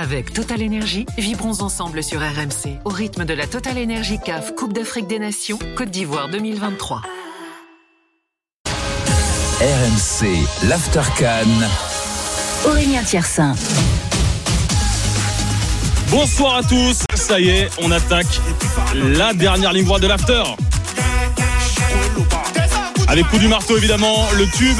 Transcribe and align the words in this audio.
Avec 0.00 0.32
Total 0.32 0.62
Energy, 0.62 1.06
vibrons 1.18 1.60
ensemble 1.60 2.04
sur 2.04 2.20
RMC 2.20 2.78
au 2.84 2.88
rythme 2.88 3.24
de 3.24 3.34
la 3.34 3.48
Total 3.48 3.76
Energy 3.76 4.20
CAF 4.24 4.54
Coupe 4.54 4.72
d'Afrique 4.72 5.08
des 5.08 5.18
Nations 5.18 5.58
Côte 5.76 5.90
d'Ivoire 5.90 6.28
2023. 6.28 7.02
RMC, 9.60 10.68
l'After 10.68 11.02
Aurélien 12.64 13.02
Thiersin. 13.02 13.56
Bonsoir 16.12 16.58
à 16.58 16.62
tous, 16.62 17.02
ça 17.16 17.40
y 17.40 17.48
est, 17.48 17.68
on 17.82 17.90
attaque 17.90 18.40
la 18.94 19.34
dernière 19.34 19.72
ligne 19.72 19.84
droite 19.84 20.02
de 20.02 20.06
l'After. 20.06 20.44
Avec 23.08 23.26
coup 23.28 23.38
du 23.38 23.48
marteau 23.48 23.78
évidemment, 23.78 24.28
le 24.36 24.46
tube 24.46 24.76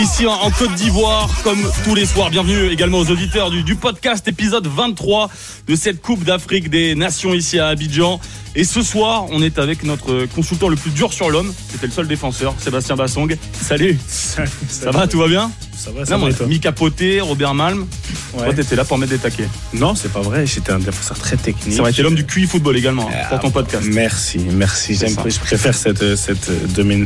ici 0.00 0.26
en, 0.26 0.50
Côte 0.50 0.74
d'Ivoire 0.74 1.30
comme 1.44 1.60
tous 1.84 1.94
les 1.94 2.06
soirs. 2.06 2.28
Bienvenue 2.28 2.70
également 2.72 2.98
aux 2.98 3.08
auditeurs 3.08 3.50
du, 3.50 3.62
du 3.62 3.76
podcast 3.76 4.26
épisode 4.26 4.66
23 4.66 5.30
de 5.68 5.76
cette 5.76 6.02
Coupe 6.02 6.24
d'Afrique 6.24 6.70
des 6.70 6.96
Nations 6.96 7.34
ici 7.34 7.60
à 7.60 7.68
Abidjan. 7.68 8.18
Et 8.56 8.64
ce 8.64 8.82
soir, 8.82 9.26
on 9.30 9.42
est 9.42 9.60
avec 9.60 9.84
notre 9.84 10.26
consultant 10.34 10.66
le 10.66 10.74
plus 10.74 10.90
dur 10.90 11.12
sur 11.12 11.30
l'homme. 11.30 11.54
C'était 11.70 11.86
le 11.86 11.92
seul 11.92 12.08
défenseur, 12.08 12.52
Sébastien 12.58 12.96
Bassong. 12.96 13.36
Salut. 13.52 13.96
ça 14.08 14.90
va, 14.90 15.06
tout 15.06 15.20
va 15.20 15.28
bien? 15.28 15.48
Ça 15.78 15.92
va, 15.92 16.04
ça 16.04 16.16
va. 16.16 16.46
Mika 16.46 16.72
Poté, 16.72 17.20
Robert 17.20 17.54
Malm. 17.54 17.86
Ouais. 18.34 18.44
Toi, 18.44 18.54
t'étais 18.54 18.74
là 18.74 18.84
pour 18.84 18.98
mettre 18.98 19.12
des 19.12 19.18
taquets. 19.18 19.48
Non, 19.74 19.94
c'est 19.94 20.12
pas 20.12 20.20
vrai. 20.20 20.44
J'étais 20.44 20.72
un 20.72 20.80
défenseur 20.80 21.16
très 21.18 21.36
technique. 21.36 21.74
Ça 21.74 21.82
aurait 21.82 21.92
été 21.92 22.02
l'homme 22.02 22.16
du 22.16 22.26
QI 22.26 22.46
football 22.46 22.76
également 22.76 23.08
hein, 23.08 23.26
pour 23.28 23.38
ton 23.38 23.50
podcast. 23.50 23.86
Merci, 23.92 24.40
merci. 24.54 24.96
J'aime, 24.96 25.14
je 25.24 25.38
préfère 25.38 25.74
cette, 25.74 26.16
cette 26.16 26.50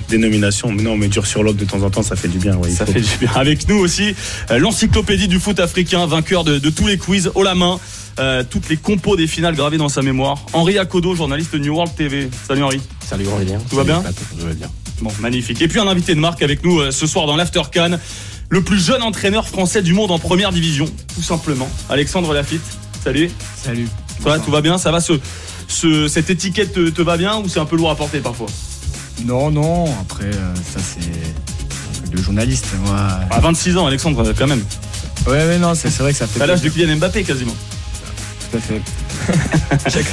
dénomination. 0.09 0.73
Mais 0.73 0.83
non, 0.83 0.97
mais 0.97 1.09
dur 1.09 1.27
sur 1.27 1.43
l'homme 1.43 1.57
de 1.57 1.67
temps 1.67 1.83
en 1.83 1.91
temps, 1.91 2.03
ça 2.03 2.17
fait 2.17 2.29
du 2.29 2.39
bien. 2.39 2.57
Ouais, 2.57 2.71
ça 2.71 2.87
fait 2.87 3.01
du 3.01 3.17
bien. 3.21 3.31
Avec 3.35 3.69
nous 3.69 3.77
aussi, 3.77 4.15
euh, 4.51 4.59
l'encyclopédie 4.59 5.29
du 5.29 5.39
foot 5.39 5.61
africain, 5.61 6.07
vainqueur 6.07 6.43
de, 6.43 6.59
de 6.59 6.71
tous 6.71 6.87
les 6.87 6.97
quiz 6.97 7.31
haut 7.35 7.43
la 7.43 7.55
main. 7.55 7.79
Euh, 8.19 8.43
toutes 8.49 8.69
les 8.69 8.77
compos 8.77 9.17
des 9.17 9.27
finales 9.27 9.55
gravées 9.55 9.79
dans 9.79 9.89
sa 9.89 10.03
mémoire. 10.03 10.39
Henri 10.53 10.79
Akodo, 10.79 11.15
journaliste 11.15 11.55
de 11.55 11.59
New 11.59 11.75
World 11.75 11.95
TV. 11.95 12.29
Salut 12.47 12.63
Henri. 12.63 12.81
Salut 13.09 13.27
Aurélien. 13.27 13.59
Tout 13.71 13.77
va 13.77 13.85
bien 13.85 14.03
Tout 14.03 14.47
va 14.47 14.53
bien. 14.53 14.69
Bon, 15.01 15.11
magnifique. 15.21 15.61
Et 15.63 15.69
puis 15.69 15.81
un 15.81 15.89
invité 15.89 16.15
de 16.15 16.21
marque 16.21 16.43
avec 16.43 16.63
nous 16.63 16.79
euh, 16.79 16.91
ce 16.91 17.07
soir 17.07 17.27
dans 17.27 17.37
l'After 17.37 17.63
Can, 17.75 17.99
le 18.53 18.61
plus 18.61 18.79
jeune 18.79 19.01
entraîneur 19.03 19.49
français 19.49 19.81
du 19.81 19.95
monde 19.95 20.11
en 20.11 20.19
première 20.19 20.53
division, 20.53 20.85
tout 21.15 21.23
simplement. 21.23 21.71
Alexandre 21.89 22.35
Lafitte. 22.35 22.61
Salut. 23.03 23.31
Salut. 23.57 23.89
Toi, 24.21 24.39
tout 24.41 24.51
va 24.51 24.61
bien? 24.61 24.77
Ça 24.77 24.91
va 24.93 25.01
ce, 25.01 25.15
ce, 25.69 26.07
Cette 26.07 26.29
étiquette 26.29 26.75
te, 26.75 26.91
te 26.91 27.01
va 27.01 27.17
bien 27.17 27.39
ou 27.39 27.49
c'est 27.49 27.61
un 27.61 27.65
peu 27.65 27.77
lourd 27.77 27.91
à 27.91 27.97
porter 27.97 28.21
parfois? 28.21 28.49
Non, 29.25 29.51
non. 29.51 29.87
Après, 30.03 30.27
euh, 30.27 30.55
ça 30.71 30.81
c'est 30.81 32.13
le 32.13 32.23
journaliste. 32.23 32.67
Moi... 32.85 32.95
À 33.31 33.41
26 33.41 33.79
ans, 33.79 33.87
Alexandre, 33.87 34.35
quand 34.37 34.47
même. 34.47 34.63
Ouais, 35.27 35.47
mais 35.47 35.59
non, 35.59 35.75
c'est 35.75 35.89
vrai 35.97 36.13
que 36.13 36.19
ça 36.19 36.27
fait. 36.27 36.39
T'as 36.39 36.45
l'âge 36.45 36.61
de 36.61 36.69
Kylian 36.69 36.97
Mbappé 36.99 37.25
quasiment. 37.25 37.57
Tout 38.51 38.59
à 38.59 38.61
fait. 38.61 38.83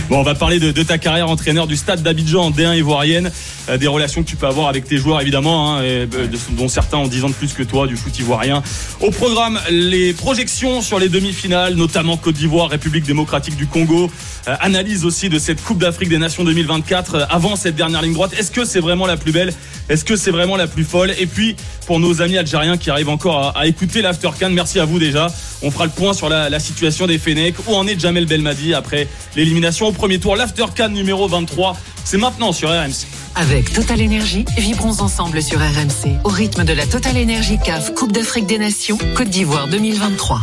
Bon, 0.10 0.20
on 0.20 0.24
va 0.24 0.36
parler 0.36 0.60
de, 0.60 0.84
ta 0.84 0.98
carrière 0.98 1.30
entraîneur 1.30 1.68
du 1.68 1.76
stade 1.76 2.02
d'Abidjan 2.02 2.46
en 2.46 2.52
D1 2.52 2.78
ivoirienne, 2.78 3.32
euh, 3.70 3.78
des 3.78 3.88
relations 3.88 4.24
que 4.24 4.30
tu 4.30 4.36
peux 4.36 4.48
avoir 4.48 4.68
avec 4.68 4.86
tes 4.86 4.98
joueurs 4.98 5.22
évidemment, 5.22 5.76
hein, 5.76 5.82
euh, 5.82 6.06
dont 6.52 6.68
certains 6.68 6.98
ont 6.98 7.08
10 7.08 7.24
ans 7.26 7.30
de 7.30 7.34
plus 7.34 7.54
que 7.54 7.64
toi 7.64 7.88
du 7.88 7.96
foot 7.96 8.18
ivoirien. 8.20 8.64
Au 9.02 9.12
programme, 9.12 9.60
les 9.70 10.14
projections 10.14 10.82
sur 10.82 11.00
les 11.00 11.10
demi-finales, 11.10 11.76
notamment 11.76 12.18
Côte 12.18 12.36
d'Ivoire, 12.36 12.70
République 12.70 13.06
démocratique 13.06 13.56
du 13.56 13.68
Congo, 13.68 14.10
euh, 14.48 14.56
analyse 14.62 15.06
aussi 15.06 15.30
de 15.30 15.38
cette 15.38 15.62
Coupe 15.62 15.80
d'Afrique 15.80 16.10
des 16.10 16.18
Nations 16.18 16.44
2024 16.44 17.16
euh, 17.16 17.26
avant 17.30 17.56
cette 17.56 17.76
dernière 17.76 18.02
ligne 18.02 18.14
droite. 18.14 18.32
Est-ce 18.38 18.52
que 18.52 18.66
c'est 18.66 18.80
vraiment 18.80 19.06
la 19.06 19.18
plus 19.18 19.32
belle? 19.32 19.54
Est-ce 19.90 20.06
que 20.06 20.16
c'est 20.16 20.32
vraiment 20.32 20.56
la 20.56 20.68
plus 20.68 20.84
folle? 20.84 21.14
Et 21.20 21.26
puis 21.26 21.56
pour 21.86 22.00
nos 22.00 22.22
amis 22.22 22.38
algériens 22.38 22.78
qui 22.78 22.90
arrivent 22.90 23.10
encore 23.10 23.38
à, 23.56 23.60
à 23.60 23.66
écouter 23.68 24.02
l'Aftercan, 24.02 24.50
merci 24.50 24.80
à 24.80 24.86
vous 24.86 24.98
déjà. 24.98 25.28
On 25.62 25.72
fera 25.72 25.86
le 25.86 25.92
point 25.92 26.14
sur 26.14 26.30
la, 26.30 26.50
la 26.50 26.60
situation 26.60 27.06
des 27.06 27.20
Fenech. 27.20 27.56
Où 27.68 27.76
en 27.76 27.86
est 27.86 28.00
Jamel 28.00 28.26
Belmadi 28.26 28.74
après 28.74 28.99
l'élimination 29.36 29.88
au 29.88 29.92
premier 29.92 30.20
tour. 30.20 30.36
L'Aftercan 30.36 30.90
numéro 30.90 31.28
23, 31.28 31.76
c'est 32.04 32.18
maintenant 32.18 32.52
sur 32.52 32.70
RMC. 32.70 33.08
Avec 33.36 33.72
Total 33.72 34.02
Energy, 34.02 34.46
vibrons 34.58 35.00
ensemble 35.00 35.42
sur 35.42 35.60
RMC 35.60 36.20
au 36.24 36.30
rythme 36.30 36.64
de 36.64 36.74
la 36.74 36.86
Total 36.86 37.16
Energy 37.16 37.58
CAF 37.64 37.94
Coupe 37.94 38.12
d'Afrique 38.12 38.48
des 38.48 38.58
Nations 38.58 38.98
Côte 39.16 39.30
d'Ivoire 39.30 39.68
2023. 39.68 40.42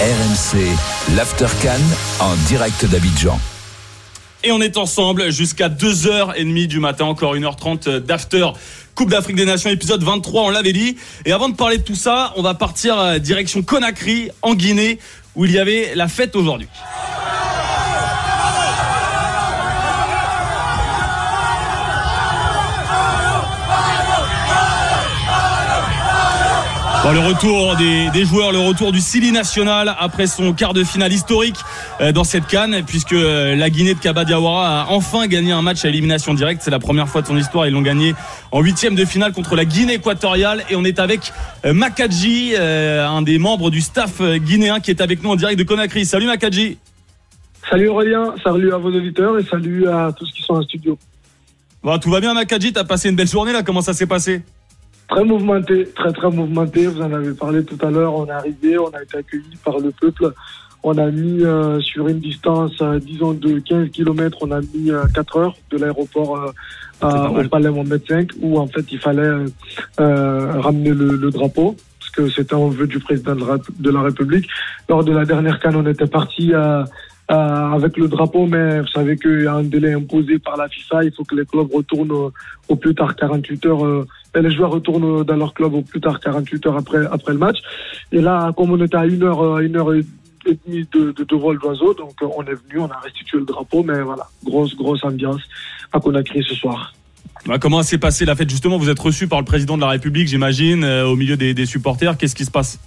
RMC, 0.00 1.14
l'Aftercan 1.16 1.80
en 2.20 2.34
direct 2.48 2.84
d'Abidjan. 2.86 3.38
Et 4.42 4.52
on 4.52 4.60
est 4.62 4.78
ensemble 4.78 5.30
jusqu'à 5.30 5.68
2h30 5.68 6.66
du 6.66 6.80
matin, 6.80 7.04
encore 7.04 7.34
1h30 7.34 7.98
d'after. 7.98 8.46
Coupe 8.94 9.10
d'Afrique 9.10 9.36
des 9.36 9.44
Nations, 9.44 9.68
épisode 9.68 10.02
23, 10.02 10.42
on 10.42 10.48
l'avait 10.48 10.72
dit. 10.72 10.96
Et 11.26 11.32
avant 11.32 11.50
de 11.50 11.54
parler 11.54 11.76
de 11.76 11.82
tout 11.82 11.94
ça, 11.94 12.32
on 12.36 12.42
va 12.42 12.54
partir 12.54 12.98
euh, 12.98 13.18
direction 13.18 13.62
Conakry, 13.62 14.30
en 14.40 14.54
Guinée, 14.54 14.98
où 15.34 15.44
il 15.44 15.52
y 15.52 15.58
avait 15.58 15.94
la 15.94 16.08
fête 16.08 16.36
aujourd'hui. 16.36 16.68
Bon, 27.02 27.12
le 27.12 27.20
retour 27.20 27.76
des, 27.76 28.10
des, 28.10 28.26
joueurs, 28.26 28.52
le 28.52 28.58
retour 28.58 28.92
du 28.92 29.00
Sili 29.00 29.32
national 29.32 29.94
après 29.98 30.26
son 30.26 30.52
quart 30.52 30.74
de 30.74 30.84
finale 30.84 31.10
historique 31.10 31.56
euh, 32.02 32.12
dans 32.12 32.24
cette 32.24 32.46
canne, 32.46 32.82
puisque 32.86 33.14
euh, 33.14 33.56
la 33.56 33.70
Guinée 33.70 33.94
de 33.94 33.98
Kaba 33.98 34.26
Diawara 34.26 34.82
a 34.82 34.86
enfin 34.90 35.26
gagné 35.26 35.50
un 35.52 35.62
match 35.62 35.82
à 35.86 35.88
élimination 35.88 36.34
directe. 36.34 36.60
C'est 36.62 36.70
la 36.70 36.78
première 36.78 37.08
fois 37.08 37.22
de 37.22 37.26
son 37.26 37.38
histoire. 37.38 37.66
Ils 37.66 37.72
l'ont 37.72 37.80
gagné 37.80 38.14
en 38.52 38.60
huitième 38.60 38.96
de 38.96 39.06
finale 39.06 39.32
contre 39.32 39.56
la 39.56 39.64
Guinée 39.64 39.94
équatoriale. 39.94 40.62
Et 40.68 40.76
on 40.76 40.84
est 40.84 40.98
avec 40.98 41.32
euh, 41.64 41.72
Makadji, 41.72 42.54
un 42.56 43.22
des 43.22 43.38
membres 43.38 43.70
du 43.70 43.80
staff 43.80 44.20
guinéen 44.20 44.80
qui 44.80 44.90
est 44.90 45.00
avec 45.00 45.22
nous 45.22 45.30
en 45.30 45.36
direct 45.36 45.58
de 45.58 45.64
Conakry. 45.64 46.04
Salut 46.04 46.26
Makadji. 46.26 46.76
Salut 47.70 47.88
Aurélien, 47.88 48.34
salut 48.44 48.74
à 48.74 48.76
vos 48.76 48.90
auditeurs 48.90 49.38
et 49.38 49.44
salut 49.44 49.88
à 49.88 50.12
tous 50.12 50.30
qui 50.32 50.42
sont 50.42 50.54
en 50.54 50.62
studio. 50.62 50.98
Bon, 51.82 51.96
tout 51.98 52.10
va 52.10 52.20
bien 52.20 52.34
Makadji, 52.34 52.74
t'as 52.74 52.84
passé 52.84 53.08
une 53.08 53.16
belle 53.16 53.28
journée 53.28 53.54
là, 53.54 53.62
comment 53.62 53.80
ça 53.80 53.94
s'est 53.94 54.06
passé? 54.06 54.42
Très 55.10 55.24
mouvementé, 55.24 55.88
très 55.96 56.12
très 56.12 56.30
mouvementé. 56.30 56.86
Vous 56.86 57.02
en 57.02 57.12
avez 57.12 57.32
parlé 57.32 57.64
tout 57.64 57.78
à 57.84 57.90
l'heure. 57.90 58.14
On 58.14 58.26
est 58.26 58.30
arrivé, 58.30 58.78
on 58.78 58.90
a 58.90 59.02
été 59.02 59.18
accueillis 59.18 59.58
par 59.64 59.78
le 59.80 59.90
peuple. 59.90 60.32
On 60.84 60.96
a 60.96 61.10
mis 61.10 61.44
euh, 61.44 61.80
sur 61.80 62.06
une 62.06 62.20
distance, 62.20 62.80
euh, 62.80 63.00
disons, 63.00 63.32
de 63.32 63.58
15 63.58 63.90
km, 63.90 64.38
on 64.42 64.50
a 64.52 64.60
mis 64.60 64.90
euh, 64.90 65.04
4 65.12 65.36
heures 65.36 65.56
de 65.70 65.78
l'aéroport 65.78 66.54
au 67.02 67.48
Palais 67.48 67.70
Mohamed 67.70 68.02
V, 68.08 68.26
où 68.40 68.58
en 68.58 68.66
fait 68.66 68.84
il 68.92 68.98
fallait 68.98 69.30
ramener 69.98 70.90
le, 70.90 71.16
le, 71.16 71.30
drapeau, 71.30 71.76
parce 71.98 72.10
que 72.12 72.28
c'était 72.30 72.54
un 72.54 72.68
vœu 72.68 72.86
du 72.86 73.00
président 73.00 73.34
de 73.34 73.90
la 73.90 74.02
République. 74.02 74.48
Lors 74.88 75.04
de 75.04 75.12
la 75.12 75.24
dernière 75.24 75.58
canne, 75.60 75.76
on 75.76 75.86
était 75.86 76.06
parti 76.06 76.52
euh, 76.52 76.84
avec 77.74 77.96
le 77.96 78.08
drapeau, 78.08 78.46
mais 78.46 78.80
vous 78.80 78.88
savez 78.88 79.16
qu'il 79.16 79.42
y 79.42 79.46
a 79.46 79.54
un 79.54 79.62
délai 79.62 79.92
imposé 79.92 80.38
par 80.38 80.56
la 80.56 80.68
FIFA. 80.68 81.04
Il 81.04 81.12
faut 81.12 81.24
que 81.24 81.34
les 81.36 81.46
clubs 81.46 81.72
retournent 81.72 82.10
au, 82.10 82.32
au 82.68 82.76
plus 82.76 82.94
tard 82.94 83.14
48 83.16 83.66
heures. 83.66 84.06
Euh, 84.36 84.40
et 84.40 84.42
les 84.42 84.54
joueurs 84.54 84.70
retournent 84.70 85.24
dans 85.24 85.36
leur 85.36 85.54
club 85.54 85.74
au 85.74 85.82
plus 85.82 86.00
tard 86.00 86.20
48 86.20 86.66
heures 86.66 86.76
après 86.76 87.06
après 87.10 87.32
le 87.32 87.38
match. 87.38 87.58
Et 88.12 88.20
là, 88.20 88.52
comme 88.56 88.70
on 88.70 88.84
était 88.84 88.96
à 88.96 89.06
une 89.06 89.22
heure, 89.22 89.58
une 89.58 89.76
heure 89.76 89.92
et 89.94 90.04
demie 90.66 90.86
de, 90.92 91.12
de, 91.12 91.24
de 91.24 91.36
vol 91.36 91.58
d'oiseau, 91.58 91.94
donc 91.94 92.14
on 92.22 92.42
est 92.42 92.54
venu, 92.54 92.80
on 92.80 92.88
a 92.88 92.98
restitué 93.02 93.38
le 93.38 93.44
drapeau, 93.44 93.82
mais 93.82 94.00
voilà, 94.02 94.26
grosse 94.44 94.74
grosse 94.74 95.04
ambiance 95.04 95.42
à 95.92 96.00
Conakry 96.00 96.42
ce 96.42 96.54
soir. 96.54 96.92
Bah, 97.46 97.58
comment 97.58 97.82
s'est 97.82 97.98
passée 97.98 98.24
la 98.24 98.34
fête? 98.34 98.50
Justement 98.50 98.78
Vous 98.78 98.90
êtes 98.90 98.98
reçu 98.98 99.26
par 99.26 99.38
le 99.38 99.44
président 99.44 99.76
de 99.76 99.82
la 99.82 99.88
République, 99.88 100.28
j'imagine, 100.28 100.84
euh, 100.84 101.06
au 101.06 101.16
milieu 101.16 101.36
des, 101.36 101.54
des 101.54 101.66
supporters. 101.66 102.16
Qu'est-ce 102.18 102.34
qui 102.34 102.44
se 102.44 102.50
passe? 102.50 102.78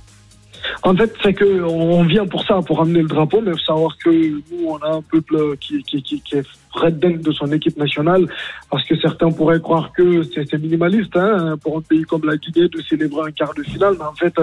En 0.84 0.96
fait, 0.96 1.14
c'est 1.22 1.34
que 1.34 1.62
on 1.64 2.04
vient 2.04 2.26
pour 2.26 2.46
ça, 2.46 2.62
pour 2.62 2.82
amener 2.82 3.02
le 3.02 3.08
drapeau, 3.08 3.42
mais 3.42 3.52
il 3.52 3.58
faut 3.58 3.66
savoir 3.66 3.98
que 3.98 4.10
nous, 4.10 4.68
on 4.68 4.78
a 4.78 4.96
un 4.96 5.02
peuple 5.02 5.58
qui, 5.58 5.84
qui, 5.84 6.02
qui, 6.02 6.22
qui 6.22 6.36
est 6.36 6.48
red 6.74 7.00
de 7.00 7.32
son 7.32 7.52
équipe 7.52 7.78
nationale, 7.78 8.26
parce 8.70 8.84
que 8.86 8.96
certains 8.98 9.32
pourraient 9.32 9.60
croire 9.60 9.92
que 9.92 10.24
c'est 10.24 10.54
minimaliste 10.58 11.16
hein, 11.16 11.56
pour 11.62 11.78
un 11.78 11.82
pays 11.82 12.04
comme 12.04 12.26
la 12.26 12.38
Guinée 12.38 12.68
de 12.68 12.82
célébrer 12.82 13.28
un 13.28 13.32
quart 13.32 13.54
de 13.54 13.64
finale, 13.64 13.96
mais 13.98 14.06
en 14.06 14.14
fait, 14.14 14.34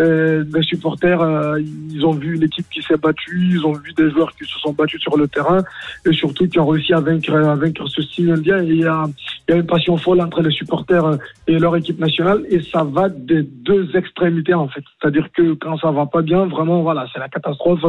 euh, 0.00 0.44
les 0.54 0.62
supporters, 0.62 1.20
euh, 1.20 1.60
ils 1.60 2.04
ont 2.04 2.12
vu 2.12 2.36
une 2.36 2.42
équipe 2.44 2.66
qui 2.70 2.82
s'est 2.82 2.96
battue, 2.96 3.50
ils 3.52 3.64
ont 3.64 3.72
vu 3.72 3.92
des 3.92 4.10
joueurs 4.10 4.32
qui 4.36 4.44
se 4.44 4.58
sont 4.58 4.72
battus 4.72 5.00
sur 5.00 5.16
le 5.16 5.28
terrain, 5.28 5.62
et 6.06 6.12
surtout 6.12 6.48
qui 6.48 6.58
ont 6.58 6.66
réussi 6.66 6.92
à 6.94 7.00
vaincre, 7.00 7.34
à 7.34 7.54
vaincre 7.54 7.86
ce 7.88 8.02
style 8.02 8.30
indien. 8.30 8.62
Il 8.62 8.76
y 8.76 8.84
a, 8.84 9.04
il 9.48 9.52
y 9.52 9.54
a 9.54 9.56
une 9.56 9.66
passion 9.66 9.96
folle 9.96 10.20
entre 10.20 10.42
les 10.42 10.50
supporters 10.50 11.18
et 11.46 11.58
leur 11.58 11.76
équipe 11.76 11.98
nationale, 11.98 12.44
et 12.48 12.62
ça 12.62 12.84
va 12.84 13.08
des 13.08 13.42
deux 13.42 13.88
extrémités 13.94 14.54
en 14.54 14.68
fait. 14.68 14.82
C'est-à-dire 15.00 15.28
que 15.32 15.54
quand 15.54 15.78
ça 15.78 15.90
va 15.90 16.06
pas 16.06 16.22
bien, 16.22 16.46
vraiment, 16.46 16.82
voilà, 16.82 17.06
c'est 17.12 17.20
la 17.20 17.28
catastrophe. 17.28 17.84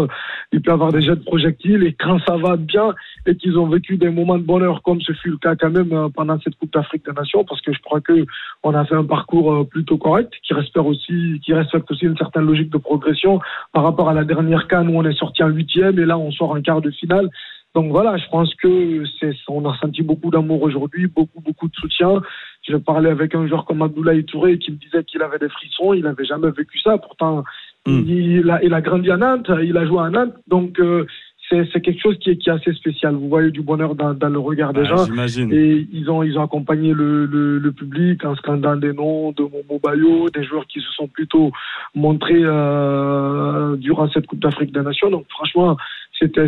Il 0.52 0.62
peut 0.62 0.72
y 0.72 0.74
avoir 0.74 0.92
des 0.92 1.02
jets 1.02 1.16
de 1.16 1.24
projectiles, 1.24 1.84
et 1.84 1.94
quand 1.94 2.20
ça 2.26 2.38
va 2.38 2.56
bien 2.56 2.94
et 3.26 3.36
qu'ils 3.36 3.58
ont 3.58 3.68
vécu 3.72 3.98
des 3.98 4.10
moments 4.10 4.38
de 4.38 4.44
bonheur 4.44 4.82
comme 4.84 5.02
ce 5.02 5.14
fut 5.14 5.30
le 5.30 5.38
cas 5.38 5.56
quand 5.56 5.70
même 5.70 5.92
euh, 5.94 6.10
pendant 6.10 6.40
cette 6.42 6.56
Coupe 6.56 6.74
d'Afrique 6.74 7.06
des 7.06 7.14
Nations 7.14 7.44
parce 7.44 7.62
que 7.62 7.74
je 7.74 7.82
crois 7.82 8.02
que 8.02 8.26
on 8.64 8.74
a 8.76 8.86
fait 8.86 8.96
un 8.96 9.04
parcours 9.04 9.54
euh, 9.54 9.64
plutôt 9.64 9.98
correct 9.98 10.32
qui 10.44 10.54
respecte 10.54 10.86
aussi 10.86 11.40
qui 11.44 11.54
respecte 11.54 11.90
aussi 11.92 12.06
une 12.06 12.18
certaine 12.18 12.46
logique 12.46 12.70
de 12.70 12.78
progression 12.78 13.40
par 13.74 13.84
rapport 13.84 14.10
à 14.10 14.14
la 14.14 14.24
dernière 14.24 14.68
canne 14.68 14.90
où 14.90 14.98
on 14.98 15.06
est 15.06 15.18
sorti 15.18 15.44
en 15.44 15.50
huitième 15.50 15.98
et 16.00 16.06
là 16.06 16.18
on 16.18 16.32
sort 16.32 16.52
en 16.52 16.62
quart 16.62 16.82
de 16.82 16.92
finale. 16.92 17.30
Donc 17.74 17.90
voilà, 17.90 18.18
je 18.18 18.28
pense 18.30 18.54
que 18.56 19.06
c'est, 19.18 19.34
on 19.48 19.64
a 19.70 19.78
senti 19.78 20.02
beaucoup 20.04 20.30
d'amour 20.30 20.62
aujourd'hui, 20.62 21.08
beaucoup, 21.08 21.40
beaucoup 21.40 21.70
de 21.70 21.76
soutien. 21.76 22.22
Je 22.68 22.76
parlais 22.76 23.10
avec 23.10 23.34
un 23.34 23.48
joueur 23.48 23.64
comme 23.64 23.82
Abdoulaye 23.82 24.26
Touré 24.26 24.58
qui 24.60 24.72
me 24.72 24.76
disait 24.76 25.06
qu'il 25.06 25.22
avait 25.22 25.40
des 25.40 25.48
frissons, 25.48 25.94
il 25.94 26.04
n'avait 26.04 26.26
jamais 26.26 26.52
vécu 26.52 26.80
ça. 26.80 26.98
Pourtant, 26.98 27.46
Mm. 27.88 28.04
Il, 28.08 28.50
a, 28.50 28.64
il 28.64 28.74
a 28.74 28.82
grandi 28.82 29.10
à 29.10 29.18
Nantes, 29.18 29.50
il 29.64 29.76
a 29.76 29.86
joué 29.86 30.00
à 30.00 30.10
Nantes, 30.10 30.36
donc 30.48 30.80
euh, 30.80 31.06
c'est 31.72 31.82
quelque 31.82 32.02
chose 32.02 32.18
qui 32.20 32.32
est, 32.32 32.38
qui 32.38 32.50
est 32.50 32.54
assez 32.54 32.74
spécial. 32.74 33.16
Vous 33.16 33.30
voyez 33.30 33.52
du 33.52 33.62
bonheur 33.62 33.96
dans, 33.96 34.14
dans 34.14 34.30
le 34.30 34.40
regard 34.40 34.74
des 34.74 34.82
Ah, 34.82 34.96
gens. 34.96 35.06
Et 35.52 35.88
ils 35.92 36.10
ont, 36.10 36.24
ils 36.24 36.38
ont 36.38 36.44
accompagné 36.44 36.94
le, 36.94 37.26
le, 37.26 37.60
le 37.60 37.72
public 37.72 38.24
en 38.26 38.36
scandant 38.36 38.76
des 38.76 38.94
noms 38.94 39.32
de 39.32 39.44
Momo 39.44 39.80
Bayo, 39.84 40.30
des 40.30 40.44
joueurs 40.44 40.66
qui 40.68 40.80
se 40.80 40.92
sont 40.98 41.08
plutôt 41.08 41.52
montrés 41.94 42.42
euh, 42.44 43.76
durant 43.76 44.10
cette 44.10 44.28
Coupe 44.28 44.40
d'Afrique 44.40 44.74
des 44.74 44.82
Nations. 44.82 45.10
Donc 45.10 45.26
franchement, 45.30 45.76
c'était 46.22 46.46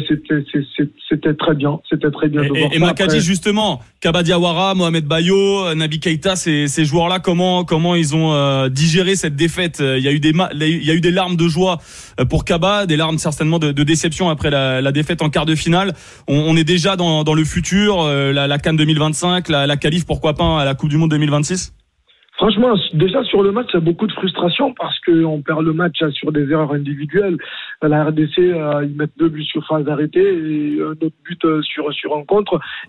c'était 1.10 1.34
très 1.34 1.56
bien, 1.56 1.80
c'était 1.90 2.12
très 2.12 2.30
bien 2.30 2.44
Et, 2.44 2.50
de 2.50 2.56
et, 2.56 2.60
voir 2.60 2.72
et 2.74 2.80
ça. 2.80 2.86
Makadji, 2.86 3.20
justement, 3.22 3.82
Kaba 4.02 4.22
Diawara, 4.22 4.76
Mohamed 4.76 5.06
Bayo, 5.06 5.74
Nabi 5.74 6.00
Keita, 6.00 6.36
ces, 6.36 6.68
ces 6.68 6.86
joueurs-là, 6.86 7.20
comment 7.20 7.64
comment 7.66 7.96
ils 7.96 8.16
ont 8.16 8.34
euh, 8.34 8.70
digéré 8.70 9.16
cette 9.16 9.36
défaite? 9.36 9.80
Euh, 9.82 9.98
Il 9.98 10.04
y 10.04 10.08
a 10.08 10.12
eu 10.12 10.20
des 10.20 10.32
il 10.62 10.86
y 10.86 10.92
a 10.92 10.94
eu 10.94 11.02
des 11.02 11.12
larmes 11.12 11.36
de 11.36 11.48
joie 11.48 11.80
euh, 12.20 12.26
pour 12.26 12.46
Kaba, 12.46 12.86
des 12.86 12.96
larmes 12.98 13.18
certainement 13.18 13.58
de, 13.60 13.72
de 13.72 13.84
déception 13.84 14.30
après 14.30 14.50
la, 14.52 14.82
la 14.82 14.92
défaite 14.92 15.22
en 15.22 15.30
quart 15.30 15.46
de 15.46 15.56
finale. 15.56 15.94
On, 16.28 16.36
on 16.38 16.56
est 16.56 16.64
déjà 16.64 16.96
dans, 16.96 17.24
dans 17.24 17.34
le 17.34 17.44
futur, 17.44 18.02
euh, 18.02 18.32
la, 18.32 18.48
la 18.48 18.60
Cannes 18.60 18.78
2025, 18.78 19.50
la, 19.50 19.66
la 19.66 19.78
qualif, 19.78 20.06
pourquoi 20.06 20.34
pas 20.36 20.62
à 20.62 20.66
la 20.66 20.76
Coupe 20.76 20.90
du 20.90 20.98
Monde 20.98 21.12
2026 21.12 21.74
Franchement, 22.36 22.74
déjà 22.94 23.24
sur 23.26 23.44
le 23.44 23.52
match, 23.52 23.68
il 23.74 23.76
y 23.76 23.78
a 23.78 23.82
beaucoup 23.82 24.08
de 24.08 24.12
frustration 24.12 24.74
parce 24.74 25.00
qu'on 25.02 25.42
perd 25.42 25.62
le 25.62 25.74
match 25.74 26.02
euh, 26.02 26.10
sur 26.12 26.32
des 26.32 26.50
erreurs 26.50 26.74
individuelles. 26.74 27.38
La 27.82 28.06
RDC, 28.06 28.40
euh, 28.40 28.86
ils 28.86 28.96
mettent 28.96 29.18
deux 29.18 29.30
buts 29.30 29.44
sur 29.44 29.66
phase 29.68 29.88
arrêtée 29.88 30.22
et 30.22 30.82
un 30.82 30.92
autre 30.92 31.16
but 31.24 31.46
euh, 31.46 31.62
sur, 31.62 31.94
sur 31.94 32.16
un. 32.16 32.24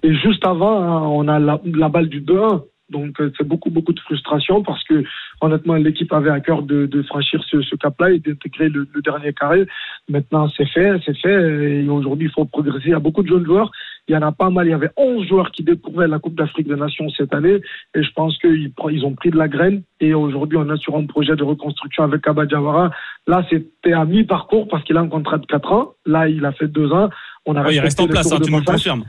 Et 0.03 0.15
juste 0.15 0.47
avant, 0.47 0.81
hein, 0.81 1.03
on 1.03 1.29
a 1.29 1.39
la, 1.39 1.89
balle 1.89 2.09
du 2.09 2.23
2-1. 2.23 2.63
Donc 2.91 3.21
euh, 3.21 3.33
c'est 3.37 3.47
beaucoup 3.47 3.71
beaucoup 3.71 3.95
de 3.95 4.01
frustration 4.01 4.63
parce 4.63 4.83
que 4.85 5.05
honnêtement 5.41 5.75
l'équipe 5.75 6.13
avait 6.13 6.31
à 6.31 6.41
cœur 6.41 6.63
de, 6.63 7.03
franchir 7.09 7.43
ce, 7.51 7.63
ce 7.63 7.77
cap-là 7.77 8.11
et 8.11 8.19
d'intégrer 8.19 8.69
le, 8.69 8.87
le 8.93 9.03
dernier 9.03 9.33
carré. 9.33 9.67
Maintenant 10.09 10.49
c'est 10.55 10.69
fait, 10.69 10.93
c'est 11.05 11.17
fait 11.17 11.83
et 11.83 11.89
aujourd'hui 11.89 12.29
il 12.29 12.33
faut 12.33 12.45
progresser. 12.45 12.87
Il 12.87 12.91
y 12.91 12.95
a 12.95 12.99
beaucoup 12.99 13.23
de 13.23 13.29
jeunes 13.29 13.47
joueurs, 13.47 13.71
il 14.09 14.15
y 14.15 14.17
en 14.17 14.23
a 14.23 14.33
pas 14.33 14.51
mal. 14.51 14.67
Il 14.67 14.71
y 14.71 14.75
avait 14.75 14.91
11 14.97 15.27
joueurs 15.27 15.51
qui 15.51 15.63
découvraient 15.63 16.09
la 16.09 16.19
Coupe 16.19 16.35
d'Afrique 16.35 16.69
des 16.69 16.77
Nations 16.77 17.09
cette 17.17 17.35
année 17.35 17.61
et 17.95 18.03
je 18.03 18.13
pense 18.15 18.37
qu'ils 18.39 18.73
ils 18.91 19.05
ont 19.05 19.15
pris 19.15 19.31
de 19.31 19.37
la 19.37 19.49
graine 19.49 19.83
et 20.01 20.15
aujourd'hui 20.15 20.59
on 20.59 20.73
est 20.73 20.79
sur 20.79 20.97
un 20.97 21.07
projet 21.07 21.37
de 21.37 21.43
reconstruction 21.43 22.05
avec 22.05 22.23
Kaba 22.23 22.47
Diawara. 22.47 22.91
Là 23.27 23.45
c'était 23.51 23.93
à 23.93 24.05
mi-parcours 24.05 24.69
parce 24.69 24.85
qu'il 24.85 24.97
a 24.97 25.01
un 25.01 25.09
contrat 25.09 25.39
de 25.39 25.47
4 25.47 25.73
ans. 25.73 25.95
Là 26.07 26.29
il 26.29 26.45
a 26.45 26.53
fait 26.53 26.69
2 26.69 26.93
ans. 26.93 27.09
On 27.47 27.57
a 27.57 27.63
Ouais, 27.63 27.75
Il 27.75 27.81
reste 27.81 28.01
en 28.01 28.07
place, 28.07 28.33
hein, 28.33 28.39
tu 28.43 28.51
nous 28.51 28.59
le 28.59 28.65
confirmes. 28.65 29.05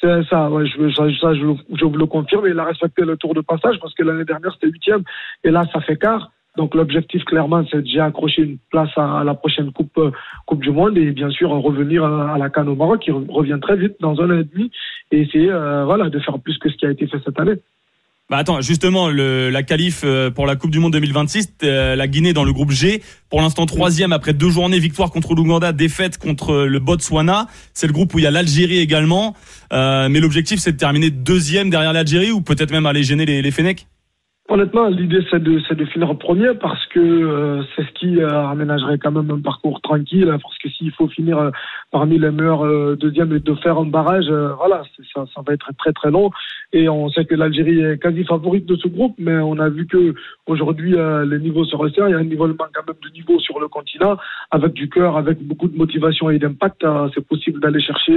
C'est 0.00 0.24
ça, 0.30 0.48
ouais, 0.48 0.64
je, 0.66 0.90
ça, 0.94 1.34
je, 1.34 1.76
je 1.78 1.84
vous 1.84 1.96
le 1.96 2.06
confirme. 2.06 2.46
Il 2.48 2.58
a 2.58 2.64
respecté 2.64 3.04
le 3.04 3.16
tour 3.16 3.34
de 3.34 3.42
passage 3.42 3.78
parce 3.80 3.94
que 3.94 4.02
l'année 4.02 4.24
dernière, 4.24 4.52
c'était 4.54 4.68
huitième. 4.68 5.02
Et 5.44 5.50
là, 5.50 5.64
ça 5.72 5.80
fait 5.82 5.96
quart. 5.96 6.30
Donc, 6.56 6.74
l'objectif, 6.74 7.22
clairement, 7.24 7.64
c'est 7.70 7.82
déjà 7.82 8.06
accrocher 8.06 8.42
une 8.42 8.58
place 8.70 8.90
à, 8.96 9.20
à 9.20 9.24
la 9.24 9.34
prochaine 9.34 9.70
coupe, 9.72 9.96
euh, 9.98 10.10
coupe 10.46 10.62
du 10.62 10.70
Monde 10.70 10.98
et 10.98 11.12
bien 11.12 11.30
sûr, 11.30 11.50
revenir 11.50 12.04
à, 12.04 12.36
la 12.38 12.50
Cannes 12.50 12.68
au 12.68 12.74
Maroc, 12.74 13.02
qui 13.02 13.10
re- 13.12 13.30
revient 13.30 13.58
très 13.62 13.76
vite 13.76 13.94
dans 14.00 14.20
un 14.20 14.30
an 14.30 14.40
et 14.40 14.44
demi 14.44 14.70
et 15.12 15.20
essayer, 15.20 15.50
euh, 15.50 15.84
voilà, 15.84 16.10
de 16.10 16.18
faire 16.18 16.38
plus 16.40 16.58
que 16.58 16.68
ce 16.68 16.76
qui 16.76 16.86
a 16.86 16.90
été 16.90 17.06
fait 17.06 17.18
cette 17.24 17.38
année. 17.38 17.54
Bah 18.28 18.36
attends, 18.36 18.60
justement, 18.60 19.08
le, 19.08 19.50
la 19.50 19.64
qualif 19.64 20.02
euh, 20.04 20.30
pour 20.30 20.46
la 20.46 20.54
Coupe 20.54 20.70
du 20.70 20.78
Monde 20.78 20.92
2026, 20.92 21.54
euh, 21.64 21.96
la 21.96 22.06
Guinée 22.06 22.32
dans 22.32 22.44
le 22.44 22.52
groupe 22.52 22.70
G, 22.70 23.02
pour 23.28 23.40
l'instant 23.40 23.66
troisième 23.66 24.12
après 24.12 24.34
deux 24.34 24.50
journées, 24.50 24.78
victoire 24.78 25.10
contre 25.10 25.34
l'Ouganda, 25.34 25.72
défaite 25.72 26.16
contre 26.16 26.64
le 26.64 26.78
Botswana. 26.78 27.48
C'est 27.74 27.88
le 27.88 27.92
groupe 27.92 28.14
où 28.14 28.20
il 28.20 28.22
y 28.22 28.28
a 28.28 28.30
l'Algérie 28.30 28.78
également. 28.78 29.34
Euh, 29.72 30.08
mais 30.08 30.20
l'objectif, 30.20 30.60
c'est 30.60 30.70
de 30.72 30.76
terminer 30.76 31.10
deuxième 31.10 31.70
derrière 31.70 31.92
l'Algérie 31.92 32.30
ou 32.30 32.40
peut-être 32.40 32.70
même 32.70 32.86
aller 32.86 33.02
gêner 33.02 33.26
les, 33.26 33.42
les. 33.42 33.50
Honnêtement, 34.52 34.88
l'idée 34.88 35.24
c'est 35.30 35.40
de, 35.40 35.60
c'est 35.68 35.76
de 35.76 35.84
finir 35.84 36.12
premier 36.18 36.54
parce 36.60 36.84
que 36.86 36.98
euh, 36.98 37.62
c'est 37.76 37.84
ce 37.86 37.92
qui 37.92 38.20
euh, 38.20 38.48
aménagerait 38.48 38.98
quand 38.98 39.12
même 39.12 39.30
un 39.30 39.40
parcours 39.40 39.80
tranquille. 39.80 40.26
Parce 40.42 40.58
que 40.58 40.68
s'il 40.70 40.90
faut 40.90 41.06
finir 41.06 41.38
euh, 41.38 41.50
parmi 41.92 42.18
les 42.18 42.32
meilleurs 42.32 42.66
euh, 42.66 42.96
deuxièmes 42.96 43.32
et 43.32 43.38
de 43.38 43.54
faire 43.54 43.78
un 43.78 43.84
barrage, 43.84 44.28
euh, 44.28 44.48
voilà, 44.54 44.82
ça, 45.14 45.24
ça 45.32 45.42
va 45.46 45.54
être 45.54 45.68
très 45.78 45.92
très 45.92 46.10
long. 46.10 46.32
Et 46.72 46.88
on 46.88 47.08
sait 47.10 47.26
que 47.26 47.36
l'Algérie 47.36 47.80
est 47.80 48.02
quasi 48.02 48.24
favorite 48.24 48.66
de 48.66 48.74
ce 48.74 48.88
groupe, 48.88 49.14
mais 49.18 49.36
on 49.36 49.56
a 49.60 49.68
vu 49.68 49.86
que 49.86 50.14
aujourd'hui 50.46 50.96
les 50.96 51.38
niveaux 51.38 51.64
se 51.64 51.76
resserrent. 51.76 52.08
Il 52.08 52.12
y 52.12 52.14
a 52.14 52.18
un 52.18 52.24
nivellement 52.24 52.66
quand 52.74 52.86
même 52.86 52.96
de 53.04 53.10
niveau 53.10 53.38
sur 53.38 53.60
le 53.60 53.68
continent, 53.68 54.16
avec 54.50 54.72
du 54.72 54.88
cœur, 54.88 55.16
avec 55.16 55.40
beaucoup 55.40 55.68
de 55.68 55.76
motivation 55.76 56.28
et 56.30 56.38
d'impact. 56.38 56.84
c'est 57.14 57.26
possible 57.26 57.60
d'aller 57.60 57.80
chercher 57.80 58.16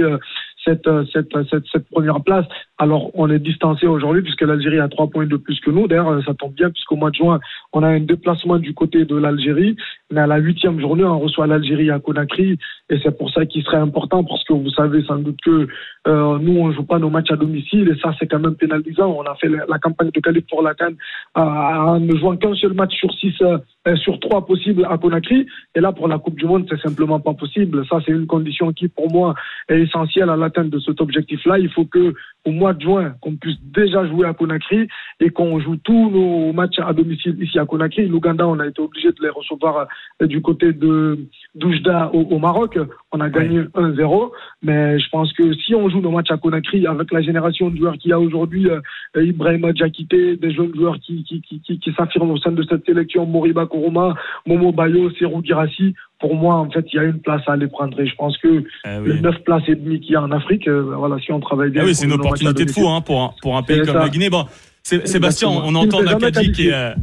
cette, 0.64 0.86
euh, 0.86 1.04
cette, 1.12 1.28
cette, 1.50 1.64
cette 1.70 1.88
première 1.90 2.22
place. 2.22 2.46
Alors, 2.78 3.10
on 3.14 3.30
est 3.30 3.38
distancé 3.38 3.86
aujourd'hui 3.86 4.22
puisque 4.22 4.42
l'Algérie 4.42 4.80
a 4.80 4.88
trois 4.88 5.08
points 5.08 5.26
de 5.26 5.36
plus 5.36 5.60
que 5.60 5.70
nous. 5.70 5.86
D'ailleurs, 5.86 6.08
euh, 6.08 6.22
ça 6.22 6.34
tombe 6.34 6.54
bien 6.54 6.70
puisqu'au 6.70 6.96
mois 6.96 7.10
de 7.10 7.16
juin, 7.16 7.40
on 7.72 7.82
a 7.82 7.88
un 7.88 8.00
déplacement 8.00 8.58
du 8.58 8.74
côté 8.74 9.04
de 9.04 9.16
l'Algérie. 9.16 9.76
Mais 10.14 10.20
à 10.20 10.26
la 10.28 10.36
huitième 10.36 10.78
journée, 10.78 11.02
on 11.02 11.18
reçoit 11.18 11.48
l'Algérie 11.48 11.90
à 11.90 11.98
Conakry. 11.98 12.56
Et 12.88 12.98
c'est 13.02 13.18
pour 13.18 13.30
ça 13.30 13.44
qu'il 13.46 13.64
serait 13.64 13.78
important 13.78 14.22
parce 14.22 14.44
que 14.44 14.52
vous 14.52 14.70
savez 14.70 15.02
sans 15.02 15.16
doute 15.16 15.38
que 15.44 15.66
euh, 16.06 16.38
nous, 16.38 16.56
on 16.60 16.70
joue 16.70 16.84
pas 16.84 17.00
nos 17.00 17.10
matchs 17.10 17.32
à 17.32 17.36
domicile 17.36 17.88
et 17.88 18.00
ça, 18.00 18.14
c'est 18.18 18.28
quand 18.28 18.38
même 18.38 18.54
pénalisant. 18.54 19.10
On 19.10 19.24
a 19.24 19.34
fait 19.34 19.48
la, 19.48 19.78
campagne 19.78 20.10
de 20.10 20.20
qualif 20.20 20.44
pour 20.48 20.62
la 20.62 20.74
Cannes 20.74 20.94
en 21.34 21.98
ne 21.98 22.16
jouant 22.16 22.36
qu'un 22.36 22.54
seul 22.54 22.74
match 22.74 22.94
sur 22.94 23.12
six, 23.14 23.34
euh, 23.42 23.58
euh, 23.88 23.96
sur 23.96 24.20
trois 24.20 24.46
possibles 24.46 24.86
à 24.88 24.98
Conakry. 24.98 25.46
Et 25.74 25.80
là, 25.80 25.90
pour 25.90 26.06
la 26.06 26.18
Coupe 26.18 26.38
du 26.38 26.44
Monde, 26.44 26.66
c'est 26.68 26.80
simplement 26.80 27.18
pas 27.18 27.34
possible. 27.34 27.84
Ça, 27.88 27.98
c'est 28.06 28.12
une 28.12 28.26
condition 28.26 28.72
qui, 28.72 28.86
pour 28.86 29.10
moi, 29.10 29.34
est 29.68 29.80
essentielle 29.80 30.30
à 30.30 30.36
l'atteinte 30.36 30.70
de 30.70 30.78
cet 30.78 31.00
objectif-là. 31.00 31.58
Il 31.58 31.70
faut 31.70 31.86
que 31.86 32.14
au 32.44 32.50
mois 32.50 32.72
de 32.74 32.82
juin, 32.82 33.14
qu'on 33.20 33.36
puisse 33.36 33.58
déjà 33.62 34.06
jouer 34.06 34.26
à 34.26 34.34
Conakry 34.34 34.88
et 35.20 35.30
qu'on 35.30 35.60
joue 35.60 35.76
tous 35.76 36.10
nos 36.10 36.52
matchs 36.52 36.78
à 36.78 36.92
domicile 36.92 37.36
ici 37.42 37.58
à 37.58 37.64
Conakry. 37.64 38.06
L'Ouganda, 38.06 38.46
on 38.46 38.58
a 38.60 38.66
été 38.66 38.80
obligé 38.80 39.08
de 39.08 39.22
les 39.22 39.30
recevoir 39.30 39.86
euh, 40.22 40.26
du 40.26 40.42
côté 40.42 40.72
de 40.72 41.18
d'Oujda 41.54 42.10
au, 42.12 42.20
au 42.20 42.38
Maroc. 42.38 42.78
On 43.14 43.20
a 43.20 43.30
gagné 43.30 43.60
1-0. 43.60 44.30
Mais 44.62 44.98
je 44.98 45.08
pense 45.08 45.32
que 45.34 45.54
si 45.54 45.72
on 45.72 45.88
joue 45.88 46.00
nos 46.00 46.10
matchs 46.10 46.32
à 46.32 46.36
Conakry 46.36 46.84
avec 46.84 47.12
la 47.12 47.22
génération 47.22 47.70
de 47.70 47.76
joueurs 47.76 47.94
qu'il 47.94 48.10
y 48.10 48.12
a 48.12 48.18
aujourd'hui, 48.18 48.68
euh, 48.68 48.80
Ibrahima 49.24 49.72
Diakité, 49.72 50.36
des 50.36 50.52
jeunes 50.52 50.74
joueurs 50.74 50.98
qui, 50.98 51.22
qui, 51.22 51.40
qui, 51.40 51.60
qui, 51.60 51.78
qui 51.78 51.92
s'affirment 51.92 52.32
au 52.32 52.38
sein 52.38 52.50
de 52.50 52.64
cette 52.68 52.84
sélection, 52.84 53.24
Moriba 53.24 53.66
Koroma, 53.66 54.14
Momo 54.46 54.72
Bayo, 54.72 55.10
Serou 55.12 55.44
Girassi, 55.44 55.94
pour 56.18 56.34
moi, 56.34 56.56
en 56.56 56.68
fait, 56.70 56.84
il 56.92 56.96
y 56.96 56.98
a 56.98 57.04
une 57.04 57.20
place 57.20 57.42
à 57.46 57.52
aller 57.52 57.68
prendre. 57.68 57.98
Et 58.00 58.06
je 58.06 58.16
pense 58.16 58.36
que 58.38 58.64
Eh 58.84 59.06
les 59.06 59.12
oui. 59.12 59.20
9 59.20 59.44
places 59.44 59.62
et 59.68 59.76
demie 59.76 60.00
qu'il 60.00 60.14
y 60.14 60.16
a 60.16 60.22
en 60.22 60.32
Afrique, 60.32 60.66
euh, 60.66 60.82
voilà, 60.96 61.16
si 61.20 61.30
on 61.30 61.38
travaille 61.38 61.70
bien. 61.70 61.82
Ah 61.82 61.86
oui, 61.86 61.94
c'est 61.94 62.06
une 62.06 62.14
opportunité 62.14 62.64
de 62.64 62.70
fou 62.72 62.88
hein, 62.88 63.00
pour, 63.00 63.22
un, 63.22 63.30
pour 63.40 63.56
un 63.56 63.62
pays 63.62 63.78
comme 63.82 63.94
ça. 63.94 64.00
la 64.00 64.08
Guinée. 64.08 64.28
Bon, 64.30 64.44
Sébastien, 64.82 65.48
on, 65.50 65.72
entend 65.76 66.02
Nakadji 66.02 66.50
qui 66.50 66.68
est... 66.68 66.94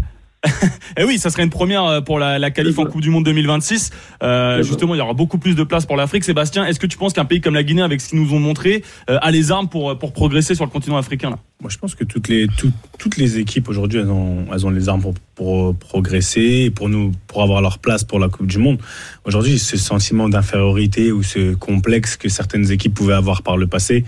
euh, 0.46 0.50
Eh 0.98 1.04
oui, 1.06 1.18
ça 1.18 1.30
serait 1.30 1.44
une 1.44 1.50
première 1.50 1.86
euh, 1.86 2.02
pour 2.02 2.20
la, 2.20 2.38
la 2.40 2.52
qualif 2.52 2.78
en. 2.80 2.86
Coupe 2.86 3.02
du 3.02 3.10
Monde 3.10 3.24
2026. 3.26 3.92
Euh, 4.24 4.62
justement, 4.64 4.94
il 4.94 4.98
y 4.98 5.02
aura 5.02 5.14
beaucoup 5.14 5.38
plus 5.38 5.56
de 5.56 5.64
place 5.64 5.86
pour 5.86 5.96
l'Afrique. 5.96 6.24
Sébastien, 6.24 6.66
est-ce 6.66 6.80
que 6.80 6.88
tu 6.88 6.98
penses 6.98 7.14
qu'un 7.14 7.26
pays 7.26 7.40
comme 7.42 7.54
la 7.54 7.64
Guinée, 7.64 7.82
avec 7.82 8.02
ce 8.02 8.10
qu'ils 8.10 8.20
nous 8.22 8.34
ont 8.34 8.40
montré, 8.40 8.84
euh, 9.10 9.18
a 9.22 9.32
les 9.32 9.52
armes 9.52 9.70
pour, 9.70 9.98
pour 9.98 10.12
progresser 10.14 10.54
sur 10.56 10.66
le 10.66 10.72
continent 10.72 10.98
africain 10.98 11.30
là? 11.30 11.40
Moi, 11.62 11.70
je 11.70 11.78
pense 11.78 11.94
que 11.96 12.04
toutes 12.04 12.28
les, 12.28 12.48
tout- 12.48 12.72
toutes 12.98 13.18
les 13.18 13.38
équipes 13.38 13.70
aujourd'hui, 13.70 14.00
elles 14.00 14.10
ont, 14.10 14.48
elles 14.52 14.66
ont 14.66 14.72
les 14.72 14.90
armes 14.90 15.02
pour, 15.02 15.14
pour 15.36 15.76
progresser, 15.76 16.64
et 16.66 16.72
pour, 16.72 16.90
nous, 16.90 17.12
pour 17.28 17.44
avoir 17.44 17.62
leur 17.62 17.78
place 17.80 18.04
pour 18.04 18.20
la 18.20 18.30
Coupe 18.30 18.48
du 18.48 18.58
Monde. 18.58 18.80
Aujourd'hui, 19.26 19.60
ce 19.60 19.78
sentiment 19.78 20.28
d'infériorité 20.28 21.12
ou 21.12 21.22
ce 21.24 21.54
complexe 21.54 22.18
que 22.18 22.30
certaines 22.30 22.72
équipes 22.72 22.94
pouvaient 22.96 23.14
avoir 23.14 23.44
par 23.44 23.58
le 23.58 23.68
passé, 23.68 24.04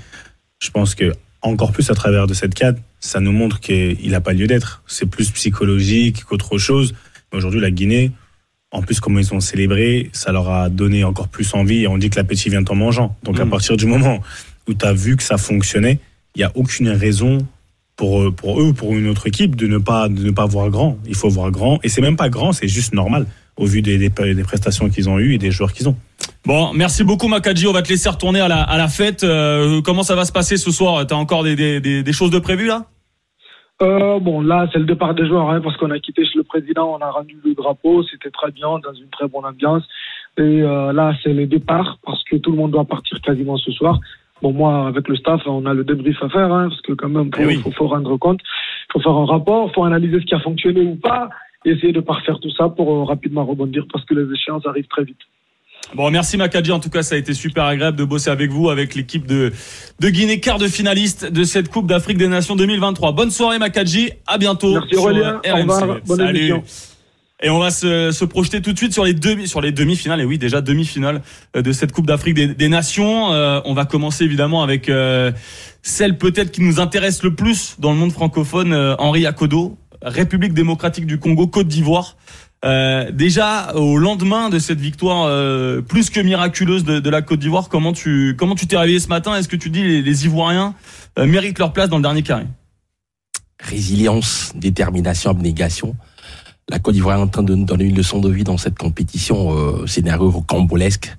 je 0.60 0.70
pense 0.72 0.96
que 0.96 1.14
encore 1.44 1.72
plus 1.72 1.90
à 1.92 1.94
travers 1.94 2.26
de 2.26 2.34
cette 2.34 2.56
cadre, 2.56 2.80
ça 3.06 3.20
nous 3.20 3.32
montre 3.32 3.60
qu'il 3.60 4.10
n'a 4.12 4.22
pas 4.22 4.34
lieu 4.34 4.48
d'être. 4.48 4.82
C'est 4.88 5.06
plus 5.10 5.30
psychologique 5.32 6.24
qu'autre 6.24 6.58
chose. 6.58 6.94
Mais 7.32 7.38
Aujourd'hui, 7.38 7.60
la 7.60 7.72
Guinée, 7.72 8.12
en 8.72 8.82
plus, 8.82 9.00
comment 9.00 9.20
ils 9.20 9.34
ont 9.34 9.40
célébré, 9.40 10.10
ça 10.14 10.32
leur 10.32 10.50
a 10.50 10.70
donné 10.70 11.04
encore 11.04 11.28
plus 11.28 11.54
envie. 11.54 11.84
Et 11.84 11.88
on 11.88 11.98
dit 11.98 12.10
que 12.10 12.16
l'appétit 12.16 12.50
vient 12.50 12.64
en 12.70 12.76
mangeant. 12.76 13.16
Donc, 13.24 13.40
à 13.40 13.46
Mhm. 13.46 13.52
partir 13.52 13.78
du 13.78 13.86
moment 13.86 14.22
où 14.68 14.74
tu 14.74 14.86
as 14.86 14.94
vu 14.94 15.18
que 15.18 15.24
ça 15.24 15.38
fonctionnait, 15.38 16.00
il 16.36 16.40
n'y 16.40 16.44
a 16.46 16.52
aucune 16.56 16.90
raison 16.90 17.40
pour, 17.96 18.22
eux- 18.22 18.32
pour 18.32 18.62
eux, 18.62 18.74
pour 18.74 18.94
une 18.96 19.08
autre 19.08 19.28
équipe, 19.28 19.56
de 19.56 19.68
ne, 19.68 19.78
pas, 19.78 20.08
de 20.10 20.24
ne 20.24 20.32
pas 20.32 20.46
voir 20.46 20.70
grand. 20.70 20.98
Il 21.06 21.16
faut 21.16 21.30
voir 21.30 21.52
grand. 21.52 21.80
Et 21.84 21.90
c'est 21.90 22.02
même 22.02 22.16
pas 22.16 22.30
grand, 22.30 22.52
c'est 22.54 22.68
juste 22.68 22.94
normal, 22.94 23.28
au 23.58 23.66
vu 23.68 23.82
des, 23.84 23.98
des, 23.98 24.10
des 24.10 24.44
prestations 24.44 24.90
qu'ils 24.90 25.10
ont 25.10 25.20
eues 25.20 25.34
et 25.34 25.38
des 25.38 25.52
joueurs 25.52 25.74
qu'ils 25.74 25.88
ont. 25.90 25.96
Bon, 26.46 26.74
merci 26.74 27.04
beaucoup 27.04 27.28
Makadji. 27.28 27.68
On 27.68 27.74
va 27.74 27.82
te 27.84 27.90
laisser 27.90 28.10
retourner 28.10 28.40
à 28.40 28.48
la, 28.48 28.64
à 28.64 28.78
la 28.78 28.88
fête. 28.88 29.24
Euh, 29.24 29.82
comment 29.82 30.04
ça 30.04 30.16
va 30.16 30.26
se 30.26 30.32
passer 30.32 30.58
ce 30.58 30.72
soir? 30.72 31.06
T'as 31.06 31.16
encore 31.16 31.44
des, 31.44 31.80
des 31.80 32.14
choses 32.14 32.32
de 32.32 32.40
prévues 32.40 32.68
là? 32.68 32.88
Euh, 33.82 34.20
bon, 34.20 34.42
là, 34.42 34.68
c'est 34.72 34.80
le 34.80 34.86
départ 34.86 35.14
des 35.14 35.28
joueurs, 35.28 35.50
hein, 35.50 35.60
parce 35.62 35.76
qu'on 35.78 35.92
a 35.92 36.00
quitté 36.00 36.24
chez 36.26 36.38
le 36.38 36.44
président, 36.44 36.96
on 36.96 37.02
a 37.04 37.10
rendu 37.10 37.38
le 37.44 37.54
drapeau, 37.54 38.04
c'était 38.04 38.30
très 38.30 38.52
bien, 38.52 38.80
dans 38.80 38.94
une 38.94 39.10
très 39.10 39.28
bonne 39.28 39.46
ambiance. 39.46 39.84
Et 40.38 40.42
euh, 40.62 40.94
là, 40.94 41.14
c'est 41.22 41.34
le 41.34 41.48
départ, 41.48 41.98
parce 42.06 42.24
que 42.24 42.38
tout 42.38 42.52
le 42.52 42.58
monde 42.58 42.72
doit 42.72 42.86
partir 42.86 43.20
quasiment 43.22 43.58
ce 43.58 43.72
soir. 43.72 44.00
Bon, 44.42 44.54
moi, 44.54 44.88
avec 44.88 45.08
le 45.08 45.16
staff, 45.16 45.42
on 45.46 45.66
a 45.66 45.74
le 45.74 45.84
débrief 45.84 46.22
à 46.22 46.30
faire, 46.30 46.54
hein, 46.54 46.70
parce 46.70 46.82
que 46.82 46.94
quand 46.94 47.10
même, 47.10 47.30
Eh 47.38 47.42
il 47.42 47.48
oui. 47.48 47.56
faut, 47.64 47.72
faut 47.72 47.88
rendre 47.88 48.16
compte, 48.18 48.40
il 48.42 48.94
faut 48.94 49.00
faire 49.00 49.14
un 49.14 49.26
rapport, 49.26 49.70
il 49.70 49.74
faut 49.74 49.84
analyser 49.84 50.20
ce 50.20 50.26
qui 50.26 50.36
a 50.36 50.40
fonctionné 50.40 50.82
ou 50.82 50.96
pas, 50.96 51.30
et 51.66 51.72
essayer 51.72 51.94
de 51.94 52.02
parfaire 52.02 52.40
tout 52.40 52.52
ça 52.52 52.70
pour 52.70 52.92
euh, 52.94 53.04
rapidement 53.04 53.46
rebondir, 53.46 53.86
parce 53.92 54.06
que 54.06 54.14
les 54.14 54.32
échéances 54.32 54.66
arrivent 54.66 54.88
très 54.88 55.04
vite. 55.04 55.20
Bon, 55.96 56.10
merci 56.10 56.38
Makadji. 56.38 56.72
En 56.72 56.80
tout 56.80 56.90
cas, 56.90 57.04
ça 57.04 57.16
a 57.16 57.18
été 57.18 57.34
super 57.34 57.66
agréable 57.66 57.98
de 57.98 58.04
bosser 58.04 58.32
avec 58.32 58.50
vous, 58.50 58.70
avec 58.70 58.96
l'équipe 58.96 59.28
de, 59.28 59.54
de 60.00 60.10
Guinée, 60.10 60.40
quart 60.40 60.58
de 60.58 60.68
finaliste 60.68 61.26
de 61.32 61.44
cette 61.44 61.70
Coupe 61.70 61.86
d'Afrique 61.88 62.18
des 62.18 62.28
Nations 62.28 62.56
2023. 62.56 63.12
Bonne 63.12 63.30
soirée 63.30 63.60
Makadji. 63.60 64.12
À 64.26 64.40
bientôt. 64.40 64.74
Merci 64.74 64.90
sur 64.90 65.04
Aurélien, 65.04 65.42
au 65.46 65.50
RMC. 65.56 66.02
bonne 66.08 66.18
Salut. 66.18 66.38
émission. 66.40 66.64
Et 67.44 67.50
on 67.50 67.60
va 67.60 67.72
se, 67.72 68.12
se 68.12 68.26
projeter 68.26 68.62
tout 68.62 68.72
de 68.72 68.78
suite 68.78 68.94
sur 68.94 69.04
les 69.04 69.14
demi, 69.14 69.48
sur 69.48 69.60
les 69.62 69.72
demi-finales. 69.74 70.22
Et 70.22 70.26
oui, 70.26 70.38
déjà 70.38 70.62
demi-finale 70.62 71.22
euh, 71.56 71.62
de 71.62 71.72
cette 71.74 71.92
Coupe 71.92 72.08
d'Afrique 72.08 72.36
des, 72.36 72.48
des 72.48 72.70
Nations. 72.70 73.32
Euh, 73.34 73.60
on 73.66 73.74
va 73.74 73.86
commencer 73.86 74.24
évidemment 74.24 74.64
avec 74.64 74.90
euh, 74.90 75.32
celle 75.84 76.18
peut-être 76.18 76.52
qui 76.52 76.62
nous 76.62 76.80
intéresse 76.80 77.22
le 77.22 77.36
plus 77.36 77.76
dans 77.80 77.92
le 77.92 77.98
monde 77.98 78.14
francophone, 78.14 78.72
euh, 78.72 78.96
Henri 78.98 79.26
Akodo, 79.28 79.78
République 80.02 80.54
démocratique 80.54 81.06
du 81.06 81.20
Congo, 81.20 81.48
Côte 81.48 81.68
d'Ivoire. 81.68 82.16
Euh, 82.64 83.12
déjà 83.12 83.74
au 83.76 83.98
lendemain 83.98 84.50
de 84.50 84.58
cette 84.58 84.80
victoire 84.80 85.26
euh, 85.26 85.82
plus 85.82 86.10
que 86.10 86.22
miraculeuse 86.22 86.86
de, 86.86 87.10
la 87.10 87.22
Côte 87.22 87.40
d'Ivoire, 87.40 87.68
comment 87.68 87.92
tu 87.92 88.36
comment 88.38 88.56
tu 88.56 88.68
t'es 88.68 88.78
réveillé 88.78 89.00
ce 89.00 89.10
matin? 89.10 89.36
Est-ce 89.36 89.50
que 89.50 89.58
tu 89.58 89.70
dis 89.70 89.84
les, 89.84 90.02
les 90.02 90.26
Ivoiriens 90.26 90.74
euh, 91.20 91.26
méritent 91.26 91.60
leur 91.60 91.74
place 91.74 91.90
dans 91.90 91.98
le 91.98 92.04
dernier 92.04 92.24
carré? 92.24 92.46
Résilience, 93.60 94.54
détermination, 94.56 95.32
abnégation. 95.32 95.96
La 96.70 96.80
Côte 96.80 96.94
d'Ivoire 96.94 97.18
est 97.18 97.22
en 97.22 97.28
train 97.28 97.44
de 97.44 97.54
nous 97.54 97.66
donner 97.66 97.84
une 97.86 97.98
leçon 97.98 98.20
de 98.20 98.30
vie 98.30 98.46
dans 98.46 98.58
cette 98.58 98.78
compétition, 98.78 99.86
scénario 99.86 100.32
rocambolesque, 100.32 101.14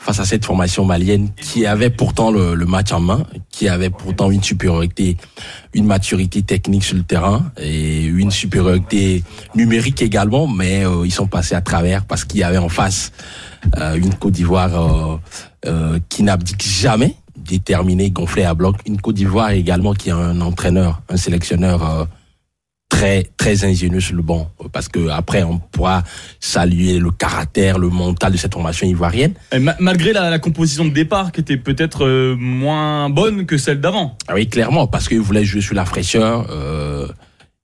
face 0.00 0.20
à 0.20 0.24
cette 0.24 0.44
formation 0.44 0.84
malienne 0.84 1.30
qui 1.40 1.66
avait 1.66 1.90
pourtant 1.90 2.30
le, 2.30 2.54
match 2.66 2.92
en 2.92 3.00
main, 3.00 3.24
qui 3.50 3.68
avait 3.68 3.90
pourtant 3.90 4.30
une 4.30 4.42
supériorité, 4.42 5.16
une 5.74 5.86
maturité 5.86 6.42
technique 6.42 6.84
sur 6.84 6.96
le 6.96 7.02
terrain 7.02 7.50
et 7.60 8.04
une 8.04 8.30
supériorité 8.30 9.24
numérique 9.54 10.00
également, 10.00 10.46
mais 10.46 10.86
euh, 10.86 11.04
ils 11.04 11.12
sont 11.12 11.26
passés 11.26 11.54
à 11.54 11.60
travers 11.60 12.04
parce 12.04 12.24
qu'il 12.24 12.40
y 12.40 12.44
avait 12.44 12.58
en 12.58 12.68
face 12.68 13.12
euh, 13.76 13.96
une 13.96 14.14
Côte 14.14 14.34
d'Ivoire 14.34 15.18
euh, 15.66 15.98
qui 16.08 16.22
n'abdique 16.22 16.62
jamais, 16.62 17.16
déterminée, 17.36 18.10
gonflée 18.10 18.44
à 18.44 18.54
bloc. 18.54 18.76
Une 18.86 19.00
Côte 19.00 19.16
d'Ivoire 19.16 19.50
également 19.50 19.94
qui 19.94 20.10
a 20.10 20.16
un 20.16 20.40
entraîneur, 20.40 21.02
un 21.08 21.16
sélectionneur 21.16 22.06
très 22.88 23.24
très 23.36 23.64
ingénieux 23.64 24.00
sur 24.00 24.16
le 24.16 24.22
banc 24.22 24.50
parce 24.72 24.88
que 24.88 25.08
après 25.10 25.42
on 25.42 25.58
pourra 25.58 26.02
saluer 26.40 26.98
le 26.98 27.10
caractère, 27.10 27.78
le 27.78 27.88
mental 27.88 28.32
de 28.32 28.36
cette 28.38 28.54
formation 28.54 28.86
ivoirienne. 28.86 29.34
Et 29.52 29.58
ma 29.58 29.76
malgré 29.78 30.12
la, 30.12 30.30
la, 30.30 30.38
composition 30.38 30.84
de 30.84 30.90
départ 30.90 31.32
qui 31.32 31.40
était 31.40 31.56
peut-être 31.58 32.06
euh, 32.06 32.34
moins 32.38 33.10
bonne 33.10 33.46
que 33.46 33.58
celle 33.58 33.80
d'avant. 33.80 34.16
Ah 34.26 34.34
oui, 34.34 34.48
clairement 34.48 34.86
parce 34.86 35.08
qu'il 35.08 35.20
voulait 35.20 35.44
jouer 35.44 35.60
sur 35.60 35.74
la 35.74 35.84
fraîcheur. 35.84 36.46
Euh, 36.50 37.08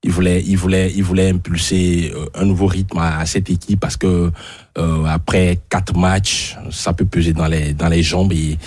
il 0.03 0.11
voulait, 0.11 0.43
il 0.45 0.55
voulait, 0.55 0.93
il 0.95 1.03
voulait 1.03 1.31
impulser 1.31 2.13
euh, 2.15 2.27
un 2.35 2.45
nouveau 2.45 2.67
rythme 2.67 2.99
à, 2.99 3.17
à 3.17 3.25
cette 3.25 3.49
équipe 3.49 3.79
parce 3.79 3.97
que 3.97 4.31
euh, 4.77 5.05
après 5.05 5.57
quatre 5.69 5.97
matchs, 5.97 6.57
ça 6.69 6.93
peut 6.93 7.05
peser 7.05 7.33
dans 7.33 7.47
les 7.47 7.73
dans 7.73 7.89
les 7.89 8.03
jambes 8.03 8.31
et 8.31 8.59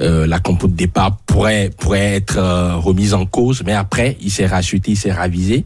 euh, 0.00 0.26
la 0.26 0.40
compo 0.40 0.66
de 0.66 0.74
départ 0.74 1.16
pourrait 1.18 1.70
pourrait 1.78 2.16
être 2.16 2.38
euh, 2.38 2.76
remise 2.76 3.14
en 3.14 3.26
cause, 3.26 3.62
mais 3.64 3.72
après 3.72 4.16
il 4.20 4.30
s'est 4.30 4.46
racheté, 4.46 4.90
il 4.90 4.96
s'est 4.96 5.12
ravisé. 5.12 5.64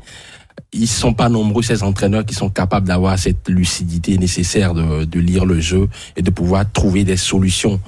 Ils 0.73 0.89
sont 0.89 1.15
pas 1.15 1.29
nombreux 1.29 1.63
ces 1.63 1.83
entraîneurs 1.83 2.25
qui 2.25 2.35
sont 2.35 2.51
capables 2.51 2.87
d'avoir 2.87 3.19
cette 3.19 3.49
lucidité 3.49 4.19
nécessaire 4.19 4.75
de, 4.75 5.05
de 5.05 5.21
lire 5.21 5.45
le 5.45 5.61
jeu 5.61 5.89
et 6.17 6.23
de 6.23 6.31
pouvoir 6.31 6.71
trouver 6.71 7.05
des 7.05 7.17
solutions 7.17 7.81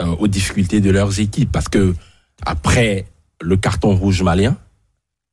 euh, 0.00 0.06
aux 0.18 0.28
difficultés 0.28 0.80
de 0.80 0.90
leurs 0.90 1.18
équipes, 1.20 1.50
parce 1.50 1.68
que 1.68 1.94
après 2.46 3.06
le 3.40 3.56
carton 3.56 3.96
rouge 3.96 4.22
malien, 4.22 4.56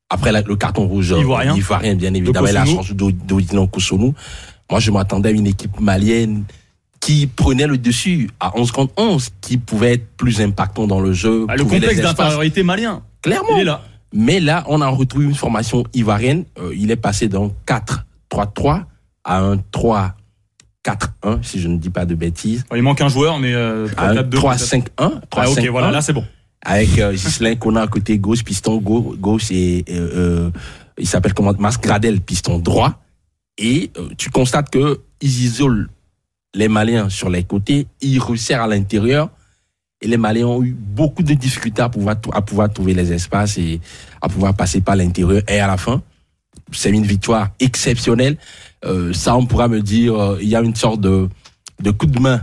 après 0.10 0.32
la, 0.32 0.42
le 0.42 0.56
carton 0.56 0.88
rouge 0.88 1.14
ivoirien, 1.18 1.56
ivoirien 1.56 1.96
bien 1.96 2.14
évidemment, 2.14 2.48
la 2.52 2.66
chance 2.66 2.92
d'Odino 2.92 3.68
Kosonou, 3.68 4.14
moi 4.70 4.80
je 4.80 4.92
m'attendais 4.92 5.30
à 5.30 5.32
une 5.32 5.48
équipe 5.48 5.80
malienne 5.80 6.46
qui 7.00 7.28
prenait 7.28 7.68
le 7.68 7.78
dessus 7.78 8.30
à 8.40 8.58
11 8.58 8.72
contre 8.72 8.94
11, 8.98 9.30
qui 9.40 9.58
pouvait 9.58 9.94
être 9.94 10.08
plus 10.18 10.42
impactant 10.42 10.88
dans 10.88 11.00
le 11.00 11.14
jeu. 11.14 11.46
Ah, 11.48 11.56
le 11.56 11.64
complexe 11.64 12.02
d'infériorité 12.02 12.64
malien. 12.64 13.04
Clairement. 13.22 13.58
Il 13.58 13.62
est 13.62 13.66
là. 13.66 13.84
Mais 14.16 14.40
là, 14.40 14.64
on 14.68 14.80
a 14.80 14.88
retrouvé 14.88 15.26
une 15.26 15.36
formation 15.36 15.84
ivoirienne. 15.94 16.46
Euh, 16.58 16.74
il 16.76 16.90
est 16.90 16.96
passé 16.96 17.28
d'un 17.28 17.52
4-3-3 18.32 18.86
à 19.26 19.40
un 19.40 19.58
3-4-1, 19.58 21.44
si 21.44 21.60
je 21.60 21.68
ne 21.68 21.78
dis 21.78 21.90
pas 21.90 22.06
de 22.06 22.16
bêtises. 22.16 22.64
Il 22.74 22.82
manque 22.82 23.02
un 23.02 23.10
joueur, 23.10 23.40
mais 23.40 23.54
euh, 23.54 23.88
3-5-1. 23.90 24.84
Ah, 24.98 25.50
ok, 25.50 25.68
voilà, 25.68 25.92
là 25.92 26.02
c'est 26.02 26.14
bon. 26.14 26.24
Avec 26.62 26.98
euh, 26.98 27.14
Gislain 27.14 27.56
Kona 27.56 27.82
à 27.82 27.88
côté 27.88 28.18
gauche, 28.18 28.44
piston 28.44 28.78
gauche, 28.78 29.52
et 29.52 29.84
euh, 29.90 30.50
il 30.98 31.08
s'appelle 31.08 31.34
comment? 31.34 31.54
Masgradel, 31.60 32.22
piston 32.22 32.58
droit. 32.58 33.02
Et 33.58 33.92
euh, 33.98 34.10
tu 34.18 34.30
constates 34.30 34.70
que 34.70 35.02
ils 35.22 35.44
isolent 35.44 35.88
les 36.54 36.68
Maliens 36.70 37.10
sur 37.10 37.30
les 37.30 37.44
côtés, 37.44 37.88
ils 38.02 38.20
resserrent 38.20 38.62
à 38.62 38.68
l'intérieur. 38.68 39.30
Et 40.02 40.08
les 40.08 40.18
Maliens 40.18 40.48
ont 40.48 40.64
eu 40.64 40.74
beaucoup 40.74 41.24
de 41.24 41.34
difficultés 41.34 41.82
à 41.82 41.90
pouvoir, 41.90 42.18
à 42.34 42.42
pouvoir 42.42 42.72
trouver 42.72 42.94
les 42.94 43.14
espaces 43.14 43.58
et 43.58 43.80
à 44.22 44.28
pouvoir 44.28 44.54
passer 44.54 44.82
par 44.82 44.96
l'intérieur. 44.96 45.42
Et 45.48 45.60
à 45.60 45.68
la 45.68 45.78
fin, 45.78 46.02
c'est 46.72 46.90
une 46.90 47.06
victoire 47.06 47.50
exceptionnelle. 47.60 48.38
Euh, 48.84 49.14
ça, 49.14 49.36
on 49.36 49.46
pourra 49.46 49.68
me 49.68 49.82
dire, 49.82 50.16
euh, 50.16 50.38
il 50.42 50.50
y 50.50 50.56
a 50.56 50.62
une 50.62 50.76
sorte 50.76 51.02
de, 51.02 51.30
de 51.82 51.92
coup 51.92 52.06
de 52.06 52.20
main 52.20 52.42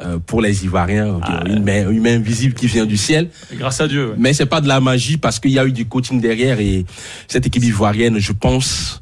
euh, 0.00 0.18
pour 0.18 0.40
les 0.40 0.64
Ivoiriens, 0.64 1.20
ah, 1.22 1.42
une, 1.46 1.62
main, 1.62 1.88
une 1.90 2.00
main 2.00 2.16
invisible 2.16 2.54
qui 2.54 2.66
vient 2.66 2.86
du 2.86 2.96
ciel. 2.96 3.30
Grâce 3.52 3.80
à 3.80 3.88
Dieu. 3.88 4.10
Ouais. 4.10 4.14
Mais 4.18 4.32
c'est 4.32 4.46
pas 4.46 4.60
de 4.60 4.68
la 4.68 4.80
magie 4.80 5.16
parce 5.16 5.38
qu'il 5.38 5.52
y 5.52 5.58
a 5.58 5.66
eu 5.66 5.72
du 5.72 5.86
coaching 5.86 6.20
derrière 6.20 6.60
et 6.60 6.84
cette 7.28 7.46
équipe 7.46 7.64
ivoirienne, 7.64 8.18
je 8.18 8.32
pense 8.32 9.00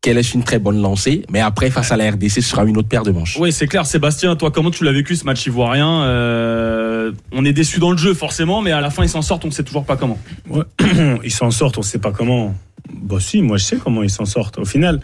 qu'elle 0.00 0.16
est 0.16 0.34
une 0.34 0.42
très 0.42 0.58
bonne 0.58 0.80
lancée, 0.80 1.24
mais 1.30 1.40
après 1.40 1.70
face 1.70 1.92
à 1.92 1.96
la 1.96 2.10
RDC, 2.10 2.30
ce 2.30 2.40
sera 2.40 2.64
une 2.64 2.76
autre 2.78 2.88
paire 2.88 3.02
de 3.02 3.10
manches. 3.10 3.36
Oui, 3.38 3.52
c'est 3.52 3.66
clair. 3.66 3.84
Sébastien, 3.84 4.34
toi, 4.34 4.50
comment 4.50 4.70
tu 4.70 4.84
l'as 4.84 4.92
vécu 4.92 5.14
ce 5.14 5.24
match 5.24 5.46
ivoirien 5.46 6.04
euh, 6.04 7.12
On 7.32 7.44
est 7.44 7.52
déçu 7.52 7.80
dans 7.80 7.90
le 7.90 7.98
jeu 7.98 8.14
forcément, 8.14 8.62
mais 8.62 8.72
à 8.72 8.80
la 8.80 8.90
fin 8.90 9.02
ils 9.02 9.10
s'en 9.10 9.22
sortent, 9.22 9.44
on 9.44 9.48
ne 9.48 9.52
sait 9.52 9.64
toujours 9.64 9.84
pas 9.84 9.96
comment. 9.96 10.18
Ouais. 10.48 10.64
ils 11.24 11.30
s'en 11.30 11.50
sortent, 11.50 11.76
on 11.76 11.82
ne 11.82 11.86
sait 11.86 11.98
pas 11.98 12.12
comment. 12.12 12.54
Bah 12.92 13.18
si, 13.20 13.42
moi 13.42 13.58
je 13.58 13.64
sais 13.64 13.76
comment 13.76 14.02
ils 14.02 14.10
s'en 14.10 14.24
sortent. 14.24 14.58
Au 14.58 14.64
final, 14.64 15.00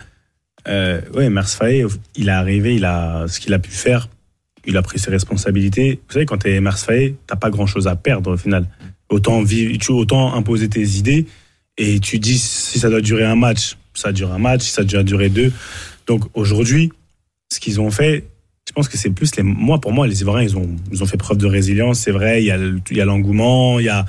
euh, 0.67 1.01
ouais, 1.15 1.29
Mers 1.29 1.49
Faye, 1.49 1.85
il 2.15 2.29
est 2.29 2.33
arrivé, 2.33 2.77
il 2.77 2.85
a 2.87 3.27
ce 3.29 3.39
qu'il 3.39 3.53
a 3.53 3.59
pu 3.59 3.71
faire, 3.71 4.09
il 4.65 4.79
a 4.79 4.83
pris 4.83 4.99
ses 4.99 5.11
responsabilités. 5.11 6.01
Vous 6.09 6.15
savez, 6.15 6.25
quand 6.25 6.39
tu 6.39 6.51
es 6.51 6.59
Mers 6.61 6.79
Faye, 6.79 7.17
t'as 7.27 7.37
pas 7.37 7.51
grand 7.51 7.67
chose 7.67 7.87
à 7.87 7.97
perdre 7.97 8.33
au 8.33 8.37
final. 8.39 8.67
Autant 9.11 9.43
vivre, 9.43 9.77
tu 9.79 9.93
autant 9.93 10.35
imposer 10.35 10.71
tes 10.71 10.83
idées 10.83 11.27
et 11.79 12.01
tu 12.01 12.19
dis 12.19 12.39
si 12.39 12.79
ça 12.79 12.89
doit 12.89 13.01
durer 13.01 13.25
un 13.25 13.37
match 13.37 13.77
ça 13.97 14.13
dure 14.13 14.33
un 14.33 14.39
match, 14.39 14.63
ça 14.63 14.83
a 14.83 14.85
déjà 14.85 15.03
duré 15.03 15.29
deux. 15.29 15.53
Donc 16.07 16.25
aujourd'hui, 16.35 16.93
ce 17.53 17.61
qu'ils 17.61 17.81
ont 17.81 17.91
fait, 17.91 18.25
je 18.69 18.73
pense 18.73 18.89
que 18.89 18.97
c'est 18.97 19.11
plus 19.11 19.35
les. 19.37 19.43
Moi, 19.43 19.81
pour 19.81 19.93
moi, 19.93 20.07
les 20.07 20.21
Ivoiriens, 20.21 20.49
ils 20.49 20.57
ont, 20.57 20.69
ils 20.93 21.03
ont 21.03 21.07
fait 21.07 21.17
preuve 21.17 21.39
de 21.39 21.47
résilience. 21.47 22.01
C'est 22.01 22.11
vrai, 22.11 22.43
il 22.43 22.47
y 22.47 23.01
a, 23.01 23.05
l'engouement, 23.05 23.79
il 23.79 23.87
y 23.87 23.89
a, 23.89 24.05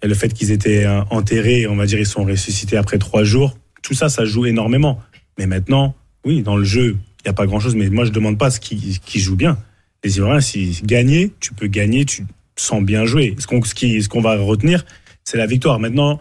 il 0.00 0.04
y 0.04 0.06
a 0.06 0.08
le 0.08 0.14
fait 0.14 0.32
qu'ils 0.32 0.50
étaient 0.50 0.86
enterrés, 1.10 1.66
on 1.66 1.76
va 1.76 1.86
dire, 1.86 1.98
ils 1.98 2.06
sont 2.06 2.24
ressuscités 2.24 2.76
après 2.76 2.98
trois 2.98 3.24
jours. 3.24 3.56
Tout 3.82 3.94
ça, 3.94 4.08
ça 4.08 4.24
joue 4.24 4.46
énormément. 4.46 5.00
Mais 5.38 5.46
maintenant, 5.46 5.94
oui, 6.24 6.42
dans 6.42 6.56
le 6.56 6.64
jeu, 6.64 6.96
il 7.20 7.26
n'y 7.26 7.30
a 7.30 7.34
pas 7.34 7.46
grand-chose. 7.46 7.74
Mais 7.74 7.88
moi, 7.90 8.04
je 8.04 8.10
ne 8.10 8.14
demande 8.14 8.38
pas 8.38 8.50
ce 8.50 8.60
qui, 8.60 9.00
qui 9.04 9.20
joue 9.20 9.36
bien. 9.36 9.58
Les 10.04 10.16
Ivoiriens, 10.16 10.40
si 10.40 10.80
gagner, 10.84 11.32
tu 11.40 11.52
peux 11.52 11.66
gagner, 11.66 12.04
tu 12.04 12.24
sens 12.56 12.82
bien 12.82 13.04
jouer. 13.04 13.34
Ce 13.38 13.46
qu'on 13.46 13.62
ce 13.62 14.08
qu'on 14.08 14.20
va 14.20 14.36
retenir, 14.36 14.84
c'est 15.24 15.36
la 15.36 15.46
victoire. 15.46 15.78
Maintenant, 15.78 16.18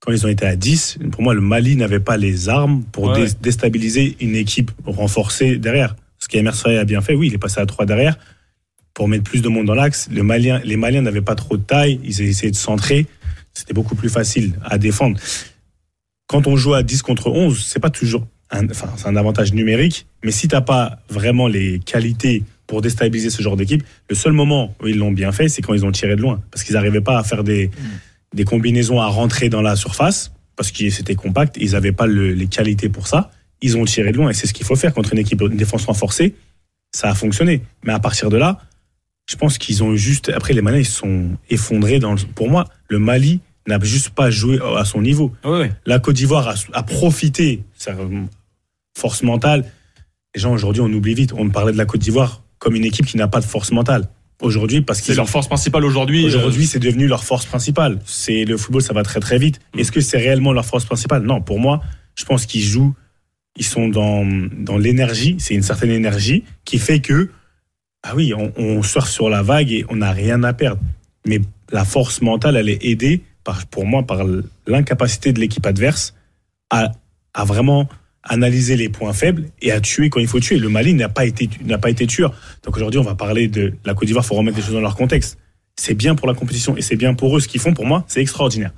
quand 0.00 0.12
ils 0.12 0.24
ont 0.24 0.28
été 0.28 0.46
à 0.46 0.56
10, 0.56 0.98
pour 1.10 1.22
moi, 1.22 1.34
le 1.34 1.40
Mali 1.40 1.76
n'avait 1.76 2.00
pas 2.00 2.16
les 2.16 2.48
armes 2.48 2.84
pour 2.92 3.08
ouais. 3.08 3.26
déstabiliser 3.40 4.16
une 4.20 4.36
équipe 4.36 4.70
renforcée 4.86 5.56
derrière. 5.56 5.96
Ce 6.18 6.28
qu'Emer 6.28 6.50
a 6.64 6.84
bien 6.84 7.00
fait, 7.00 7.14
oui, 7.14 7.28
il 7.28 7.34
est 7.34 7.38
passé 7.38 7.60
à 7.60 7.66
3 7.66 7.86
derrière 7.86 8.18
pour 8.94 9.08
mettre 9.08 9.24
plus 9.24 9.42
de 9.42 9.48
monde 9.48 9.66
dans 9.66 9.74
l'axe. 9.74 10.08
Le 10.10 10.22
Malien, 10.22 10.60
les 10.64 10.76
Maliens 10.76 11.02
n'avaient 11.02 11.20
pas 11.20 11.34
trop 11.34 11.56
de 11.56 11.62
taille, 11.62 12.00
ils 12.04 12.20
essayaient 12.20 12.50
de 12.50 12.56
centrer. 12.56 13.06
C'était 13.54 13.74
beaucoup 13.74 13.94
plus 13.94 14.08
facile 14.08 14.54
à 14.64 14.78
défendre. 14.78 15.18
Quand 16.26 16.46
on 16.46 16.56
joue 16.56 16.74
à 16.74 16.82
10 16.82 17.02
contre 17.02 17.30
11, 17.30 17.64
c'est 17.64 17.80
pas 17.80 17.90
toujours 17.90 18.26
un, 18.50 18.68
enfin, 18.68 18.90
c'est 18.96 19.06
un 19.06 19.16
avantage 19.16 19.52
numérique, 19.52 20.06
mais 20.24 20.30
si 20.30 20.48
t'as 20.48 20.60
pas 20.60 20.98
vraiment 21.10 21.48
les 21.48 21.80
qualités 21.80 22.44
pour 22.66 22.82
déstabiliser 22.82 23.30
ce 23.30 23.42
genre 23.42 23.56
d'équipe, 23.56 23.82
le 24.08 24.14
seul 24.14 24.32
moment 24.32 24.74
où 24.82 24.88
ils 24.88 24.98
l'ont 24.98 25.12
bien 25.12 25.32
fait, 25.32 25.48
c'est 25.48 25.62
quand 25.62 25.74
ils 25.74 25.84
ont 25.84 25.92
tiré 25.92 26.16
de 26.16 26.20
loin, 26.20 26.40
parce 26.50 26.64
qu'ils 26.64 26.74
n'arrivaient 26.74 27.00
pas 27.00 27.18
à 27.18 27.24
faire 27.24 27.44
des, 27.44 27.68
mmh 27.68 27.72
des 28.34 28.44
combinaisons 28.44 29.00
à 29.00 29.06
rentrer 29.06 29.48
dans 29.48 29.62
la 29.62 29.76
surface 29.76 30.32
parce 30.56 30.72
que 30.72 30.90
c'était 30.90 31.14
compact. 31.14 31.56
Ils 31.60 31.72
n'avaient 31.72 31.92
pas 31.92 32.06
le, 32.06 32.32
les 32.32 32.46
qualités 32.46 32.88
pour 32.88 33.06
ça. 33.06 33.30
Ils 33.62 33.76
ont 33.76 33.84
tiré 33.84 34.12
de 34.12 34.16
loin 34.16 34.30
et 34.30 34.34
c'est 34.34 34.46
ce 34.46 34.52
qu'il 34.52 34.66
faut 34.66 34.76
faire 34.76 34.92
contre 34.92 35.12
une 35.12 35.18
équipe 35.18 35.40
de 35.40 35.48
défense 35.48 35.86
renforcée. 35.86 36.34
Ça 36.92 37.10
a 37.10 37.14
fonctionné. 37.14 37.62
Mais 37.84 37.92
à 37.92 38.00
partir 38.00 38.30
de 38.30 38.36
là, 38.36 38.58
je 39.26 39.36
pense 39.36 39.58
qu'ils 39.58 39.82
ont 39.82 39.94
juste. 39.94 40.30
Après, 40.30 40.54
les 40.54 40.62
Maliens, 40.62 40.78
ils 40.78 40.86
sont 40.86 41.36
effondrés. 41.50 41.98
Dans 41.98 42.12
le... 42.12 42.18
Pour 42.34 42.48
moi, 42.48 42.66
le 42.88 42.98
Mali 42.98 43.40
n'a 43.66 43.78
juste 43.80 44.10
pas 44.10 44.30
joué 44.30 44.58
à 44.76 44.84
son 44.84 45.02
niveau. 45.02 45.32
Oui, 45.44 45.60
oui. 45.60 45.66
La 45.86 45.98
Côte 45.98 46.16
d'Ivoire 46.16 46.48
a, 46.48 46.54
a, 46.72 46.82
profité. 46.82 47.62
Force 48.96 49.22
mentale. 49.22 49.64
Les 50.34 50.40
gens, 50.40 50.52
aujourd'hui, 50.52 50.82
on 50.82 50.92
oublie 50.92 51.14
vite. 51.14 51.32
On 51.34 51.48
parlait 51.50 51.72
de 51.72 51.78
la 51.78 51.84
Côte 51.84 52.00
d'Ivoire 52.00 52.42
comme 52.58 52.74
une 52.74 52.84
équipe 52.84 53.06
qui 53.06 53.16
n'a 53.16 53.28
pas 53.28 53.40
de 53.40 53.44
force 53.44 53.70
mentale 53.70 54.08
aujourd'hui 54.40 54.82
parce 54.82 55.00
que 55.00 55.06
c'est 55.06 55.14
leur 55.14 55.28
force 55.28 55.48
principale 55.48 55.84
aujourd'hui. 55.84 56.24
Aujourd'hui, 56.24 56.64
euh... 56.64 56.68
c'est 56.68 56.78
devenu 56.78 57.06
leur 57.06 57.24
force 57.24 57.46
principale. 57.46 57.98
C'est 58.04 58.44
le 58.44 58.56
football, 58.56 58.82
ça 58.82 58.92
va 58.92 59.02
très 59.02 59.20
très 59.20 59.38
vite. 59.38 59.60
Mmh. 59.74 59.80
Est-ce 59.80 59.92
que 59.92 60.00
c'est 60.00 60.18
réellement 60.18 60.52
leur 60.52 60.64
force 60.64 60.84
principale? 60.84 61.22
Non, 61.22 61.40
pour 61.40 61.58
moi, 61.58 61.82
je 62.14 62.24
pense 62.24 62.46
qu'ils 62.46 62.62
jouent, 62.62 62.94
ils 63.56 63.64
sont 63.64 63.88
dans 63.88 64.24
dans 64.52 64.78
l'énergie. 64.78 65.36
C'est 65.38 65.54
une 65.54 65.62
certaine 65.62 65.90
énergie 65.90 66.44
qui 66.64 66.78
fait 66.78 67.00
que 67.00 67.30
ah 68.02 68.14
oui, 68.14 68.32
on, 68.32 68.52
on 68.56 68.82
surfe 68.82 69.10
sur 69.10 69.28
la 69.28 69.42
vague 69.42 69.72
et 69.72 69.84
on 69.88 69.96
n'a 69.96 70.12
rien 70.12 70.44
à 70.44 70.52
perdre. 70.52 70.80
Mais 71.26 71.40
la 71.72 71.84
force 71.84 72.22
mentale, 72.22 72.56
elle 72.56 72.68
est 72.68 72.84
aidée 72.84 73.22
par, 73.42 73.66
pour 73.66 73.86
moi, 73.86 74.04
par 74.04 74.24
l'incapacité 74.66 75.32
de 75.32 75.40
l'équipe 75.40 75.66
adverse 75.66 76.14
à, 76.70 76.92
à 77.34 77.44
vraiment 77.44 77.88
analyser 78.28 78.76
les 78.76 78.88
points 78.88 79.12
faibles 79.12 79.48
et 79.60 79.72
à 79.72 79.80
tuer 79.80 80.10
quand 80.10 80.20
il 80.20 80.28
faut 80.28 80.40
tuer. 80.40 80.58
Le 80.58 80.68
Mali 80.68 80.94
n'a 80.94 81.08
pas 81.08 81.24
été 81.24 81.48
n'a 81.64 81.78
pas 81.78 81.90
été 81.90 82.06
tueur. 82.06 82.34
Donc 82.62 82.76
aujourd'hui, 82.76 83.00
on 83.00 83.04
va 83.04 83.14
parler 83.14 83.48
de 83.48 83.74
la 83.84 83.94
Côte 83.94 84.06
d'Ivoire. 84.06 84.24
Il 84.24 84.28
faut 84.28 84.34
remettre 84.34 84.56
les 84.56 84.62
choses 84.62 84.74
dans 84.74 84.80
leur 84.80 84.96
contexte. 84.96 85.38
C'est 85.76 85.94
bien 85.94 86.14
pour 86.14 86.26
la 86.28 86.34
compétition 86.34 86.76
et 86.76 86.82
c'est 86.82 86.96
bien 86.96 87.14
pour 87.14 87.36
eux. 87.36 87.40
Ce 87.40 87.48
qu'ils 87.48 87.60
font 87.60 87.74
pour 87.74 87.86
moi, 87.86 88.04
c'est 88.08 88.20
extraordinaire. 88.20 88.72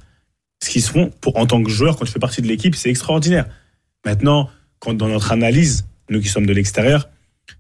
Ce 0.63 0.71
qu'ils 0.71 0.83
font 0.83 1.11
pour 1.21 1.37
en 1.39 1.47
tant 1.47 1.63
que 1.63 1.71
joueur, 1.71 1.97
quand 1.97 2.05
tu 2.05 2.13
fais 2.13 2.19
partie 2.19 2.43
de 2.43 2.47
l'équipe, 2.47 2.75
c'est 2.75 2.91
extraordinaire. 2.91 3.47
Maintenant, 4.05 4.49
quand 4.79 4.95
dans 4.95 5.09
notre 5.09 5.33
analyse, 5.33 5.87
nous 6.09 6.21
qui 6.21 6.29
sommes 6.29 6.47
de 6.47 6.53
l'extérieur, 6.53 7.09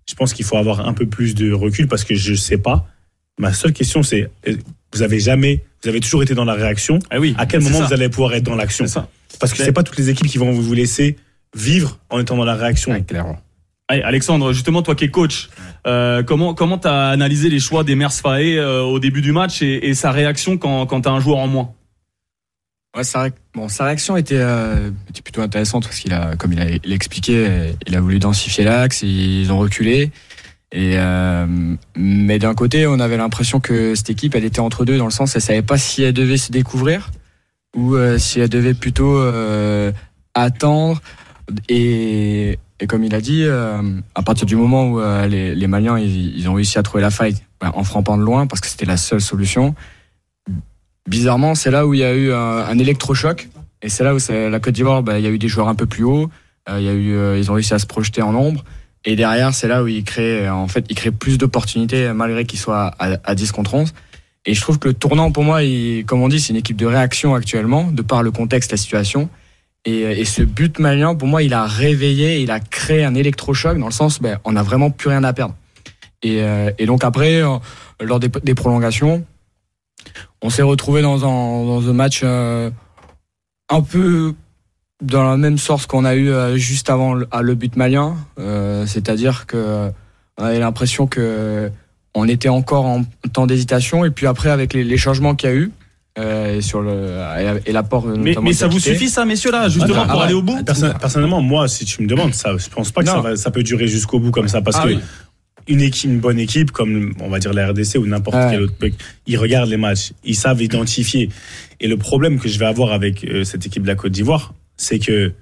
je 0.09 0.15
pense 0.15 0.35
qu'il 0.35 0.45
faut 0.45 0.57
avoir 0.57 0.87
un 0.87 0.93
peu 0.93 1.07
plus 1.07 1.35
de 1.35 1.53
recul 1.53 1.89
parce 1.89 2.05
que 2.05 2.15
je 2.15 2.35
sais 2.35 2.59
pas. 2.59 2.87
Ma 3.39 3.53
seule 3.53 3.73
question, 3.73 4.03
c'est 4.03 4.31
euh, 4.47 4.57
vous 4.93 5.03
avez 5.03 5.21
jamais, 5.21 5.65
vous 5.83 5.89
avez 5.89 6.01
toujours 6.01 6.23
été 6.23 6.35
dans 6.35 6.45
la 6.45 6.55
réaction. 6.55 6.99
Ah 7.11 7.19
oui, 7.19 7.35
À 7.39 7.47
quel 7.47 7.61
moment 7.61 7.79
ça. 7.79 7.87
vous 7.87 7.93
allez 7.95 8.09
pouvoir 8.09 8.35
être 8.35 8.45
dans 8.45 8.57
l'action. 8.57 8.85
Parce 9.39 9.53
que 9.53 9.59
c'est 9.65 9.73
pas 9.73 9.83
toutes 9.83 9.99
les 9.99 10.11
équipes 10.11 10.27
qui 10.27 10.39
vont 10.39 10.53
vous 10.53 10.75
laisser 10.75 11.17
vivre 11.55 11.99
en 12.11 12.21
étant 12.21 12.37
dans 12.37 12.45
la 12.45 12.55
réaction. 12.55 12.93
Ouais, 12.93 13.03
clairement. 13.03 13.39
Allez, 13.89 14.03
Alexandre, 14.03 14.53
justement, 14.53 14.83
toi 14.83 14.95
qui 14.95 15.05
es 15.05 15.11
coach, 15.11 15.51
euh, 15.87 16.23
comment 16.23 16.55
comment 16.55 16.79
t'as 16.79 17.09
analysé 17.09 17.49
les 17.49 17.59
choix 17.59 17.83
d'Emers 17.83 18.13
Faé 18.13 18.57
euh, 18.57 18.83
au 18.83 19.01
début 19.01 19.21
du 19.21 19.33
match 19.33 19.63
et, 19.63 19.89
et 19.89 19.95
sa 19.95 20.13
réaction 20.13 20.59
quand, 20.59 20.87
quand 20.87 21.01
t'as 21.01 21.11
un 21.11 21.19
joueur 21.19 21.39
en 21.39 21.49
moins? 21.49 21.73
Ouais, 22.97 23.05
sa, 23.05 23.23
ré- 23.23 23.33
bon, 23.55 23.69
sa 23.69 23.85
réaction 23.85 24.17
était, 24.17 24.39
euh, 24.39 24.91
était 25.09 25.23
plutôt 25.23 25.43
intéressante 25.43 25.85
parce 25.85 25.99
qu'il 25.99 26.13
a, 26.13 26.37
comme 26.37 26.53
il 26.53 26.61
a, 26.61 26.71
il 26.71 26.93
a 26.93 26.95
expliqué, 26.95 27.47
euh, 27.49 27.73
il 27.87 27.97
a 27.97 28.01
voulu 28.01 28.19
densifier 28.21 28.65
l'axe, 28.65 29.03
ils 29.03 29.51
ont 29.53 29.59
reculé. 29.59 30.13
Et 30.73 30.95
euh, 30.97 31.47
mais 31.97 32.39
d'un 32.39 32.55
côté, 32.55 32.87
on 32.87 33.01
avait 33.01 33.17
l'impression 33.17 33.59
que 33.59 33.97
cette 33.97 34.11
équipe, 34.11 34.37
elle 34.37 34.45
était 34.45 34.61
entre 34.61 34.85
deux 34.85 34.99
dans 34.99 35.05
le 35.05 35.11
sens, 35.11 35.35
elle 35.35 35.43
savait 35.43 35.63
pas 35.63 35.79
si 35.79 36.05
elle 36.05 36.15
devait 36.15 36.37
se 36.37 36.53
découvrir 36.53 37.11
ou 37.77 37.97
euh, 37.97 38.19
si 38.19 38.39
elle 38.39 38.49
devait 38.49 38.75
plutôt 38.75 39.19
euh, 39.19 39.91
attendre. 40.35 41.03
Et, 41.69 42.59
comme 42.89 43.05
il 43.05 43.15
a 43.15 43.21
dit, 43.21 43.45
euh, 43.45 43.83
à 44.15 44.23
partir 44.23 44.47
du 44.47 44.57
moment 44.57 44.89
où 44.91 45.01
euh, 45.01 45.27
les, 45.27 45.55
les 45.55 45.67
Maliens 45.67 45.99
ils, 45.99 46.49
ont 46.49 46.55
réussi 46.55 46.79
à 46.79 46.83
trouver 46.83 47.03
la 47.03 47.11
faille 47.11 47.37
ben, 47.61 47.71
en 47.75 47.85
frappant 47.85 48.17
de 48.17 48.23
loin 48.23 48.47
parce 48.47 48.61
que 48.61 48.69
c'était 48.69 48.87
la 48.87 48.97
seule 48.97 49.21
solution, 49.21 49.75
bizarrement, 51.07 51.55
c'est 51.55 51.71
là 51.71 51.87
où 51.87 51.95
il 51.95 52.01
y 52.01 52.05
a 52.05 52.15
eu 52.15 52.33
un, 52.33 52.39
un 52.39 52.79
électrochoc. 52.79 53.49
Et 53.83 53.89
c'est 53.89 54.05
là 54.05 54.15
où 54.15 54.19
la 54.29 54.61
Côte 54.61 54.75
d'Ivoire, 54.75 55.03
bah, 55.03 55.19
il 55.19 55.25
y 55.25 55.29
a 55.29 55.31
eu 55.31 55.39
des 55.39 55.49
joueurs 55.49 55.69
un 55.69 55.75
peu 55.75 55.87
plus 55.87 56.05
hauts. 56.05 56.31
euh, 56.69 56.81
il 56.81 56.85
y 56.85 56.89
a 56.89 56.93
eu, 56.93 57.39
ils 57.39 57.51
ont 57.51 57.55
réussi 57.55 57.75
à 57.75 57.79
se 57.79 57.87
projeter 57.87 58.23
en 58.23 58.33
nombre. 58.33 58.65
Et 59.07 59.17
derrière, 59.17 59.55
c'est 59.55 59.69
là 59.69 59.83
où 59.83 59.89
ils 59.89 60.05
créent, 60.05 60.49
en 60.51 60.69
fait, 60.69 60.85
ils 60.91 60.95
créent 60.95 61.11
plus 61.11 61.39
d'opportunités 61.39 62.13
malgré 62.13 62.45
qu'ils 62.45 62.59
soient 62.59 62.95
à, 62.99 63.17
à 63.25 63.35
10 63.35 63.53
contre 63.53 63.75
11. 63.75 63.95
Et 64.47 64.55
je 64.55 64.61
trouve 64.61 64.79
que 64.79 64.89
le 64.89 64.95
tournant, 64.95 65.33
pour 65.33 65.45
moi, 65.45 65.63
il, 65.63 66.05
comme 66.07 66.23
on 66.23 66.29
dit, 66.29 66.41
c'est 66.41 66.51
une 66.51 66.59
équipe 66.59 66.77
de 66.77 66.87
réaction 66.87 67.35
actuellement, 67.35 67.91
de 67.91 68.03
par 68.03 68.23
le 68.23 68.31
contexte, 68.31 68.71
la 68.71 68.79
situation. 68.79 69.29
Et, 69.85 70.01
et 70.03 70.25
ce 70.25 70.43
but 70.43 70.79
malien, 70.79 71.15
pour 71.15 71.29
moi, 71.29 71.43
il 71.43 71.55
a 71.55 71.67
réveillé, 71.67 72.41
il 72.41 72.51
a 72.51 72.61
créé 72.61 73.05
un 73.05 73.15
électrochoc 73.15 73.79
dans 73.79 73.87
le 73.87 73.93
sens, 73.93 74.21
ben, 74.21 74.39
on 74.45 74.53
n'a 74.53 74.63
vraiment 74.63 74.91
plus 74.91 75.09
rien 75.09 75.25
à 75.25 75.33
perdre. 75.33 75.55
Et, 76.23 76.43
euh, 76.43 76.71
et 76.79 76.87
donc 76.87 77.03
après, 77.03 77.43
euh, 77.43 77.57
lors 78.01 78.21
des, 78.21 78.55
prolongations, 78.55 79.25
on 80.43 80.51
s'est 80.51 80.63
retrouvé 80.63 81.03
dans 81.03 81.25
un, 81.25 81.65
dans 81.65 81.89
un 81.89 81.93
match 81.93 82.21
euh, 82.25 82.71
un 83.71 83.81
peu 83.81 84.35
dans 85.01 85.25
la 85.25 85.39
même 85.39 85.57
sorte 85.57 85.87
qu'on 85.87 86.05
a 86.05 86.15
eu 86.15 86.29
euh, 86.29 86.57
juste 86.57 86.91
avant 86.91 87.15
le, 87.15 87.27
le 87.41 87.55
but 87.55 87.77
malien, 87.77 88.17
Euh, 88.39 88.85
c'est-à-dire 88.87 89.47
que 89.47 89.91
on 90.37 90.45
avait 90.45 90.59
l'impression 90.59 91.07
que 91.07 91.71
on 92.15 92.29
était 92.29 92.49
encore 92.49 92.87
en 92.87 93.05
temps 93.33 93.47
d'hésitation 93.47 94.05
et 94.05 94.11
puis 94.11 94.27
après 94.27 94.51
avec 94.51 94.75
les, 94.75 94.85
les 94.85 94.97
changements 94.97 95.35
qu'il 95.35 95.49
y 95.49 95.53
a 95.53 95.57
eu 95.57 95.73
euh, 96.21 96.57
et 96.57 96.61
sur 96.61 96.81
le 96.83 97.17
et, 97.67 97.73
l'apport 97.73 98.07
Mais, 98.07 98.35
mais 98.43 98.53
ça 98.53 98.67
vous 98.69 98.79
suffit 98.79 99.09
ça, 99.09 99.25
messieurs 99.25 99.51
là, 99.53 99.69
justement 99.69 100.03
Ah, 100.05 100.09
pour 100.11 100.21
ah, 100.21 100.25
aller 100.25 100.35
au 100.35 100.43
bout? 100.43 100.63
Perso- 100.65 100.93
personnellement, 101.01 101.41
moi, 101.41 101.69
si 101.69 101.85
tu 101.85 102.03
me 102.03 102.07
demandes, 102.07 102.35
ça, 102.35 102.57
je 102.57 102.69
pense 102.69 102.91
pas 102.93 103.03
que 103.03 103.09
ça, 103.09 103.17
Non. 103.17 103.23
va- 103.23 103.37
ça 103.37 103.51
peut 103.51 103.63
durer 103.63 103.89
jusqu'au 103.89 104.19
bout 104.21 104.31
comme 104.31 104.49
ça, 104.49 104.61
parce 104.63 104.77
Ah 104.81 104.85
que 104.85 104.89
oui. 104.95 104.99
une 105.69 105.81
équipe, 105.81 106.11
une 106.11 106.21
bonne 106.21 106.39
équipe, 106.39 106.71
comme 106.71 107.13
on 107.21 107.29
va 107.29 107.39
dire 107.39 107.53
la 107.53 107.69
RDC 107.69 107.97
ou 107.99 108.07
n'importe 108.07 108.37
Ouais. 108.37 108.49
quel 108.51 108.63
autre 108.63 108.75
ils 109.27 109.37
regardent 109.39 109.71
les 109.71 109.77
matchs, 109.77 110.13
ils 110.25 110.35
savent 110.37 110.63
identifier. 110.63 111.29
Et 111.81 111.89
le 111.89 111.97
problème 111.97 112.39
que 112.39 112.49
je 112.49 112.59
vais 112.59 112.67
avoir 112.67 112.93
avec 112.93 113.25
euh, 113.25 113.45
cette 113.45 113.67
équipe 113.67 113.83
de 113.83 113.89
la 113.89 113.95
Côte 113.95 114.13
d'Ivoire, 114.13 114.55
c'est 114.77 114.99
que 114.99 115.33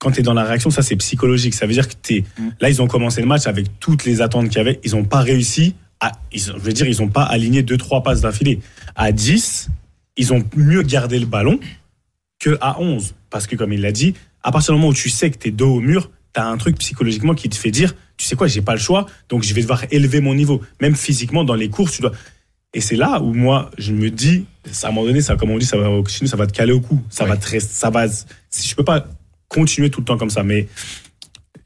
quand 0.00 0.12
tu 0.12 0.20
es 0.20 0.22
dans 0.22 0.34
la 0.34 0.44
réaction, 0.44 0.70
ça 0.70 0.82
c'est 0.82 0.96
psychologique. 0.96 1.54
Ça 1.54 1.66
veut 1.66 1.72
dire 1.72 1.88
que 1.88 1.94
t'es 2.00 2.24
Mm. 2.38 2.48
là, 2.60 2.70
ils 2.70 2.80
ont 2.80 2.86
commencé 2.86 3.20
le 3.20 3.26
match 3.26 3.46
avec 3.46 3.66
toutes 3.80 4.04
les 4.04 4.20
attentes 4.22 4.48
qu'il 4.48 4.58
y 4.58 4.60
avait, 4.60 4.78
ils 4.84 4.92
n'ont 4.92 5.04
pas 5.04 5.20
réussi 5.20 5.74
à, 6.00 6.12
ils, 6.32 6.40
je 6.40 6.52
veux 6.52 6.72
dire, 6.72 6.86
ils 6.86 7.00
n'ont 7.00 7.08
pas 7.08 7.24
aligné 7.24 7.62
deux 7.64 7.76
trois 7.76 8.04
passes 8.04 8.20
d'affilée. 8.20 8.60
À 8.94 9.10
10, 9.10 9.68
ils 10.18 10.32
ont 10.34 10.44
mieux 10.56 10.82
gardé 10.82 11.18
le 11.18 11.24
ballon 11.26 11.58
que 12.38 12.58
à 12.60 12.78
11 12.80 13.14
parce 13.30 13.46
que 13.46 13.56
comme 13.56 13.72
il 13.72 13.80
l'a 13.80 13.92
dit, 13.92 14.12
à 14.42 14.52
partir 14.52 14.74
du 14.74 14.78
moment 14.80 14.90
où 14.90 14.94
tu 14.94 15.08
sais 15.08 15.30
que 15.30 15.38
tu 15.38 15.48
es 15.48 15.50
dos 15.50 15.76
au 15.76 15.80
mur, 15.80 16.10
tu 16.34 16.40
as 16.40 16.46
un 16.46 16.56
truc 16.58 16.76
psychologiquement 16.78 17.34
qui 17.34 17.48
te 17.48 17.56
fait 17.56 17.70
dire 17.70 17.94
tu 18.18 18.26
sais 18.26 18.36
quoi, 18.36 18.48
j'ai 18.48 18.62
pas 18.62 18.74
le 18.74 18.80
choix, 18.80 19.06
donc 19.28 19.42
je 19.44 19.54
vais 19.54 19.62
devoir 19.62 19.84
élever 19.92 20.20
mon 20.20 20.34
niveau, 20.34 20.60
même 20.80 20.94
physiquement 20.96 21.44
dans 21.44 21.54
les 21.54 21.68
courses, 21.70 21.92
tu 21.92 22.02
dois. 22.02 22.12
Et 22.74 22.80
c'est 22.82 22.96
là 22.96 23.22
où 23.22 23.32
moi 23.32 23.70
je 23.78 23.92
me 23.92 24.10
dis 24.10 24.44
à 24.82 24.88
un 24.88 24.90
moment 24.90 25.06
donné 25.06 25.20
ça 25.22 25.36
comme 25.36 25.50
on 25.50 25.58
dit 25.58 25.64
ça 25.64 25.78
va 25.78 25.88
chez 26.08 26.18
nous, 26.22 26.28
ça 26.28 26.36
va 26.36 26.46
te 26.46 26.52
caler 26.52 26.72
au 26.72 26.80
cou, 26.80 27.00
ça 27.08 27.24
Ouais. 27.24 27.30
va 27.30 27.36
te 27.38 27.58
ça 27.60 27.88
va 27.90 28.06
si 28.08 28.68
je 28.68 28.74
peux 28.74 28.84
pas 28.84 29.06
continuer 29.48 29.88
tout 29.88 30.00
le 30.00 30.04
temps 30.04 30.18
comme 30.18 30.28
ça 30.30 30.42
mais 30.42 30.68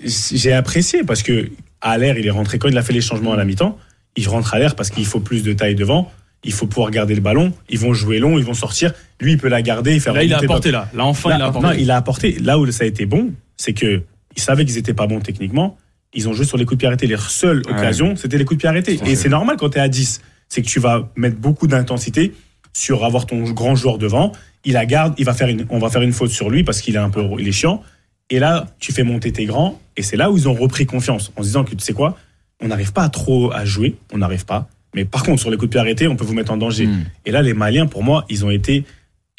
j'ai 0.05 0.53
apprécié 0.53 1.05
parce 1.05 1.23
que 1.23 1.51
à 1.81 1.99
l'air, 1.99 2.17
il 2.19 2.27
est 2.27 2.31
rentré 2.31 2.59
quand 2.59 2.69
il 2.69 2.79
a 2.79 2.83
fait 2.83 2.93
les 2.93 3.01
changements 3.01 3.33
à 3.33 3.37
la 3.37 3.45
mi-temps, 3.45 3.77
il 4.17 4.29
rentre 4.29 4.55
à 4.55 4.59
l'air 4.59 4.77
parce 4.77 4.91
qu'il 4.91 5.05
faut 5.07 5.19
plus 5.21 5.43
de 5.43 5.53
taille 5.53 5.75
devant, 5.75 6.13
il 6.45 6.53
faut 6.53 6.67
pouvoir 6.67 6.91
garder 6.91 7.15
le 7.15 7.21
ballon, 7.21 7.53
ils 7.69 7.79
vont 7.79 7.93
jouer 7.93 8.19
long, 8.19 8.39
ils 8.39 8.45
vont 8.45 8.55
sortir, 8.55 8.93
lui 9.21 9.33
il 9.33 9.39
peut 9.39 9.49
la 9.49 9.63
garder 9.63 9.95
et 9.95 10.01
faire 10.01 10.13
Là, 10.15 10.25
il 10.25 10.33
a 10.35 10.39
apporté 10.39 10.71
là. 10.71 10.89
Là, 10.95 11.05
enfin, 11.05 11.31
Là, 11.31 11.37
il 11.37 11.43
a 11.43 11.47
apporté. 11.47 11.67
non, 11.69 11.73
il 11.79 11.91
a 11.91 11.97
apporté. 11.97 12.33
Là 12.41 12.59
où 12.59 12.71
ça 12.71 12.85
a 12.85 12.87
été 12.87 13.07
bon, 13.07 13.33
c'est 13.57 13.73
que 13.75 14.03
ils 14.37 14.43
savaient 14.43 14.65
qu'ils 14.65 14.79
étaient 14.79 14.95
pas 14.95 15.07
bons 15.07 15.21
techniquement. 15.21 15.77
Ils 16.15 16.29
ont 16.29 16.33
joué 16.33 16.45
sur 16.45 16.57
les 16.59 16.65
coups 16.65 16.77
de 16.77 16.81
pied 16.81 16.89
arrêtés. 16.89 17.07
Les 17.07 17.17
seules 17.17 17.63
Ouais. 17.67 17.73
occasions, 17.73 18.17
c'était 18.17 18.39
les 18.39 18.45
coups 18.45 18.59
de 18.59 18.61
pied 18.63 18.69
arrêtés. 18.69 18.95
Et 18.95 18.99
c'est- 18.99 19.15
c'est 19.17 19.29
normal 19.29 19.57
quand 19.59 19.71
tu 19.71 19.79
es 19.79 19.81
à 19.81 19.89
10. 19.89 20.21
C'est 20.49 20.61
que 20.63 20.67
tu 20.69 20.81
vas 20.81 21.09
mettre 21.17 21.37
beaucoup 21.37 21.67
d'intensité 21.67 22.35
sur 22.75 23.05
avoir 23.05 23.27
ton 23.27 23.43
grand 23.53 23.75
joueur 23.75 23.99
devant. 23.99 24.33
Il 24.65 24.75
la 24.75 24.85
garde, 24.87 25.15
il 25.19 25.25
va 25.25 25.33
faire 25.35 25.49
une, 25.49 25.67
on 25.71 25.79
va 25.79 25.89
faire 25.91 26.03
une 26.03 26.13
faute 26.13 26.31
sur 26.31 26.51
lui 26.51 26.65
parce 26.65 26.81
qu'il 26.81 26.95
est 26.97 26.99
un 26.99 27.09
peu, 27.11 27.25
il 27.39 27.49
est 27.49 27.53
chiant. 27.53 27.83
Et 28.31 28.39
là, 28.39 28.67
tu 28.79 28.93
fais 28.93 29.03
monter 29.03 29.33
tes 29.33 29.45
grands. 29.47 29.81
Et 29.97 30.03
c'est 30.03 30.17
là 30.17 30.31
où 30.31 30.37
ils 30.37 30.49
ont 30.49 30.55
repris 30.55 30.87
confiance 30.87 31.33
en 31.37 31.43
se 31.43 31.47
disant 31.49 31.65
que 31.65 31.75
tu 31.75 31.85
sais 31.85 31.93
quoi, 31.93 32.17
on 32.61 32.69
n'arrive 32.69 32.93
pas 32.93 33.03
à 33.05 33.09
trop 33.09 33.53
à 33.53 33.65
jouer, 33.65 33.97
on 34.13 34.19
n'arrive 34.19 34.45
pas. 34.45 34.69
Mais 34.95 35.05
par 35.05 35.23
contre, 35.23 35.41
sur 35.41 35.51
les 35.51 35.57
coups 35.57 35.69
de 35.69 35.73
pied 35.73 35.81
arrêtés, 35.81 36.09
on 36.09 36.17
peut 36.17 36.25
vous 36.25 36.35
mettre 36.35 36.53
en 36.53 36.57
danger. 36.57 36.87
Mm. 36.87 37.05
Et 37.27 37.31
là, 37.31 37.43
les 37.43 37.55
Maliens, 37.55 37.87
pour 37.87 38.03
moi, 38.03 38.25
ils 38.29 38.45
ont 38.45 38.51
été, 38.51 38.85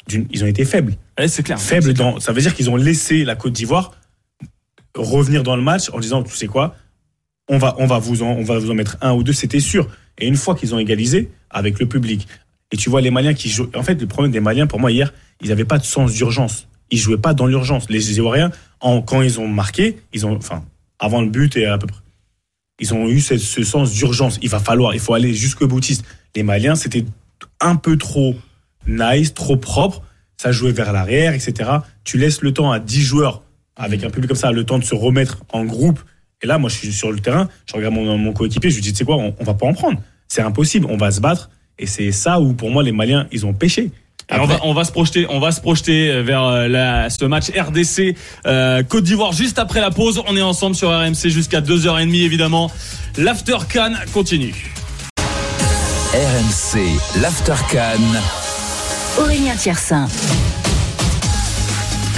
ils 0.08 0.44
ont 0.44 0.46
été 0.46 0.64
faibles 0.64 0.94
Ouais, 1.18 1.28
c'est 1.28 1.42
clair. 1.42 1.60
faible 1.60 1.92
dans. 1.94 2.18
Ça 2.18 2.32
veut 2.32 2.40
dire 2.40 2.54
qu'ils 2.54 2.70
ont 2.70 2.76
laissé 2.76 3.24
la 3.24 3.36
Côte 3.36 3.52
d'Ivoire 3.52 3.92
revenir 4.96 5.42
dans 5.42 5.56
le 5.56 5.62
match 5.62 5.90
en 5.92 5.98
disant, 5.98 6.22
tu 6.22 6.34
sais 6.34 6.46
quoi, 6.46 6.76
on 7.48 7.58
va, 7.58 7.74
on 7.78 7.86
va 7.86 7.98
vous 7.98 8.22
en, 8.22 8.30
on 8.30 8.44
va 8.44 8.58
vous 8.58 8.70
en 8.70 8.74
mettre 8.74 8.96
un 9.00 9.12
ou 9.12 9.22
deux, 9.22 9.32
c'était 9.32 9.60
sûr. 9.60 9.88
Et 10.18 10.26
une 10.26 10.36
fois 10.36 10.54
qu'ils 10.54 10.74
ont 10.74 10.78
égalisé 10.78 11.30
avec 11.50 11.78
le 11.78 11.86
public, 11.86 12.26
et 12.72 12.76
tu 12.76 12.90
vois 12.90 13.00
les 13.00 13.10
Maliens 13.10 13.34
qui 13.34 13.48
jouent. 13.50 13.70
En 13.74 13.82
fait, 13.82 14.00
le 14.00 14.06
problème 14.06 14.32
des 14.32 14.40
Maliens, 14.40 14.66
pour 14.66 14.80
moi 14.80 14.90
hier, 14.90 15.12
ils 15.40 15.48
n'avaient 15.48 15.64
pas 15.64 15.78
de 15.78 15.84
sens 15.84 16.12
d'urgence. 16.12 16.68
Ils 16.90 16.98
jouaient 16.98 17.18
pas 17.18 17.34
dans 17.34 17.46
l'urgence. 17.46 17.88
Les 17.90 18.16
Ivoiriens, 18.16 18.50
en, 18.80 19.02
quand 19.02 19.22
ils 19.22 19.40
ont 19.40 19.48
marqué, 19.48 19.98
ils 20.12 20.26
ont, 20.26 20.36
enfin, 20.36 20.64
avant 20.98 21.20
le 21.20 21.28
but 21.28 21.56
et 21.56 21.66
à 21.66 21.78
peu 21.78 21.86
près, 21.86 22.00
ils 22.80 22.94
ont 22.94 23.08
eu 23.08 23.20
ce, 23.20 23.36
sens 23.36 23.92
d'urgence. 23.92 24.38
Il 24.42 24.48
va 24.48 24.58
falloir, 24.58 24.94
il 24.94 25.00
faut 25.00 25.14
aller 25.14 25.34
jusqu'au 25.34 25.66
boutiste. 25.66 26.04
Les 26.34 26.42
Maliens, 26.42 26.74
c'était 26.74 27.04
un 27.60 27.76
peu 27.76 27.96
trop 27.96 28.34
nice, 28.86 29.34
trop 29.34 29.56
propre. 29.56 30.02
Ça 30.36 30.50
jouait 30.52 30.72
vers 30.72 30.92
l'arrière, 30.92 31.32
etc. 31.34 31.70
Tu 32.02 32.18
laisses 32.18 32.42
le 32.42 32.52
temps 32.52 32.72
à 32.72 32.80
10 32.80 33.00
joueurs, 33.02 33.42
avec 33.76 34.02
un 34.02 34.10
public 34.10 34.28
comme 34.28 34.36
ça, 34.36 34.50
le 34.50 34.64
temps 34.64 34.78
de 34.78 34.84
se 34.84 34.94
remettre 34.94 35.44
en 35.52 35.64
groupe. 35.64 36.00
Et 36.42 36.46
là, 36.46 36.58
moi, 36.58 36.68
je 36.68 36.76
suis 36.76 36.92
sur 36.92 37.12
le 37.12 37.20
terrain, 37.20 37.48
je 37.66 37.74
regarde 37.74 37.94
mon, 37.94 38.18
mon 38.18 38.32
coéquipier, 38.32 38.70
je 38.70 38.76
lui 38.76 38.82
dis, 38.82 38.92
tu 38.92 38.98
sais 38.98 39.04
quoi, 39.04 39.16
on, 39.16 39.34
on 39.38 39.44
va 39.44 39.54
pas 39.54 39.66
en 39.66 39.72
prendre. 39.72 40.00
C'est 40.28 40.42
impossible, 40.42 40.86
on 40.90 40.96
va 40.96 41.10
se 41.10 41.20
battre. 41.20 41.50
Et 41.78 41.86
c'est 41.86 42.12
ça 42.12 42.40
où, 42.40 42.54
pour 42.54 42.70
moi, 42.70 42.82
les 42.82 42.92
Maliens, 42.92 43.28
ils 43.32 43.46
ont 43.46 43.54
pêché. 43.54 43.90
Et 44.32 44.38
on 44.38 44.46
va, 44.46 44.58
on 44.62 44.72
va 44.72 44.84
se 44.84 44.92
projeter, 44.92 45.26
on 45.28 45.38
va 45.38 45.52
se 45.52 45.60
projeter 45.60 46.22
vers 46.22 46.44
euh, 46.44 46.68
la, 46.68 47.10
ce 47.10 47.24
match 47.26 47.50
RDC 47.50 48.16
euh, 48.46 48.82
Côte 48.82 49.04
d'Ivoire 49.04 49.32
juste 49.32 49.58
après 49.58 49.80
la 49.80 49.90
pause. 49.90 50.22
On 50.26 50.36
est 50.36 50.42
ensemble 50.42 50.74
sur 50.74 50.88
RMC 50.88 51.28
jusqu'à 51.28 51.60
2h30 51.60 52.14
évidemment. 52.24 52.70
L'After 53.18 53.58
Can 53.72 53.92
continue. 54.12 54.72
RMC, 56.14 56.80
l'After 57.20 57.54
Can. 57.70 59.22
Aurélien 59.22 59.54
Tiersin. 59.56 60.08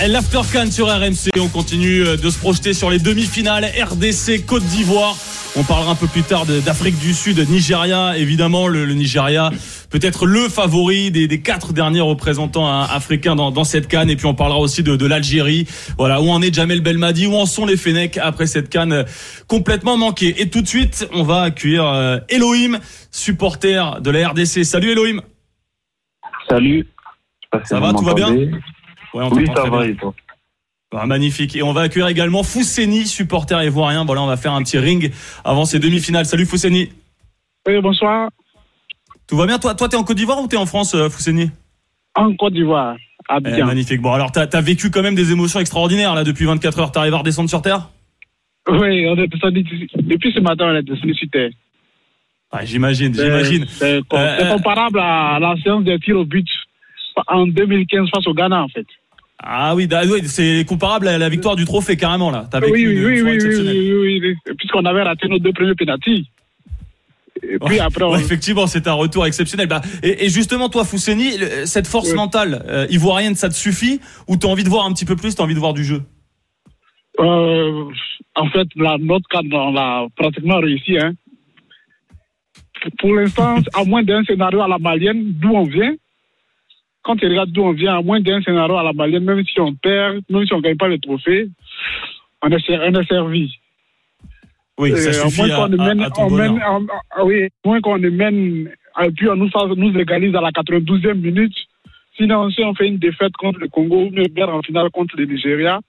Et 0.05 0.09
L'After 0.09 0.42
Can 0.53 0.71
sur 0.71 0.88
RMC, 0.88 1.31
on 1.40 1.49
continue 1.49 2.07
euh, 2.07 2.16
de 2.16 2.31
se 2.31 2.38
projeter 2.38 2.73
sur 2.75 2.90
les 2.90 2.99
demi-finales 2.99 3.64
RDC 3.64 4.45
Côte 4.47 4.64
d'Ivoire. 4.64 5.16
On 5.57 5.62
parlera 5.64 5.92
un 5.92 5.95
peu 5.95 6.07
plus 6.07 6.23
tard 6.23 6.45
d'Afrique 6.45 6.99
du 6.99 7.14
Sud, 7.14 7.38
Nigeria, 7.49 8.16
évidemment 8.19 8.69
le, 8.69 8.85
le 8.85 8.92
Nigeria 8.92 9.51
peut-être 9.90 10.27
le 10.27 10.49
favori 10.49 11.11
des, 11.11 11.29
des 11.29 11.40
quatre 11.40 11.72
derniers 11.72 12.01
représentants 12.01 12.66
hein, 12.68 12.87
africains 12.90 13.37
dans, 13.37 13.51
dans 13.51 13.64
cette 13.64 13.88
canne. 13.88 14.11
Et 14.11 14.16
puis 14.16 14.27
on 14.27 14.35
parlera 14.35 14.59
aussi 14.59 14.83
de, 14.83 14.96
de 14.96 15.07
l'Algérie. 15.07 15.66
Voilà 15.99 16.20
où 16.20 16.29
en 16.29 16.42
est 16.42 16.55
Jamel 16.55 16.81
Belmadi, 16.81 17.27
où 17.27 17.35
en 17.35 17.46
sont 17.46 17.66
les 17.66 17.77
Fennecs 17.77 18.18
après 18.18 18.46
cette 18.46 18.68
canne 18.68 18.92
euh, 18.92 19.05
complètement 19.46 19.96
manquée? 19.96 20.40
Et 20.40 20.49
tout 20.51 20.62
de 20.62 20.68
suite, 20.68 21.09
on 21.12 21.22
va 21.22 21.42
accueillir 21.42 21.85
euh, 21.87 22.18
Elohim, 22.29 22.79
supporter 23.11 24.01
de 24.01 24.11
la 24.11 24.29
RDC. 24.29 24.64
Salut 24.64 24.90
Elohim. 24.90 25.20
Salut. 26.49 26.87
Ça 27.64 27.81
va, 27.81 27.92
tout 27.92 28.05
va 28.05 28.14
bien? 28.14 28.31
Ouais, 28.35 28.51
on 29.14 29.31
Oui, 29.31 29.46
ça 29.55 29.62
va 29.64 29.70
bien. 29.70 29.83
et 29.90 29.94
toi? 29.96 30.14
Ah, 30.94 31.07
magnifique. 31.07 31.57
Et 31.57 31.62
on 31.62 31.72
va 31.72 31.83
accueillir 31.83 32.09
également 32.09 32.42
Fousseni, 32.42 33.07
supporter 33.07 33.62
ivoirien. 33.64 34.05
Voilà, 34.05 34.22
on 34.22 34.27
va 34.27 34.37
faire 34.37 34.53
un 34.53 34.62
petit 34.62 34.79
ring 34.79 35.12
avant 35.44 35.64
ces 35.64 35.79
demi-finales. 35.79 36.27
Salut 36.27 36.46
Fousseni. 36.46 36.90
Oui, 37.66 37.81
bonsoir. 37.81 38.31
Tout 39.29 39.37
va 39.37 39.47
bien? 39.47 39.59
Toi, 39.59 39.75
toi, 39.75 39.89
t'es 39.89 39.97
en 39.97 40.05
Côte 40.05 40.17
d'Ivoire 40.17 40.41
ou 40.43 40.47
t'es 40.47 40.57
en 40.57 40.67
France, 40.67 40.95
euh, 40.95 41.09
Fousseni? 41.09 41.51
En 42.15 42.35
Côte 42.35 42.53
d'Ivoire, 42.55 42.97
à 43.29 43.35
Eh, 43.35 43.47
Abidjan. 43.49 43.67
Magnifique. 43.67 44.01
Bon, 44.01 44.12
alors, 44.12 44.33
t'as 44.33 44.47
as 44.53 44.61
vécu 44.61 44.91
quand 44.91 45.03
même 45.03 45.15
des 45.15 45.33
émotions 45.33 45.61
extraordinaires 45.61 46.15
là 46.15 46.25
depuis 46.25 46.45
24 46.45 46.79
heures. 46.81 46.93
T'arrives 46.93 47.15
à 47.15 47.19
redescendre 47.19 47.49
sur 47.51 47.62
terre? 47.62 47.89
Oui, 48.69 49.07
on 49.09 49.17
est 49.17 49.29
descendu, 49.29 49.65
depuis 49.97 50.33
ce 50.33 50.41
matin, 50.41 50.67
on 50.73 50.75
est 50.77 50.83
descendu 50.83 51.15
sur 51.15 51.29
terre. 51.31 51.51
Ah, 52.53 52.65
J'imagine, 52.65 53.12
C'est- 53.15 53.25
j'imagine. 53.25 53.67
C'est 53.69 54.01
Euh, 54.12 54.37
c'est 54.39 54.49
comparable 54.49 54.99
à 55.01 55.39
la 55.41 55.55
séance 55.62 55.85
des 55.85 55.99
tirs 55.99 56.19
au 56.19 56.25
but 56.25 56.47
en 57.27 57.47
2015 57.47 58.09
face 58.15 58.27
au 58.27 58.35
Ghana, 58.35 58.62
en 58.62 58.69
fait. 58.69 58.87
Ah 59.43 59.75
oui, 59.75 59.87
c'est 60.25 60.65
comparable 60.67 61.09
à 61.09 61.19
la 61.19 61.29
victoire 61.29 61.57
du 61.57 61.65
trophée 61.65 61.97
carrément 61.97 62.31
là. 62.31 62.49
T'as 62.51 62.61
vécu 62.61 62.73
Oui, 62.73 62.87
oui, 62.87 63.21
oui, 63.23 63.23
oui, 63.23 63.39
oui, 63.49 63.93
oui, 63.93 64.21
oui, 64.47 64.55
puisqu'on 64.57 64.85
avait 64.87 65.03
raté 65.03 65.29
nos 65.29 65.39
deux 65.39 65.53
premiers 65.53 65.75
pénaltys. 65.75 66.27
Et 67.42 67.59
puis 67.59 67.79
après, 67.81 68.05
on- 68.05 68.12
Ouais, 68.12 68.20
effectivement, 68.20 68.66
c'est 68.66 68.87
un 68.88 68.94
retour 68.94 69.27
exceptionnel. 69.27 69.66
Bah, 69.68 69.81
et, 70.03 70.25
et 70.25 70.29
justement, 70.29 70.68
toi, 70.68 70.85
Fousseni, 70.85 71.33
cette 71.66 71.87
force 71.87 72.11
Ouais. 72.11 72.16
mentale 72.16 72.64
euh, 72.68 72.87
ivoirienne, 72.90 73.35
ça 73.35 73.49
te 73.49 73.55
suffit 73.55 74.01
Ou 74.29 74.37
t'as 74.37 74.49
envie 74.49 74.64
de 74.64 74.68
voir 74.68 74.87
un 74.87 74.92
petit 74.92 75.05
peu 75.05 75.16
plus 75.16 75.35
T'as 75.35 75.42
envie 75.44 75.55
de 75.55 75.59
voir 75.61 75.75
du 75.75 75.85
jeu? 75.85 76.03
Euh, 77.20 77.85
en 78.35 78.49
fait, 78.51 78.68
la, 78.77 78.96
notre 78.99 79.27
cadre, 79.29 79.49
on 79.57 79.72
l'a 79.72 80.07
pratiquement 80.16 80.59
réussi. 80.61 80.99
Hein. 80.99 81.12
Pour 82.99 83.14
l'instant, 83.14 83.57
à 83.75 83.85
moins 83.85 84.03
d'un 84.03 84.22
scénario 84.25 84.61
à 84.61 84.68
la 84.68 84.79
malienne, 84.79 85.33
d'où 85.40 85.51
on 85.55 85.64
vient, 85.64 85.94
quand 87.03 87.16
tu 87.16 87.27
regardes 87.27 87.51
d'où 87.53 87.62
on 87.62 87.72
vient, 87.72 87.96
à 87.99 88.03
moins 88.03 88.20
d'un 88.20 88.42
scénario 88.42 88.77
à 88.77 88.83
la 88.83 88.92
malienne, 88.92 89.25
même 89.25 89.44
si 89.44 89.61
on 89.61 89.75
perd, 89.75 90.20
même 90.29 90.46
si 90.46 90.53
on 90.53 90.59
ne 90.59 90.62
gagne 90.62 90.77
pas 90.77 90.88
le 90.88 90.99
trophée, 90.99 91.49
on 92.42 92.51
est, 92.51 92.70
on 92.70 93.01
est 93.01 93.07
servi. 93.09 93.55
Oui, 94.79 94.91
ça 94.97 95.11
suffit 95.31 95.41
moins 95.49 95.65
à, 95.65 95.69
mène, 95.95 95.99
ton 96.11 96.29
mène- 96.37 96.61
oui, 97.25 97.49
moins 97.65 97.81
qu'on 97.81 97.99
ne 97.99 98.11
mène, 98.11 98.71
et 99.03 99.11
puis 99.11 99.29
on 99.29 99.37
nous, 99.37 99.49
nous 99.77 99.99
égalise 99.99 100.35
à 100.35 100.41
la 100.41 100.51
92e 100.51 101.15
minute. 101.21 101.55
Sinon, 102.17 102.51
si 102.51 102.62
on 102.62 102.75
fait 102.75 102.89
une 102.89 102.99
défaite 102.99 103.33
contre 103.39 103.59
le 103.61 103.69
Congo 103.69 104.05
ou 104.05 104.07
une 104.12 104.25
guerre 104.29 104.49
en 104.55 104.62
finale 104.62 104.91
contre 104.91 105.17
le 105.17 105.25
Nigeria, 105.27 105.81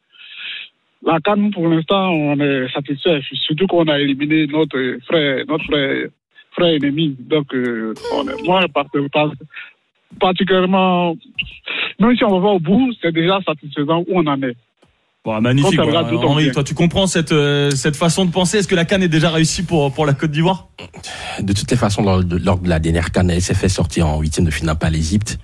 la 1.06 1.20
Cannes, 1.20 1.52
pour 1.52 1.68
l'instant, 1.68 2.10
on 2.12 2.40
est 2.40 2.70
satisfait. 2.74 3.22
Surtout 3.34 3.68
qu'on 3.68 3.88
a 3.88 4.00
éliminé 4.00 4.48
notre 4.48 4.98
frère, 5.06 5.44
notre 5.48 5.64
frère, 5.66 6.08
frère 6.52 6.74
ennemi. 6.74 7.16
Donc, 7.20 7.54
euh, 7.54 7.94
on 8.16 8.28
est, 8.28 8.44
moi, 8.46 8.66
par- 8.74 8.86
par- 9.14 9.32
particulièrement, 10.20 11.16
même 12.00 12.16
si 12.18 12.24
on 12.24 12.40
va 12.40 12.50
au 12.50 12.60
bout, 12.60 12.92
c'est 13.02 13.12
déjà 13.12 13.40
satisfaisant 13.46 14.00
où 14.08 14.20
on 14.20 14.26
en 14.28 14.42
est. 14.44 14.56
Bon, 15.28 15.42
magnifique. 15.42 15.76
Voilà. 15.76 16.08
Henri, 16.24 16.54
toi, 16.54 16.64
tu 16.64 16.74
comprends 16.74 17.06
cette, 17.06 17.34
euh, 17.34 17.70
cette 17.72 17.98
façon 17.98 18.24
de 18.24 18.32
penser? 18.32 18.60
Est-ce 18.60 18.68
que 18.70 18.76
la 18.76 18.86
canne 18.86 19.04
est 19.04 19.10
déjà 19.10 19.30
réussie 19.30 19.62
pour, 19.62 19.92
pour 19.92 20.06
la 20.06 20.14
Côte 20.14 20.32
d'Ivoire? 20.32 20.70
De 21.42 21.52
toutes 21.52 21.70
les 21.70 21.76
façons, 21.76 22.02
lors 22.02 22.24
de, 22.24 22.38
lors 22.38 22.58
de 22.58 22.70
la 22.70 22.80
dernière 22.80 23.12
canne, 23.12 23.30
elle 23.30 23.42
s'est 23.42 23.54
fait 23.54 23.68
sortir 23.68 24.08
en 24.08 24.22
huitième 24.22 24.46
de 24.46 24.52
finale 24.52 24.78
par 24.78 24.90
l'Égypte. 24.90 25.38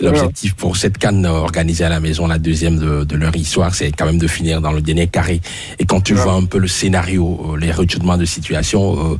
L'objectif 0.00 0.54
pour 0.54 0.78
cette 0.78 0.96
canne 0.96 1.26
euh, 1.26 1.30
organisée 1.30 1.84
à 1.84 1.90
la 1.90 2.00
maison, 2.00 2.26
la 2.26 2.38
deuxième 2.38 2.78
de, 2.78 3.04
de 3.04 3.16
leur 3.16 3.36
histoire, 3.36 3.74
c'est 3.74 3.92
quand 3.92 4.06
même 4.06 4.16
de 4.16 4.28
finir 4.28 4.62
dans 4.62 4.72
le 4.72 4.80
dernier 4.80 5.08
carré. 5.08 5.42
Et 5.78 5.84
quand 5.84 6.00
tu 6.00 6.14
vois 6.14 6.32
un 6.32 6.46
peu 6.46 6.56
le 6.56 6.68
scénario, 6.68 7.52
euh, 7.52 7.58
les 7.58 7.70
retournements 7.70 8.16
de 8.16 8.24
situation, 8.24 9.12
euh, 9.12 9.18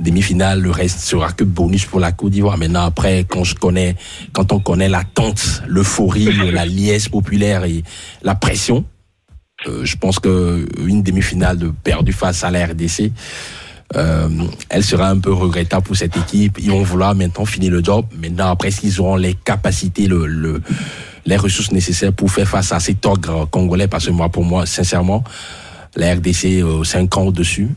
demi-finale, 0.00 0.60
le 0.60 0.70
reste 0.70 1.00
sera 1.00 1.32
que 1.32 1.44
bonus 1.44 1.86
pour 1.86 2.00
la 2.00 2.12
Côte 2.12 2.32
d'Ivoire. 2.32 2.58
Maintenant, 2.58 2.84
après, 2.84 3.24
quand 3.24 3.44
je 3.44 3.54
connais, 3.54 3.96
quand 4.34 4.52
on 4.52 4.58
connaît 4.58 4.90
l'attente, 4.90 5.62
l'euphorie, 5.66 6.28
la 6.52 6.66
liesse 6.66 7.08
populaire 7.08 7.64
et 7.64 7.84
la 8.22 8.34
pression, 8.34 8.84
euh, 9.66 9.84
je 9.84 9.96
pense 9.96 10.18
que 10.18 10.66
une 10.78 11.02
demi-finale 11.02 11.58
de 11.58 11.72
perdue 11.82 12.12
face 12.12 12.44
à 12.44 12.50
la 12.50 12.66
RDC, 12.66 13.10
euh, 13.94 14.28
elle 14.68 14.84
sera 14.84 15.08
un 15.08 15.18
peu 15.18 15.32
regrettable 15.32 15.84
pour 15.84 15.96
cette 15.96 16.16
équipe. 16.16 16.58
Ils 16.60 16.70
vont 16.70 16.82
vouloir 16.82 17.14
maintenant 17.14 17.44
finir 17.44 17.72
le 17.72 17.82
job. 17.82 18.04
Maintenant, 18.20 18.50
après, 18.50 18.70
s'ils 18.70 19.00
auront 19.00 19.16
les 19.16 19.34
capacités, 19.34 20.06
le, 20.06 20.26
le, 20.26 20.60
les 21.24 21.36
ressources 21.36 21.72
nécessaires 21.72 22.12
pour 22.12 22.30
faire 22.30 22.48
face 22.48 22.72
à 22.72 22.80
cet 22.80 23.06
ogre 23.06 23.48
congolais, 23.50 23.88
parce 23.88 24.06
que 24.06 24.10
moi, 24.10 24.28
pour 24.28 24.44
moi, 24.44 24.66
sincèrement, 24.66 25.24
la 25.94 26.14
RDC, 26.14 26.62
euh, 26.62 26.84
5 26.84 27.16
ans 27.16 27.22
au-dessus, 27.22 27.68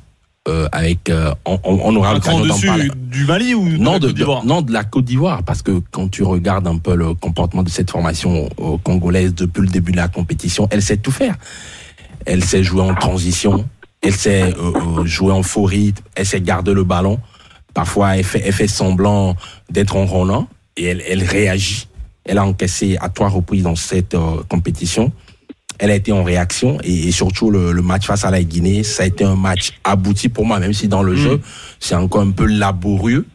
euh, 0.50 0.68
avec, 0.72 1.10
euh, 1.10 1.34
on, 1.46 1.60
on 1.64 1.96
aura 1.96 2.14
l'occasion 2.14 2.46
d'en 2.46 2.60
parler. 2.60 2.90
du 2.96 3.26
Mali 3.26 3.54
ou 3.54 3.70
de 3.70 3.78
Non, 3.78 3.94
la 3.94 4.00
de, 4.00 4.08
Côte 4.08 4.16
d'Ivoire 4.16 4.46
non, 4.46 4.62
de 4.62 4.72
la 4.74 4.84
Côte 4.84 5.06
d'Ivoire, 5.06 5.44
parce 5.44 5.62
que 5.62 5.82
quand 5.92 6.10
tu 6.10 6.24
regardes 6.24 6.68
un 6.68 6.78
peu 6.78 6.96
le 6.96 7.14
comportement 7.14 7.64
de 7.64 7.70
cette 7.70 7.92
formation 7.92 8.50
congolaise 8.84 9.34
depuis 9.34 9.62
le 9.62 9.68
début 9.68 9.92
de 9.92 9.98
la 9.98 10.08
compétition, 10.08 10.68
elle 10.72 10.82
sait 10.82 10.98
tout 10.98 11.12
faire. 11.12 11.36
Elle 12.26 12.44
sait 12.44 12.64
jouer 12.64 12.82
en 12.82 12.94
transition, 12.94 13.66
elle 14.02 14.14
sait 14.14 14.44
euh, 14.44 14.74
euh, 15.00 15.06
jouer 15.06 15.34
en 15.34 15.44
faux 15.44 15.64
rythme, 15.64 16.04
elle 16.16 16.26
sait 16.26 16.42
garder 16.42 16.74
le 16.74 16.84
ballon. 16.84 17.20
Parfois, 17.74 18.18
elle 18.18 18.24
fait, 18.24 18.42
elle 18.46 18.54
fait 18.54 18.68
semblant 18.68 19.36
d'être 19.70 19.96
en 19.96 20.06
ronlant 20.06 20.48
et 20.78 20.86
elle, 20.86 21.04
elle 21.08 21.24
réagit. 21.24 21.88
Elle 22.26 22.38
a 22.38 22.46
encaissé 22.46 22.98
à 23.02 23.10
trois 23.10 23.30
reprises 23.30 23.64
dans 23.64 23.76
cette 23.76 24.14
euh, 24.14 24.42
compétition. 24.48 25.12
Elle 25.80 25.92
a 25.92 25.96
été 25.96 26.12
en 26.12 26.24
réaction 26.24 26.78
et, 26.84 27.08
et 27.08 27.12
surtout 27.12 27.50
le, 27.52 27.72
le 27.72 27.82
match 27.82 28.06
face 28.06 28.26
à 28.26 28.32
la 28.32 28.44
Guinée, 28.44 28.84
ça 28.84 29.04
a 29.04 29.06
été 29.08 29.24
un 29.24 29.36
match 29.36 29.72
abouti 29.84 30.30
pour 30.30 30.46
moi, 30.46 30.60
même 30.60 30.74
si 30.74 30.88
dans 30.88 31.02
le 31.04 31.16
jeu, 31.16 31.40
c'est 31.80 31.96
encore 31.96 32.22
un 32.22 32.32
peu 32.32 32.46
laborieux. 32.46 33.26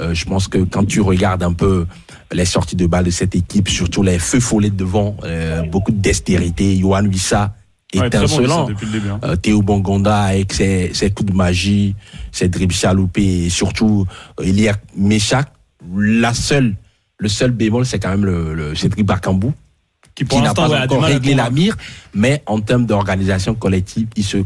Euh, 0.00 0.12
je 0.14 0.24
pense 0.24 0.48
que 0.48 0.58
quand 0.58 0.84
tu 0.86 1.00
regardes 1.00 1.42
un 1.42 1.52
peu 1.52 1.86
les 2.32 2.44
sorties 2.46 2.76
de 2.76 2.86
balle 2.86 3.04
de 3.04 3.10
cette 3.10 3.34
équipe, 3.34 3.68
surtout 3.68 4.02
les 4.02 4.18
feux 4.18 4.40
follets 4.40 4.70
devant, 4.70 5.16
euh, 5.24 5.62
beaucoup 5.62 5.92
de 5.92 6.00
dextérité, 6.00 6.76
Yohan 6.76 7.04
Wissa 7.06 7.54
Ouais, 7.94 8.00
bon, 8.00 8.06
étincelant. 8.06 8.64
début. 8.68 8.86
hein. 9.10 9.20
Euh, 9.22 9.36
Théo 9.36 9.60
Bongonda 9.60 10.22
avec 10.22 10.54
ses, 10.54 10.92
ses 10.94 11.10
coups 11.10 11.30
de 11.30 11.36
magie, 11.36 11.94
ses 12.32 12.48
dribbles 12.48 12.72
chaloupés 12.72 13.44
et 13.44 13.50
surtout 13.50 14.06
euh, 14.40 14.46
y 14.46 14.66
a 14.66 14.74
Meshak. 14.96 15.48
La 15.94 16.32
seule, 16.32 16.74
le 17.18 17.28
seul 17.28 17.50
bémol, 17.50 17.84
c'est 17.84 17.98
quand 17.98 18.08
même 18.08 18.24
le, 18.24 18.54
le 18.54 18.74
Cédric 18.74 19.04
Bakambou 19.04 19.52
Qui 20.14 20.24
n'a 20.24 20.42
l'instant 20.42 20.68
pas 20.68 20.68
ouais, 20.68 20.82
encore 20.82 21.02
réglé 21.04 21.34
la 21.34 21.50
mire, 21.50 21.76
mais 22.14 22.42
en 22.46 22.60
termes 22.60 22.84
d'organisation 22.86 23.54
collective, 23.54 24.08
il 24.16 24.24
se 24.24 24.38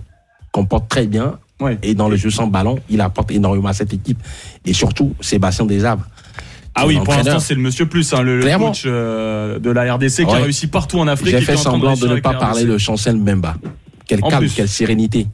comporte 0.53 0.89
très 0.89 1.07
bien. 1.07 1.39
Ouais. 1.61 1.79
Et 1.83 1.95
dans 1.95 2.09
le 2.09 2.17
jeu 2.17 2.31
sans 2.31 2.47
ballon, 2.47 2.79
il 2.89 3.01
apporte 3.01 3.31
énormément 3.31 3.69
à 3.69 3.73
cette 3.73 3.93
équipe. 3.93 4.19
Et 4.65 4.73
surtout, 4.73 5.15
Sébastien 5.21 5.67
Desarbres. 5.67 6.07
Ah 6.75 6.87
oui, 6.87 6.99
pour 7.03 7.15
l'instant, 7.15 7.41
c'est 7.41 7.55
le 7.55 7.63
monsieur 7.63 7.87
plus, 7.87 8.13
hein, 8.13 8.23
le, 8.23 8.39
le 8.41 8.59
coach 8.59 8.83
euh, 8.85 9.59
de 9.59 9.71
la 9.71 9.95
RDC 9.95 10.27
qui 10.27 10.35
a 10.35 10.35
réussi 10.35 10.67
partout 10.67 10.99
en 10.99 11.09
Afrique. 11.09 11.31
J'ai 11.31 11.41
fait 11.41 11.57
semblant 11.57 11.97
de 11.97 12.07
ne 12.07 12.21
pas 12.21 12.35
parler 12.35 12.65
de 12.65 12.77
Chancel 12.77 13.17
Mbemba. 13.17 13.57
Quel 14.07 14.23
En 14.23 14.29
calme, 14.29 14.41
plus. 14.41 14.55
quelle 14.55 14.69
sérénité. 14.69 15.27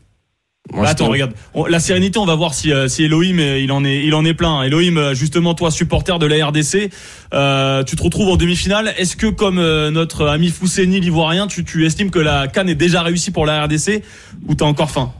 Moi, 0.72 0.84
Bah, 0.84 0.90
attends, 0.90 1.08
regarde. 1.08 1.32
On- 1.54 1.66
la 1.66 1.78
sérénité, 1.80 2.18
on 2.18 2.24
va 2.24 2.34
voir 2.34 2.54
si, 2.54 2.72
euh, 2.72 2.88
si 2.88 3.04
Elohim, 3.04 3.38
euh, 3.38 3.58
il 3.58 3.70
en 3.72 3.84
est, 3.84 4.04
il 4.04 4.14
en 4.14 4.24
est 4.24 4.32
plein. 4.34 4.62
Elohim, 4.62 4.96
euh, 4.96 5.14
justement, 5.14 5.54
toi, 5.54 5.70
supporter 5.70 6.18
de 6.18 6.26
la 6.26 6.46
RDC, 6.46 6.90
euh, 7.34 7.82
tu 7.84 7.94
te 7.94 8.02
retrouves 8.02 8.28
en 8.30 8.36
demi-finale. 8.36 8.92
Est-ce 8.96 9.16
que, 9.16 9.26
comme 9.26 9.58
euh, 9.58 9.90
notre 9.90 10.26
ami 10.28 10.48
Fousseni, 10.48 10.98
l'ivoirien, 11.00 11.46
tu, 11.46 11.64
tu 11.64 11.84
estimes 11.84 12.10
que 12.10 12.18
la 12.18 12.48
canne 12.48 12.68
est 12.70 12.74
déjà 12.74 13.02
réussie 13.02 13.30
pour 13.30 13.44
la 13.46 13.62
RDC 13.64 14.02
ou 14.48 14.54
t'as 14.54 14.64
encore 14.64 14.90
faim? 14.90 15.12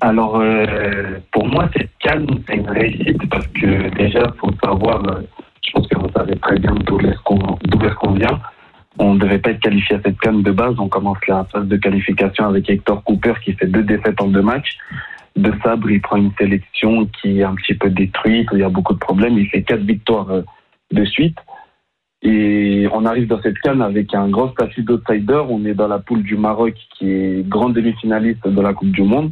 Alors, 0.00 0.40
euh, 0.40 1.18
pour 1.32 1.46
moi, 1.46 1.68
cette 1.76 1.90
canne, 2.00 2.26
c'est 2.48 2.56
une 2.56 2.68
réussite 2.68 3.28
parce 3.30 3.46
que 3.48 3.94
déjà, 3.96 4.20
il 4.34 4.38
faut 4.40 4.50
savoir, 4.64 5.02
je 5.64 5.70
pense 5.72 5.86
que 5.88 5.98
vous 5.98 6.10
savez 6.16 6.36
très 6.40 6.58
bien 6.58 6.74
d'où 6.86 6.98
est-ce 7.00 7.18
qu'on 7.24 7.38
d'où 7.64 7.86
est-ce 7.86 7.94
qu'on 7.94 8.12
vient. 8.12 8.40
On 8.98 9.14
ne 9.14 9.18
devait 9.18 9.38
pas 9.38 9.50
être 9.50 9.60
qualifié 9.60 9.96
à 9.96 10.00
cette 10.04 10.18
canne 10.18 10.42
de 10.42 10.52
base. 10.52 10.74
On 10.78 10.88
commence 10.88 11.18
la 11.28 11.44
phase 11.44 11.66
de 11.66 11.76
qualification 11.76 12.46
avec 12.46 12.68
Hector 12.68 13.02
Cooper 13.04 13.34
qui 13.44 13.52
fait 13.52 13.66
deux 13.66 13.82
défaites 13.82 14.20
en 14.20 14.28
deux 14.28 14.42
matchs. 14.42 14.78
De 15.36 15.52
Sabre, 15.62 15.90
il 15.90 16.00
prend 16.00 16.16
une 16.16 16.32
sélection 16.38 17.06
qui 17.06 17.40
est 17.40 17.44
un 17.44 17.54
petit 17.54 17.74
peu 17.74 17.90
détruite, 17.90 18.50
où 18.52 18.56
il 18.56 18.60
y 18.60 18.64
a 18.64 18.70
beaucoup 18.70 18.94
de 18.94 18.98
problèmes. 18.98 19.36
Il 19.38 19.48
fait 19.48 19.62
quatre 19.62 19.82
victoires 19.82 20.30
euh, 20.30 20.42
de 20.92 21.04
suite. 21.04 21.36
Et 22.22 22.88
on 22.92 23.04
arrive 23.04 23.28
dans 23.28 23.42
cette 23.42 23.58
canne 23.58 23.82
avec 23.82 24.14
un 24.14 24.28
grand 24.28 24.50
statut 24.52 24.82
d'outsider. 24.82 25.42
On 25.48 25.64
est 25.66 25.74
dans 25.74 25.88
la 25.88 25.98
poule 25.98 26.22
du 26.22 26.36
Maroc 26.36 26.74
qui 26.96 27.10
est 27.10 27.46
grand 27.46 27.68
demi-finaliste 27.68 28.48
de 28.48 28.60
la 28.62 28.72
Coupe 28.72 28.90
du 28.90 29.02
Monde 29.02 29.30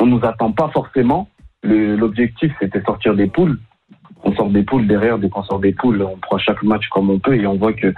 on 0.00 0.06
nous 0.06 0.24
attend 0.24 0.52
pas 0.52 0.68
forcément. 0.68 1.28
L'objectif, 1.62 2.52
c'était 2.60 2.82
sortir 2.82 3.14
des 3.14 3.26
poules. 3.26 3.58
On 4.22 4.34
sort 4.34 4.50
des 4.50 4.62
poules 4.62 4.86
derrière, 4.86 5.18
dès 5.18 5.28
qu'on 5.28 5.42
sort 5.42 5.60
des 5.60 5.72
poules, 5.72 6.02
on 6.02 6.16
prend 6.16 6.38
chaque 6.38 6.62
match 6.62 6.88
comme 6.88 7.10
on 7.10 7.18
peut 7.18 7.34
et 7.34 7.46
on 7.46 7.56
voit 7.56 7.72
que 7.72 7.92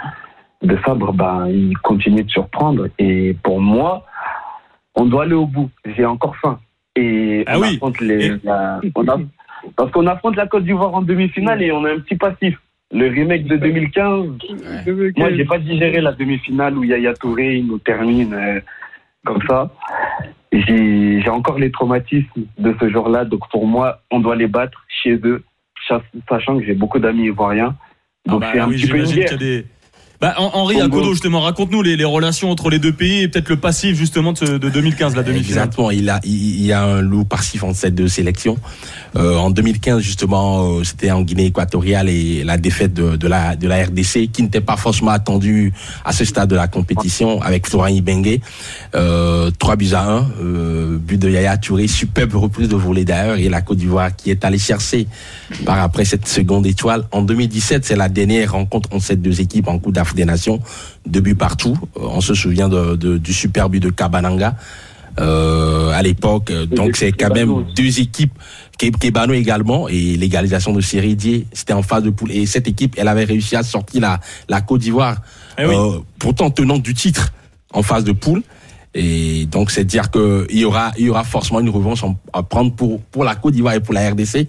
De 0.62 0.76
Fabre, 0.76 1.12
ben, 1.12 1.46
il 1.48 1.76
continue 1.78 2.24
de 2.24 2.30
surprendre. 2.30 2.88
Et 2.98 3.36
pour 3.42 3.60
moi, 3.60 4.04
on 4.94 5.04
doit 5.04 5.24
aller 5.24 5.34
au 5.34 5.46
bout. 5.46 5.70
J'ai 5.96 6.04
encore 6.04 6.36
faim. 6.36 6.58
Et 6.96 7.44
Ah 7.46 7.58
on 7.58 7.60
oui. 7.62 7.74
affronte 7.74 8.00
les, 8.00 8.32
la- 8.42 8.80
on 8.94 9.06
a- 9.08 9.18
parce 9.76 9.90
qu'on 9.90 10.06
affronte 10.06 10.36
la 10.36 10.46
Côte 10.46 10.64
d'Ivoire 10.64 10.94
en 10.94 11.02
demi-finale 11.02 11.62
et 11.62 11.72
on 11.72 11.84
a 11.84 11.92
un 11.92 11.98
petit 12.00 12.16
passif. 12.16 12.56
Le 12.92 13.08
remake 13.08 13.44
de 13.46 13.56
2015, 13.56 14.26
moi, 15.16 15.30
j'ai 15.34 15.44
pas 15.44 15.58
digéré 15.58 16.00
la 16.00 16.12
demi-finale 16.12 16.78
où 16.78 16.84
Yaya 16.84 17.14
Touré 17.14 17.56
il 17.56 17.66
nous 17.66 17.78
termine 17.78 18.32
euh, 18.32 18.60
comme 19.24 19.42
ça. 19.48 19.70
J'ai 20.52 21.28
encore 21.28 21.58
les 21.58 21.70
traumatismes 21.70 22.44
de 22.58 22.74
ce 22.80 22.88
jour-là. 22.88 23.24
Donc, 23.24 23.40
pour 23.50 23.66
moi, 23.66 24.00
on 24.10 24.20
doit 24.20 24.36
les 24.36 24.46
battre 24.46 24.84
chez 25.02 25.14
eux, 25.24 25.42
cha- 25.86 26.00
sachant 26.28 26.58
que 26.58 26.64
j'ai 26.64 26.74
beaucoup 26.74 26.98
d'amis 27.00 27.24
ivoiriens. 27.24 27.74
Donc, 28.24 28.42
Ah 28.44 28.46
bah 28.46 28.50
c'est 28.54 28.60
un 28.60 28.68
oui, 28.68 28.76
petit 28.76 28.88
peu 28.88 28.98
une 28.98 29.04
guerre. 29.12 29.36
Bah, 30.20 30.34
Hen- 30.38 30.50
Henri. 30.54 30.80
Akodo, 30.80 31.10
justement, 31.12 31.40
raconte-nous 31.42 31.82
les, 31.82 31.96
les 31.96 32.04
relations 32.04 32.50
entre 32.50 32.70
les 32.70 32.78
deux 32.78 32.92
pays 32.92 33.22
et 33.22 33.28
peut-être 33.28 33.48
le 33.50 33.56
passif 33.58 33.96
justement 33.96 34.32
de, 34.32 34.38
ce- 34.38 34.44
de 34.44 34.70
2015, 34.70 35.14
la 35.14 35.22
demi-finale. 35.22 35.64
Exactement, 35.64 35.90
il 35.90 36.08
a, 36.08 36.20
il, 36.24 36.64
y 36.64 36.72
a 36.72 36.82
un 36.82 37.00
loup 37.02 37.24
passif 37.24 37.62
en 37.64 37.74
cette 37.74 37.94
deux 37.94 38.08
sélections. 38.08 38.56
Euh, 39.16 39.36
en 39.36 39.50
2015, 39.50 40.00
justement, 40.02 40.78
euh, 40.78 40.84
c'était 40.84 41.10
en 41.10 41.22
Guinée 41.22 41.46
équatoriale 41.46 42.08
et 42.08 42.44
la 42.44 42.56
défaite 42.56 42.94
de, 42.94 43.16
de 43.16 43.28
la, 43.28 43.56
de 43.56 43.68
la 43.68 43.84
RDC, 43.84 44.30
qui 44.32 44.42
n'était 44.42 44.60
pas 44.60 44.76
forcément 44.76 45.10
attendue 45.10 45.72
à 46.04 46.12
ce 46.12 46.24
stade 46.24 46.48
de 46.48 46.56
la 46.56 46.66
compétition, 46.68 47.40
avec 47.42 47.66
Florent 47.66 47.86
Ibengue. 47.88 48.40
Euh, 48.94 49.50
3 49.58 49.76
buts 49.76 49.92
à 49.92 50.02
1, 50.10 50.26
euh, 50.42 50.96
but 50.98 51.18
de 51.20 51.28
Yaya 51.30 51.56
Touré, 51.58 51.86
superbe 51.88 52.34
reprise 52.34 52.68
de 52.68 52.76
volée 52.76 53.04
d'ailleurs, 53.04 53.36
et 53.36 53.48
la 53.48 53.60
Côte 53.60 53.78
d'Ivoire 53.78 54.14
qui 54.16 54.30
est 54.30 54.44
allée 54.44 54.58
chercher 54.58 55.06
par 55.66 55.78
après 55.80 56.04
cette 56.06 56.26
seconde 56.26 56.66
étoile. 56.66 57.04
En 57.12 57.22
2017, 57.22 57.84
c'est 57.84 57.96
la 57.96 58.08
dernière 58.08 58.52
rencontre 58.52 58.88
entre 58.92 59.04
ces 59.04 59.16
deux 59.16 59.40
équipes 59.40 59.68
en 59.68 59.78
Coupe 59.78 59.92
d'Afrique 59.92 60.05
des 60.14 60.24
Nations, 60.24 60.60
deux 61.06 61.20
buts 61.20 61.34
partout. 61.34 61.76
Euh, 61.96 62.00
On 62.04 62.20
se 62.20 62.34
souvient 62.34 62.68
de, 62.68 62.96
de- 62.96 63.18
du 63.18 63.32
super 63.32 63.68
but 63.68 63.80
de 63.80 63.90
Kabananga 63.90 64.54
euh, 65.18 65.90
à 65.90 66.02
l'époque. 66.02 66.50
Euh, 66.50 66.66
Donc 66.66 66.96
c'est 66.96 67.12
quand 67.12 67.34
même 67.34 67.64
deux 67.74 68.00
équipes, 68.00 68.32
Ke- 68.78 68.90
Kebano 68.98 69.32
également, 69.32 69.88
et 69.88 70.16
l'égalisation 70.16 70.72
de 70.72 70.80
Séridier, 70.80 71.46
c'était 71.52 71.72
en 71.72 71.82
phase 71.82 72.02
de 72.02 72.10
poule. 72.10 72.32
Et 72.32 72.44
cette 72.46 72.68
équipe, 72.68 72.94
elle 72.98 73.08
avait 73.08 73.24
réussi 73.24 73.56
à 73.56 73.62
sortir 73.62 74.02
la, 74.02 74.20
la 74.48 74.60
Côte 74.60 74.82
d'Ivoire, 74.82 75.16
Eh 75.58 75.64
oui. 75.64 75.74
euh, 75.74 75.98
pourtant 76.18 76.50
tenant 76.50 76.78
du 76.78 76.92
titre 76.94 77.32
en 77.72 77.82
phase 77.82 78.04
de 78.04 78.12
poule. 78.12 78.42
Et 78.98 79.44
donc 79.46 79.70
c'est 79.70 79.84
dire 79.84 80.10
que 80.10 80.46
il 80.48 80.60
y 80.60 80.64
aura 80.64 80.90
il 80.98 81.04
y 81.04 81.10
aura 81.10 81.22
forcément 81.22 81.60
une 81.60 81.68
revanche 81.68 82.00
à 82.32 82.42
prendre 82.42 82.74
pour 82.74 83.02
pour 83.12 83.24
la 83.24 83.34
Côte 83.34 83.52
d'Ivoire 83.52 83.74
et 83.74 83.80
pour 83.80 83.92
la 83.92 84.08
RDC. 84.10 84.48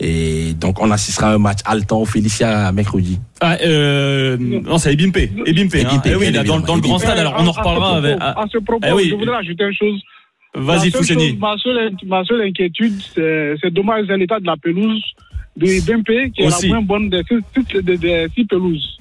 Et 0.00 0.52
donc 0.54 0.80
on 0.82 0.90
assistera 0.90 1.28
à 1.30 1.34
un 1.34 1.38
match 1.38 1.60
haletant 1.64 2.00
au 2.00 2.04
Félicia 2.04 2.72
mercredi. 2.72 3.20
Ah, 3.40 3.56
euh, 3.64 4.36
non, 4.38 4.78
c'est 4.78 4.92
Ebimpe. 4.94 5.16
Ebimpe. 5.46 5.74
hein. 5.76 5.78
Ebimpe, 5.78 6.06
Eh 6.06 6.14
oui, 6.16 6.32
dans, 6.32 6.58
dans 6.60 6.74
le 6.74 6.80
grand 6.80 6.98
stade. 6.98 7.18
Alors, 7.18 7.34
on 7.38 7.46
en 7.46 7.52
reparlera. 7.52 7.96
À 7.96 8.00
ce 8.00 8.06
avec- 8.06 8.18
propos, 8.18 8.24
ah, 8.36 8.42
à 8.42 8.46
ce 8.52 8.58
propos, 8.58 8.86
eh 8.88 8.92
oui. 8.92 9.08
je 9.10 9.14
voudrais 9.14 9.36
ajouter 9.36 9.64
une 9.64 9.74
chose. 9.74 10.02
Vas-y, 10.56 10.90
chose, 10.90 11.10
Ma 11.38 11.54
seule, 11.58 11.90
ma 12.06 12.24
seule 12.24 12.42
inquiétude, 12.42 12.94
c'est 13.14 13.70
dommage, 13.72 14.06
c'est 14.08 14.16
l'état 14.16 14.38
de 14.40 14.46
la 14.46 14.56
pelouse 14.56 15.02
de 15.56 15.66
Bempe, 15.86 16.32
qui 16.34 16.42
est 16.42 16.48
la 16.48 16.68
moins 16.68 16.82
bonne 16.82 17.10
des 17.10 17.22
six, 17.28 17.82
des- 17.82 17.96
des 17.98 18.26
six 18.34 18.44
pelouses. 18.44 18.98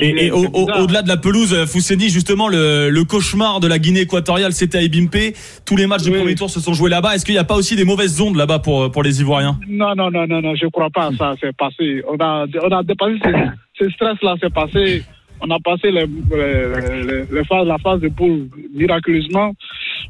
Et, 0.00 0.26
et 0.26 0.30
au- 0.30 0.42
C'est 0.42 0.46
au- 0.48 0.66
bizarre. 0.66 0.80
au-delà 0.82 1.02
de 1.02 1.08
la 1.08 1.16
pelouse, 1.16 1.52
euh, 1.52 1.66
Fousseni, 1.66 2.08
justement, 2.08 2.48
le, 2.48 2.88
le 2.90 3.04
cauchemar 3.04 3.60
de 3.60 3.66
la 3.66 3.78
Guinée 3.78 4.00
équatoriale, 4.02 4.52
c'était 4.52 4.78
à 4.78 4.82
Ebimpe. 4.82 5.34
Tous 5.66 5.76
les 5.76 5.86
matchs 5.86 6.02
du 6.04 6.10
Oui. 6.10 6.18
premier 6.18 6.34
tour 6.34 6.50
se 6.50 6.60
sont 6.60 6.72
joués 6.74 6.90
là-bas. 6.90 7.14
Est-ce 7.14 7.24
qu'il 7.24 7.34
n'y 7.34 7.38
a 7.40 7.44
pas 7.44 7.56
aussi 7.56 7.74
des 7.76 7.84
mauvaises 7.84 8.20
ondes 8.20 8.36
là-bas 8.36 8.60
pour, 8.60 8.90
pour 8.90 9.02
les 9.02 9.20
Ivoiriens? 9.20 9.58
Non, 9.68 9.94
non, 9.96 10.10
non, 10.10 10.26
non, 10.26 10.40
non, 10.40 10.54
je 10.54 10.66
crois 10.68 10.90
pas 10.90 11.06
à 11.08 11.12
ça, 11.16 11.34
c'est 11.40 11.54
passé. 11.56 12.02
On 12.08 12.16
a, 12.18 12.46
on 12.62 12.70
a 12.70 12.82
dépassé 12.82 13.14
ce, 13.24 13.84
ce 13.84 13.90
stress-là, 13.90 14.36
c'est 14.40 14.52
passé. 14.52 15.02
On 15.40 15.50
a 15.50 15.58
passé 15.58 15.90
les, 15.90 16.06
les- 16.06 17.02
les- 17.04 17.24
les 17.32 17.44
phases, 17.44 17.66
la 17.66 17.78
phase 17.78 18.00
de 18.00 18.08
poule 18.08 18.48
miraculeusement. 18.74 19.52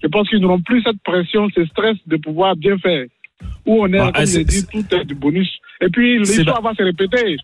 Je 0.02 0.08
pense 0.08 0.28
qu'ils 0.28 0.40
n'auront 0.40 0.61
plus 0.61 0.82
cette 0.82 1.00
pression, 1.02 1.48
ce 1.54 1.64
stress 1.66 1.96
de 2.06 2.16
pouvoir 2.16 2.54
bien 2.56 2.76
faire. 2.78 3.06
Où 3.64 3.82
on 3.85 3.92
est, 3.92 3.98
Ah, 3.98 4.11
comme 4.14 4.26
c'est- 4.26 4.40
je 4.40 4.44
dis, 4.46 4.66
tout 4.66 4.85
est 4.94 5.04
du 5.04 5.14
bonus. 5.14 5.48
Et 5.80 5.88
puis, 5.88 6.18
l'histoire 6.18 6.61
va 6.62 6.74
se 6.74 6.82
répéter. 6.82 7.37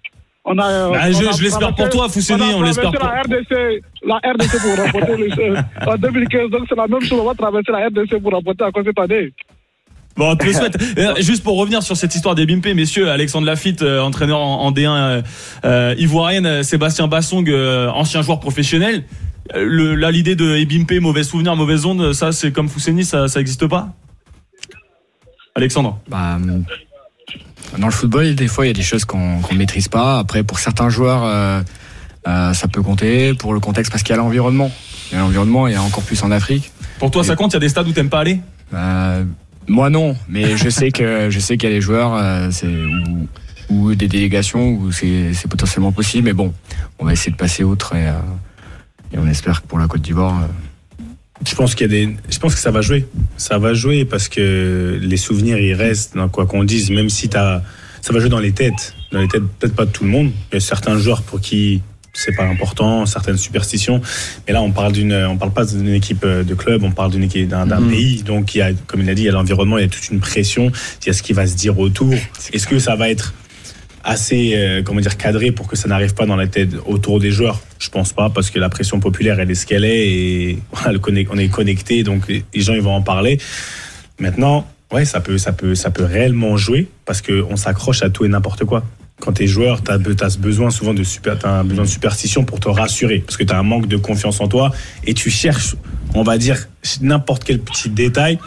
On 0.50 0.58
a, 0.58 0.90
Bah, 0.90 0.90
on 0.90 1.12
je- 1.12 1.28
a 1.28 1.32
je 1.32 1.42
l'espère 1.42 1.74
pour 1.74 1.88
toi, 1.90 2.08
Fousseni, 2.08 2.40
a 2.52 2.56
on 2.56 2.62
l'espère 2.62 2.90
pour- 2.90 3.04
La 3.04 3.20
RDC, 3.22 3.82
la 4.06 4.16
RDC 4.16 4.58
pour 4.62 4.84
remporter 4.84 5.16
le, 5.16 5.56
en 5.86 5.96
2015. 5.96 6.50
Donc, 6.50 6.62
c'est 6.68 6.74
la 6.76 6.86
même 6.86 7.02
chose. 7.02 7.18
On 7.20 7.24
va 7.26 7.34
traverser 7.34 7.70
la 7.72 7.86
RDC 7.88 8.20
pour 8.22 8.32
remporter 8.32 8.64
encore 8.64 8.82
cette 8.84 8.98
année. 8.98 9.32
Bon, 10.16 10.30
on 10.32 10.36
te 10.36 10.44
le 10.46 10.52
souhaite. 10.52 10.76
Euh, 10.98 11.14
Juste 11.20 11.44
pour 11.44 11.58
revenir 11.58 11.82
sur 11.82 11.96
cette 11.96 12.14
histoire 12.14 12.34
d'Ebimpe, 12.34 12.66
messieurs, 12.74 13.10
Alexandre 13.10 13.46
Lafitte, 13.46 13.82
euh, 13.82 14.00
entraîneur 14.00 14.40
en, 14.40 14.62
en 14.64 14.72
D1 14.72 14.88
euh, 14.88 15.22
euh, 15.64 15.94
ivoirienne, 15.98 16.62
Sébastien 16.64 17.06
Bassong, 17.08 17.48
euh, 17.48 17.88
ancien 17.90 18.22
joueur 18.22 18.40
professionnel. 18.40 19.04
Le, 19.54 19.94
là, 19.94 20.10
l'idée 20.10 20.34
de 20.34 20.56
Ebimpe, 20.56 21.00
mauvais 21.00 21.22
souvenir, 21.24 21.54
mauvaise 21.56 21.84
onde, 21.86 22.12
ça, 22.14 22.32
c'est 22.32 22.52
comme 22.52 22.68
Fousseni, 22.68 23.04
ça, 23.04 23.28
ça 23.28 23.40
existe 23.40 23.66
pas? 23.66 23.88
Alexandre 25.54 25.98
Bah, 26.08 26.36
dans 27.76 27.86
le 27.86 27.92
football, 27.92 28.34
des 28.34 28.48
fois, 28.48 28.64
il 28.64 28.68
y 28.68 28.70
a 28.70 28.74
des 28.74 28.82
choses 28.82 29.04
qu'on 29.04 29.40
ne 29.40 29.58
maîtrise 29.58 29.88
pas. 29.88 30.18
Après, 30.18 30.42
pour 30.42 30.58
certains 30.58 30.88
joueurs, 30.88 31.24
euh, 31.24 31.60
euh, 32.26 32.52
ça 32.54 32.68
peut 32.68 32.82
compter. 32.82 33.34
Pour 33.34 33.52
le 33.52 33.60
contexte, 33.60 33.92
parce 33.92 34.02
qu'il 34.02 34.14
y 34.14 34.18
a 34.18 34.22
l'environnement. 34.22 34.70
Il 35.10 35.14
y 35.14 35.18
a 35.18 35.22
l'environnement, 35.22 35.68
et 35.68 35.76
encore 35.76 36.04
plus 36.04 36.22
en 36.22 36.30
Afrique. 36.30 36.72
Pour 36.98 37.10
toi, 37.10 37.24
ça 37.24 37.36
compte? 37.36 37.52
Il 37.52 37.54
y 37.54 37.56
a 37.58 37.60
des 37.60 37.68
stades 37.68 37.88
où 37.88 37.92
t'aimes 37.92 38.10
pas 38.10 38.20
aller? 38.20 38.40
Euh, 38.74 39.24
moi, 39.66 39.90
non. 39.90 40.16
Mais 40.28 40.56
je 40.56 40.68
sais 40.68 40.90
que 40.90 41.30
je 41.30 41.38
sais 41.38 41.56
qu'il 41.56 41.68
y 41.68 41.72
a 41.72 41.74
des 41.74 41.80
joueurs, 41.80 42.14
euh, 42.14 42.48
c'est 42.50 42.68
ou, 43.70 43.94
des 43.94 44.08
délégations 44.08 44.70
où 44.70 44.92
c'est 44.92 45.48
potentiellement 45.48 45.92
possible. 45.92 46.24
Mais 46.24 46.32
bon, 46.32 46.52
on 46.98 47.04
va 47.04 47.12
essayer 47.12 47.32
de 47.32 47.36
passer 47.36 47.64
outre 47.64 47.94
et, 47.94 48.08
euh, 48.08 48.12
et 49.12 49.18
on 49.18 49.26
espère 49.26 49.62
que 49.62 49.66
pour 49.66 49.78
la 49.78 49.86
Côte 49.86 50.02
d'Ivoire. 50.02 50.40
Euh, 51.40 51.44
Je 51.48 51.54
pense 51.54 51.74
qu'il 51.74 51.90
y 51.90 52.02
a 52.02 52.06
des. 52.06 52.16
Je 52.30 52.38
pense 52.38 52.54
que 52.54 52.60
ça 52.60 52.70
va 52.70 52.80
jouer. 52.80 53.06
Ça 53.36 53.58
va 53.58 53.74
jouer 53.74 54.04
parce 54.04 54.28
que 54.28 54.98
les 55.00 55.16
souvenirs 55.16 55.58
ils 55.58 55.74
restent 55.74 56.16
dans 56.16 56.28
quoi 56.28 56.46
qu'on 56.46 56.64
dise. 56.64 56.90
Même 56.90 57.08
si 57.10 57.28
t'as, 57.28 57.62
ça 58.02 58.12
va 58.12 58.20
jouer 58.20 58.28
dans 58.28 58.40
les 58.40 58.52
têtes, 58.52 58.94
dans 59.12 59.20
les 59.20 59.28
têtes 59.28 59.42
peut-être 59.58 59.74
pas 59.74 59.84
de 59.86 59.90
tout 59.90 60.04
le 60.04 60.10
monde. 60.10 60.30
Il 60.52 60.54
y 60.54 60.56
a 60.58 60.60
certains 60.60 60.98
joueurs 60.98 61.22
pour 61.22 61.40
qui 61.40 61.82
c'est 62.14 62.34
pas 62.34 62.44
important, 62.46 63.06
certaines 63.06 63.36
superstitions. 63.36 64.00
Mais 64.46 64.52
là, 64.52 64.60
on 64.60 64.72
parle 64.72 64.92
d'une, 64.92 65.12
on 65.14 65.36
parle 65.36 65.52
pas 65.52 65.64
d'une 65.64 65.88
équipe 65.94 66.26
de 66.26 66.54
club, 66.54 66.82
on 66.82 66.90
parle 66.90 67.12
d'une 67.12 67.22
équipe 67.22 67.46
d'un, 67.48 67.64
Mhm. 67.66 67.90
pays. 67.90 68.22
Donc 68.24 68.54
il 68.56 68.58
y 68.58 68.62
a, 68.62 68.72
comme 68.88 69.02
il 69.02 69.10
a 69.10 69.14
dit, 69.14 69.22
il 69.22 69.26
y 69.26 69.28
a 69.28 69.32
l'environnement, 69.32 69.78
il 69.78 69.82
y 69.82 69.84
a 69.84 69.88
toute 69.88 70.08
une 70.10 70.18
pression. 70.18 70.72
Il 71.02 71.06
y 71.06 71.10
a 71.10 71.12
ce 71.12 71.22
qui 71.22 71.32
va 71.32 71.46
se 71.46 71.54
dire 71.54 71.78
autour. 71.78 72.12
Est-ce 72.52 72.66
que 72.66 72.80
ça 72.80 72.96
va 72.96 73.08
être 73.08 73.34
assez 74.08 74.54
euh, 74.56 74.82
comment 74.82 75.00
dire 75.00 75.16
cadré 75.16 75.52
pour 75.52 75.68
que 75.68 75.76
ça 75.76 75.86
n'arrive 75.86 76.14
pas 76.14 76.24
dans 76.24 76.36
la 76.36 76.46
tête 76.46 76.70
autour 76.86 77.20
des 77.20 77.30
joueurs. 77.30 77.60
Je 77.78 77.90
pense 77.90 78.12
pas 78.12 78.30
parce 78.30 78.50
que 78.50 78.58
la 78.58 78.70
pression 78.70 79.00
populaire 79.00 79.38
elle 79.38 79.50
est 79.50 79.54
ce 79.54 79.66
qu'elle 79.66 79.84
est 79.84 80.08
et 80.08 80.58
on 81.30 81.38
est 81.38 81.48
connecté 81.48 82.02
donc 82.02 82.26
les 82.28 82.44
gens 82.54 82.74
ils 82.74 82.80
vont 82.80 82.94
en 82.94 83.02
parler. 83.02 83.38
Maintenant 84.18 84.66
ouais 84.92 85.04
ça 85.04 85.20
peut 85.20 85.36
ça 85.36 85.52
peut 85.52 85.74
ça 85.74 85.90
peut 85.90 86.04
réellement 86.04 86.56
jouer 86.56 86.88
parce 87.04 87.20
que 87.20 87.44
on 87.50 87.56
s'accroche 87.56 88.02
à 88.02 88.08
tout 88.08 88.24
et 88.24 88.28
n'importe 88.28 88.64
quoi. 88.64 88.82
Quand 89.20 89.32
tu 89.32 89.42
es 89.42 89.46
joueur, 89.48 89.82
tu 89.82 89.90
as, 89.90 89.98
besoin 90.38 90.70
souvent 90.70 90.94
de 90.94 91.02
super, 91.02 91.36
besoin 91.64 91.84
de 91.84 91.90
superstition 91.90 92.44
pour 92.44 92.60
te 92.60 92.68
rassurer 92.68 93.18
parce 93.18 93.36
que 93.36 93.42
tu 93.42 93.52
as 93.52 93.58
un 93.58 93.64
manque 93.64 93.88
de 93.88 93.96
confiance 93.96 94.40
en 94.40 94.46
toi 94.46 94.72
et 95.04 95.12
tu 95.12 95.28
cherches, 95.28 95.74
on 96.14 96.22
va 96.22 96.38
dire, 96.38 96.68
n'importe 97.00 97.42
quel 97.42 97.58
petit 97.58 97.90
détail 97.90 98.38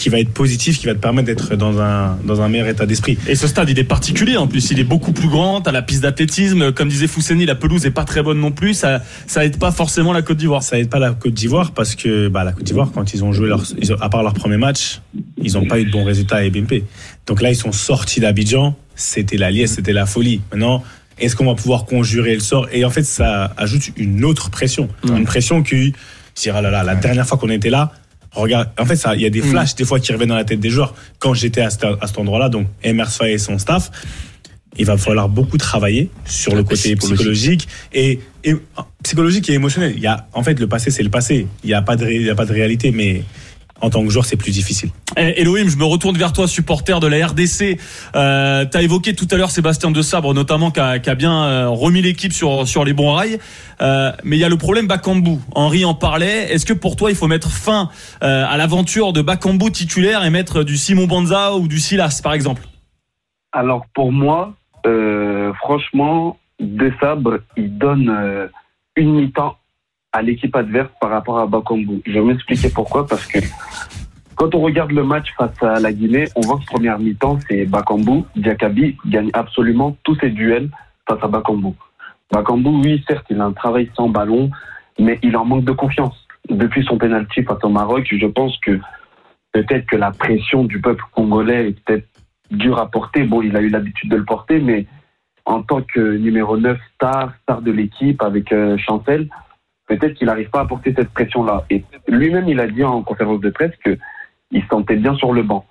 qui 0.00 0.08
va 0.08 0.18
être 0.18 0.30
positif, 0.32 0.78
qui 0.78 0.86
va 0.86 0.94
te 0.94 0.98
permettre 0.98 1.26
d'être 1.26 1.56
dans 1.56 1.78
un, 1.80 2.16
dans 2.24 2.40
un 2.40 2.48
meilleur 2.48 2.66
état 2.68 2.86
d'esprit. 2.86 3.18
Et 3.28 3.34
ce 3.34 3.46
stade, 3.46 3.68
il 3.68 3.78
est 3.78 3.84
particulier 3.84 4.38
en 4.38 4.46
plus. 4.48 4.70
Il 4.70 4.80
est 4.80 4.84
beaucoup 4.84 5.12
plus 5.12 5.28
grand. 5.28 5.60
T'as 5.60 5.72
la 5.72 5.82
piste 5.82 6.02
d'athlétisme. 6.02 6.72
Comme 6.72 6.88
disait 6.88 7.06
Fousseni, 7.06 7.44
la 7.44 7.54
pelouse 7.54 7.84
est 7.84 7.90
pas 7.90 8.04
très 8.04 8.22
bonne 8.22 8.40
non 8.40 8.50
plus. 8.50 8.72
Ça, 8.72 9.02
ça 9.26 9.44
aide 9.44 9.58
pas 9.58 9.70
forcément 9.72 10.14
la 10.14 10.22
Côte 10.22 10.38
d'Ivoire. 10.38 10.62
Ça 10.62 10.78
aide 10.78 10.88
pas 10.88 10.98
la 10.98 11.10
Côte 11.12 11.34
d'Ivoire 11.34 11.72
parce 11.72 11.94
que 11.94 12.28
bah, 12.28 12.44
la 12.44 12.52
Côte 12.52 12.64
d'Ivoire, 12.64 12.90
quand 12.94 13.12
ils 13.12 13.22
ont 13.22 13.32
joué 13.34 13.48
leur, 13.48 13.62
ils 13.78 13.92
ont- 13.92 14.00
à 14.00 14.08
part 14.08 14.22
leur 14.22 14.32
premier 14.32 14.56
match, 14.56 15.02
ils 15.42 15.52
n'ont 15.52 15.66
pas 15.66 15.78
eu 15.78 15.84
de 15.84 15.90
bons 15.90 16.04
résultats 16.04 16.36
à 16.36 16.42
Ebimpe. 16.44 16.82
Donc 17.26 17.42
là, 17.42 17.50
ils 17.50 17.56
sont 17.56 17.72
sortis 17.72 18.20
d'Abidjan. 18.20 18.74
C'était 18.96 19.36
la 19.36 19.50
liesse, 19.50 19.74
c'était 19.74 19.92
la 19.92 20.06
folie. 20.06 20.40
Maintenant, 20.50 20.82
est-ce 21.18 21.36
qu'on 21.36 21.44
va 21.46 21.54
pouvoir 21.54 21.84
conjurer 21.84 22.32
le 22.32 22.40
sort? 22.40 22.68
Et 22.72 22.86
en 22.86 22.90
fait, 22.90 23.02
ça 23.02 23.52
ajoute 23.58 23.90
une 23.98 24.24
autre 24.24 24.48
pression, 24.48 24.88
une 25.06 25.24
pression 25.24 25.62
qui, 25.62 25.92
dire, 26.36 26.56
ah 26.56 26.62
là 26.62 26.70
là, 26.70 26.82
la 26.84 26.94
dernière 26.94 27.26
fois 27.26 27.36
qu'on 27.36 27.50
était 27.50 27.68
là. 27.68 27.92
Regarde, 28.32 28.68
en 28.78 28.86
fait, 28.86 29.00
il 29.16 29.22
y 29.22 29.26
a 29.26 29.30
des 29.30 29.42
flashs 29.42 29.74
des 29.74 29.84
fois 29.84 29.98
qui 29.98 30.12
reviennent 30.12 30.28
dans 30.28 30.36
la 30.36 30.44
tête 30.44 30.60
des 30.60 30.70
joueurs. 30.70 30.94
Quand 31.18 31.34
j'étais 31.34 31.62
à, 31.62 31.70
cet- 31.70 31.84
endroit-là, 32.16 32.48
donc 32.48 32.68
Emers 32.82 33.10
Faye 33.10 33.34
et 33.34 33.38
son 33.38 33.58
staff, 33.58 33.90
il 34.78 34.86
va 34.86 34.96
falloir 34.96 35.28
beaucoup 35.28 35.58
travailler 35.58 36.10
sur 36.24 36.54
le 36.54 36.62
côté 36.62 36.94
psychologique 36.94 37.66
et, 37.92 38.20
et 38.44 38.54
psychologique 39.02 39.50
et 39.50 39.54
émotionnel. 39.54 39.94
Il 39.96 40.02
y 40.02 40.06
a, 40.06 40.28
en 40.32 40.44
fait, 40.44 40.60
le 40.60 40.68
passé, 40.68 40.92
c'est 40.92 41.02
le 41.02 41.10
passé. 41.10 41.48
Il 41.64 41.66
n'y 41.66 41.74
a 41.74 41.82
pas 41.82 41.96
de, 41.96 42.08
il 42.08 42.22
y 42.22 42.30
a 42.30 42.36
pas 42.36 42.46
de 42.46 42.52
réalité, 42.52 42.92
mais 42.92 43.24
en 43.80 43.90
tant 43.90 44.04
que 44.04 44.10
joueur, 44.10 44.24
c'est 44.24 44.36
plus 44.36 44.52
difficile. 44.52 44.90
Eh, 45.16 45.40
Elohim, 45.40 45.68
je 45.68 45.76
me 45.76 45.84
retourne 45.84 46.16
vers 46.16 46.32
toi, 46.32 46.46
supporter 46.46 47.00
de 47.00 47.06
la 47.06 47.26
RDC. 47.26 47.78
Euh, 48.14 48.64
tu 48.70 48.76
as 48.76 48.82
évoqué 48.82 49.14
tout 49.14 49.26
à 49.30 49.36
l'heure 49.36 49.50
Sébastien 49.50 49.90
de 49.90 50.02
Sabre, 50.02 50.34
notamment, 50.34 50.70
qui 50.70 50.80
a, 50.80 50.98
qui 50.98 51.10
a 51.10 51.14
bien 51.14 51.44
euh, 51.44 51.68
remis 51.68 52.02
l'équipe 52.02 52.32
sur, 52.32 52.66
sur 52.66 52.84
les 52.84 52.92
bons 52.92 53.12
rails. 53.12 53.38
Euh, 53.80 54.12
mais 54.24 54.36
il 54.36 54.40
y 54.40 54.44
a 54.44 54.48
le 54.48 54.56
problème 54.56 54.86
Bakambu. 54.86 55.38
Henri 55.54 55.84
en 55.84 55.94
parlait. 55.94 56.52
Est-ce 56.52 56.66
que 56.66 56.72
pour 56.72 56.96
toi, 56.96 57.10
il 57.10 57.16
faut 57.16 57.28
mettre 57.28 57.50
fin 57.50 57.88
euh, 58.22 58.44
à 58.48 58.56
l'aventure 58.56 59.12
de 59.12 59.22
Bakambu 59.22 59.70
titulaire 59.70 60.24
et 60.24 60.30
mettre 60.30 60.62
du 60.62 60.76
Simon 60.76 61.06
Banza 61.06 61.54
ou 61.54 61.68
du 61.68 61.78
Silas, 61.78 62.20
par 62.22 62.34
exemple? 62.34 62.62
Alors 63.52 63.86
pour 63.94 64.12
moi, 64.12 64.54
euh, 64.86 65.52
franchement, 65.54 66.38
De 66.60 66.92
Sabre, 67.00 67.40
il 67.56 67.76
donne 67.78 68.08
euh, 68.10 68.46
une 68.96 69.14
mi-temps 69.14 69.56
à 70.12 70.22
l'équipe 70.22 70.54
adverse 70.56 70.90
par 71.00 71.10
rapport 71.10 71.38
à 71.38 71.46
Bakambu. 71.46 72.02
Je 72.06 72.12
vais 72.12 72.22
m'expliquer 72.22 72.70
pourquoi, 72.70 73.06
parce 73.06 73.26
que 73.26 73.38
quand 74.34 74.54
on 74.54 74.60
regarde 74.60 74.92
le 74.92 75.04
match 75.04 75.32
face 75.36 75.62
à 75.62 75.78
la 75.80 75.92
Guinée, 75.92 76.26
on 76.34 76.40
voit 76.40 76.58
que 76.58 76.64
première 76.66 76.98
mi-temps, 76.98 77.38
c'est 77.48 77.66
Bakambu. 77.66 78.22
Diakabi 78.36 78.96
gagne 79.06 79.30
absolument 79.34 79.96
tous 80.02 80.16
ses 80.16 80.30
duels 80.30 80.70
face 81.08 81.22
à 81.22 81.28
Bakambu. 81.28 81.74
Bakambu, 82.32 82.70
oui, 82.70 83.04
certes, 83.08 83.26
il 83.30 83.40
a 83.40 83.44
un 83.44 83.52
travail 83.52 83.90
sans 83.94 84.08
ballon, 84.08 84.50
mais 84.98 85.18
il 85.22 85.36
en 85.36 85.44
manque 85.44 85.64
de 85.64 85.72
confiance. 85.72 86.26
Depuis 86.48 86.84
son 86.84 86.96
penalty 86.96 87.42
face 87.42 87.62
au 87.62 87.68
Maroc, 87.68 88.08
je 88.10 88.26
pense 88.26 88.58
que 88.60 88.80
peut-être 89.52 89.86
que 89.86 89.96
la 89.96 90.10
pression 90.10 90.64
du 90.64 90.80
peuple 90.80 91.04
congolais 91.12 91.68
est 91.68 91.84
peut-être 91.84 92.08
dur 92.50 92.78
à 92.78 92.90
porter. 92.90 93.24
Bon, 93.24 93.42
il 93.42 93.56
a 93.56 93.60
eu 93.60 93.68
l'habitude 93.68 94.10
de 94.10 94.16
le 94.16 94.24
porter, 94.24 94.58
mais 94.58 94.86
en 95.44 95.62
tant 95.62 95.82
que 95.82 96.16
numéro 96.16 96.56
9 96.56 96.78
star, 96.94 97.32
star 97.42 97.62
de 97.62 97.72
l'équipe 97.72 98.22
avec 98.22 98.52
euh, 98.52 98.76
Chancel, 98.78 99.28
peut-être 99.90 100.14
qu'il 100.14 100.26
n'arrive 100.28 100.50
pas 100.50 100.60
à 100.60 100.66
porter 100.66 100.94
cette 100.96 101.10
pression-là. 101.10 101.64
Et 101.68 101.84
lui-même, 102.08 102.48
il 102.48 102.60
a 102.60 102.68
dit 102.68 102.84
en 102.84 103.02
conférence 103.02 103.40
de 103.40 103.50
presse 103.50 103.72
qu'il 103.82 104.62
se 104.62 104.68
sentait 104.68 104.96
bien 104.96 105.14
sur 105.16 105.32
le 105.32 105.42
banc. 105.42 105.64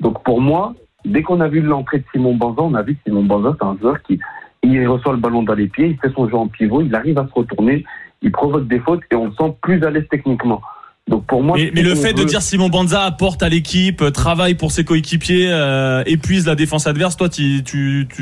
Donc 0.00 0.22
pour 0.24 0.40
moi, 0.40 0.74
dès 1.04 1.22
qu'on 1.22 1.40
a 1.40 1.48
vu 1.48 1.60
l'entrée 1.60 1.98
de 1.98 2.04
Simon 2.12 2.34
Banza, 2.34 2.62
on 2.62 2.74
a 2.74 2.82
vu 2.82 2.94
que 2.96 3.00
Simon 3.06 3.22
Banza, 3.22 3.56
c'est 3.58 3.66
un 3.66 3.76
joueur 3.80 4.02
qui 4.02 4.18
il 4.64 4.86
reçoit 4.86 5.12
le 5.12 5.18
ballon 5.18 5.42
dans 5.42 5.54
les 5.54 5.66
pieds, 5.66 5.88
il 5.88 5.98
fait 5.98 6.14
son 6.14 6.28
jeu 6.28 6.36
en 6.36 6.46
pivot, 6.46 6.82
il 6.82 6.94
arrive 6.94 7.18
à 7.18 7.26
se 7.26 7.32
retourner, 7.32 7.84
il 8.22 8.30
provoque 8.30 8.68
des 8.68 8.78
fautes 8.78 9.00
et 9.10 9.16
on 9.16 9.26
le 9.26 9.32
sent 9.32 9.56
plus 9.60 9.82
à 9.84 9.90
l'aise 9.90 10.06
techniquement. 10.08 10.60
Donc 11.08 11.26
pour 11.26 11.42
moi, 11.42 11.56
mais, 11.56 11.72
mais 11.74 11.82
le 11.82 11.96
fait 11.96 12.12
de 12.12 12.22
dire 12.22 12.40
Simon 12.42 12.68
Banza 12.68 13.02
apporte 13.02 13.42
à 13.42 13.48
l'équipe, 13.48 14.02
euh, 14.02 14.10
travaille 14.12 14.54
pour 14.54 14.70
ses 14.70 14.84
coéquipiers, 14.84 15.48
euh, 15.50 16.04
épuise 16.06 16.46
la 16.46 16.54
défense 16.54 16.86
adverse, 16.86 17.16
toi, 17.16 17.28
tu 17.28 17.64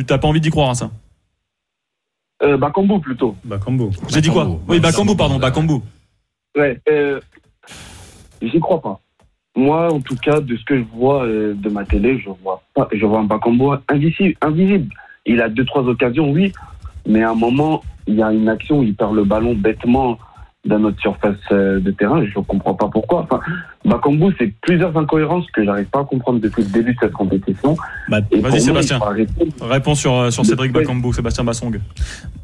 t'as 0.07 0.17
pas 0.17 0.29
envie 0.29 0.41
d'y 0.41 0.49
croire 0.49 0.71
à 0.71 0.75
ça 0.75 0.91
euh, 2.43 2.57
Bakambu 2.57 3.01
plutôt. 3.01 3.37
Bakambu. 3.45 3.91
J'ai 4.09 4.21
dit 4.21 4.31
quoi 4.31 4.49
Oui, 4.69 4.81
Bakambu, 4.81 5.17
pardon, 5.17 5.39
Bakambu. 5.39 5.81
Ouais, 6.57 6.81
euh, 6.89 7.21
j'y 8.43 8.59
crois 8.61 8.81
pas. 8.81 9.01
Moi, 9.57 9.93
en 9.93 10.01
tout 10.01 10.17
cas, 10.17 10.41
de 10.41 10.57
ce 10.57 10.65
que 10.65 10.79
je 10.79 10.85
vois 10.95 11.25
euh, 11.25 11.55
de 11.55 11.69
ma 11.69 11.85
télé, 11.85 12.19
je 12.19 12.31
vois 12.43 12.63
pas, 12.75 12.89
je 12.93 13.05
vois 13.05 13.21
un 13.21 13.25
Bakambu 13.25 13.77
invisible, 13.89 14.35
invisible. 14.41 14.95
Il 15.27 15.41
a 15.41 15.49
deux 15.49 15.65
trois 15.65 15.83
occasions, 15.83 16.31
oui, 16.31 16.53
mais 17.07 17.23
à 17.23 17.31
un 17.31 17.35
moment, 17.35 17.83
il 18.07 18.15
y 18.15 18.23
a 18.23 18.33
une 18.33 18.49
action 18.49 18.79
où 18.79 18.83
il 18.83 18.95
perd 18.95 19.15
le 19.15 19.25
ballon 19.25 19.55
bêtement 19.55 20.19
dans 20.65 20.79
notre 20.79 21.01
surface 21.01 21.37
euh, 21.53 21.81
de 21.81 21.91
terrain. 21.91 22.25
Je 22.25 22.39
ne 22.39 22.45
comprends 22.45 22.75
pas 22.75 22.89
pourquoi. 22.89 23.23
Enfin, 23.23 23.41
Bakambu, 23.85 24.27
c'est 24.39 24.53
plusieurs 24.61 24.95
incohérences 24.97 25.47
que 25.53 25.65
j'arrive 25.65 25.87
pas 25.87 26.01
à 26.01 26.05
comprendre 26.05 26.39
depuis 26.39 26.63
le 26.63 26.69
début 26.69 26.93
de 26.93 26.99
cette 27.01 27.13
compétition. 27.13 27.77
Bah, 28.11 28.21
Vas-y, 28.31 28.61
Sébastien. 28.61 29.01
Réponds 29.63 29.95
sur, 29.95 30.15
euh, 30.15 30.31
sur 30.31 30.45
Cédric 30.45 30.71
Bakambu, 30.73 31.13
Sébastien 31.15 31.45
Bassong. 31.45 31.81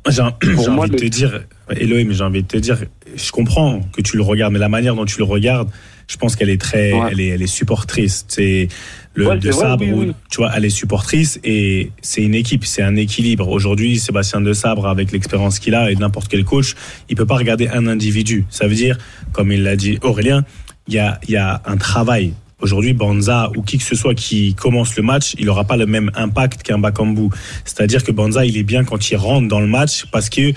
J'ai 0.09 0.23
envie 0.23 0.91
de 0.91 0.97
te 0.97 1.05
dire, 1.05 1.43
Elohim, 1.71 2.11
j'ai 2.13 2.25
envie 2.25 2.43
de 2.43 2.49
te 2.49 2.57
dire, 2.57 2.79
je 3.15 3.31
comprends 3.33 3.81
que 3.95 4.01
tu 4.01 4.17
le 4.17 4.23
regardes, 4.23 4.55
mais 4.55 4.59
la 4.59 4.71
manière 4.71 4.95
dont 4.95 5.05
tu 5.05 5.19
le 5.19 5.25
regardes, 5.25 5.69
je 6.09 6.17
pense 6.17 6.37
qu'elle 6.37 6.49
est 6.51 6.61
très, 6.61 6.93
Ouais. 6.93 7.09
elle 7.11 7.21
est, 7.21 7.27
elle 7.29 7.43
est 7.43 7.47
supportrice. 7.49 8.25
C'est 8.29 8.69
le 9.15 9.27
Ouais, 9.29 9.37
de 9.39 9.51
vrai, 9.51 9.61
Sabre, 9.61 9.85
oui, 9.85 9.93
où, 9.93 9.99
oui. 10.01 10.13
tu 10.31 10.39
vois, 10.39 10.53
elle 10.57 10.65
est 10.65 10.71
supportrice 10.71 11.39
et 11.45 11.91
c'est 12.01 12.23
une 12.23 12.35
équipe, 12.35 12.65
c'est 12.65 12.83
un 12.83 12.97
équilibre. 12.97 13.49
Aujourd'hui, 13.49 13.99
Sébastien 13.99 14.41
de 14.41 14.53
Sabre, 14.55 14.87
avec 14.87 15.11
l'expérience 15.13 15.59
qu'il 15.59 15.75
a 15.75 15.91
et 15.91 15.97
n'importe 15.97 16.29
quel 16.29 16.45
coach, 16.45 16.75
il 17.11 17.17
peut 17.17 17.27
pas 17.27 17.37
regarder 17.37 17.69
un 17.69 17.87
individu. 17.89 18.45
Ça 18.49 18.69
veut 18.69 18.75
dire, 18.75 18.97
comme 19.33 19.51
il 19.53 19.63
l'a 19.65 19.75
dit 19.77 19.99
Aurélien, 20.03 20.45
il 20.89 20.95
y 20.95 21.37
a, 21.37 21.63
un 21.65 21.77
travail. 21.77 22.35
Aujourd'hui, 22.61 22.95
Banza 22.95 23.51
ou 23.57 23.63
qui 23.63 23.77
que 23.77 23.85
ce 23.85 23.95
soit 23.95 24.15
qui 24.15 24.55
commence 24.55 24.97
le 24.97 25.03
match, 25.03 25.35
il 25.39 25.47
n'aura 25.47 25.65
pas 25.65 25.77
le 25.77 25.87
même 25.87 26.11
impact 26.15 26.63
qu'un 26.63 26.79
Bakambu. 26.79 27.29
C'est-à-dire 27.65 28.03
que 28.03 28.13
Banza, 28.13 28.47
il 28.47 28.57
est 28.57 28.63
bien 28.63 28.85
quand 28.85 29.11
il 29.11 29.17
rentre 29.17 29.47
dans 29.47 29.61
le 29.61 29.67
match 29.67 30.07
parce 30.11 30.31
que 30.31 30.53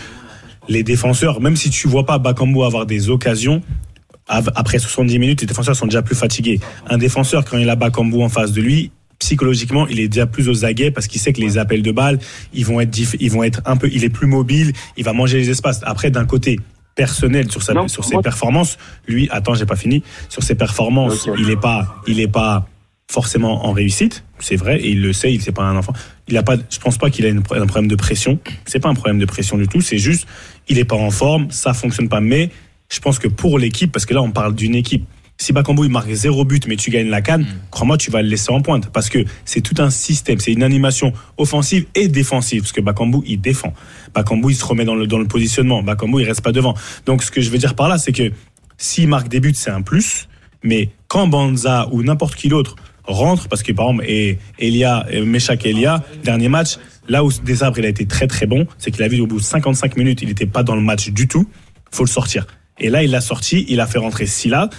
les 0.69 0.83
défenseurs, 0.83 1.41
même 1.41 1.57
si 1.57 1.69
tu 1.69 1.87
vois 1.87 2.05
pas 2.05 2.17
Bakambu 2.17 2.63
avoir 2.63 2.85
des 2.85 3.09
occasions, 3.09 3.61
après 4.27 4.79
70 4.79 5.19
minutes, 5.19 5.41
les 5.41 5.47
défenseurs 5.47 5.75
sont 5.75 5.87
déjà 5.87 6.01
plus 6.01 6.15
fatigués. 6.15 6.59
Un 6.87 6.97
défenseur, 6.97 7.43
quand 7.43 7.57
il 7.57 7.69
a 7.69 7.75
Bakambu 7.75 8.21
en 8.21 8.29
face 8.29 8.51
de 8.51 8.61
lui, 8.61 8.91
psychologiquement, 9.17 9.87
il 9.87 9.99
est 9.99 10.07
déjà 10.07 10.25
plus 10.25 10.47
aux 10.47 10.63
aguets 10.63 10.91
parce 10.91 11.07
qu'il 11.07 11.19
sait 11.19 11.33
que 11.33 11.41
les 11.41 11.57
appels 11.57 11.81
de 11.81 11.91
balles, 11.91 12.19
ils 12.53 12.65
vont 12.65 12.79
être, 12.79 12.97
ils 13.19 13.31
vont 13.31 13.43
être 13.43 13.61
un 13.65 13.75
peu, 13.75 13.89
il 13.91 14.03
est 14.03 14.09
plus 14.09 14.27
mobile, 14.27 14.71
il 14.95 15.03
va 15.03 15.13
manger 15.13 15.37
les 15.37 15.49
espaces. 15.49 15.81
Après, 15.83 16.11
d'un 16.11 16.25
côté 16.25 16.59
personnel 17.03 17.49
sur 17.49 17.63
sa, 17.63 17.73
Non, 17.73 17.88
sur 17.88 18.03
ses 18.03 18.15
moi- 18.15 18.21
performances, 18.21 18.77
lui, 19.07 19.29
attends, 19.31 19.53
j'ai 19.55 19.65
pas 19.65 19.77
fini, 19.77 20.03
sur 20.27 20.43
ses 20.43 20.55
performances, 20.55 21.29
il 21.38 21.49
est 21.49 21.55
pas, 21.69 21.95
il 22.07 22.19
est 22.19 22.27
pas 22.27 22.67
forcément 23.09 23.65
en 23.65 23.71
réussite, 23.71 24.25
c'est 24.39 24.57
vrai, 24.57 24.75
et 24.81 24.89
il 24.89 25.01
le 25.01 25.13
sait, 25.13 25.31
il 25.33 25.41
c'est 25.41 25.53
pas 25.53 25.63
un 25.63 25.77
enfant. 25.77 25.93
Il 26.27 26.35
a 26.38 26.43
pas, 26.43 26.57
je 26.69 26.77
pense 26.79 26.97
pas 26.97 27.09
qu'il 27.09 27.25
a 27.25 27.29
une- 27.29 27.39
un 27.39 27.65
problème 27.67 27.88
de 27.88 27.95
pression. 27.95 28.38
C'est 28.65 28.79
pas 28.81 28.89
un 28.89 28.93
problème 28.95 29.17
de 29.17 29.25
pression 29.25 29.57
du 29.57 29.67
tout. 29.67 29.79
C'est 29.81 29.97
juste, 29.97 30.27
il 30.67 30.77
est 30.77 30.83
pas 30.93 30.97
en 30.97 31.09
forme, 31.09 31.49
ça 31.51 31.73
fonctionne 31.73 32.09
pas. 32.09 32.19
Mais 32.19 32.49
je 32.89 32.99
pense 32.99 33.17
que 33.17 33.29
pour 33.29 33.57
l'équipe, 33.59 33.91
parce 33.93 34.05
que 34.05 34.13
là 34.13 34.21
on 34.21 34.31
parle 34.31 34.53
d'une 34.53 34.75
équipe. 34.75 35.05
Si 35.41 35.54
Bakambu 35.54 35.86
il 35.86 35.89
marque 35.89 36.12
zéro 36.12 36.43
but 36.43 36.67
mais 36.67 36.75
tu 36.75 36.89
gagnes 36.91 37.10
la 37.10 37.21
canne, 37.21 37.45
crois-moi 37.71 37.97
tu 37.97 38.12
vas 38.12 38.21
le 38.21 38.28
laisser 38.28 38.52
en 38.52 38.62
pointe 38.62 38.89
parce 38.91 39.08
que 39.08 39.19
c'est 39.45 39.62
tout 39.62 39.82
un 39.82 39.89
système, 39.89 40.38
c'est 40.39 40.52
une 40.52 40.63
animation 40.63 41.13
offensive 41.38 41.86
et 41.95 42.10
défensive 42.10 42.63
parce 42.63 42.73
que 42.73 42.82
Bakambu 42.82 43.19
il 43.25 43.39
défend. 43.39 43.73
Bakambu 44.13 44.52
il 44.52 44.56
se 44.56 44.65
remet 44.65 44.84
dans 44.84 44.95
le 44.95 45.08
dans 45.08 45.17
le 45.17 45.28
positionnement. 45.28 45.82
Bakambu 45.82 46.21
il 46.21 46.25
reste 46.25 46.41
pas 46.41 46.52
devant. 46.52 46.75
Donc 47.06 47.23
ce 47.23 47.32
que 47.32 47.39
je 47.39 47.49
veux 47.52 47.58
dire 47.58 47.73
par 47.73 47.88
là 47.88 47.97
c'est 47.97 48.12
que 48.12 48.34
s'il 48.78 49.08
marque 49.08 49.30
des 49.30 49.39
buts 49.39 49.54
c'est 49.56 49.71
un 49.71 49.82
plus, 49.82 50.28
mais 50.62 50.89
quand 51.08 51.28
Banza 51.28 51.88
ou 51.93 52.04
n'importe 52.04 52.36
qui 52.36 52.49
d'autre 52.49 52.75
rentre 53.06 53.47
parce 53.47 53.63
que 53.63 53.71
par 53.71 53.91
exemple 53.91 54.06
et 54.10 54.39
Elia 54.60 55.06
et 55.10 55.21
Meshak 55.21 55.65
Elia 55.65 56.04
dernier 56.21 56.49
match 56.49 56.80
là 57.08 57.23
où 57.23 57.32
Desabre 57.32 57.80
il 57.80 57.86
a 57.86 57.89
été 57.89 58.06
très 58.06 58.28
très 58.28 58.45
bon 58.45 58.67
c'est 58.78 58.91
qu'il 58.91 59.04
a 59.04 59.08
vu 59.08 59.21
au 59.21 59.25
bout 59.25 59.38
de 59.38 59.43
55 59.43 59.95
minutes 59.95 60.21
il 60.21 60.28
n'était 60.28 60.45
pas 60.45 60.63
dans 60.63 60.75
le 60.75 60.82
match 60.82 61.10
du 61.12 61.30
tout 61.30 61.47
faut 61.91 62.04
le 62.04 62.10
sortir 62.10 62.45
et 62.78 62.89
là 62.89 63.04
il 63.04 63.10
l'a 63.10 63.21
sorti 63.21 63.65
il 63.69 63.80
a 63.80 63.88
fait 63.88 63.97
rentrer 63.97 64.28
Silla 64.28 64.69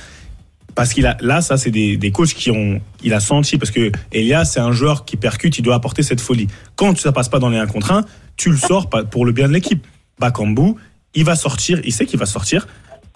parce 0.75 0.93
qu'il 0.93 1.07
a 1.07 1.17
là 1.21 1.41
ça 1.41 1.57
c'est 1.57 1.71
des, 1.71 1.97
des 1.97 2.11
coachs 2.11 2.35
qui 2.35 2.51
ont 2.51 2.81
il 3.03 3.15
a 3.15 3.21
senti 3.21 3.59
parce 3.59 3.71
que 3.71 3.91
Elia 4.13 4.45
c'est 4.45 4.61
un 4.61 4.73
joueur 4.73 5.05
qui 5.05 5.17
percute 5.17 5.59
il 5.59 5.63
doit 5.63 5.75
apporter 5.75 6.03
cette 6.03 6.21
folie 6.21 6.49
quand 6.77 6.99
ça 6.99 7.13
passe 7.13 7.29
pas 7.29 7.39
dans 7.39 7.49
les 7.49 7.59
1 7.59 7.67
contre 7.67 7.93
1 7.93 8.05
tu 8.37 8.51
le 8.51 8.57
sors 8.57 8.89
pour 8.89 9.27
le 9.27 9.33
bien 9.33 9.49
de 9.49 9.53
l'équipe 9.53 9.87
Bakambu 10.19 10.75
il 11.15 11.25
va 11.25 11.37
sortir 11.37 11.81
il 11.85 11.93
sait 11.93 12.07
qu'il 12.07 12.19
va 12.19 12.27
sortir 12.27 12.67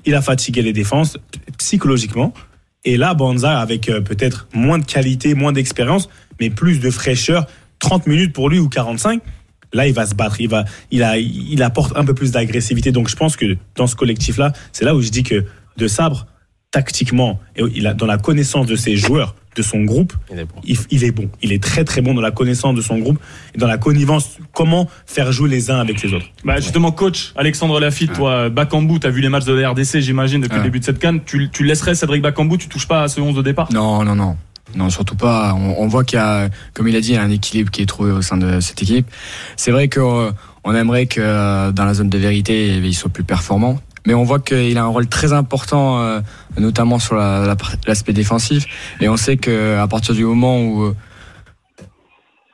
il 0.04 0.14
a 0.14 0.22
fatigué 0.22 0.62
les 0.62 0.72
défenses 0.72 1.16
psychologiquement 1.58 2.32
et 2.84 2.96
là, 2.96 3.14
Banza, 3.14 3.58
avec 3.60 3.88
euh, 3.88 4.00
peut-être 4.00 4.46
moins 4.52 4.78
de 4.78 4.84
qualité, 4.84 5.34
moins 5.34 5.52
d'expérience, 5.52 6.08
mais 6.40 6.50
plus 6.50 6.80
de 6.80 6.90
fraîcheur, 6.90 7.46
30 7.78 8.06
minutes 8.06 8.32
pour 8.32 8.50
lui 8.50 8.58
ou 8.58 8.68
45, 8.68 9.22
là, 9.72 9.86
il 9.86 9.94
va 9.94 10.06
se 10.06 10.14
battre. 10.14 10.40
Il, 10.40 10.48
va, 10.48 10.64
il, 10.90 11.02
a, 11.02 11.16
il 11.18 11.62
apporte 11.62 11.96
un 11.96 12.04
peu 12.04 12.14
plus 12.14 12.30
d'agressivité. 12.30 12.92
Donc, 12.92 13.08
je 13.08 13.16
pense 13.16 13.36
que 13.36 13.56
dans 13.74 13.86
ce 13.86 13.96
collectif-là, 13.96 14.52
c'est 14.72 14.84
là 14.84 14.94
où 14.94 15.00
je 15.00 15.08
dis 15.08 15.22
que 15.22 15.44
De 15.78 15.88
Sabre, 15.88 16.26
tactiquement, 16.74 17.38
et 17.54 17.62
il 17.72 17.86
a, 17.86 17.94
dans 17.94 18.06
la 18.06 18.18
connaissance 18.18 18.66
de 18.66 18.74
ses 18.74 18.96
joueurs, 18.96 19.36
de 19.54 19.62
son 19.62 19.84
groupe, 19.84 20.12
Il 20.32 20.40
est 20.40 20.44
bon. 20.44 20.54
il, 20.64 20.76
il 20.90 21.04
est 21.04 21.12
bon. 21.12 21.30
Il 21.40 21.52
est 21.52 21.62
très, 21.62 21.84
très 21.84 22.00
bon 22.02 22.14
dans 22.14 22.20
la 22.20 22.32
connaissance 22.32 22.74
de 22.74 22.80
son 22.80 22.98
groupe 22.98 23.20
et 23.54 23.58
dans 23.58 23.68
la 23.68 23.78
connivence, 23.78 24.38
comment 24.52 24.88
faire 25.06 25.30
jouer 25.30 25.48
les 25.48 25.70
uns 25.70 25.78
avec 25.78 26.02
les 26.02 26.12
autres. 26.12 26.26
Bah 26.44 26.56
justement, 26.56 26.90
coach 26.90 27.32
Alexandre 27.36 27.78
Lafitte, 27.78 28.12
toi, 28.14 28.48
Bakambu, 28.50 28.98
t'as 28.98 29.10
vu 29.10 29.20
les 29.20 29.28
matchs 29.28 29.44
de 29.44 29.52
la 29.52 29.70
RDC, 29.70 30.00
j'imagine, 30.00 30.40
depuis 30.40 30.56
le 30.56 30.64
début 30.64 30.80
de 30.80 30.84
cette 30.84 30.98
canne. 30.98 31.20
Tu, 31.24 31.48
tu 31.50 31.62
laisserais 31.62 31.94
Cédric 31.94 32.22
Bakambu, 32.22 32.58
tu 32.58 32.66
touches 32.68 32.88
pas 32.88 33.04
à 33.04 33.08
ce 33.08 33.20
11 33.20 33.36
de 33.36 33.42
départ? 33.42 33.72
Non, 33.72 34.02
non, 34.02 34.16
non. 34.16 34.36
Non, 34.74 34.90
surtout 34.90 35.14
pas. 35.14 35.54
On, 35.54 35.76
on 35.78 35.86
voit 35.86 36.02
qu'il 36.02 36.18
y 36.18 36.22
a, 36.22 36.48
comme 36.72 36.88
il 36.88 36.96
a 36.96 37.00
dit, 37.00 37.10
il 37.10 37.14
y 37.14 37.16
a 37.16 37.22
un 37.22 37.30
équilibre 37.30 37.70
qui 37.70 37.82
est 37.82 37.86
trouvé 37.86 38.10
au 38.10 38.22
sein 38.22 38.36
de 38.36 38.58
cette 38.58 38.82
équipe. 38.82 39.06
C'est 39.56 39.70
vrai 39.70 39.88
qu'on 39.88 40.32
on 40.64 40.74
aimerait 40.74 41.06
que 41.06 41.20
euh, 41.20 41.70
dans 41.70 41.84
la 41.84 41.94
zone 41.94 42.08
de 42.08 42.18
vérité, 42.18 42.78
il 42.78 42.94
soit 42.94 43.10
plus 43.10 43.22
performant. 43.22 43.78
Mais 44.06 44.14
on 44.14 44.22
voit 44.24 44.38
qu'il 44.40 44.76
a 44.76 44.82
un 44.82 44.88
rôle 44.88 45.06
très 45.06 45.32
important, 45.32 46.00
euh, 46.00 46.20
notamment 46.58 46.98
sur 46.98 47.14
la- 47.14 47.46
la- 47.46 47.56
l'aspect 47.86 48.12
défensif. 48.12 48.66
Et 49.00 49.08
on 49.08 49.16
sait 49.16 49.36
qu'à 49.36 49.86
partir 49.88 50.14
du 50.14 50.24
moment 50.24 50.60
où, 50.62 50.82
euh, 50.84 50.94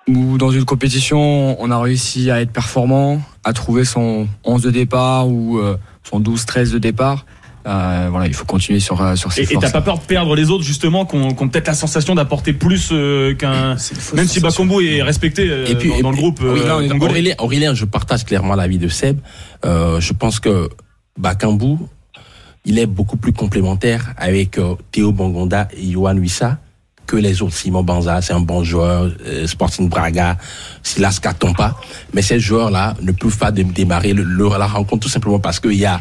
où 0.09 0.39
dans 0.39 0.51
une 0.51 0.65
compétition, 0.65 1.61
on 1.61 1.71
a 1.71 1.79
réussi 1.81 2.31
à 2.31 2.41
être 2.41 2.53
performant, 2.53 3.21
à 3.45 3.53
trouver 3.53 3.85
son 3.85 4.29
11 4.45 4.63
de 4.63 4.71
départ 4.71 5.29
ou 5.29 5.59
euh, 5.59 5.77
son 6.09 6.21
12-13 6.21 6.73
de 6.73 6.79
départ, 6.79 7.27
euh, 7.67 8.09
voilà, 8.11 8.27
il 8.27 8.33
faut 8.35 8.47
continuer 8.47 8.81
sur, 8.81 8.97
sur 9.19 9.33
ses 9.33 9.43
Et 9.53 9.57
t'as 9.59 9.71
pas 9.71 9.83
peur 9.83 9.99
de 9.99 10.05
perdre 10.05 10.35
les 10.35 10.51
autres, 10.51 10.65
justement, 10.65 11.05
qui 11.05 11.17
ont, 11.17 11.33
qui 11.35 11.43
ont 11.43 11.49
peut-être 11.49 11.67
la 11.69 11.75
sensation 11.75 12.15
d'apporter 12.15 12.53
plus 12.55 12.89
euh, 12.93 13.35
qu'un. 13.35 13.77
Même 14.15 14.27
si 14.29 14.41
Bakambu 14.41 14.87
est 14.87 15.03
respecté 15.03 15.49
euh, 15.51 15.67
Et 15.67 15.75
puis, 15.75 15.91
dans, 15.91 15.97
et 15.97 16.03
dans 16.03 16.11
le 16.11 16.17
groupe 16.17 16.41
euh, 16.43 16.53
Aurélien, 16.53 16.89
congolais. 16.89 17.11
Aurélien, 17.11 17.35
Aurélien, 17.39 17.75
je 17.75 17.85
partage 17.85 18.25
clairement 18.25 18.55
l'avis 18.55 18.79
de 18.79 18.89
Seb. 18.89 19.21
Euh, 19.67 20.01
je 20.01 20.13
pense 20.15 20.41
que 20.41 20.71
Bakambu, 21.21 21.77
il 22.65 22.79
est 22.79 22.87
beaucoup 22.87 23.17
plus 23.17 23.33
complémentaire 23.33 24.13
avec 24.17 24.59
euh, 24.59 24.75
Théo 24.93 25.13
Bongonda 25.13 25.69
et 25.77 25.85
Yohan 25.87 26.17
Wissa 26.17 26.59
que 27.07 27.17
les 27.17 27.43
autres. 27.43 27.55
Simon 27.57 27.83
Banza, 27.83 28.21
c'est 28.23 28.33
un 28.33 28.41
bon 28.41 28.63
joueur, 28.63 29.11
euh, 29.27 29.47
Sporting 29.47 29.89
Braga, 29.89 30.37
Silas 30.83 31.19
Katompa. 31.21 31.77
Mais 32.15 32.23
ces 32.23 32.39
joueurs-là 32.39 32.95
ne 33.03 33.13
peuvent 33.13 33.37
pas 33.39 33.51
dé- 33.51 33.65
démarrer 33.65 34.13
la 34.15 34.67
rencontre 34.67 35.03
tout 35.05 35.09
simplement 35.09 35.41
parce 35.41 35.59
qu'il 35.59 35.75
y 35.75 35.87
a 35.87 36.01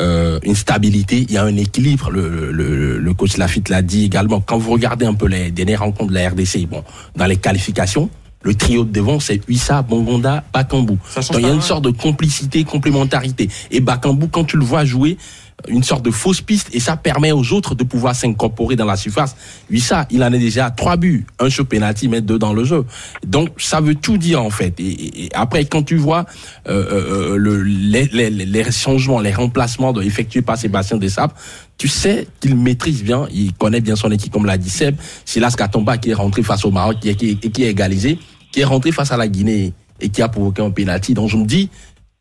euh, 0.00 0.38
une 0.44 0.54
stabilité, 0.54 1.26
il 1.28 1.32
y 1.32 1.36
a 1.38 1.44
un 1.44 1.56
équilibre. 1.56 2.10
Le, 2.10 3.12
coach 3.14 3.36
Lafitte 3.36 3.68
l'a 3.68 3.82
dit 3.82 4.04
également. 4.04 4.40
Quand 4.40 4.58
vous 4.58 4.72
regardez 4.72 5.06
un 5.06 5.14
peu 5.14 5.26
les 5.26 5.50
dernières 5.50 5.80
rencontres 5.80 6.10
de 6.10 6.14
la 6.14 6.28
RDC, 6.30 6.68
dans 7.16 7.26
les 7.26 7.36
qualifications, 7.36 8.08
le 8.42 8.54
trio 8.54 8.84
de 8.84 8.92
devant, 8.92 9.20
c'est 9.20 9.44
Huissa, 9.46 9.82
Bongonda, 9.82 10.44
Bakambu. 10.52 10.96
Il 11.34 11.40
y 11.40 11.46
a 11.46 11.52
une 11.52 11.60
sorte 11.60 11.84
de 11.84 11.90
complicité, 11.90 12.64
complémentarité. 12.64 13.48
Et 13.70 13.80
Bakambu, 13.80 14.28
quand 14.28 14.44
tu 14.44 14.56
le 14.56 14.64
vois 14.64 14.84
jouer, 14.84 15.18
une 15.66 15.82
sorte 15.82 16.04
de 16.04 16.10
fausse 16.12 16.40
piste, 16.40 16.68
et 16.72 16.78
ça 16.78 16.96
permet 16.96 17.32
aux 17.32 17.52
autres 17.52 17.74
de 17.74 17.82
pouvoir 17.82 18.14
s'incorporer 18.14 18.76
dans 18.76 18.84
la 18.84 18.96
surface. 18.96 19.34
Huissa, 19.68 20.06
il 20.10 20.22
en 20.22 20.32
est 20.32 20.38
déjà 20.38 20.66
à 20.66 20.70
trois 20.70 20.96
buts, 20.96 21.26
un 21.40 21.50
sur 21.50 21.66
penalty, 21.66 22.06
mais 22.06 22.20
deux 22.20 22.38
dans 22.38 22.52
le 22.52 22.62
jeu. 22.64 22.84
Donc, 23.26 23.50
ça 23.58 23.80
veut 23.80 23.96
tout 23.96 24.18
dire, 24.18 24.40
en 24.42 24.50
fait. 24.50 24.78
Et, 24.78 24.84
et- 24.86 25.24
et 25.24 25.34
après, 25.34 25.64
quand 25.64 25.82
tu 25.82 25.96
vois 25.96 26.26
euh, 26.68 27.32
euh, 27.32 27.36
le, 27.36 27.62
les, 27.64 28.06
les, 28.30 28.70
changements, 28.70 29.18
les 29.20 29.32
remplacements 29.34 29.92
effectués 30.00 30.42
par 30.42 30.56
Sébastien 30.56 30.96
Dessap, 30.96 31.36
tu 31.76 31.88
sais 31.88 32.28
qu'il 32.40 32.54
maîtrise 32.54 33.02
bien, 33.02 33.26
il 33.32 33.52
connaît 33.52 33.80
bien 33.80 33.96
son 33.96 34.10
équipe, 34.12 34.32
comme 34.32 34.46
l'a 34.46 34.58
dit 34.58 34.70
Seb. 34.70 34.96
Silas 35.24 35.54
Katomba 35.56 35.98
qui 35.98 36.10
est 36.10 36.14
rentré 36.14 36.42
face 36.44 36.64
au 36.64 36.70
Maroc, 36.70 36.98
qui 37.00 37.08
est, 37.08 37.14
qui 37.16 37.30
est, 37.30 37.50
qui 37.50 37.64
est 37.64 37.70
égalisé, 37.70 38.18
qui 38.52 38.60
est 38.60 38.64
rentré 38.64 38.92
face 38.92 39.10
à 39.12 39.16
la 39.16 39.26
Guinée 39.28 39.72
et 40.00 40.08
qui 40.08 40.22
a 40.22 40.28
provoqué 40.28 40.62
un 40.62 40.70
penalty. 40.70 41.14
Donc 41.14 41.28
je 41.28 41.36
me 41.36 41.44
dis, 41.44 41.68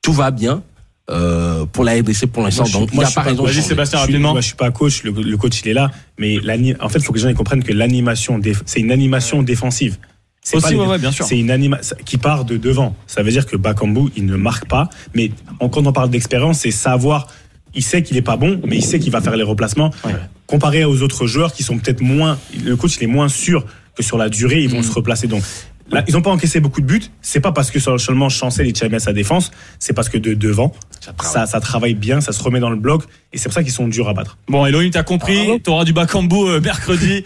tout 0.01 0.13
va 0.13 0.31
bien. 0.31 0.63
Euh, 1.09 1.65
pour 1.71 1.85
la 1.85 1.93
RDC 1.93 2.25
pour 2.27 2.43
l'instant, 2.43 2.63
Moi, 2.63 2.65
je 2.65 2.71
suis- 2.71 2.79
donc 2.81 2.89
il 2.91 2.95
moi, 2.95 3.03
n'y 3.03 3.05
je 3.05 3.07
a 3.07 3.07
suis 3.11 3.15
pas 3.15 3.23
pas- 3.23 3.29
raison 3.29 3.43
Vas-y. 3.45 3.61
Sébastien, 3.61 3.99
Je 3.99 4.03
suis- 4.03 4.11
rapidement. 4.13 4.31
Moi, 4.33 4.41
je 4.41 4.47
suis 4.47 4.55
pas 4.55 4.71
coach, 4.71 5.03
le, 5.03 5.11
le 5.11 5.37
coach 5.37 5.61
il 5.63 5.69
est 5.69 5.73
là, 5.73 5.89
mais 6.19 6.37
en 6.81 6.89
fait, 6.89 6.99
il 6.99 7.05
faut 7.05 7.13
que 7.13 7.17
les 7.17 7.23
gens 7.23 7.29
ils 7.29 7.35
comprennent 7.35 7.63
que 7.63 7.71
l'animation, 7.71 8.41
c'est 8.65 8.81
une 8.81 8.91
animation 8.91 9.41
défensive. 9.41 9.97
C'est 10.41 10.57
Aussi, 10.57 10.63
pas 10.65 10.71
les- 10.71 10.77
ouais, 10.77 10.87
ouais, 10.87 10.97
bien 10.99 11.11
sûr. 11.11 11.25
C'est 11.25 11.37
une 11.39 11.51
animation 11.51 11.95
qui 12.05 12.17
part 12.17 12.43
de 12.45 12.57
devant. 12.57 12.95
Ça 13.05 13.23
veut 13.23 13.31
dire 13.31 13.45
que 13.45 13.55
Bakambu, 13.57 14.11
il 14.17 14.25
ne 14.25 14.35
marque 14.35 14.67
pas, 14.67 14.89
mais 15.13 15.31
en- 15.59 15.69
quand 15.69 15.85
on 15.87 15.93
parle 15.93 16.09
d'expérience, 16.09 16.59
c'est 16.59 16.71
savoir. 16.71 17.27
Il 17.73 17.83
sait 17.83 18.01
qu'il 18.01 18.17
est 18.17 18.21
pas 18.21 18.37
bon, 18.37 18.59
mais 18.65 18.77
il 18.77 18.83
sait 18.83 18.97
qu'il 18.99 19.11
va 19.11 19.21
faire 19.21 19.35
les 19.37 19.43
replacements. 19.43 19.91
Comparé 20.45 20.83
aux 20.85 21.01
autres 21.03 21.25
joueurs 21.27 21.53
qui 21.53 21.63
sont 21.63 21.77
peut-être 21.77 22.01
moins, 22.01 22.37
le 22.65 22.75
coach 22.75 22.95
il 22.97 23.03
est 23.03 23.07
moins 23.07 23.27
sûr 23.29 23.65
que 23.95 24.03
sur 24.03 24.17
la 24.17 24.29
durée 24.29 24.61
ils 24.61 24.69
vont 24.69 24.83
se 24.83 24.91
replacer. 24.91 25.27
Donc 25.27 25.43
là, 25.91 26.03
ils 26.07 26.13
n'ont 26.13 26.21
pas 26.21 26.31
encaissé 26.31 26.59
beaucoup 26.59 26.81
de 26.81 26.85
buts. 26.85 27.03
C'est 27.21 27.39
pas 27.39 27.51
parce 27.51 27.71
que 27.71 27.79
seulement 27.79 28.29
Chancel 28.29 28.67
et 28.67 28.71
Tchamé 28.71 28.99
sa 28.99 29.13
défense, 29.13 29.51
c'est 29.79 29.93
parce 29.93 30.09
que 30.09 30.17
de 30.17 30.33
devant 30.33 30.73
ça, 31.21 31.45
ça 31.45 31.59
travaille 31.59 31.93
bien, 31.93 32.21
ça 32.21 32.31
se 32.31 32.43
remet 32.43 32.59
dans 32.59 32.69
le 32.69 32.75
bloc 32.75 33.03
et 33.33 33.37
c'est 33.37 33.45
pour 33.45 33.53
ça 33.53 33.63
qu'ils 33.63 33.71
sont 33.71 33.87
durs 33.87 34.09
à 34.09 34.13
battre. 34.13 34.37
Bon, 34.47 34.65
Elohim, 34.65 34.89
t'as 34.91 35.03
compris. 35.03 35.61
T'auras 35.61 35.85
du 35.85 35.93
Bakambu 35.93 36.35
euh, 36.35 36.59
mercredi 36.59 37.23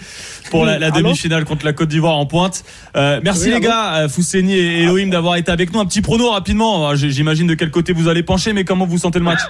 pour 0.49 0.65
la, 0.65 0.91
demi-finale 0.91 1.45
contre 1.45 1.65
la 1.65 1.73
Côte 1.73 1.89
d'Ivoire 1.89 2.17
en 2.17 2.25
pointe. 2.25 2.63
Euh, 2.95 3.19
merci 3.23 3.45
Oui, 3.45 3.53
les 3.53 3.59
gars, 3.59 3.95
euh, 3.95 4.09
Fousseni 4.09 4.53
et 4.53 4.83
Elohim 4.83 5.09
d'avoir 5.09 5.35
été 5.35 5.51
avec 5.51 5.73
nous. 5.73 5.79
Un 5.79 5.85
petit 5.85 6.01
prono 6.01 6.29
rapidement. 6.29 6.89
Ah, 6.89 6.95
J'imagine 6.95 7.47
de 7.47 7.53
quel 7.53 7.71
côté 7.71 7.93
vous 7.93 8.07
allez 8.07 8.23
pencher, 8.23 8.53
mais 8.53 8.63
comment 8.63 8.85
vous 8.85 8.97
sentez 8.97 9.19
le 9.19 9.25
match 9.25 9.41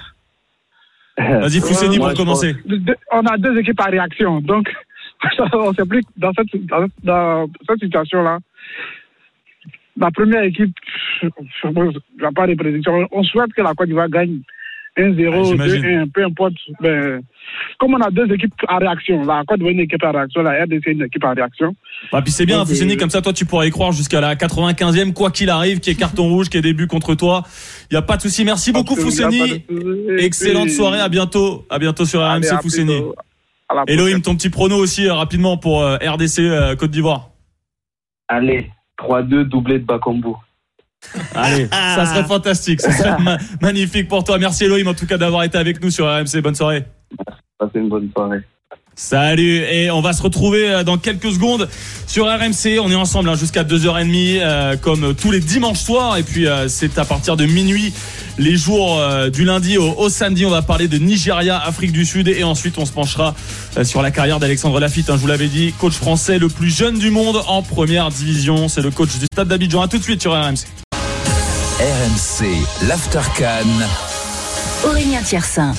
Vas-y, 1.18 1.60
Fousseni 1.60 1.98
moi, 1.98 2.10
pour 2.10 2.18
commencer. 2.18 2.56
On 3.12 3.26
a 3.26 3.38
deux 3.38 3.58
équipes 3.60 3.80
à 3.82 3.86
réaction, 3.86 4.40
donc 4.42 4.68
on 5.54 5.74
sait 5.74 5.86
plus 5.86 6.02
dans 6.18 6.32
cette, 6.34 6.66
dans, 6.66 6.88
dans 7.04 7.48
cette 7.68 7.82
situation-là. 7.82 8.40
La 10.02 10.12
première 10.12 10.44
équipe, 10.44 10.74
je 11.22 11.28
ne 11.28 11.72
vais 11.72 12.32
pas 12.36 12.48
de 12.48 12.56
prédiction. 12.56 13.08
On 13.12 13.24
souhaite 13.24 13.54
que 13.54 13.62
la 13.62 13.74
Côte 13.74 13.88
d'Ivoire 13.88 14.10
gagne 14.10 14.40
1-0, 14.98 15.32
Ah, 15.34 15.44
j'imagine. 15.44 15.82
2-1, 15.84 16.10
peu 16.12 16.26
importe. 16.26 16.54
Ben, 16.82 17.22
comme 17.80 17.94
on 17.94 18.02
a 18.02 18.10
deux 18.12 18.30
équipes 18.34 18.54
à 18.68 18.78
réaction, 18.80 19.24
la 19.24 19.44
Côte 19.48 19.58
d'Ivoire 19.60 19.70
est 19.72 19.76
une 19.76 19.80
équipe 19.82 20.04
à 20.04 20.12
réaction, 20.12 20.42
la 20.42 20.64
RDC 20.64 20.88
est 20.88 20.92
une 20.92 21.04
équipe 21.04 21.24
à 21.24 21.32
réaction. 21.34 21.76
Ah, 22.12 22.22
puis 22.22 22.32
c'est 22.32 22.46
bien, 22.46 22.58
Donc, 22.58 22.68
Fousseni, 22.68 22.94
euh, 22.94 22.98
comme 22.98 23.10
ça, 23.12 23.22
toi, 23.22 23.32
tu 23.32 23.46
pourras 23.46 23.66
y 23.66 23.70
croire 23.70 23.92
jusqu'à 23.94 24.20
la 24.20 24.36
95e, 24.36 25.14
quoi 25.14 25.30
qu'il 25.32 25.50
arrive, 25.50 25.80
qu'il 25.80 25.94
y 25.94 25.96
ait 25.96 26.00
carton 26.00 26.28
rouge, 26.28 26.50
qu'il 26.50 26.56
y 26.58 26.60
ait 26.60 26.74
des 26.74 26.74
buts 26.74 26.88
contre 26.88 27.16
toi. 27.16 27.44
Il 27.90 27.94
y 27.94 27.98
a 27.98 28.02
pas 28.02 28.18
de 28.18 28.22
souci. 28.24 28.44
Merci 28.44 28.72
beaucoup, 28.74 28.96
Parce 28.96 29.06
Fousseni. 29.06 29.64
de- 29.70 30.18
Excellente 30.20 30.66
puis- 30.66 30.74
soirée. 30.74 31.00
À 31.00 31.08
bientôt. 31.10 31.66
À 31.70 31.78
bientôt 31.80 32.06
sur 32.06 32.22
Allez, 32.22 32.50
RMC, 32.50 32.62
Fousseni. 32.62 33.00
Elohim, 33.88 34.20
ton 34.22 34.36
petit 34.36 34.50
prono 34.50 34.76
aussi, 34.78 35.08
euh, 35.08 35.14
rapidement, 35.14 35.56
pour 35.58 35.82
euh, 35.84 35.96
RDC 36.04 36.76
Côte 36.78 36.92
d'Ivoire. 36.92 37.30
Allez, 38.28 38.70
3-2, 39.02 39.44
doublé 39.46 39.80
de 39.80 39.86
Bakambu. 39.86 40.34
Allez, 41.36 41.68
ça 41.72 42.06
serait 42.06 42.24
fantastique, 42.24 42.80
ça 42.82 42.92
serait 42.92 43.18
ma- 43.24 43.38
magnifique 43.62 44.08
pour 44.08 44.24
toi. 44.24 44.38
Merci 44.38 44.66
Elohim 44.66 44.88
en 44.88 44.94
tout 44.94 45.08
cas 45.08 45.18
d'avoir 45.18 45.44
été 45.44 45.58
avec 45.58 45.82
nous 45.84 45.90
sur 45.90 46.06
RMC. 46.06 46.42
Bonne 46.44 46.56
soirée. 46.56 46.86
Passez 47.58 47.80
une 47.80 47.90
bonne 47.90 48.10
soirée. 48.16 48.42
Salut 49.02 49.64
et 49.64 49.90
on 49.90 50.00
va 50.00 50.14
se 50.14 50.22
retrouver 50.22 50.70
euh, 50.70 50.84
dans 50.84 51.00
quelques 51.00 51.32
secondes 51.32 51.68
sur 52.06 52.28
RMC. 52.28 52.80
On 52.80 52.92
est 52.92 52.96
ensemble 52.96 53.30
hein, 53.30 53.36
jusqu'à 53.36 53.64
2h30 53.64 54.40
euh, 54.40 54.78
comme 54.78 55.16
tous 55.16 55.32
les 55.32 55.40
dimanches 55.40 55.80
soirs 55.80 56.18
et 56.18 56.24
puis 56.24 56.46
euh, 56.46 56.68
c'est 56.70 57.00
à 57.00 57.04
partir 57.04 57.36
de 57.36 57.48
minuit 57.48 57.94
les 58.38 58.56
jours 58.56 59.00
euh, 59.00 59.32
du 59.32 59.44
lundi 59.44 59.80
au, 59.80 59.92
au 59.98 60.08
samedi. 60.10 60.46
On 60.46 60.52
va 60.52 60.62
parler 60.62 60.88
de 60.88 61.00
Nigeria, 61.00 61.58
Afrique 61.58 61.94
du 61.94 62.06
Sud 62.06 62.28
et 62.28 62.44
ensuite 62.44 62.78
on 62.78 62.86
se 62.86 62.92
penchera 62.92 63.34
euh, 63.76 63.84
sur 63.84 64.04
la 64.04 64.12
carrière 64.12 64.40
d'Alexandre 64.40 64.80
Lafitte. 64.80 65.10
hein, 65.10 65.14
je 65.16 65.22
vous 65.22 65.28
l'avais 65.28 65.48
dit, 65.48 65.74
coach 65.80 65.94
français 65.94 66.38
le 66.38 66.48
plus 66.48 66.70
jeune 66.70 67.00
du 67.00 67.10
monde 67.10 67.42
en 67.48 67.64
première 67.64 68.10
division. 68.10 68.68
C'est 68.70 68.82
le 68.82 68.92
coach 68.92 69.18
du 69.18 69.26
Stade 69.34 69.48
d'Abidjan. 69.48 69.82
À 69.82 69.88
tout 69.88 69.98
de 69.98 70.04
suite 70.04 70.22
sur 70.22 70.34
RMC. 70.34 70.68
RMC, 71.80 72.46
l'Aftercan. 72.88 73.66
Aurélien 74.86 75.24
Tiersin. 75.24 75.74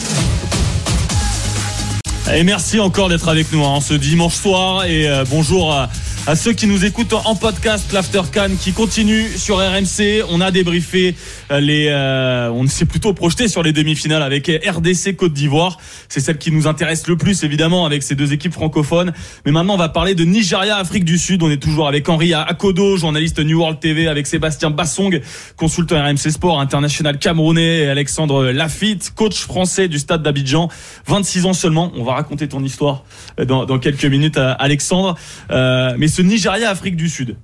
Et 2.35 2.45
merci 2.45 2.81
encore 2.81 3.11
d'être 3.11 3.29
avec 3.29 3.53
nous 3.53 3.63
hein, 3.65 3.81
ce 3.83 3.93
dimanche 3.93 4.35
soir. 4.35 4.87
Et 4.87 5.07
euh, 5.07 5.25
bonjour 5.29 5.73
à, 5.73 5.91
à 6.27 6.37
ceux 6.37 6.53
qui 6.53 6.69
nous 6.69 6.85
écoutent 6.85 7.15
en 7.15 7.35
podcast 7.35 7.93
l'After 7.93 8.23
qui 8.61 8.73
continue 8.73 9.29
sur 9.29 9.57
RMC. 9.57 10.25
On 10.31 10.41
a 10.41 10.53
débriefé 10.53 11.17
euh, 11.51 11.59
les 11.59 11.89
euh, 11.89 12.49
on 12.51 12.67
s'est 12.69 12.85
plutôt 12.85 13.13
projeté 13.13 13.49
sur 13.49 13.65
les 13.65 13.73
demi-finales 13.73 14.23
avec 14.23 14.47
RDC 14.49 15.17
Côte 15.17 15.33
d'Ivoire. 15.33 15.79
C'est 16.09 16.21
celle 16.21 16.39
qui 16.39 16.53
nous 16.53 16.69
intéresse 16.69 17.09
le 17.09 17.17
plus 17.17 17.43
évidemment 17.43 17.87
avec 17.87 18.05
ces 18.05 18.15
deux 18.15 18.33
équipes 18.33 18.53
francophones. 18.53 19.13
Mais 19.45 19.51
maintenant 19.51 19.75
on 19.75 19.79
va 19.79 19.89
parler 19.89 20.15
de 20.15 20.25
Nigeria 20.25 20.77
Afrique 20.77 21.05
du 21.05 21.19
Sud. 21.19 21.43
On 21.43 21.51
est 21.51 21.61
toujours 21.61 21.89
avec 21.89 22.09
Henri 22.09 22.35
Akodo, 22.35 22.97
journaliste 22.97 23.41
New 23.41 23.59
World 23.59 23.81
TV 23.81 24.07
avec 24.07 24.29
Sébastien 24.29 24.71
Bassong, 24.71 25.21
consultant 25.57 26.01
RMC 26.01 26.31
Sport 26.31 26.61
international 26.61 27.19
camerounais 27.19 27.81
et 27.81 27.89
Alexandre 27.89 28.45
Lafitte, 28.45 29.13
coach 29.17 29.41
français 29.41 29.89
du 29.89 29.99
stade 29.99 30.23
d'Abidjan, 30.23 30.69
26 31.07 31.47
ans 31.47 31.53
seulement. 31.53 31.91
On 31.97 32.05
va 32.05 32.15
raconter 32.15 32.47
ton 32.47 32.63
histoire 32.63 33.03
euh, 33.41 33.45
dans, 33.45 33.65
dans 33.65 33.81
quelques 33.81 34.05
minutes 34.05 34.37
à 34.37 34.53
Alexandre. 34.53 35.17
Euh, 35.51 35.95
mais 35.99 36.12
ce 36.13 36.21
Nigeria 36.21 36.69
Afrique 36.69 36.95
du 36.95 37.09
Sud. 37.09 37.37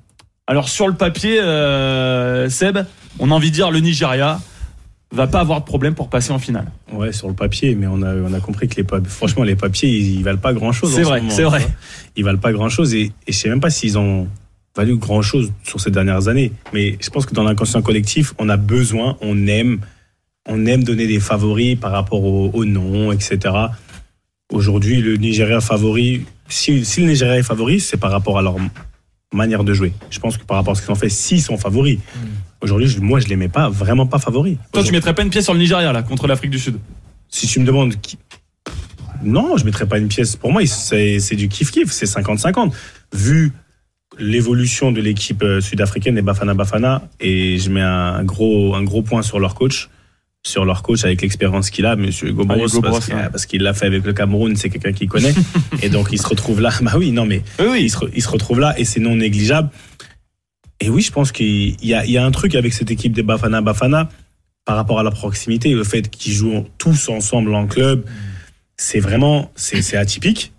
Alors 0.47 0.69
sur 0.69 0.89
le 0.89 0.95
papier, 0.95 1.41
euh, 1.41 2.51
Seb, 2.51 2.79
on 3.19 3.31
a 3.31 3.35
envie 3.35 3.49
de 3.49 3.55
dire 3.55 3.71
le 3.71 3.81
Nigeria 3.81 4.41
va 5.11 5.27
pas 5.27 5.41
avoir 5.41 5.61
de 5.61 5.65
problème 5.65 5.95
pour 5.95 6.11
passer 6.11 6.33
en 6.33 6.39
finale. 6.39 6.67
Ouais, 6.93 7.13
sur 7.13 7.29
le 7.29 7.35
papier, 7.35 7.75
mais 7.75 7.87
on 7.87 8.03
a, 8.03 8.15
on 8.15 8.35
a 8.35 8.41
compris 8.41 8.69
que 8.69 8.77
les 8.77 8.85
papiers, 8.85 9.09
franchement, 9.09 9.43
les 9.43 9.57
papiers, 9.57 9.89
ils, 9.89 10.17
ils 10.19 10.23
valent 10.23 10.39
pas 10.39 10.53
grand 10.53 10.73
chose. 10.73 10.95
C'est 10.95 11.03
vrai, 11.03 11.23
c'est 11.31 11.45
vrai. 11.45 11.67
Ils 12.17 12.25
valent 12.25 12.39
pas 12.39 12.53
grand 12.53 12.69
chose 12.69 12.95
et, 12.95 13.11
et 13.27 13.33
je 13.33 13.39
sais 13.39 13.49
même 13.49 13.61
pas 13.61 13.71
s'ils 13.71 13.97
ont 13.97 14.29
valu 14.77 14.99
grand 14.99 15.23
chose 15.23 15.51
sur 15.63 15.81
ces 15.81 15.91
dernières 15.91 16.29
années. 16.29 16.53
Mais 16.75 16.99
je 17.01 17.09
pense 17.09 17.25
que 17.25 17.33
dans 17.33 17.45
l'inconscient 17.45 17.81
collectif, 17.81 18.35
on 18.39 18.51
a 18.51 18.59
besoin, 18.59 19.17
on 19.23 19.47
aime, 19.47 19.81
on 20.47 20.67
aime 20.67 20.85
donner 20.85 21.07
des 21.07 21.21
favoris 21.21 21.77
par 21.77 21.93
rapport 21.93 22.23
au, 22.23 22.51
au 22.53 22.67
nom, 22.67 23.13
etc. 23.13 23.55
Aujourd'hui, 24.53 25.01
le 25.01 25.17
Nigeria 25.17 25.63
favori, 25.63 26.27
si, 26.49 26.85
si 26.85 27.01
le 27.01 27.07
Nigeria 27.09 27.39
est 27.39 27.43
favori, 27.43 27.81
c'est 27.81 27.97
par 27.97 28.11
rapport 28.11 28.39
à 28.39 28.43
leur 28.43 28.57
manière 29.33 29.65
de 29.65 29.73
jouer. 29.75 29.93
Je 30.11 30.19
pense 30.19 30.37
que 30.39 30.45
par 30.45 30.57
rapport 30.57 30.73
à 30.73 30.75
ce 30.75 30.83
qu'ils 30.83 30.91
ont 30.91 30.95
fait, 30.97 31.09
s'ils 31.09 31.43
sont 31.43 31.57
favoris. 31.59 31.99
Aujourd'hui, 32.61 32.89
je- 32.89 33.01
moi, 33.01 33.21
je 33.21 33.27
les 33.29 33.37
mets 33.37 33.49
pas, 33.49 33.69
vraiment 33.69 34.07
pas 34.07 34.19
favoris. 34.19 34.57
Toi, 34.73 34.83
tu 34.83 34.93
mettrais 34.93 35.15
pas 35.15 35.23
une 35.23 35.31
pièce 35.31 35.45
sur 35.45 35.53
le 35.55 35.61
Nigeria 35.61 35.93
là 35.93 36.03
contre 36.03 36.27
l'Afrique 36.27 36.51
du 36.51 36.59
Sud? 36.59 36.79
Si 37.29 37.47
tu 37.47 37.61
me 37.61 37.65
demandes 37.67 37.95
qui... 38.01 38.19
Non, 39.23 39.57
je 39.57 39.65
mettrais 39.65 39.87
pas 39.87 39.99
une 39.99 40.09
pièce. 40.09 40.37
Pour 40.37 40.53
moi, 40.53 40.65
c'est 40.67 41.19
c'est 41.19 41.35
du 41.37 41.49
kiff-kiff, 41.49 41.89
c'est 41.91 42.07
50-50. 42.07 42.73
Vu 43.13 43.53
l'évolution 44.19 44.93
de 44.93 45.01
l'équipe 45.01 45.43
euh, 45.43 45.61
sud-africaine 45.61 46.15
des 46.15 46.23
Bafana 46.23 46.55
Bafana, 46.55 47.03
et 47.21 47.59
je 47.59 47.71
mets 47.71 47.83
un 47.83 48.25
gros, 48.25 48.75
un 48.75 48.83
gros 48.83 49.03
point 49.03 49.23
sur 49.23 49.39
leur 49.41 49.55
coach, 49.55 49.89
sur 50.49 50.65
leur 50.65 50.83
coach 50.83 51.05
avec 51.05 51.23
l'expérience 51.23 51.71
qu'il 51.71 51.87
a, 51.87 51.95
Monsieur 51.97 52.29
Ah, 52.29 52.57
Hugo 52.57 52.81
parce 53.31 53.47
qu'il 53.47 53.63
l'a 53.63 53.75
fait 53.75 53.87
avec 53.87 54.05
le 54.05 54.13
Cameroun, 54.13 54.57
c'est 54.57 54.71
quelqu'un 54.71 54.93
qui 54.93 55.07
connaît, 55.07 55.35
et 55.83 55.89
donc 55.89 56.09
il 56.13 56.19
se 56.21 56.27
retrouve 56.27 56.61
là. 56.61 56.71
Bah 56.83 56.95
oui, 56.97 57.13
non 57.13 57.27
mais 57.27 57.43
Oui, 57.61 57.83
il 57.85 57.91
se, 57.91 57.99
il 58.15 58.23
se 58.23 58.29
retrouve 58.29 58.59
là 58.61 58.79
et 58.79 58.85
c'est 58.85 59.01
non 59.01 59.15
négligeable. 59.17 59.71
Et 60.81 60.91
oui, 60.91 61.03
je 61.03 61.11
pense 61.13 61.33
qu'il 61.33 61.77
y 61.85 61.95
a, 61.95 62.05
il 62.05 62.11
y 62.13 62.19
a 62.19 62.25
un 62.25 62.31
truc 62.31 62.55
avec 62.55 62.73
cette 62.73 62.91
équipe 62.91 63.13
des 63.13 63.23
Bafana 63.23 63.61
Bafana 63.61 64.09
par 64.65 64.77
rapport 64.77 65.01
à 65.01 65.03
la 65.03 65.11
proximité, 65.11 65.73
le 65.73 65.83
fait 65.85 66.09
qu'ils 66.11 66.33
jouent 66.35 66.67
tous 66.79 67.09
ensemble 67.09 67.55
en 67.55 67.67
club, 67.67 68.05
c'est 68.77 69.01
vraiment 69.01 69.51
c'est 69.57 69.83
c'est 69.83 69.97
atypique. 69.97 70.53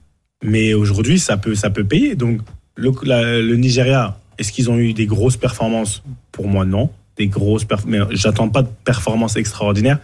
Mais 0.43 0.73
aujourd'hui, 0.73 1.19
ça 1.19 1.37
peut 1.37 1.55
ça 1.55 1.69
peut 1.69 1.83
payer. 1.83 2.15
Donc 2.15 2.41
le, 2.75 2.91
la- 3.03 3.39
le 3.39 3.55
Nigeria, 3.55 4.17
est-ce 4.37 4.51
qu'ils 4.51 4.69
ont 4.69 4.77
eu 4.77 4.93
des 4.93 5.05
grosses 5.05 5.37
performances? 5.37 6.01
Pour 6.31 6.47
moi, 6.47 6.65
non. 6.65 6.89
Des 7.19 7.27
grosses 7.27 7.65
perf- 7.65 7.83
mais 7.85 7.99
j'attends 8.11 8.47
pas 8.49 8.61
de 8.63 8.69
performances 8.85 9.35
extraordinaires. 9.35 9.99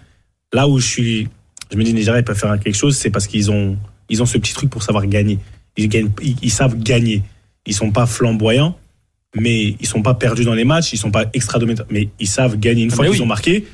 Là 0.53 0.68
où 0.68 0.80
je 0.80 0.86
suis, 0.86 1.28
je 1.72 1.78
me 1.78 1.84
dis 1.84 1.93
Nigeria, 1.93 2.20
ils 2.20 2.24
peuvent 2.26 2.38
faire 2.38 2.59
quelque 2.59 2.76
chose, 2.76 2.95
c'est 2.97 3.09
parce 3.09 3.26
qu'ils 3.26 3.49
ont 3.49 3.78
ils 4.09 4.22
ont 4.22 4.26
ce 4.28 4.38
petit 4.38 4.53
truc 4.53 4.70
pour 4.70 4.84
savoir 4.84 5.07
gagner. 5.07 5.39
Ils, 5.78 5.88
gagnent, 5.89 6.11
ils, 6.22 6.36
ils 6.43 6.51
savent 6.51 6.78
gagner. 6.78 7.24
Ils 7.66 7.74
sont 7.74 7.89
pas 7.91 8.05
flamboyants, 8.05 8.78
mais 9.36 9.76
ils 9.80 9.88
sont 9.88 10.01
pas 10.03 10.13
perdus 10.13 10.43
dans 10.45 10.53
les 10.53 10.66
matchs. 10.66 10.93
Ils 10.93 10.97
sont 10.97 11.09
pas 11.09 11.26
extra 11.34 11.57
mais 11.89 12.09
ils 12.20 12.28
savent 12.28 12.57
gagner. 12.59 12.84
Une 12.84 12.91
Ah, 12.91 12.95
fois 12.95 13.05
qu'ils 13.05 13.16
oui. 13.16 13.22
ont 13.22 13.26
marqué, 13.26 13.66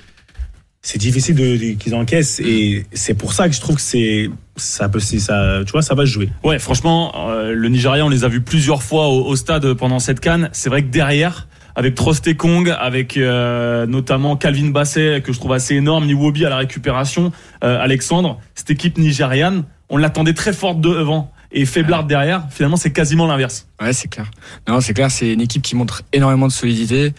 c'est 0.83 0.97
difficile 0.99 1.35
de, 1.35 1.57
de- 1.57 1.73
qu'ils 1.73 1.93
encaissent. 1.95 2.39
Et 2.39 2.85
c'est 2.93 3.15
pour 3.15 3.33
ça 3.33 3.49
que 3.49 3.55
je 3.55 3.59
trouve 3.59 3.75
que 3.75 3.81
c'est 3.81 4.29
ça 4.55 4.87
peut 4.87 4.99
ça. 4.99 5.61
Tu 5.65 5.71
vois, 5.71 5.81
ça 5.81 5.95
va 5.95 6.05
se 6.05 6.11
jouer. 6.11 6.29
Ouais, 6.43 6.59
franchement, 6.59 7.11
euh, 7.29 7.53
le 7.53 7.69
Nigeria, 7.69 8.05
on 8.05 8.09
les 8.09 8.23
a 8.23 8.27
vus 8.29 8.41
plusieurs 8.41 8.83
fois 8.83 9.07
au, 9.09 9.25
au 9.25 9.35
stade 9.35 9.73
pendant 9.73 9.99
cette 9.99 10.19
canne. 10.19 10.49
C'est 10.53 10.69
vrai 10.69 10.83
que 10.83 10.89
derrière, 10.89 11.47
avec 11.75 11.95
Trostekong, 11.95 12.69
avec 12.69 13.17
euh, 13.17 13.85
notamment 13.85 14.35
Calvin 14.35 14.69
Basset, 14.69 15.21
que 15.21 15.33
je 15.33 15.39
trouve 15.39 15.53
assez 15.53 15.75
énorme, 15.75 16.05
Niwobi 16.05 16.45
à 16.45 16.49
la 16.49 16.57
récupération, 16.57 17.31
euh, 17.63 17.79
Alexandre, 17.81 18.39
cette 18.55 18.69
équipe 18.69 18.97
nigériane, 18.97 19.63
on 19.89 19.97
l'attendait 19.97 20.33
très 20.33 20.53
forte 20.53 20.81
devant 20.81 21.31
et 21.51 21.65
faiblard 21.65 22.05
derrière. 22.05 22.47
Finalement, 22.49 22.77
c'est 22.77 22.93
quasiment 22.93 23.27
l'inverse. 23.27 23.67
Ouais, 23.81 23.91
c'est 23.93 24.07
clair. 24.07 24.31
Non, 24.67 24.79
c'est 24.79 24.93
clair, 24.93 25.11
c'est 25.11 25.33
une 25.33 25.41
équipe 25.41 25.61
qui 25.61 25.75
montre 25.75 26.03
énormément 26.13 26.47
de 26.47 26.51
solidité. 26.53 27.13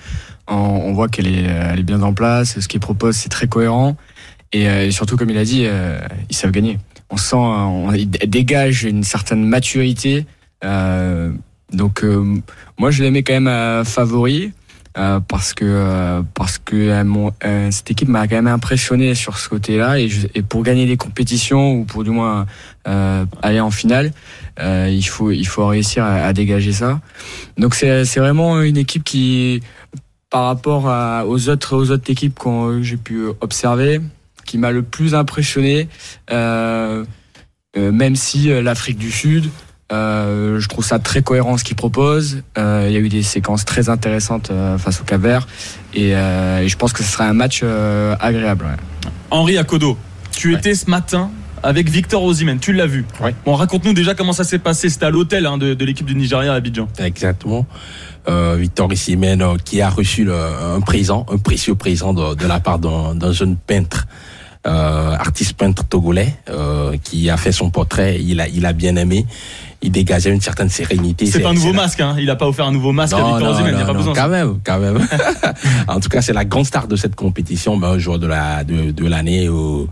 On, 0.48 0.54
on 0.54 0.92
voit 0.94 1.08
qu'elle 1.08 1.26
est, 1.26 1.44
elle 1.44 1.80
est 1.80 1.84
bien 1.84 2.02
en 2.02 2.14
place. 2.14 2.58
Ce 2.58 2.66
qu'il 2.68 2.80
propose, 2.80 3.16
c'est 3.16 3.28
très 3.28 3.46
cohérent. 3.46 3.96
Et, 4.52 4.68
euh, 4.68 4.86
et 4.86 4.90
surtout, 4.90 5.16
comme 5.16 5.30
il 5.30 5.38
a 5.38 5.44
dit, 5.44 5.64
euh, 5.66 5.98
ils 6.30 6.36
savent 6.36 6.50
gagner. 6.50 6.78
On 7.10 7.16
sent, 7.16 7.36
euh, 7.36 7.38
on, 7.38 7.92
ils 7.92 8.08
dégagent 8.08 8.84
une 8.84 9.04
certaine 9.04 9.44
maturité. 9.44 10.26
Euh, 10.64 11.32
donc, 11.72 12.04
euh, 12.04 12.36
moi, 12.78 12.90
je 12.90 13.02
les 13.02 13.10
mets 13.10 13.22
quand 13.22 13.32
même 13.34 13.48
à 13.48 13.84
favori. 13.84 14.52
euh, 14.98 15.20
parce 15.26 15.54
que 15.54 15.64
euh, 15.64 16.20
parce 16.34 16.58
que 16.58 16.76
euh, 16.76 17.02
euh, 17.44 17.70
cette 17.70 17.90
équipe 17.90 18.08
m'a 18.08 18.28
quand 18.28 18.36
même 18.36 18.46
impressionné 18.46 19.14
sur 19.14 19.38
ce 19.38 19.48
côté-là 19.48 19.98
et, 19.98 20.10
et 20.34 20.42
pour 20.42 20.62
gagner 20.62 20.84
des 20.84 20.98
compétitions 20.98 21.76
ou 21.76 21.84
pour 21.84 22.04
du 22.04 22.10
moins 22.10 22.44
euh, 22.86 23.24
aller 23.40 23.60
en 23.60 23.70
finale, 23.70 24.12
euh, 24.60 24.88
il 24.90 25.02
faut 25.04 25.30
il 25.30 25.46
faut 25.46 25.66
réussir 25.66 26.04
à, 26.04 26.16
à 26.26 26.32
dégager 26.34 26.72
ça. 26.72 27.00
Donc 27.56 27.74
c'est 27.74 28.04
c'est 28.04 28.20
vraiment 28.20 28.60
une 28.60 28.76
équipe 28.76 29.02
qui 29.02 29.62
par 30.28 30.44
rapport 30.44 30.90
à- 30.90 31.24
aux 31.26 31.48
autres 31.48 31.74
aux 31.74 31.90
autres 31.90 32.10
équipes 32.10 32.38
que 32.38 32.82
j'ai 32.82 32.98
pu 32.98 33.24
observer, 33.40 33.98
qui 34.44 34.58
m'a 34.58 34.72
le 34.72 34.82
plus 34.82 35.14
impressionné. 35.14 35.88
Euh, 36.30 37.02
euh, 37.78 37.90
même 37.92 38.14
si 38.16 38.50
euh, 38.50 38.60
l'Afrique 38.60 38.98
du 38.98 39.10
Sud, 39.10 39.48
euh, 39.92 40.58
je 40.58 40.68
trouve 40.68 40.84
ça 40.84 40.98
très 40.98 41.22
cohérent 41.22 41.56
ce 41.58 41.64
qu'ils 41.64 41.76
proposent. 41.76 42.42
Euh, 42.58 42.86
il 42.88 42.92
y 42.94 42.96
a 42.96 43.00
eu 43.00 43.08
des 43.08 43.22
séquences 43.22 43.64
très 43.64 43.88
intéressantes 43.88 44.50
euh, 44.50 44.78
face 44.78 45.00
au 45.00 45.04
Cap-Vert 45.04 45.46
et, 45.94 46.14
euh, 46.14 46.60
et 46.60 46.68
je 46.68 46.76
pense 46.76 46.92
que 46.92 47.02
ce 47.02 47.12
sera 47.12 47.24
un 47.26 47.32
match 47.34 47.60
euh, 47.62 48.16
agréable. 48.20 48.64
ouais. 48.64 49.10
Henri 49.30 49.58
Akodo, 49.58 49.96
tu 50.30 50.54
étais 50.54 50.74
ce 50.74 50.88
matin 50.90 51.30
avec 51.62 51.88
Victor 51.88 52.22
Osimhen, 52.24 52.58
tu 52.58 52.72
l'as 52.72 52.86
vu. 52.86 53.04
Ouais. 53.22 53.34
Bon, 53.44 53.54
raconte-nous 53.54 53.92
déjà 53.92 54.14
comment 54.14 54.32
ça 54.32 54.42
s'est 54.42 54.58
passé. 54.58 54.88
C'était 54.88 55.06
à 55.06 55.10
l'hôtel 55.10 55.46
hein, 55.46 55.58
de, 55.58 55.74
de 55.74 55.84
l'équipe 55.84 56.06
du 56.06 56.14
Nigeria 56.16 56.52
à 56.52 56.56
Abidjan. 56.56 56.88
Exactement. 56.98 57.66
Euh, 58.28 58.56
Victor 58.58 58.88
euh, 58.90 59.56
qui 59.64 59.80
a 59.80 59.88
reçu 59.88 60.24
le- 60.24 60.34
un 60.34 60.80
présent, 60.80 61.24
un 61.32 61.38
précieux 61.38 61.74
présent 61.76 62.14
de, 62.14 62.34
de 62.34 62.46
la 62.46 62.58
part 62.60 62.78
d'un 62.80 63.14
d'un 63.14 63.32
jeune 63.32 63.56
peintre, 63.56 64.06
euh, 64.66 65.12
artiste 65.14 65.54
peintre 65.56 65.84
togolais, 65.84 66.34
euh, 66.50 66.96
qui 67.02 67.30
a 67.30 67.36
fait 67.36 67.52
son 67.52 67.70
portrait. 67.70 68.20
Il 68.20 68.40
a, 68.40 68.48
il 68.48 68.66
a 68.66 68.72
bien 68.72 68.96
aimé. 68.96 69.24
Il 69.82 69.90
dégageait 69.90 70.30
une 70.30 70.40
certaine 70.40 70.68
sérénité. 70.68 71.26
C'est 71.26 71.40
pas 71.40 71.50
un 71.50 71.54
nouveau 71.54 71.72
masque, 71.72 72.00
hein. 72.00 72.16
il 72.18 72.30
a 72.30 72.36
pas 72.36 72.46
offert 72.46 72.66
un 72.66 72.72
nouveau 72.72 72.92
masque 72.92 73.14
à 73.14 73.24
Victor 73.24 73.50
Osimhen, 73.50 73.72
il 73.72 73.76
n'y 73.76 73.82
a 73.82 73.86
pas 73.86 73.92
non, 73.92 73.98
besoin. 73.98 74.14
Quand 74.14 74.28
même, 74.28 74.58
quand 74.64 74.78
même. 74.78 75.06
en 75.88 76.00
tout 76.00 76.08
cas, 76.08 76.22
c'est 76.22 76.32
la 76.32 76.44
grande 76.44 76.66
star 76.66 76.86
de 76.86 76.96
cette 76.96 77.16
compétition, 77.16 77.76
mais 77.76 77.86
un 77.86 77.98
joueur 77.98 78.18
de 78.18 78.26
la 78.26 78.64
de, 78.64 78.90
de 78.90 79.06
l'année 79.06 79.48
au 79.48 79.88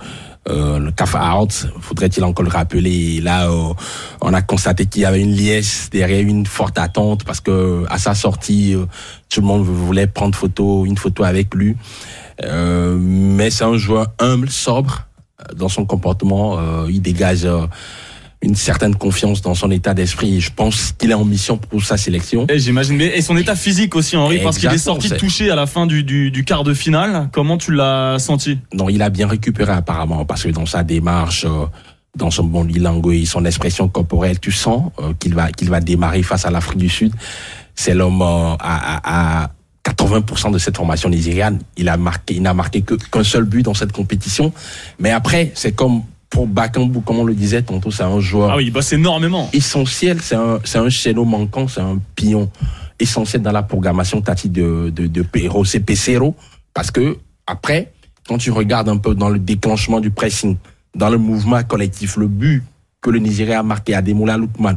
euh, 0.49 0.79
le 0.79 0.91
CAF 0.91 1.15
Arts, 1.17 1.67
faudrait-il 1.81 2.25
encore 2.25 2.45
le 2.45 2.51
rappeler? 2.51 3.21
Là, 3.21 3.51
euh, 3.51 3.75
on 4.23 4.33
a 4.33 4.41
constaté 4.41 4.87
qu'il 4.87 5.03
y 5.03 5.05
avait 5.05 5.21
une 5.21 5.33
liesse 5.33 5.91
derrière 5.93 6.27
une 6.27 6.47
forte 6.47 6.79
attente 6.79 7.25
parce 7.25 7.41
que 7.41 7.85
à 7.91 7.99
sa 7.99 8.15
sortie, 8.15 8.75
euh, 8.75 8.87
tout 9.29 9.43
le 9.43 9.47
monde 9.47 9.65
voulait 9.65 10.07
prendre 10.07 10.35
photo, 10.35 10.87
une 10.87 10.97
photo 10.97 11.25
avec 11.25 11.55
lui. 11.55 11.77
Euh, 12.43 12.97
mais 12.99 13.51
c'est 13.51 13.65
un 13.65 13.77
joueur 13.77 14.09
humble, 14.19 14.51
sobre 14.51 15.07
euh, 15.41 15.55
dans 15.55 15.69
son 15.69 15.85
comportement. 15.85 16.59
Euh, 16.59 16.87
il 16.89 17.03
dégage 17.03 17.45
euh, 17.45 17.67
une 18.43 18.55
certaine 18.55 18.95
confiance 18.95 19.43
dans 19.43 19.55
son 19.55 19.71
état 19.71 19.93
d'esprit. 19.93 20.37
Et 20.37 20.41
Je 20.41 20.51
pense 20.51 20.93
qu'il 20.97 21.11
est 21.11 21.15
en 21.15 21.25
mission 21.25 21.59
pour 21.59 21.83
sa 21.85 21.97
sélection. 21.97 22.47
Et 22.49 22.59
j'imagine, 22.59 22.97
mais 22.97 23.07
et 23.17 23.21
son 23.23 23.37
état 23.37 23.55
physique 23.55 23.95
aussi, 23.97 24.17
Henri, 24.17 24.41
parce 24.43 24.59
qu'il 24.59 24.71
est 24.71 24.79
sorti 24.79 25.11
touché 25.11 25.51
à 25.51 25.57
la 25.57 25.67
fin 25.67 25.87
du, 25.87 26.05
du, 26.05 26.31
du 26.31 26.45
quart 26.45 26.65
de 26.65 26.73
finale. 26.73 27.29
Comment 27.33 27.59
tu 27.59 27.73
l'as 27.73 28.19
senti? 28.19 28.59
Non, 28.73 28.89
il 28.89 29.03
a 29.03 29.11
bien 29.11 29.29
récupéré 29.29 29.73
apparemment 29.73 30.25
parce 30.25 30.45
que 30.45 30.49
dans 30.49 30.67
sa 30.67 30.83
démarche, 30.83 31.45
euh, 31.45 31.67
dans 32.17 32.31
son 32.31 32.45
bon 32.45 32.67
langue, 32.77 33.25
son 33.25 33.45
expression 33.45 33.89
corporelle, 33.89 34.41
tu 34.41 34.53
sens 34.53 34.91
euh, 35.01 35.13
qu'il 35.19 35.35
va 35.35 35.53
qu'il 35.53 35.69
va 35.69 35.81
démarrer 35.81 36.23
face 36.23 36.47
à 36.47 36.51
l'Afrique 36.51 36.79
du 36.79 36.89
Sud. 36.89 37.13
C'est 37.75 37.95
l'homme 37.95 38.23
euh, 38.23 38.55
à, 38.59 39.41
à, 39.41 39.45
à 39.45 39.51
80% 39.87 40.53
de 40.53 40.59
cette 40.59 40.77
formation 40.77 41.09
nigériane. 41.09 41.61
Il 41.77 41.89
a 41.89 41.97
marqué, 41.97 42.35
il 42.35 42.43
n'a 42.43 42.55
marqué 42.55 42.83
que 42.83 42.95
qu'un 42.95 43.25
seul 43.25 43.45
but 43.45 43.63
dans 43.63 43.75
cette 43.75 43.93
compétition. 43.93 44.53
Mais 44.99 45.11
après, 45.11 45.53
c'est 45.55 45.73
comme 45.73 46.03
pour 46.31 46.47
Bakambu, 46.47 47.01
comme 47.01 47.19
on 47.19 47.25
le 47.25 47.35
disait 47.35 47.63
tantôt, 47.63 47.91
c'est 47.91 48.05
un 48.05 48.21
joueur 48.21 48.53
Ah 48.53 48.57
oui, 48.57 48.67
il 48.67 48.73
bosse 48.73 48.93
énormément. 48.93 49.51
essentiel, 49.53 50.21
c'est 50.23 50.37
un, 50.37 50.61
c'est 50.65 50.79
un 50.79 51.25
manquant, 51.25 51.67
c'est 51.67 51.81
un 51.81 52.01
pion 52.15 52.51
essentiel 53.01 53.43
dans 53.43 53.53
la 53.53 53.65
programmation 53.65 54.21
tactique 54.23 54.53
de, 54.53 54.91
de, 54.95 55.07
de 55.09 55.23
Pedro, 55.23 55.65
c'est 55.65 55.81
Pesero, 55.81 56.37
parce 56.73 56.91
que 56.91 57.19
après, 57.47 57.93
quand 58.29 58.39
tu 58.39 58.53
regardes 58.53 58.89
un 58.89 58.97
peu 58.99 59.15
dans 59.15 59.29
le 59.29 59.41
déclenchement 59.41 59.99
du 59.99 60.11
pressing, 60.11 60.57
dans 60.95 61.11
le 61.11 61.19
mouvement 61.19 61.63
collectif, 61.65 62.17
le 62.17 62.29
but 62.29 62.63
que 63.01 63.11
le 63.11 63.19
Nigeria 63.19 63.61
a 63.61 63.63
marqué 63.63 63.95
à 63.95 64.03
Demoula 64.03 64.37
Lukman 64.37 64.77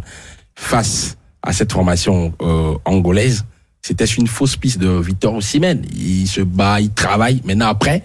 face 0.56 1.18
à 1.42 1.54
cette 1.54 1.72
formation 1.72 2.34
euh, 2.42 2.74
angolaise, 2.86 3.46
c'était 3.82 4.06
une 4.06 4.28
fausse 4.28 4.56
piste 4.56 4.80
de 4.80 4.88
Victor 4.88 5.36
Osimhen. 5.36 5.84
Il 5.94 6.26
se 6.26 6.40
bat, 6.42 6.80
il 6.80 6.92
travaille. 6.92 7.42
Maintenant 7.44 7.68
après, 7.68 8.02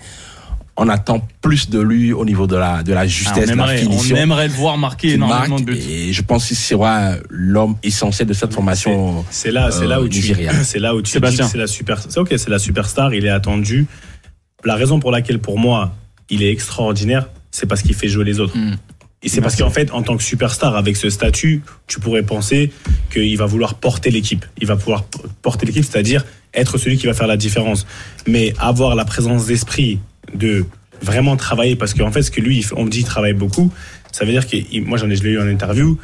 on 0.80 0.88
attend 0.88 1.26
plus 1.42 1.68
de 1.70 1.80
lui 1.80 2.12
au 2.12 2.24
niveau 2.24 2.46
de 2.46 2.56
la 2.56 2.82
de 2.84 2.92
la 2.92 3.00
Ah, 3.00 3.06
justesse, 3.06 3.34
on, 3.36 3.40
de 3.40 3.46
la 3.46 3.52
aimerait, 3.52 3.78
finition 3.78 4.16
on 4.16 4.18
aimerait 4.18 4.48
le 4.48 4.54
voir 4.54 4.78
marquer 4.78 5.14
énormément 5.14 5.56
marque, 5.56 5.64
de 5.64 5.72
buts. 5.72 5.82
et 5.88 6.12
je 6.12 6.22
pense 6.22 6.46
qu'il 6.46 6.56
sera 6.56 7.14
l'homme 7.28 7.76
essentiel 7.82 8.28
de 8.28 8.32
cette 8.32 8.54
formation. 8.54 9.24
C'est 9.30 9.50
là, 9.50 9.72
c'est 9.72 9.86
là 9.86 9.98
euh, 9.98 10.04
où 10.04 10.08
tu, 10.08 10.22
c'est 10.62 10.78
là 10.78 10.94
où 10.94 11.02
tu 11.02 11.18
dis 11.20 11.36
c'est 11.36 11.58
la 11.58 11.66
super, 11.66 12.00
c'est 12.00 12.18
ok, 12.18 12.28
c'est 12.36 12.48
la 12.48 12.60
superstar, 12.60 13.12
il 13.12 13.26
est 13.26 13.30
attendu. 13.30 13.86
La 14.64 14.76
raison 14.76 15.00
pour 15.00 15.10
laquelle, 15.10 15.40
pour 15.40 15.58
moi, 15.58 15.94
il 16.30 16.42
est 16.42 16.50
extraordinaire, 16.50 17.28
c'est 17.50 17.66
parce 17.66 17.82
qu'il 17.82 17.94
fait 17.94 18.08
jouer 18.08 18.24
les 18.24 18.38
autres. 18.38 18.56
Mm. 18.56 18.76
Et 19.24 19.28
c'est 19.28 19.40
parce 19.40 19.56
qu'en 19.56 19.70
fait, 19.70 19.90
en 19.90 20.02
tant 20.02 20.16
que 20.16 20.22
superstar, 20.22 20.76
avec 20.76 20.96
ce 20.96 21.10
statut, 21.10 21.62
tu 21.88 21.98
pourrais 21.98 22.22
penser 22.22 22.70
qu'il 23.12 23.36
va 23.36 23.46
vouloir 23.46 23.74
porter 23.74 24.12
l'équipe. 24.12 24.44
Il 24.60 24.68
va 24.68 24.76
pouvoir 24.76 25.04
porter 25.42 25.66
l'équipe, 25.66 25.84
c'est-à-dire 25.84 26.24
être 26.54 26.78
celui 26.78 26.98
qui 26.98 27.06
va 27.06 27.14
faire 27.14 27.26
la 27.26 27.36
différence. 27.36 27.84
Mais 28.28 28.54
avoir 28.60 28.94
la 28.94 29.04
présence 29.04 29.46
d'esprit 29.46 29.98
de 30.34 30.64
vraiment 31.02 31.36
travailler, 31.36 31.76
parce 31.76 31.94
qu'en 31.94 32.10
fait, 32.10 32.22
ce 32.22 32.30
que 32.30 32.40
lui, 32.40 32.64
on 32.76 32.84
me 32.84 32.90
dit, 32.90 33.00
il 33.00 33.04
travaille 33.04 33.34
beaucoup. 33.34 33.72
Ça 34.12 34.24
veut 34.24 34.32
dire 34.32 34.46
que, 34.46 34.56
moi, 34.80 34.98
j'en 34.98 35.08
ai, 35.10 35.16
je 35.16 35.22
l'ai 35.22 35.30
eu 35.30 35.40
en 35.40 35.48
interview, 35.48 35.98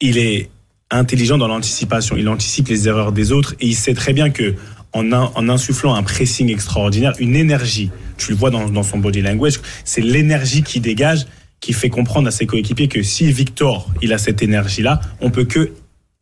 il 0.00 0.18
est 0.18 0.50
intelligent 0.90 1.38
dans 1.38 1.48
l'anticipation. 1.48 2.16
Il 2.16 2.28
anticipe 2.28 2.68
les 2.68 2.88
erreurs 2.88 3.12
des 3.12 3.32
autres 3.32 3.54
et 3.60 3.66
il 3.66 3.74
sait 3.74 3.94
très 3.94 4.12
bien 4.12 4.30
que 4.30 4.54
en, 4.92 5.12
en 5.12 5.48
insufflant 5.48 5.94
un 5.94 6.02
pressing 6.02 6.50
extraordinaire, 6.50 7.12
une 7.18 7.36
énergie, 7.36 7.90
tu 8.16 8.30
le 8.30 8.36
vois 8.36 8.50
dans, 8.50 8.68
dans 8.68 8.82
son 8.82 8.98
body 8.98 9.20
language, 9.20 9.60
c'est 9.84 10.00
l'énergie 10.00 10.62
qui 10.62 10.80
dégage 10.80 11.26
qui 11.60 11.72
fait 11.72 11.88
comprendre 11.88 12.28
à 12.28 12.30
ses 12.30 12.46
coéquipiers 12.46 12.88
que 12.88 13.02
si 13.02 13.30
Victor, 13.32 13.90
il 14.02 14.12
a 14.12 14.18
cette 14.18 14.42
énergie-là, 14.42 15.00
on 15.20 15.30
peut 15.30 15.44
que 15.44 15.72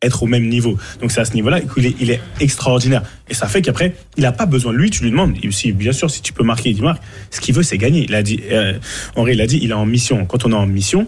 être 0.05 0.23
au 0.23 0.27
même 0.27 0.47
niveau. 0.47 0.77
Donc 1.01 1.11
c'est 1.11 1.21
à 1.21 1.25
ce 1.25 1.33
niveau-là 1.33 1.61
qu'il 1.61 1.85
est, 1.85 1.95
il 1.99 2.09
est 2.11 2.21
extraordinaire. 2.39 3.03
Et 3.29 3.33
ça 3.33 3.47
fait 3.47 3.61
qu'après, 3.61 3.95
il 4.17 4.23
n'a 4.23 4.31
pas 4.31 4.45
besoin 4.45 4.71
lui, 4.73 4.89
tu 4.89 5.03
lui 5.03 5.11
demandes, 5.11 5.35
il- 5.43 5.51
si, 5.53 5.71
bien 5.71 5.91
sûr, 5.91 6.09
si 6.11 6.21
tu 6.21 6.31
peux 6.33 6.43
marquer, 6.43 6.69
il 6.69 6.75
dit 6.75 6.81
marque. 6.81 7.01
Ce 7.31 7.41
qu'il 7.41 7.53
veut, 7.55 7.63
c'est 7.63 7.77
gagner. 7.77 8.05
Il 8.07 8.15
a 8.15 8.23
dit, 8.23 8.39
euh, 8.51 8.73
Henri, 9.15 9.33
il 9.33 9.41
a 9.41 9.47
dit, 9.47 9.59
il 9.61 9.71
est 9.71 9.73
en 9.73 9.85
mission. 9.85 10.25
Quand 10.25 10.45
on 10.45 10.51
est 10.51 10.55
en 10.55 10.67
mission, 10.67 11.07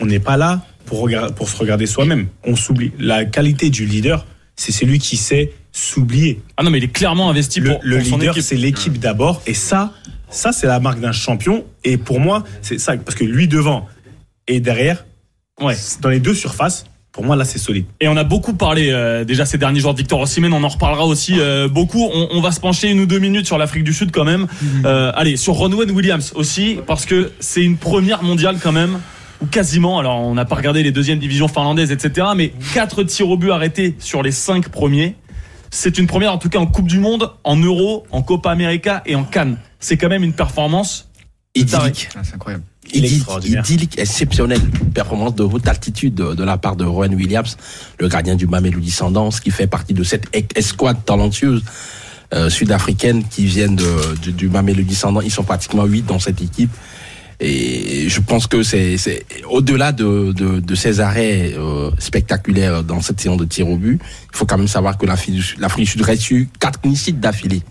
on 0.00 0.06
n'est 0.06 0.20
pas 0.20 0.36
là 0.36 0.62
pour, 0.86 1.00
regarder, 1.00 1.32
pour 1.34 1.48
se 1.48 1.56
regarder 1.56 1.86
soi-même. 1.86 2.28
On 2.44 2.56
s'oublie. 2.56 2.92
La 2.98 3.24
qualité 3.24 3.70
du 3.70 3.84
leader, 3.86 4.26
c'est 4.56 4.72
celui 4.72 4.98
qui 4.98 5.16
sait 5.16 5.52
s'oublier. 5.72 6.40
Ah 6.56 6.62
non, 6.62 6.70
mais 6.70 6.78
il 6.78 6.84
est 6.84 6.88
clairement 6.92 7.30
investi 7.30 7.60
Le, 7.60 7.70
pour, 7.70 7.80
le 7.82 7.98
pour 8.02 8.18
leader, 8.18 8.36
c'est 8.40 8.56
l'équipe 8.56 8.98
d'abord. 8.98 9.42
Et 9.46 9.54
ça, 9.54 9.92
ça, 10.30 10.52
c'est 10.52 10.66
la 10.66 10.80
marque 10.80 11.00
d'un 11.00 11.12
champion. 11.12 11.64
Et 11.84 11.96
pour 11.96 12.20
moi, 12.20 12.44
c'est 12.62 12.78
ça. 12.78 12.96
Parce 12.96 13.16
que 13.16 13.24
lui 13.24 13.48
devant 13.48 13.86
et 14.46 14.60
derrière, 14.60 15.04
Ouais. 15.60 15.76
dans 16.00 16.08
les 16.08 16.20
deux 16.20 16.34
surfaces, 16.34 16.84
pour 17.18 17.26
moi, 17.26 17.34
là, 17.34 17.44
c'est 17.44 17.58
solide. 17.58 17.86
Et 17.98 18.06
on 18.06 18.16
a 18.16 18.22
beaucoup 18.22 18.52
parlé 18.52 18.90
euh, 18.92 19.24
déjà 19.24 19.44
ces 19.44 19.58
derniers 19.58 19.80
jours 19.80 19.92
de 19.92 19.98
Victor 19.98 20.20
Osimhen, 20.20 20.52
on 20.52 20.62
en 20.62 20.68
reparlera 20.68 21.04
aussi 21.04 21.40
euh, 21.40 21.66
beaucoup. 21.66 22.08
On, 22.14 22.28
on 22.30 22.40
va 22.40 22.52
se 22.52 22.60
pencher 22.60 22.88
une 22.92 23.00
ou 23.00 23.06
deux 23.06 23.18
minutes 23.18 23.44
sur 23.44 23.58
l'Afrique 23.58 23.82
du 23.82 23.92
Sud 23.92 24.12
quand 24.12 24.24
même. 24.24 24.46
Euh, 24.84 25.10
allez, 25.16 25.36
sur 25.36 25.54
Ronwen 25.54 25.90
Williams 25.90 26.32
aussi, 26.36 26.78
parce 26.86 27.06
que 27.06 27.32
c'est 27.40 27.64
une 27.64 27.76
première 27.76 28.22
mondiale 28.22 28.58
quand 28.62 28.70
même, 28.70 29.00
ou 29.42 29.46
quasiment. 29.46 29.98
Alors 29.98 30.20
on 30.20 30.34
n'a 30.34 30.44
pas 30.44 30.54
regardé 30.54 30.84
les 30.84 30.92
deuxièmes 30.92 31.18
divisions 31.18 31.48
finlandaises, 31.48 31.90
etc. 31.90 32.28
Mais 32.36 32.52
quatre 32.72 33.02
tirs 33.02 33.28
au 33.28 33.36
but 33.36 33.50
arrêtés 33.50 33.96
sur 33.98 34.22
les 34.22 34.30
cinq 34.30 34.68
premiers. 34.68 35.16
C'est 35.70 35.98
une 35.98 36.06
première 36.06 36.32
en 36.32 36.38
tout 36.38 36.48
cas 36.48 36.60
en 36.60 36.68
Coupe 36.68 36.86
du 36.86 37.00
Monde, 37.00 37.32
en 37.42 37.56
Euro, 37.56 38.06
en 38.12 38.22
Copa 38.22 38.52
América 38.52 39.02
et 39.06 39.16
en 39.16 39.24
Cannes. 39.24 39.58
C'est 39.80 39.96
quand 39.96 40.08
même 40.08 40.22
une 40.22 40.34
performance. 40.34 41.08
Idyllique. 41.56 42.10
Ah, 42.14 42.20
c'est 42.22 42.36
incroyable. 42.36 42.62
Idyllique, 42.92 43.16
extraordinaire. 43.18 43.62
idyllique, 43.64 43.98
exceptionnel. 43.98 44.60
Performance 44.94 45.34
de 45.34 45.42
haute 45.42 45.66
altitude 45.68 46.14
de, 46.14 46.34
de 46.34 46.44
la 46.44 46.58
part 46.58 46.76
de 46.76 46.84
Rowan 46.84 47.14
Williams, 47.14 47.56
le 47.98 48.08
gardien 48.08 48.34
du 48.36 48.46
Mamelodi 48.46 48.90
Sundowns, 48.90 49.32
qui 49.42 49.50
fait 49.50 49.66
partie 49.66 49.94
de 49.94 50.02
cette 50.04 50.26
e- 50.36 50.42
escouade 50.54 51.04
talentueuse 51.04 51.62
euh, 52.34 52.50
sud-africaine 52.50 53.24
qui 53.28 53.44
viennent 53.46 53.76
de, 53.76 54.16
du, 54.22 54.32
Sundowns. 54.94 55.22
Ils 55.24 55.30
sont 55.30 55.44
pratiquement 55.44 55.84
huit 55.84 56.04
dans 56.06 56.18
cette 56.18 56.40
équipe. 56.42 56.70
Et 57.40 58.08
je 58.08 58.20
pense 58.20 58.48
que 58.48 58.64
c'est 58.64 58.96
au-delà 59.48 59.92
de, 59.92 60.32
de, 60.32 60.58
de 60.58 60.74
ces 60.74 60.98
arrêts 60.98 61.54
euh, 61.56 61.90
spectaculaires 62.00 62.82
dans 62.82 63.00
cette 63.00 63.20
séance 63.20 63.36
de 63.38 63.44
tir 63.44 63.68
au 63.68 63.76
but, 63.76 64.00
il 64.32 64.36
faut 64.36 64.44
quand 64.44 64.58
même 64.58 64.66
savoir 64.66 64.98
que 64.98 65.06
l'Afrique 65.06 65.36
du 65.36 65.86
Sud- 65.86 66.02
reste 66.02 66.22
sur 66.22 66.44
quatre 66.58 66.80
d'affilée. 67.20 67.62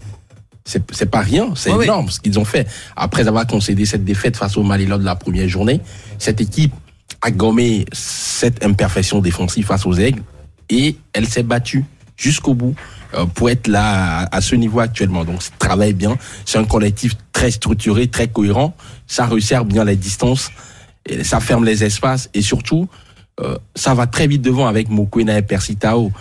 C'est 0.67 1.09
pas 1.09 1.21
rien, 1.21 1.53
c'est 1.55 1.71
énorme 1.71 2.09
ce 2.09 2.19
qu'ils 2.19 2.37
ont 2.37 2.45
fait. 2.45 2.67
Après 2.97 3.25
avoir 3.27 3.47
concédé 3.47 3.85
cette 3.85 4.03
défaite 4.03 4.35
face 4.35 4.57
au 4.57 4.63
Mali 4.63 4.85
lors 4.85 4.99
de 4.99 5.05
la 5.05 5.15
première 5.15 5.47
journée, 5.47 5.79
cette 6.19 6.41
équipe 6.41 6.73
a 7.21 7.31
gommé 7.31 7.85
cette 7.93 8.63
imperfection 8.63 9.19
défensive 9.21 9.65
face 9.65 9.85
aux 9.85 9.93
Aigles 9.93 10.21
et 10.69 10.97
elle 11.13 11.25
s'est 11.25 11.43
battue 11.43 11.85
jusqu'au 12.17 12.53
bout 12.53 12.75
euh, 13.13 13.25
pour 13.25 13.49
être 13.49 13.67
là 13.67 14.27
à, 14.29 14.41
ce 14.41 14.55
niveau 14.55 14.81
actuellement. 14.81 15.23
Donc, 15.23 15.41
ça 15.41 15.51
travaille 15.57 15.93
bien. 15.93 16.17
C'est 16.43 16.57
un 16.57 16.65
collectif 16.65 17.13
très 17.31 17.51
structuré, 17.51 18.07
très 18.07 18.27
cohérent. 18.27 18.75
Ça 19.07 19.25
resserre 19.25 19.63
bien 19.63 19.85
les 19.85 19.95
distances, 19.95 20.51
et 21.07 21.23
ça 21.23 21.39
ferme 21.39 21.63
les 21.63 21.83
espaces 21.83 22.29
et 22.33 22.41
surtout, 22.41 22.89
euh, 23.39 23.57
ça 23.75 23.93
va 23.93 24.07
très 24.07 24.27
vite 24.27 24.41
devant 24.41 24.67
avec 24.67 24.89
Mokwena 24.89 25.37
et 25.37 25.41
Persitao. 25.41 26.11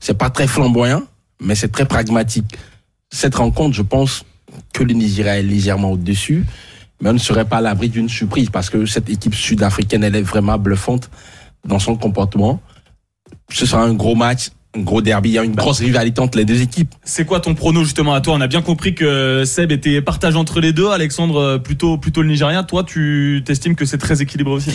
C'est 0.00 0.16
pas 0.16 0.30
très 0.30 0.46
flamboyant, 0.46 1.02
mais 1.40 1.54
c'est 1.54 1.72
très 1.72 1.86
pragmatique. 1.86 2.56
Cette 3.10 3.34
rencontre, 3.34 3.74
je 3.74 3.82
pense 3.82 4.24
que 4.72 4.82
le 4.82 4.94
Nigeria 4.94 5.38
est 5.38 5.42
légèrement 5.42 5.92
au-dessus, 5.92 6.44
mais 7.00 7.10
on 7.10 7.14
ne 7.14 7.18
serait 7.18 7.44
pas 7.44 7.58
à 7.58 7.60
l'abri 7.60 7.88
d'une 7.88 8.08
surprise 8.08 8.50
parce 8.50 8.70
que 8.70 8.86
cette 8.86 9.08
équipe 9.08 9.34
sud-africaine, 9.34 10.04
elle 10.04 10.16
est 10.16 10.22
vraiment 10.22 10.58
bluffante 10.58 11.10
dans 11.66 11.78
son 11.78 11.96
comportement. 11.96 12.60
Ce 13.50 13.66
sera 13.66 13.82
un 13.82 13.94
gros 13.94 14.14
match, 14.14 14.50
un 14.76 14.80
gros 14.80 15.00
derby, 15.00 15.30
il 15.30 15.32
y 15.32 15.38
a 15.38 15.44
une 15.44 15.54
grosse 15.54 15.80
rivalité 15.80 16.20
entre 16.20 16.38
les 16.38 16.44
deux 16.44 16.60
équipes. 16.60 16.94
C'est 17.02 17.24
quoi 17.24 17.40
ton 17.40 17.54
prono 17.54 17.82
justement 17.82 18.14
à 18.14 18.20
toi? 18.20 18.34
On 18.34 18.40
a 18.40 18.46
bien 18.46 18.62
compris 18.62 18.94
que 18.94 19.44
Seb 19.44 19.72
était 19.72 20.02
partagé 20.02 20.36
entre 20.36 20.60
les 20.60 20.72
deux, 20.72 20.88
Alexandre 20.88 21.36
euh, 21.40 21.58
plutôt 21.58 21.98
plutôt 21.98 22.22
le 22.22 22.28
Nigérien. 22.28 22.64
Toi, 22.64 22.84
tu 22.84 23.42
t'estimes 23.44 23.74
que 23.74 23.84
c'est 23.84 23.98
très 23.98 24.20
équilibré 24.20 24.52
aussi? 24.52 24.72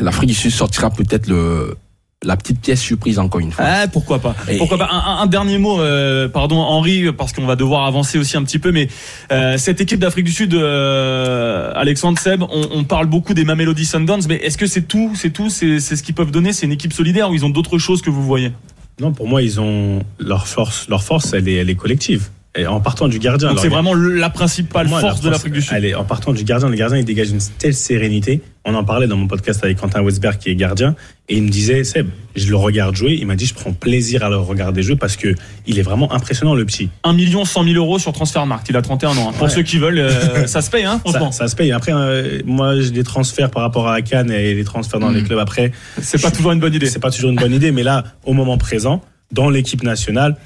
L'Afrique 0.00 0.30
du 0.30 0.34
Sud 0.34 0.50
sortira 0.50 0.90
peut-être 0.90 1.26
le 1.28 1.76
la 2.22 2.36
petite 2.36 2.60
pièce 2.60 2.80
surprise 2.82 3.18
encore 3.18 3.40
une 3.40 3.50
fois. 3.50 3.64
Ah, 3.66 3.88
pourquoi 3.88 4.18
pas 4.18 4.34
Et- 4.46 4.58
Pourquoi 4.58 4.76
pas 4.76 4.90
un, 4.92 4.98
un- 4.98 5.22
un 5.22 5.26
dernier 5.26 5.56
mot, 5.56 5.80
euh, 5.80 6.28
pardon 6.28 6.58
Henri, 6.58 7.10
parce 7.16 7.32
qu'on 7.32 7.46
va 7.46 7.56
devoir 7.56 7.86
avancer 7.86 8.18
aussi 8.18 8.36
un 8.36 8.42
petit 8.44 8.58
peu, 8.58 8.72
mais 8.72 8.88
euh, 9.32 9.56
cette 9.56 9.80
équipe 9.80 9.98
d'Afrique 10.00 10.26
du 10.26 10.32
Sud, 10.32 10.52
euh, 10.52 11.72
Alexandre 11.74 12.18
Seb, 12.18 12.42
on, 12.42 12.68
on 12.74 12.84
parle 12.84 13.06
beaucoup 13.06 13.32
des 13.32 13.44
Mamelody 13.44 13.86
Sundowns, 13.86 14.20
mais 14.28 14.36
est-ce 14.36 14.58
que 14.58 14.66
c'est 14.66 14.82
tout 14.82 15.12
C'est 15.14 15.30
tout 15.30 15.48
C'est 15.48 15.80
c'est 15.80 15.96
ce 15.96 16.02
qu'ils 16.02 16.14
peuvent 16.14 16.30
donner? 16.30 16.52
C'est 16.52 16.66
une 16.66 16.72
équipe 16.72 16.92
solidaire 16.92 17.30
ou 17.30 17.34
ils 17.34 17.44
ont 17.46 17.50
d'autres 17.50 17.78
choses 17.78 18.02
que 18.02 18.10
vous 18.10 18.22
voyez? 18.22 18.52
Non, 19.00 19.12
pour 19.12 19.26
moi, 19.26 19.40
ils 19.40 19.58
ont 19.58 20.02
leur 20.18 20.46
force. 20.46 20.88
Leur 20.90 21.02
force, 21.02 21.32
elle 21.32 21.48
est, 21.48 21.54
elle 21.54 21.70
est 21.70 21.74
collective. 21.74 22.28
Et 22.56 22.66
en 22.66 22.80
partant 22.80 23.06
du 23.06 23.20
gardien. 23.20 23.54
C'est 23.60 23.68
vraiment 23.68 23.94
le- 23.94 24.16
la 24.16 24.28
principale 24.28 24.88
moi, 24.88 25.00
force 25.00 25.18
la 25.18 25.26
de 25.26 25.30
l'Afrique 25.30 25.52
du 25.52 25.62
Sud. 25.62 25.72
Allez, 25.72 25.94
en 25.94 26.02
partant 26.04 26.32
du 26.32 26.42
gardien, 26.42 26.68
le 26.68 26.74
gardien, 26.74 26.98
il 26.98 27.04
dégage 27.04 27.30
une 27.30 27.38
telle 27.58 27.74
sérénité. 27.74 28.40
On 28.64 28.74
en 28.74 28.82
parlait 28.82 29.06
dans 29.06 29.16
mon 29.16 29.28
podcast 29.28 29.60
avec 29.62 29.78
Quentin 29.78 30.02
Westberg, 30.02 30.36
qui 30.36 30.50
est 30.50 30.56
gardien, 30.56 30.96
et 31.28 31.36
il 31.36 31.44
me 31.44 31.48
disait, 31.48 31.84
Seb, 31.84 32.08
je 32.34 32.48
le 32.50 32.56
regarde 32.56 32.96
jouer. 32.96 33.16
Il 33.20 33.26
m'a 33.28 33.36
dit, 33.36 33.46
je 33.46 33.54
prends 33.54 33.72
plaisir 33.72 34.24
à 34.24 34.30
le 34.30 34.36
regarder 34.36 34.82
jouer 34.82 34.96
parce 34.96 35.16
que 35.16 35.32
il 35.68 35.78
est 35.78 35.82
vraiment 35.82 36.12
impressionnant, 36.12 36.56
le 36.56 36.64
petit. 36.66 36.88
1 37.04 37.12
million 37.12 37.44
100 37.44 37.62
000 37.62 37.76
euros 37.76 38.00
sur 38.00 38.12
Transfermarkt. 38.12 38.68
Il 38.68 38.76
a 38.76 38.82
31 38.82 39.10
ans. 39.16 39.28
hein. 39.28 39.32
Pour 39.34 39.44
Ouais. 39.44 39.48
ceux 39.48 39.62
qui 39.62 39.78
veulent, 39.78 40.00
euh, 40.00 40.10
ça 40.48 40.60
se 40.60 40.70
paye, 40.70 40.84
hein, 40.84 40.98
franchement. 40.98 41.30
Ça, 41.30 41.44
ça 41.44 41.48
se 41.48 41.54
paye. 41.54 41.70
Après, 41.70 41.92
euh, 41.94 42.40
moi, 42.44 42.80
j'ai 42.80 42.90
des 42.90 43.04
transferts 43.04 43.50
par 43.52 43.62
rapport 43.62 43.86
à 43.88 44.02
Cannes 44.02 44.32
et 44.32 44.54
les 44.54 44.64
transferts 44.64 44.98
dans 44.98 45.10
les 45.10 45.22
clubs 45.22 45.38
après. 45.38 45.70
C'est 46.02 46.20
pas 46.20 46.32
toujours 46.32 46.50
une 46.50 46.58
bonne 46.60 46.74
idée. 46.74 46.86
C'est 46.86 46.98
pas 46.98 47.12
toujours 47.12 47.30
une 47.30 47.36
bonne 47.36 47.54
idée, 47.54 47.70
mais 47.70 47.84
là, 47.84 48.02
au 48.24 48.32
moment 48.32 48.58
présent, 48.58 49.02
dans 49.30 49.48
l'équipe 49.50 49.84
nationale, 49.84 50.36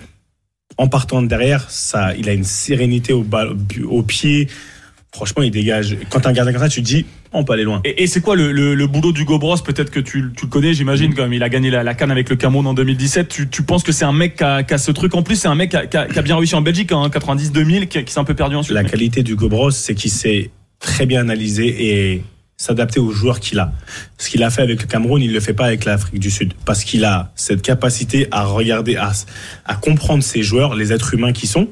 en 0.79 0.89
partant 0.89 1.23
de 1.23 1.29
derrière, 1.29 1.71
ça, 1.71 2.15
il 2.17 2.29
a 2.29 2.33
une 2.33 2.45
sérénité 2.45 3.13
au, 3.13 3.25
au 3.89 4.03
pied. 4.03 4.49
Franchement, 5.13 5.43
il 5.43 5.51
dégage. 5.51 5.97
Quand 6.11 6.27
un 6.27 6.33
gardien 6.33 6.53
comme 6.53 6.63
ça, 6.63 6.69
tu 6.69 6.83
te 6.83 6.87
dis, 6.87 7.07
on 7.33 7.45
peut 7.45 7.53
aller 7.53 7.63
loin. 7.63 7.81
Et, 7.85 8.03
et 8.03 8.07
c'est 8.09 8.21
quoi 8.21 8.35
le, 8.35 8.51
le, 8.51 8.75
le 8.75 8.87
boulot 8.87 9.13
d'Hugo 9.13 9.39
Bros 9.39 9.57
Peut-être 9.59 9.91
que 9.91 10.01
tu, 10.01 10.33
tu 10.37 10.47
le 10.47 10.51
connais, 10.51 10.75
j'imagine, 10.75 11.15
comme 11.15 11.33
il 11.33 11.43
a 11.43 11.49
gagné 11.49 11.71
la, 11.71 11.85
la 11.85 11.95
canne 11.95 12.11
avec 12.11 12.29
le 12.29 12.37
Cameroun 12.37 12.67
en 12.67 12.75
2017. 12.75 13.29
Tu, 13.29 13.49
tu 13.49 13.63
penses 13.63 13.85
que 13.85 13.93
c'est 13.93 14.05
un 14.05 14.13
mec 14.13 14.37
qui 14.37 14.45
a, 14.45 14.65
qui 14.65 14.75
a 14.75 14.79
ce 14.79 14.91
truc 14.91 15.15
en 15.15 15.23
plus? 15.23 15.37
C'est 15.37 15.49
un 15.49 15.55
mec 15.55 15.71
qui 15.71 15.77
a, 15.77 16.07
qui 16.07 16.21
bien 16.23 16.37
réussi 16.37 16.57
en 16.57 16.63
Belgique, 16.63 16.91
en 16.91 17.09
90-2000, 17.09 17.87
qui, 17.87 18.05
qui 18.05 18.13
s'est 18.13 18.19
un 18.19 18.25
peu 18.25 18.35
perdu 18.35 18.57
ensuite. 18.57 18.75
La 18.75 18.85
qualité 18.85 19.23
du 19.23 19.37
Gobros, 19.37 19.71
c'est 19.71 19.95
qu'il 19.95 20.11
sait 20.11 20.51
très 20.81 21.07
bien 21.07 21.21
analyser 21.21 22.13
et 22.13 22.25
s'adapter 22.57 23.01
aux 23.01 23.11
joueurs 23.11 23.41
qu'il 23.41 23.59
a. 23.59 23.73
Ce 24.19 24.31
qu'il 24.31 24.43
a 24.43 24.51
fait 24.51 24.63
avec 24.63 24.81
le 24.81 24.87
Cameroun, 24.87 25.21
il 25.21 25.29
ne 25.29 25.35
le 25.35 25.41
fait 25.41 25.55
pas 25.55 25.67
avec 25.67 25.85
l'Afrique 25.85 26.21
du 26.21 26.31
Sud. 26.31 26.55
Parce 26.65 26.85
qu'il 26.85 27.05
a 27.05 27.33
cette 27.35 27.63
capacité 27.63 28.29
à 28.31 28.45
regarder, 28.45 28.97
à, 28.97 29.13
à 29.65 29.75
comprendre 29.75 30.23
ses 30.23 30.43
joueurs, 30.43 30.75
les 30.75 30.93
êtres 30.93 31.15
humains 31.15 31.33
qui 31.33 31.47
sont, 31.47 31.69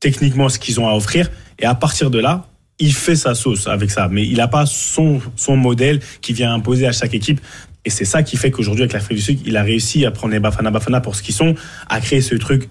techniquement 0.00 0.48
ce 0.48 0.58
qu'ils 0.58 0.80
ont 0.80 0.88
à 0.88 0.94
offrir. 0.94 1.30
Et 1.58 1.66
à 1.66 1.74
partir 1.74 2.10
de 2.10 2.18
là, 2.18 2.46
il 2.78 2.92
fait 2.92 3.16
sa 3.16 3.34
sauce 3.34 3.66
avec 3.66 3.90
ça. 3.90 4.08
Mais 4.10 4.26
il 4.26 4.38
n'a 4.38 4.48
pas 4.48 4.66
son, 4.66 5.20
son 5.36 5.56
modèle 5.56 6.00
qui 6.20 6.32
vient 6.32 6.52
imposer 6.52 6.86
à 6.86 6.92
chaque 6.92 7.14
équipe. 7.14 7.40
Et 7.84 7.90
c'est 7.90 8.04
ça 8.04 8.22
qui 8.22 8.36
fait 8.36 8.50
qu'aujourd'hui, 8.50 8.82
avec 8.82 8.92
l'Afrique 8.92 9.18
du 9.18 9.22
Sud, 9.22 9.40
il 9.44 9.56
a 9.56 9.62
réussi 9.62 10.06
à 10.06 10.10
prendre 10.10 10.32
les 10.32 10.40
Bafana 10.40 10.70
Bafana 10.70 11.00
pour 11.00 11.16
ce 11.16 11.22
qu'ils 11.22 11.34
sont, 11.34 11.54
à 11.88 12.00
créer 12.00 12.20
ce 12.20 12.34
truc, 12.36 12.68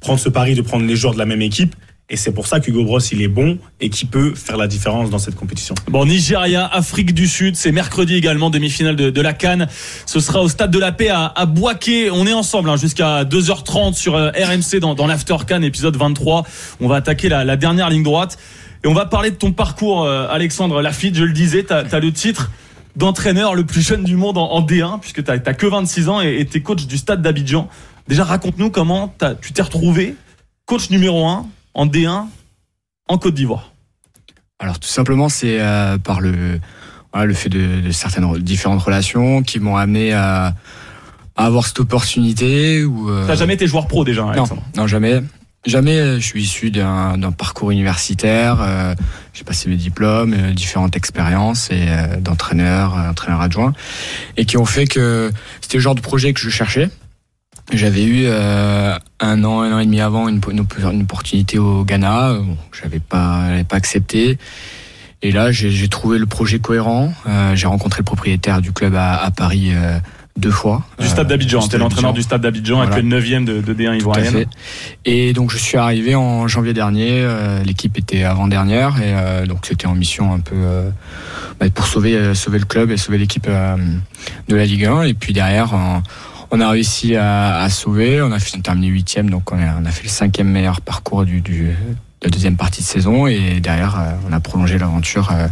prendre 0.00 0.18
ce 0.18 0.28
pari 0.28 0.54
de 0.54 0.62
prendre 0.62 0.86
les 0.86 0.96
joueurs 0.96 1.14
de 1.14 1.18
la 1.18 1.26
même 1.26 1.42
équipe. 1.42 1.74
Et 2.10 2.18
c'est 2.18 2.32
pour 2.32 2.46
ça 2.46 2.60
qu'Hugo 2.60 2.84
Bros, 2.84 2.98
il 3.00 3.22
est 3.22 3.28
bon 3.28 3.58
et 3.80 3.88
qui 3.88 4.04
peut 4.04 4.34
faire 4.34 4.58
la 4.58 4.66
différence 4.66 5.08
dans 5.08 5.18
cette 5.18 5.36
compétition. 5.36 5.74
Bon, 5.88 6.04
Nigeria, 6.04 6.66
Afrique 6.66 7.14
du 7.14 7.26
Sud, 7.26 7.56
c'est 7.56 7.72
mercredi 7.72 8.14
également, 8.14 8.50
demi-finale 8.50 8.94
de, 8.94 9.20
la 9.22 9.32
Cannes. 9.32 9.68
Ce 10.04 10.20
sera 10.20 10.42
au 10.42 10.48
stade 10.50 10.70
de 10.70 10.78
la 10.78 10.92
paix 10.92 11.08
à, 11.08 11.32
à 11.34 11.46
Boaké. 11.46 12.10
On 12.10 12.26
est 12.26 12.34
ensemble 12.34 12.68
hein, 12.68 12.76
jusqu'à 12.76 13.24
2h30 13.24 13.94
sur 13.94 14.16
euh, 14.16 14.30
RMC 14.32 14.80
dans, 14.80 15.06
l'After 15.06 15.36
Cannes, 15.46 15.64
épisode 15.64 15.96
23. 15.96 16.44
On 16.80 16.88
va 16.88 16.96
attaquer 16.96 17.30
la, 17.30 17.56
dernière 17.56 17.88
ligne 17.88 18.02
droite. 18.02 18.36
Et 18.84 18.86
on 18.86 18.92
va 18.92 19.06
parler 19.06 19.30
de 19.30 19.36
ton 19.36 19.52
parcours, 19.52 20.04
euh, 20.04 20.26
Alexandre 20.28 20.82
Lafitte. 20.82 21.16
Je 21.16 21.24
le 21.24 21.32
disais, 21.32 21.64
tu 21.64 21.72
as, 21.72 22.00
le 22.00 22.12
titre 22.12 22.50
d'entraîneur 22.96 23.54
le 23.54 23.64
plus 23.64 23.80
jeune 23.80 24.04
du 24.04 24.16
monde 24.16 24.36
en, 24.36 24.50
en 24.50 24.60
D1, 24.60 25.00
puisque 25.00 25.24
tu 25.24 25.30
n'as 25.30 25.38
que 25.38 25.66
26 25.66 26.10
ans 26.10 26.20
et 26.20 26.44
tu 26.44 26.58
es 26.58 26.60
coach 26.60 26.86
du 26.86 26.98
stade 26.98 27.22
d'Abidjan. 27.22 27.66
Déjà, 28.08 28.24
raconte-nous 28.24 28.68
comment 28.68 29.14
tu 29.40 29.54
t'es 29.54 29.62
retrouvé 29.62 30.16
coach 30.66 30.90
numéro 30.90 31.26
1 31.26 31.46
en 31.74 31.86
D1 31.86 32.26
en 33.08 33.18
Côte 33.18 33.34
d'Ivoire. 33.34 33.72
Alors 34.58 34.78
tout 34.78 34.88
simplement, 34.88 35.28
c'est 35.28 35.60
euh, 35.60 35.98
par 35.98 36.20
le, 36.20 36.60
voilà, 37.12 37.26
le 37.26 37.34
fait 37.34 37.48
de, 37.48 37.80
de 37.80 37.90
certaines 37.90 38.24
re- 38.24 38.38
différentes 38.38 38.82
relations 38.82 39.42
qui 39.42 39.58
m'ont 39.60 39.76
amené 39.76 40.12
à, 40.12 40.54
à 41.36 41.46
avoir 41.46 41.66
cette 41.66 41.80
opportunité. 41.80 42.84
Ou, 42.84 43.10
euh, 43.10 43.26
T'as 43.26 43.34
jamais 43.34 43.54
été 43.54 43.66
joueur 43.66 43.86
pro 43.88 44.04
déjà, 44.04 44.22
non, 44.22 44.28
Alexandre? 44.30 44.62
Non, 44.76 44.86
jamais. 44.86 45.20
Jamais. 45.66 45.98
euh, 45.98 46.20
Je 46.20 46.24
suis 46.24 46.42
issu 46.42 46.70
d'un 46.70 47.18
d'un 47.18 47.32
parcours 47.32 47.70
universitaire. 47.72 48.58
euh, 48.60 48.94
J'ai 49.32 49.44
passé 49.44 49.68
mes 49.68 49.76
diplômes, 49.76 50.32
euh, 50.34 50.52
différentes 50.52 50.94
expériences 50.96 51.70
et 51.70 51.86
euh, 51.88 52.16
d'entraîneur, 52.20 52.96
euh, 52.96 53.10
entraîneur 53.10 53.40
adjoint, 53.40 53.72
et 54.36 54.44
qui 54.44 54.56
ont 54.56 54.66
fait 54.66 54.86
que 54.86 55.30
c'était 55.60 55.78
le 55.78 55.82
genre 55.82 55.94
de 55.94 56.00
projet 56.00 56.32
que 56.32 56.40
je 56.40 56.50
cherchais. 56.50 56.88
J'avais 57.72 58.04
eu 58.04 58.24
euh, 58.26 58.94
un 59.20 59.44
an, 59.44 59.62
un 59.62 59.72
an 59.72 59.78
et 59.78 59.84
demi 59.86 60.00
avant 60.00 60.28
une, 60.28 60.40
une, 60.50 60.66
une 60.92 61.02
opportunité 61.02 61.58
au 61.58 61.84
Ghana. 61.84 62.34
Bon, 62.40 62.56
j'avais 62.78 63.00
pas, 63.00 63.48
pas 63.68 63.76
accepté. 63.76 64.38
Et 65.22 65.32
là, 65.32 65.50
j'ai 65.50 65.88
trouvé 65.88 66.18
le 66.18 66.26
projet 66.26 66.58
cohérent. 66.58 67.12
Euh, 67.26 67.56
j'ai 67.56 67.66
rencontré 67.66 68.00
le 68.00 68.04
propriétaire 68.04 68.60
du 68.60 68.72
club 68.72 68.94
à, 68.94 69.14
à 69.24 69.30
Paris 69.30 69.70
euh, 69.72 69.98
deux 70.36 70.50
fois. 70.50 70.82
Du 71.00 71.06
stade 71.08 71.24
Euh, 71.26 71.28
d'Abidjan, 71.30 71.62
stade 71.62 71.80
l'entraîneur 71.80 72.12
du 72.12 72.20
stade 72.20 72.42
d'Abidjan, 72.42 72.76
Voilà. 72.84 72.94
actuel 72.94 73.08
9ème 73.10 73.44
de, 73.46 73.62
de 73.62 73.72
D1 73.72 73.98
Tout 73.98 74.12
à 74.12 74.20
ivoirienne. 74.20 74.44
Et 75.06 75.32
donc 75.32 75.50
je 75.50 75.56
suis 75.56 75.78
arrivé 75.78 76.14
en 76.14 76.46
janvier 76.46 76.74
dernier. 76.74 77.20
euh, 77.22 77.62
L'équipe 77.62 77.96
était 77.96 78.24
avant 78.24 78.46
dernière 78.48 78.98
et 79.00 79.14
euh, 79.14 79.46
donc 79.46 79.64
c'était 79.64 79.86
en 79.86 79.94
mission 79.94 80.34
un 80.34 80.40
peu 80.40 80.56
euh, 80.56 80.90
bah, 81.58 81.70
pour 81.72 81.86
sauver 81.86 82.34
sauver 82.34 82.58
le 82.58 82.66
club 82.66 82.90
et 82.90 82.98
sauver 82.98 83.16
l'équipe 83.16 83.46
euh, 83.48 83.76
de 84.48 84.56
la 84.56 84.66
Ligue 84.66 84.84
1. 84.84 85.02
Et 85.04 85.14
puis 85.14 85.32
derrière, 85.32 85.72
on, 85.72 86.02
on 86.50 86.60
a 86.60 86.68
réussi 86.70 87.16
à, 87.16 87.58
à 87.60 87.70
sauver. 87.70 88.22
On 88.22 88.32
a 88.32 88.38
terminé 88.40 88.88
huitième, 88.88 89.30
donc 89.30 89.52
on 89.52 89.58
a, 89.58 89.76
on 89.80 89.84
a 89.84 89.90
fait 89.90 90.04
le 90.04 90.08
cinquième 90.08 90.48
meilleur 90.48 90.80
parcours 90.80 91.24
du, 91.24 91.40
du 91.40 91.64
de 91.68 91.74
la 92.22 92.30
deuxième 92.30 92.56
partie 92.56 92.80
de 92.82 92.86
saison. 92.86 93.26
Et 93.26 93.60
derrière, 93.60 93.98
euh, 93.98 94.10
on 94.28 94.32
a 94.32 94.40
prolongé 94.40 94.78
l'aventure. 94.78 95.30
euh, 95.32 95.46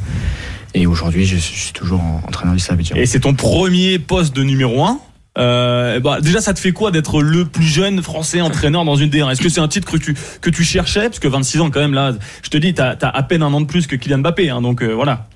et 0.75 0.87
aujourd'hui, 0.87 1.27
je, 1.27 1.37
suis- 1.37 1.73
toujours 1.73 2.01
en- 2.01 2.23
entraîneur 2.27 2.55
du 2.55 2.61
Stade. 2.61 2.81
Et 2.97 3.05
c'est 3.07 3.21
ton 3.21 3.35
premier 3.35 3.99
poste 3.99 4.35
de 4.35 4.43
numéro 4.43 4.83
1. 4.85 4.99
Euh, 5.39 5.99
bah, 6.01 6.21
déjà, 6.21 6.41
ça 6.43 6.53
te 6.55 6.59
fait 6.61 6.73
quoi 6.73 6.91
d'être 6.91 7.23
le 7.23 7.45
plus 7.47 7.65
jeune 7.65 8.03
français 8.03 8.41
entraîneur 8.43 8.85
dans 8.85 8.97
une 8.97 9.09
D1 9.11 9.31
Est-ce 9.31 9.41
que 9.41 9.49
c'est 9.49 9.61
un 9.61 9.69
titre 9.69 9.91
que 9.91 9.97
tu, 9.97 10.15
que 10.43 10.51
tu 10.51 10.63
cherchais? 10.63 11.05
Parce 11.09 11.19
que 11.21 11.29
26 11.29 11.61
ans, 11.61 11.71
quand 11.71 11.81
même, 11.81 11.95
là, 11.95 12.13
je 12.43 12.49
te 12.51 12.57
dis, 12.59 12.75
t'as 12.75 12.95
as 13.01 13.09
à 13.09 13.23
peine 13.23 13.43
un 13.43 13.53
an 13.53 13.61
de 13.63 13.67
plus 13.67 13.87
que 13.87 13.97
Kylian 13.97 14.19
Mbappé. 14.19 14.51
Hein, 14.51 14.61
donc 14.63 14.83
euh, 14.83 14.93
voilà. 14.93 15.27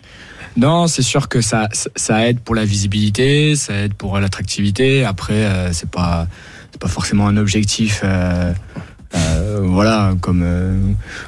Non, 0.56 0.86
c'est 0.86 1.02
sûr 1.02 1.28
que 1.28 1.40
ça, 1.40 1.68
ça- 1.96 2.26
aide 2.28 2.40
pour 2.40 2.54
la 2.54 2.64
visibilité, 2.64 3.56
ça 3.56 3.74
aide 3.74 3.94
pour 3.94 4.18
l'attractivité. 4.18 5.04
Après, 5.04 5.34
euh, 5.44 5.72
c'est 5.72 5.90
pas, 5.90 6.26
c'est 6.72 6.80
pas 6.80 6.88
forcément 6.88 7.26
un 7.28 7.36
objectif. 7.36 8.00
euh, 8.04 8.52
euh, 9.14 9.60
voilà, 9.62 10.14
comme 10.20 10.42
euh, 10.44 10.76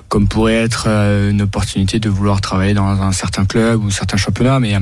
comme 0.08 0.26
pourrait 0.28 0.54
être 0.56 0.86
euh, 0.88 1.30
une 1.30 1.42
opportunité 1.42 2.00
de 2.00 2.08
vouloir 2.08 2.40
travailler 2.40 2.74
dans 2.74 2.86
un 3.02 3.12
certain 3.12 3.44
club 3.44 3.82
ou 3.84 3.90
certains 3.90 4.16
championnats, 4.16 4.58
mais 4.60 4.74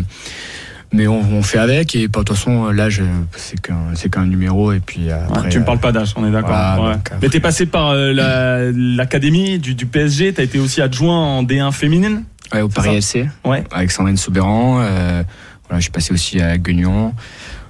mais 0.92 1.06
on, 1.06 1.20
on 1.20 1.42
fait 1.42 1.58
avec 1.58 1.94
et 1.94 2.08
pas 2.08 2.20
de 2.20 2.24
toute 2.24 2.36
façon 2.36 2.70
l'âge 2.70 3.02
c'est 3.36 3.60
qu'un 3.60 3.94
c'est 3.94 4.10
qu'un 4.10 4.24
numéro 4.24 4.72
et 4.72 4.80
puis 4.80 5.10
après. 5.10 5.48
tu 5.50 5.58
me 5.60 5.64
parles 5.64 5.78
pas 5.80 5.92
d'âge, 5.92 6.14
on 6.16 6.26
est 6.26 6.30
d'accord. 6.30 6.50
voilà, 6.76 6.94
Ouais. 6.94 7.00
Mais 7.20 7.28
t'es 7.28 7.38
passé 7.40 7.66
par 7.66 7.90
euh, 7.90 8.12
la- 8.12 8.72
l'académie 8.72 9.58
du, 9.58 9.74
du 9.74 9.84
PSG, 9.86 10.32
t'as 10.32 10.42
été 10.44 10.58
aussi 10.58 10.80
adjoint 10.80 11.18
en 11.18 11.42
D1 11.42 11.72
féminine? 11.72 12.22
Ouais, 12.52 12.60
au 12.62 12.68
Paris 12.68 12.96
FC. 12.96 13.28
Ouais. 13.44 13.64
Avec 13.72 13.90
Sandrine 13.90 14.16
Soubéran. 14.16 14.78
Euh, 14.80 15.22
voilà, 15.68 15.78
je 15.80 15.82
suis 15.84 15.90
passé 15.92 16.12
aussi 16.12 16.40
à 16.40 16.56
Guignon. 16.58 17.12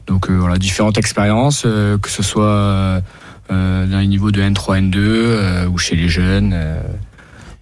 Donc 0.06 0.28
euh, 0.30 0.34
voilà, 0.38 0.56
différentes 0.58 0.98
expériences, 0.98 1.64
euh, 1.66 1.98
que 1.98 2.10
ce 2.10 2.22
soit 2.22 2.44
euh, 3.50 3.86
dans 3.86 3.98
les 3.98 4.06
niveaux 4.06 4.30
de 4.30 4.40
N3, 4.42 4.90
N2 4.90 4.96
euh, 4.98 5.66
ou 5.66 5.78
chez 5.78 5.96
les 5.96 6.08
jeunes. 6.08 6.52
euh, 6.54 6.78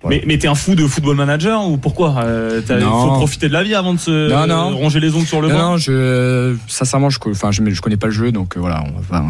Mais, 0.07 0.23
mais 0.27 0.37
t'es 0.37 0.49
un 0.49 0.55
fou 0.55 0.75
de 0.75 0.87
football 0.87 1.17
manager 1.17 1.67
ou 1.67 1.79
pourquoi 1.79 2.17
Euh, 2.25 2.61
Il 2.69 2.77
Non. 2.77 3.07
faut 3.09 3.15
profiter 3.15 3.49
de 3.49 3.53
la 3.55 3.62
vie 3.62 3.75
avant 3.75 3.95
de 3.95 3.99
se 3.99 4.29
Non, 4.29 4.47
non. 4.47 4.73
euh, 4.73 4.75
ronger 4.75 5.01
les 5.01 5.15
ongles 5.15 5.27
sur 5.27 5.41
le 5.41 5.49
non, 5.49 5.55
banc. 5.55 5.71
non, 5.71 5.77
je, 5.79 6.55
sincèrement, 6.67 7.09
je, 7.09 7.19
enfin, 7.31 7.51
je, 7.53 7.62
je 7.67 7.81
connais 7.81 7.97
pas 7.97 8.09
le 8.09 8.12
jeu, 8.12 8.31
donc 8.33 8.57
euh, 8.57 8.61
voilà. 8.61 8.85
On 8.85 9.01
va 9.01 9.21
pas- 9.21 9.27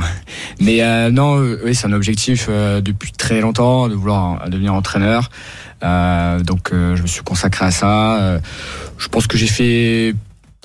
Mais 0.60 0.82
euh, 0.82 1.10
non, 1.12 1.36
oui, 1.64 1.74
c'est 1.76 1.86
un 1.86 1.92
objectif 1.92 2.46
euh, 2.48 2.80
depuis 2.80 3.12
très 3.12 3.40
longtemps 3.40 3.86
de 3.88 3.94
vouloir 3.94 4.48
devenir 4.48 4.74
entraîneur. 4.74 5.28
Euh, 5.82 6.40
donc, 6.40 6.72
euh, 6.72 6.96
je 6.96 7.02
me 7.02 7.06
suis 7.06 7.22
consacré 7.22 7.66
à 7.66 7.70
ça. 7.70 8.16
Euh, 8.16 8.38
je 8.98 9.08
pense 9.08 9.26
que 9.26 9.36
j'ai 9.36 9.46
fait, 9.46 10.14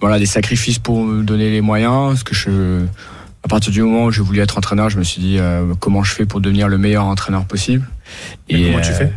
voilà, 0.01 0.19
des 0.19 0.25
sacrifices 0.25 0.79
pour 0.79 1.03
me 1.03 1.23
donner 1.23 1.49
les 1.49 1.61
moyens, 1.61 2.09
parce 2.09 2.23
que 2.23 2.35
je, 2.35 2.85
à 3.43 3.47
partir 3.47 3.71
du 3.71 3.81
moment 3.81 4.05
où 4.05 4.11
j'ai 4.11 4.21
voulu 4.21 4.39
être 4.39 4.57
entraîneur, 4.57 4.89
je 4.89 4.97
me 4.97 5.03
suis 5.03 5.21
dit 5.21 5.37
euh, 5.39 5.73
comment 5.79 6.03
je 6.03 6.13
fais 6.13 6.25
pour 6.25 6.41
devenir 6.41 6.67
le 6.67 6.77
meilleur 6.77 7.05
entraîneur 7.05 7.45
possible? 7.45 7.87
Et, 8.49 8.71
comment 8.71 8.81
tu 8.81 8.91
fais? 8.91 9.13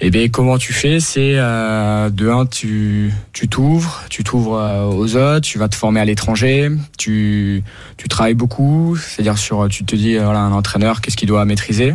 Et 0.00 0.10
bien 0.10 0.28
comment 0.28 0.58
tu 0.58 0.72
fais? 0.72 1.00
C'est 1.00 1.34
euh, 1.36 2.10
de 2.10 2.28
un, 2.28 2.44
tu 2.44 3.12
tu 3.32 3.48
t'ouvres, 3.48 4.02
tu 4.10 4.24
t'ouvres 4.24 4.90
aux 4.94 5.16
autres, 5.16 5.46
tu 5.46 5.58
vas 5.58 5.68
te 5.68 5.76
former 5.76 6.00
à 6.00 6.04
l'étranger, 6.04 6.70
tu 6.98 7.62
tu 7.96 8.08
travailles 8.08 8.34
beaucoup, 8.34 8.96
c'est-à-dire 8.96 9.38
sur 9.38 9.68
tu 9.68 9.84
te 9.84 9.96
dis 9.96 10.18
voilà 10.18 10.40
un 10.40 10.52
entraîneur 10.52 11.00
qu'est-ce 11.00 11.16
qu'il 11.16 11.28
doit 11.28 11.44
maîtriser? 11.44 11.94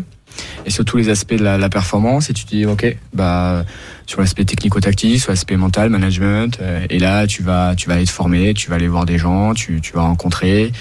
Et 0.65 0.69
sur 0.69 0.85
tous 0.85 0.97
les 0.97 1.09
aspects 1.09 1.33
de 1.35 1.43
la, 1.43 1.57
la 1.57 1.69
performance 1.69 2.29
et 2.29 2.33
tu 2.33 2.45
te 2.45 2.49
dis 2.49 2.65
ok 2.65 2.95
bah 3.13 3.65
sur 4.05 4.21
l'aspect 4.21 4.45
technico-tactique, 4.45 5.19
sur 5.19 5.31
l'aspect 5.31 5.57
mental, 5.57 5.89
management 5.89 6.59
euh, 6.61 6.85
et 6.89 6.99
là 6.99 7.27
tu 7.27 7.43
vas 7.43 7.75
tu 7.75 7.88
vas 7.89 7.95
aller 7.95 8.05
te 8.05 8.11
former, 8.11 8.53
tu 8.53 8.69
vas 8.69 8.75
aller 8.75 8.88
voir 8.88 9.05
des 9.05 9.17
gens, 9.17 9.53
tu 9.53 9.81
tu 9.81 9.93
vas 9.93 10.01
rencontrer 10.01 10.71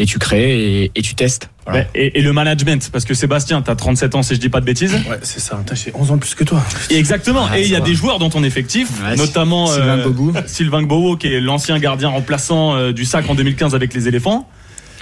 et 0.00 0.06
tu 0.06 0.18
crées 0.18 0.82
et, 0.82 0.90
et 0.94 1.02
tu 1.02 1.14
testes. 1.14 1.50
Voilà. 1.66 1.86
Et, 1.94 2.18
et 2.18 2.22
le 2.22 2.32
management, 2.32 2.90
parce 2.90 3.04
que 3.04 3.14
Sébastien, 3.14 3.62
t'as 3.62 3.74
37 3.74 4.14
ans 4.14 4.22
si 4.22 4.34
je 4.34 4.40
dis 4.40 4.48
pas 4.48 4.60
de 4.60 4.64
bêtises. 4.64 4.94
Ouais, 5.08 5.18
c'est 5.22 5.40
ça. 5.40 5.62
J'ai 5.72 5.92
11 5.94 6.10
ans 6.10 6.14
de 6.14 6.20
plus 6.20 6.34
que 6.34 6.42
toi. 6.42 6.62
Et 6.88 6.96
exactement. 6.96 7.44
Ouais, 7.48 7.60
et 7.60 7.64
il 7.64 7.70
y 7.70 7.76
a 7.76 7.80
des 7.80 7.94
joueurs 7.94 8.18
dans 8.18 8.30
ton 8.30 8.42
effectif, 8.42 8.88
Ouais, 9.02 9.14
notamment 9.16 9.66
Sylvain 9.66 9.98
euh. 9.98 10.42
Sylvain 10.46 10.82
Gbowo, 10.82 11.16
qui 11.16 11.28
est 11.28 11.40
l'ancien 11.40 11.78
gardien 11.78 12.08
remplaçant 12.08 12.74
euh, 12.74 12.92
du 12.92 13.04
SAC 13.04 13.28
en 13.28 13.34
2015 13.34 13.74
avec 13.74 13.94
les 13.94 14.08
éléphants. 14.08 14.48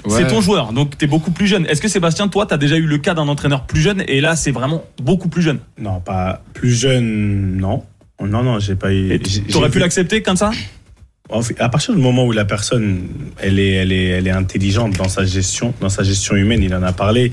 Ouais. 0.05 0.13
C'est 0.17 0.27
ton 0.29 0.41
joueur, 0.41 0.73
donc 0.73 0.97
t'es 0.97 1.07
beaucoup 1.07 1.31
plus 1.31 1.47
jeune. 1.47 1.67
Est-ce 1.67 1.81
que 1.81 1.89
Sébastien, 1.89 2.29
toi, 2.29 2.47
t'as 2.47 2.57
déjà 2.57 2.77
eu 2.77 2.87
le 2.87 2.99
cas 2.99 3.15
d'un 3.15 3.29
entraîneur 3.29 3.65
plus 3.65 3.81
jeune 3.81 4.03
et 4.07 4.21
là, 4.21 4.37
c'est 4.37 4.53
vraiment 4.53 4.85
beaucoup 5.03 5.29
plus 5.29 5.43
jeune? 5.43 5.59
Non, 5.79 6.01
pas 6.01 6.43
plus 6.55 6.73
jeune, 6.73 7.57
non. 7.57 7.83
Non, 8.21 8.43
non, 8.43 8.59
j'ai 8.59 8.75
pas 8.75 8.93
eu. 8.93 9.21
T'aurais 9.51 9.71
pu 9.71 9.79
l'accepter 9.79 10.23
comme 10.23 10.37
ça? 10.37 10.51
À 11.59 11.69
partir 11.69 11.95
du 11.95 12.01
moment 12.01 12.25
où 12.25 12.33
la 12.33 12.45
personne, 12.45 13.09
elle 13.39 13.59
est, 13.59 13.73
elle 13.73 13.93
est, 13.93 14.07
elle 14.07 14.27
est 14.27 14.33
intelligente 14.33 14.97
dans 14.97 15.09
sa 15.09 15.25
gestion, 15.25 15.75
dans 15.81 15.91
sa 15.91 16.03
gestion 16.03 16.37
humaine, 16.37 16.63
il 16.63 16.75
en 16.75 16.83
a 16.83 16.93
parlé. 16.93 17.33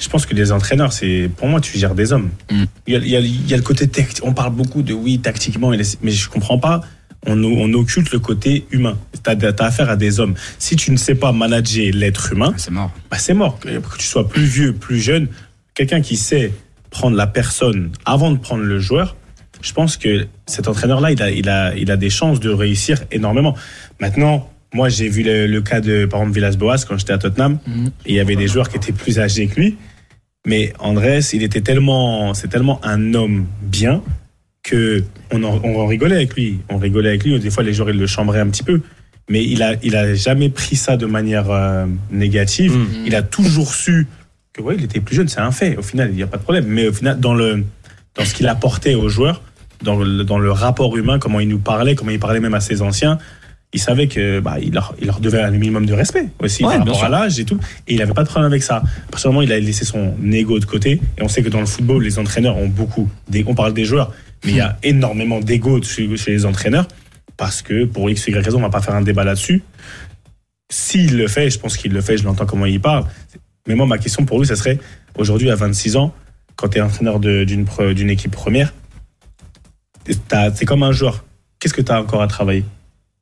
Je 0.00 0.08
pense 0.08 0.26
que 0.26 0.34
les 0.34 0.50
entraîneurs, 0.50 0.92
c'est, 0.92 1.30
pour 1.36 1.46
moi, 1.46 1.60
tu 1.60 1.78
gères 1.78 1.94
des 1.94 2.12
hommes. 2.12 2.30
Mm. 2.50 2.64
Il, 2.86 2.94
y 2.94 2.96
a, 2.96 3.00
il, 3.00 3.08
y 3.08 3.16
a, 3.16 3.20
il 3.20 3.48
y 3.48 3.54
a 3.54 3.56
le 3.56 3.62
côté 3.62 3.86
tactique. 3.86 4.24
On 4.24 4.32
parle 4.32 4.54
beaucoup 4.54 4.82
de 4.82 4.92
oui, 4.92 5.18
tactiquement, 5.18 5.70
mais 5.70 6.10
je 6.10 6.28
comprends 6.28 6.58
pas. 6.58 6.80
On, 7.26 7.42
on 7.42 7.72
occulte 7.74 8.12
le 8.12 8.18
côté 8.18 8.66
humain. 8.70 8.98
T'as, 9.22 9.34
as 9.34 9.64
affaire 9.64 9.88
à 9.90 9.96
des 9.96 10.20
hommes. 10.20 10.34
Si 10.58 10.76
tu 10.76 10.90
ne 10.90 10.96
sais 10.96 11.14
pas 11.14 11.32
manager 11.32 11.90
l'être 11.94 12.32
humain, 12.32 12.52
C'est 12.56 12.70
mort. 12.70 12.90
bah, 13.10 13.18
c'est 13.18 13.34
mort. 13.34 13.58
Que 13.60 13.68
que 13.78 13.96
tu 13.98 14.06
sois 14.06 14.28
plus 14.28 14.44
vieux, 14.44 14.72
plus 14.74 15.00
jeune, 15.00 15.28
quelqu'un 15.74 16.00
qui 16.02 16.16
sait 16.16 16.52
prendre 16.90 17.16
la 17.16 17.26
personne 17.26 17.90
avant 18.04 18.30
de 18.30 18.38
prendre 18.38 18.62
le 18.62 18.78
joueur, 18.78 19.16
je 19.62 19.72
pense 19.72 19.96
que 19.96 20.26
cet 20.46 20.68
entraîneur-là, 20.68 21.10
il 21.12 21.22
a, 21.22 21.30
il, 21.30 21.48
a, 21.48 21.74
il 21.74 21.90
a 21.90 21.96
des 21.96 22.10
chances 22.10 22.38
de 22.40 22.50
réussir 22.50 22.98
énormément. 23.10 23.56
Maintenant, 24.00 24.50
moi, 24.74 24.88
j'ai 24.90 25.08
vu 25.08 25.22
le, 25.22 25.46
le 25.46 25.60
cas 25.62 25.80
de, 25.80 26.04
par 26.04 26.20
exemple, 26.20 26.34
Villas-Boas 26.34 26.84
quand 26.86 26.98
j'étais 26.98 27.12
à 27.14 27.18
Tottenham, 27.18 27.58
Mhm. 27.66 27.86
et 28.06 28.10
il 28.10 28.14
y 28.16 28.20
avait 28.20 28.36
des 28.36 28.48
joueurs 28.48 28.68
qui 28.68 28.76
étaient 28.76 28.92
plus 28.92 29.18
âgés 29.18 29.46
que 29.46 29.58
lui. 29.60 29.76
Mais 30.46 30.74
Andrés, 30.78 31.20
il 31.32 31.42
était 31.42 31.62
tellement, 31.62 32.34
c'est 32.34 32.48
tellement 32.48 32.78
un 32.84 33.14
homme 33.14 33.46
bien 33.62 34.02
que 34.64 35.04
on 35.30 35.44
en, 35.44 35.60
on 35.62 35.80
en 35.80 35.86
rigolait 35.86 36.16
avec 36.16 36.34
lui. 36.34 36.58
On 36.68 36.78
rigolait 36.78 37.10
avec 37.10 37.24
lui. 37.24 37.38
Des 37.38 37.50
fois, 37.50 37.62
les 37.62 37.72
joueurs, 37.72 37.90
ils 37.90 37.98
le 37.98 38.06
chambraient 38.08 38.40
un 38.40 38.48
petit 38.48 38.64
peu. 38.64 38.80
Mais 39.28 39.44
il 39.44 39.62
a, 39.62 39.74
il 39.82 39.94
a 39.94 40.14
jamais 40.14 40.48
pris 40.48 40.76
ça 40.76 40.96
de 40.96 41.06
manière 41.06 41.50
euh, 41.50 41.86
négative. 42.10 42.76
Mm. 42.76 43.06
Il 43.06 43.14
a 43.14 43.22
toujours 43.22 43.72
su 43.72 44.06
que 44.52 44.62
ouais, 44.62 44.76
il 44.76 44.84
était 44.84 45.00
plus 45.00 45.16
jeune, 45.16 45.28
c'est 45.28 45.40
un 45.40 45.50
fait. 45.50 45.76
Au 45.76 45.82
final, 45.82 46.10
il 46.10 46.16
n'y 46.16 46.22
a 46.22 46.26
pas 46.26 46.36
de 46.38 46.42
problème. 46.42 46.66
Mais 46.66 46.88
au 46.88 46.92
final, 46.92 47.20
dans 47.20 47.34
le, 47.34 47.64
dans 48.14 48.24
ce 48.24 48.34
qu'il 48.34 48.48
apportait 48.48 48.94
aux 48.94 49.08
joueurs, 49.08 49.42
dans 49.82 49.96
le, 49.96 50.24
dans 50.24 50.38
le 50.38 50.50
rapport 50.50 50.96
humain, 50.96 51.18
comment 51.18 51.40
il 51.40 51.48
nous 51.48 51.58
parlait, 51.58 51.94
comment 51.94 52.10
il 52.10 52.20
parlait 52.20 52.40
même 52.40 52.54
à 52.54 52.60
ses 52.60 52.80
anciens, 52.80 53.18
il 53.74 53.80
savait 53.80 54.06
que 54.08 54.40
bah, 54.40 54.56
il, 54.62 54.72
leur, 54.72 54.94
il 55.00 55.06
leur 55.06 55.20
devait 55.20 55.42
un 55.42 55.50
minimum 55.50 55.84
de 55.84 55.92
respect 55.92 56.28
aussi 56.40 56.64
Ouais, 56.64 56.76
par 56.76 56.84
bien 56.84 56.92
rapport 56.94 56.96
sûr. 56.96 57.04
à 57.06 57.08
l'âge 57.10 57.38
et 57.40 57.44
tout. 57.44 57.58
Et 57.86 57.94
il 57.94 57.98
n'avait 57.98 58.14
pas 58.14 58.22
de 58.22 58.28
problème 58.28 58.50
avec 58.50 58.62
ça. 58.62 58.76
À 58.76 59.10
partir 59.10 59.28
du 59.30 59.34
moment 59.34 59.40
où 59.40 59.48
il 59.48 59.52
a 59.52 59.60
laissé 59.60 59.84
son 59.84 60.14
ego 60.32 60.58
de 60.58 60.64
côté, 60.64 61.00
et 61.18 61.22
on 61.22 61.28
sait 61.28 61.42
que 61.42 61.48
dans 61.50 61.60
le 61.60 61.66
football, 61.66 62.02
les 62.02 62.18
entraîneurs 62.18 62.56
ont 62.56 62.68
beaucoup. 62.68 63.10
On 63.46 63.54
parle 63.54 63.74
des 63.74 63.84
joueurs, 63.84 64.12
mais 64.44 64.52
il 64.52 64.56
y 64.56 64.60
a 64.60 64.78
énormément 64.82 65.40
d'ego 65.40 65.82
chez, 65.82 66.16
chez 66.16 66.30
les 66.30 66.46
entraîneurs 66.46 66.86
parce 67.36 67.62
que 67.62 67.84
pour 67.84 68.08
X 68.08 68.28
Y 68.28 68.44
raison, 68.44 68.58
on 68.58 68.62
va 68.62 68.70
pas 68.70 68.80
faire 68.80 68.94
un 68.94 69.02
débat 69.02 69.24
là-dessus. 69.24 69.62
S'il 70.70 71.16
le 71.16 71.26
fait, 71.28 71.50
je 71.50 71.58
pense 71.58 71.76
qu'il 71.76 71.92
le 71.92 72.00
fait, 72.00 72.16
je 72.16 72.24
l'entends 72.24 72.46
comment 72.46 72.66
il 72.66 72.80
parle. 72.80 73.04
Mais 73.66 73.74
moi, 73.74 73.86
ma 73.86 73.98
question 73.98 74.24
pour 74.24 74.38
lui, 74.38 74.46
ça 74.46 74.56
serait 74.56 74.78
aujourd'hui, 75.18 75.50
à 75.50 75.56
26 75.56 75.96
ans, 75.96 76.14
quand 76.56 76.68
tu 76.68 76.78
es 76.78 76.80
entraîneur 76.80 77.18
d'une 77.18 78.10
équipe 78.10 78.30
première, 78.32 78.72
c'est 80.06 80.64
comme 80.64 80.82
un 80.82 80.92
joueur. 80.92 81.24
Qu'est-ce 81.58 81.74
que 81.74 81.82
tu 81.82 81.90
as 81.92 82.00
encore 82.00 82.22
à 82.22 82.26
travailler? 82.28 82.64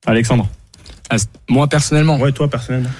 Alexandre. 0.06 0.48
Ah, 1.10 1.16
moi 1.48 1.68
personnellement, 1.68 2.18
Ouais, 2.18 2.32
toi, 2.32 2.48
personnellement. 2.48 2.90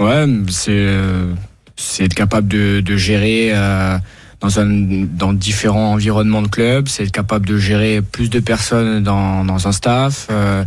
ouais, 0.00 0.26
c'est 0.48 0.70
euh, 0.72 1.32
c'est 1.76 2.04
être 2.04 2.14
capable 2.14 2.48
de, 2.48 2.80
de 2.80 2.96
gérer 2.96 3.50
euh, 3.54 3.98
dans 4.40 4.58
un 4.58 4.66
dans 4.66 5.32
différents 5.32 5.92
environnements 5.92 6.42
de 6.42 6.48
club, 6.48 6.88
c'est 6.88 7.04
être 7.04 7.12
capable 7.12 7.46
de 7.46 7.58
gérer 7.58 8.00
plus 8.02 8.30
de 8.30 8.40
personnes 8.40 9.02
dans 9.02 9.44
dans 9.44 9.68
un 9.68 9.72
staff. 9.72 10.26
euh, 10.30 10.64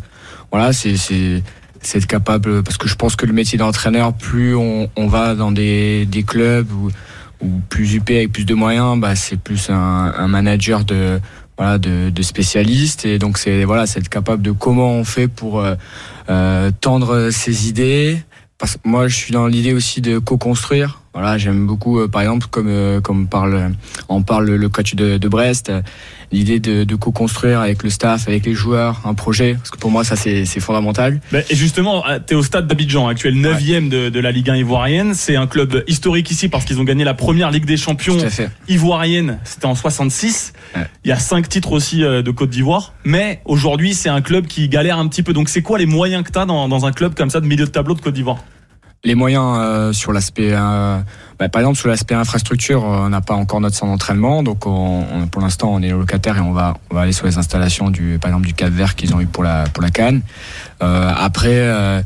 voilà, 0.51 0.71
c'est 0.73 0.95
c'est 0.97 1.41
c'est 1.81 1.97
être 1.97 2.07
capable 2.07 2.63
parce 2.63 2.77
que 2.77 2.87
je 2.87 2.95
pense 2.95 3.15
que 3.15 3.25
le 3.25 3.33
métier 3.33 3.57
d'entraîneur, 3.57 4.13
plus 4.13 4.55
on, 4.55 4.89
on 4.95 5.07
va 5.07 5.35
dans 5.35 5.51
des 5.51 6.05
des 6.05 6.23
clubs 6.23 6.71
ou 6.71 6.89
ou 7.41 7.59
plus 7.69 7.95
UP 7.95 8.09
avec 8.09 8.31
plus 8.31 8.45
de 8.45 8.53
moyens, 8.53 8.97
bah 9.01 9.15
c'est 9.15 9.37
plus 9.37 9.69
un, 9.69 10.13
un 10.17 10.27
manager 10.27 10.85
de 10.85 11.19
voilà 11.57 11.77
de, 11.77 12.09
de 12.09 12.21
spécialistes. 12.21 13.05
Et 13.05 13.19
donc 13.19 13.37
c'est 13.37 13.63
voilà 13.63 13.85
c'est 13.85 13.99
être 13.99 14.09
capable 14.09 14.41
de 14.41 14.51
comment 14.51 14.91
on 14.93 15.03
fait 15.03 15.27
pour 15.27 15.59
euh, 15.59 15.75
euh, 16.29 16.71
tendre 16.81 17.29
ses 17.29 17.67
idées. 17.67 18.23
Parce 18.57 18.75
que 18.75 18.81
moi 18.85 19.07
je 19.07 19.15
suis 19.15 19.33
dans 19.33 19.47
l'idée 19.47 19.73
aussi 19.73 20.01
de 20.01 20.19
co-construire 20.19 21.02
voilà 21.13 21.37
j'aime 21.37 21.67
beaucoup 21.67 21.99
euh, 21.99 22.07
par 22.07 22.21
exemple 22.21 22.47
comme 22.49 22.67
euh, 22.67 23.01
comme 23.01 23.27
parle 23.27 23.71
en 24.07 24.21
parle 24.21 24.51
le 24.51 24.69
coach 24.69 24.95
de, 24.95 25.17
de 25.17 25.27
Brest 25.27 25.69
euh, 25.69 25.81
l'idée 26.31 26.59
de, 26.59 26.83
de 26.83 26.95
co-construire 26.95 27.59
avec 27.59 27.83
le 27.83 27.89
staff 27.89 28.27
avec 28.27 28.45
les 28.45 28.53
joueurs 28.53 29.01
un 29.05 29.13
projet 29.13 29.53
parce 29.53 29.69
que 29.69 29.77
pour 29.77 29.91
moi 29.91 30.03
ça 30.03 30.15
c'est 30.15 30.45
fondamental 30.59 31.19
Ben, 31.31 31.43
et 31.49 31.55
justement, 31.55 32.03
tu 32.25 32.33
es 32.33 32.37
au 32.37 32.43
stade 32.43 32.67
d'Abidjan, 32.67 33.07
actuel 33.07 33.35
9 33.39 33.63
de, 33.89 34.09
de 34.09 34.19
la 34.19 34.31
Ligue 34.31 34.49
1 34.49 34.55
ivoirienne. 34.55 35.13
C'est 35.13 35.35
un 35.35 35.47
club 35.47 35.83
historique 35.87 36.29
ici 36.31 36.49
parce 36.49 36.65
qu'ils 36.65 36.79
ont 36.79 36.83
gagné 36.83 37.03
la 37.03 37.13
première 37.13 37.51
Ligue 37.51 37.65
des 37.65 37.77
Champions 37.77 38.17
ivoirienne. 38.67 39.39
C'était 39.43 39.65
en 39.65 39.75
66. 39.75 40.53
Ouais. 40.75 40.81
Il 41.03 41.09
y 41.09 41.11
a 41.11 41.19
cinq 41.19 41.49
titres 41.49 41.71
aussi 41.71 42.03
euh, 42.03 42.21
de 42.21 42.31
Côte 42.31 42.49
d'Ivoire. 42.49 42.93
Mais 43.03 43.41
aujourd'hui, 43.45 43.93
c'est 43.93 44.09
un 44.09 44.21
club 44.21 44.47
qui 44.47 44.69
galère 44.69 44.97
un 44.97 45.07
petit 45.07 45.23
peu. 45.23 45.33
Donc, 45.33 45.49
c'est 45.49 45.61
quoi 45.61 45.77
les 45.77 45.85
moyens 45.85 46.23
que 46.23 46.31
tu 46.31 46.39
as 46.39 46.45
dans, 46.45 46.67
dans 46.67 46.85
un 46.85 46.91
club 46.91 47.13
comme 47.15 47.29
ça 47.29 47.39
de 47.39 47.45
milieu 47.45 47.65
de 47.65 47.71
tableau 47.71 47.93
de 47.95 48.01
Côte 48.01 48.13
d'Ivoire? 48.13 48.39
Les 49.05 49.15
moyens 49.15 49.57
euh, 49.59 49.93
sur 49.93 50.13
l'aspect, 50.13 50.51
euh, 50.53 50.99
bah, 51.37 51.49
par 51.49 51.61
exemple 51.61 51.77
sur 51.77 51.89
l'aspect 51.89 52.15
infrastructure, 52.15 52.83
euh, 52.85 53.05
on 53.05 53.09
n'a 53.09 53.19
pas 53.21 53.33
encore 53.33 53.59
notre 53.59 53.75
centre 53.75 53.91
d'entraînement, 53.91 54.43
donc 54.43 54.65
on, 54.65 55.03
on- 55.11 55.27
pour 55.27 55.41
l'instant 55.41 55.73
on 55.73 55.81
est 55.81 55.89
locataire 55.89 56.37
et 56.37 56.41
on 56.41 56.53
va 56.53 56.77
on 56.89 56.95
va 56.95 57.01
aller 57.01 57.11
sur 57.11 57.25
les 57.25 57.37
installations 57.37 57.89
du, 57.89 58.17
par 58.21 58.29
exemple 58.29 58.47
du 58.47 58.53
Cap 58.53 58.71
Vert 58.71 58.95
qu'ils 58.95 59.13
ont 59.13 59.19
eu 59.19 59.25
pour 59.25 59.43
la 59.43 59.65
pour 59.65 59.83
la 59.83 59.89
Cannes. 59.89 60.21
Euh, 60.81 61.11
après, 61.17 61.49
euh, 61.51 62.01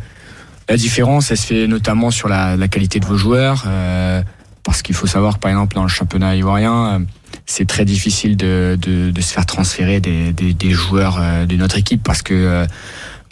la 0.70 0.76
différence, 0.78 1.30
elle 1.32 1.38
se 1.38 1.46
fait 1.46 1.68
notamment 1.68 2.10
sur 2.12 2.28
la, 2.30 2.58
la 2.58 2.68
qualité 2.68 3.00
de 3.00 3.06
vos 3.06 3.16
joueurs, 3.18 3.64
euh, 3.68 4.22
parce 4.64 4.82
qu'il 4.82 4.96
faut 4.96 5.08
savoir 5.08 5.36
que 5.36 5.40
par 5.40 5.52
exemple 5.52 5.76
dans 5.76 5.84
le 5.84 5.88
championnat 5.90 6.36
ivoirien. 6.36 7.04
c'est 7.46 7.68
très 7.68 7.86
difficile 7.86 8.36
de, 8.38 8.76
de, 8.82 9.12
de 9.12 9.22
se 9.22 9.34
faire 9.34 9.46
transférer 9.46 10.00
des, 10.02 10.34
des, 10.34 10.54
des 10.54 10.72
joueurs 10.72 11.22
de 11.48 11.56
notre 11.58 11.78
équipe 11.78 12.02
parce 12.04 12.22
que 12.24 12.66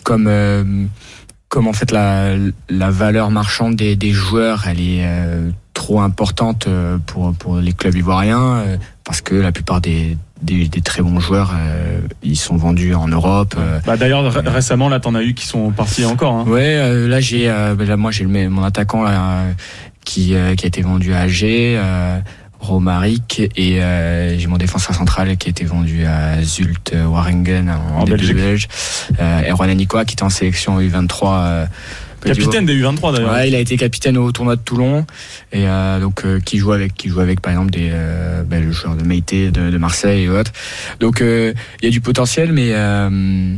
comme 0.03 0.29
comme 1.49 1.67
en 1.67 1.73
fait 1.73 1.91
la, 1.91 2.35
la 2.69 2.89
valeur 2.91 3.29
marchande 3.31 3.75
des, 3.75 3.95
des 3.95 4.11
joueurs 4.11 4.65
elle 4.67 4.79
est 4.79 5.05
euh, 5.05 5.49
trop 5.73 6.01
importante 6.01 6.67
euh, 6.67 6.97
pour, 7.05 7.33
pour 7.33 7.57
les 7.57 7.73
clubs 7.73 7.95
ivoiriens 7.95 8.55
euh, 8.57 8.77
parce 9.03 9.21
que 9.21 9.35
la 9.35 9.51
plupart 9.51 9.79
des, 9.81 10.17
des, 10.41 10.67
des 10.67 10.81
très 10.81 11.01
bons 11.01 11.19
joueurs 11.19 11.53
euh, 11.55 11.99
ils 12.23 12.35
sont 12.37 12.57
vendus 12.57 12.93
en 12.95 13.07
Europe 13.07 13.55
bah, 13.85 13.95
D'ailleurs, 13.95 14.31
ré- 14.33 14.41
récemment, 14.49 14.89
là, 14.89 14.99
t'en 14.99 15.13
as 15.15 15.21
eu 15.23 15.33
qui 15.33 15.45
sont 15.45 15.71
partis 15.71 16.03
encore. 16.05 16.33
Hein. 16.33 16.45
ouais 16.47 16.75
euh, 16.77 17.07
là 17.07 17.19
j'ai 17.19 17.45
là, 17.47 17.97
moi 17.97 18.11
j'ai 18.11 18.23
le 18.25 18.49
mon 18.49 18.63
attaquant 18.63 19.03
là, 19.03 19.43
qui 20.03 20.33
euh, 20.35 20.55
qui 20.55 20.65
a 20.65 20.67
été 20.67 20.81
vendu 20.81 21.13
à 21.13 21.21
Alger 21.21 21.77
euh, 21.77 22.19
Romaric 22.59 23.41
et 23.55 23.81
euh, 23.81 24.37
j'ai 24.37 24.47
mon 24.47 24.57
défenseur 24.57 24.95
central 24.95 25.35
qui 25.37 25.49
a 25.49 25.51
été 25.51 25.65
vendu 25.65 26.05
à 26.05 26.41
Zult 26.41 26.93
euh, 26.93 27.05
Waringen 27.05 27.69
en, 27.69 28.05
Belgique. 28.05 28.35
belge 28.35 28.67
euh, 29.19 29.49
Erwan 29.49 29.69
Anikoa 29.69 30.05
qui 30.05 30.13
était 30.13 30.23
en 30.23 30.29
sélection 30.29 30.79
U23 30.79 31.21
euh. 31.23 31.65
Capitaine 32.25 32.65
des 32.65 32.81
U23 32.81 33.13
d'ailleurs. 33.13 33.31
Ouais, 33.33 33.47
il 33.47 33.55
a 33.55 33.59
été 33.59 33.77
capitaine 33.77 34.17
au 34.17 34.31
tournoi 34.31 34.55
de 34.55 34.61
Toulon 34.61 35.05
et 35.51 35.67
euh, 35.67 35.99
donc 35.99 36.25
euh, 36.25 36.39
qui 36.39 36.57
joue 36.57 36.71
avec 36.71 36.95
qui 36.95 37.09
joue 37.09 37.19
avec 37.19 37.39
par 37.39 37.51
exemple 37.53 37.71
des 37.71 37.89
euh, 37.91 38.43
ben, 38.43 38.65
le 38.65 38.71
joueur 38.71 38.95
de 38.95 39.03
Meïté 39.03 39.51
de, 39.51 39.69
de 39.69 39.77
Marseille 39.77 40.23
et 40.23 40.29
autres. 40.29 40.51
Donc 40.99 41.21
euh, 41.21 41.53
il 41.81 41.85
y 41.85 41.87
a 41.87 41.91
du 41.91 42.01
potentiel 42.01 42.51
mais 42.51 42.69
euh, 42.73 43.55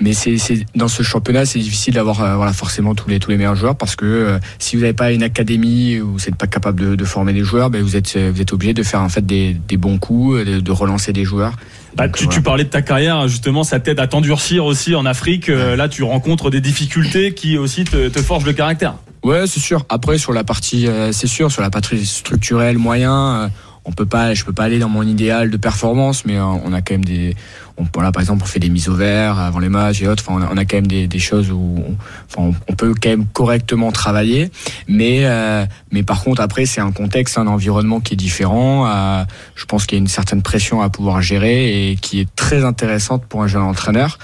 mais 0.00 0.12
c'est 0.12 0.38
c'est 0.38 0.64
dans 0.74 0.88
ce 0.88 1.02
championnat 1.02 1.44
c'est 1.44 1.58
difficile 1.58 1.94
d'avoir 1.94 2.22
euh, 2.22 2.36
voilà 2.36 2.52
forcément 2.52 2.94
tous 2.94 3.08
les 3.08 3.18
tous 3.18 3.30
les 3.30 3.36
meilleurs 3.36 3.56
joueurs 3.56 3.76
parce 3.76 3.96
que 3.96 4.04
euh, 4.06 4.38
si 4.58 4.76
vous 4.76 4.82
n'avez 4.82 4.94
pas 4.94 5.12
une 5.12 5.22
académie 5.22 6.00
ou 6.00 6.12
vous 6.12 6.18
n'êtes 6.18 6.36
pas 6.36 6.46
capable 6.46 6.80
de, 6.80 6.94
de 6.94 7.04
former 7.04 7.32
des 7.32 7.44
joueurs 7.44 7.70
ben 7.70 7.82
vous 7.82 7.96
êtes 7.96 8.16
vous 8.16 8.40
êtes 8.40 8.52
obligé 8.52 8.74
de 8.74 8.82
faire 8.82 9.00
en 9.02 9.08
fait 9.08 9.24
des, 9.24 9.54
des 9.68 9.76
bons 9.76 9.98
coups 9.98 10.44
de, 10.44 10.60
de 10.60 10.72
relancer 10.72 11.12
des 11.12 11.24
joueurs. 11.24 11.54
Bah, 11.96 12.06
Donc, 12.06 12.16
tu, 12.16 12.24
voilà. 12.24 12.36
tu 12.36 12.42
parlais 12.42 12.64
de 12.64 12.68
ta 12.68 12.82
carrière, 12.82 13.26
justement, 13.28 13.64
ça 13.64 13.80
t'aide 13.80 13.98
à 14.00 14.06
t'endurcir 14.06 14.64
aussi 14.64 14.94
en 14.94 15.06
Afrique. 15.06 15.48
Euh, 15.48 15.76
là, 15.76 15.88
tu 15.88 16.02
rencontres 16.02 16.50
des 16.50 16.60
difficultés 16.60 17.34
qui 17.34 17.58
aussi 17.58 17.84
te, 17.84 18.08
te 18.08 18.22
forgent 18.22 18.46
le 18.46 18.52
caractère. 18.52 18.94
Ouais, 19.22 19.46
c'est 19.46 19.60
sûr. 19.60 19.84
Après, 19.88 20.16
sur 20.16 20.32
la 20.32 20.44
partie, 20.44 20.86
euh, 20.86 21.12
c'est 21.12 21.26
sûr, 21.26 21.50
sur 21.50 21.62
la 21.62 21.70
partie 21.70 22.06
structurelle, 22.06 22.78
moyen, 22.78 23.14
euh, 23.14 23.48
on 23.84 23.92
peut 23.92 24.06
pas, 24.06 24.34
je 24.34 24.44
peux 24.44 24.52
pas 24.52 24.64
aller 24.64 24.78
dans 24.78 24.88
mon 24.88 25.02
idéal 25.02 25.50
de 25.50 25.56
performance, 25.56 26.24
mais 26.24 26.36
euh, 26.36 26.44
on 26.44 26.72
a 26.72 26.82
quand 26.82 26.94
même 26.94 27.04
des, 27.04 27.34
on, 27.76 27.84
voilà, 27.94 28.12
par 28.12 28.20
exemple, 28.20 28.42
on 28.42 28.46
fait 28.46 28.58
des 28.58 28.68
mises 28.68 28.88
au 28.88 28.94
vert 28.94 29.38
avant 29.38 29.58
les 29.58 29.68
matchs 29.68 30.02
et 30.02 30.08
autres. 30.08 30.22
Enfin, 30.26 30.40
on 30.40 30.42
a, 30.46 30.50
on 30.52 30.56
a 30.56 30.64
quand 30.64 30.76
même 30.76 30.86
des, 30.86 31.06
des 31.06 31.18
choses 31.18 31.50
où, 31.50 31.76
on, 31.88 31.96
enfin, 32.28 32.56
on, 32.68 32.74
peut 32.74 32.94
quand 33.00 33.08
même 33.08 33.26
correctement 33.26 33.90
travailler, 33.90 34.50
mais, 34.86 35.20
euh, 35.24 35.64
mais 35.92 36.02
par 36.02 36.22
contre, 36.22 36.42
après, 36.42 36.66
c'est 36.66 36.80
un 36.80 36.92
contexte, 36.92 37.38
un 37.38 37.46
environnement 37.46 38.00
qui 38.00 38.14
est 38.14 38.16
différent. 38.16 38.86
euh, 38.86 39.24
je 39.54 39.64
pense 39.64 39.86
qu'il 39.86 39.96
y 39.96 40.00
a 40.00 40.02
une 40.02 40.08
certaine 40.08 40.42
pression 40.42 40.82
à 40.82 40.90
pouvoir 40.90 41.22
gérer 41.22 41.90
et 41.90 41.96
qui 41.96 42.20
est 42.20 42.28
très 42.36 42.64
intéressante 42.64 43.24
pour 43.26 43.42
un 43.42 43.46
jeune 43.46 43.62
entraîneur. 43.62 44.18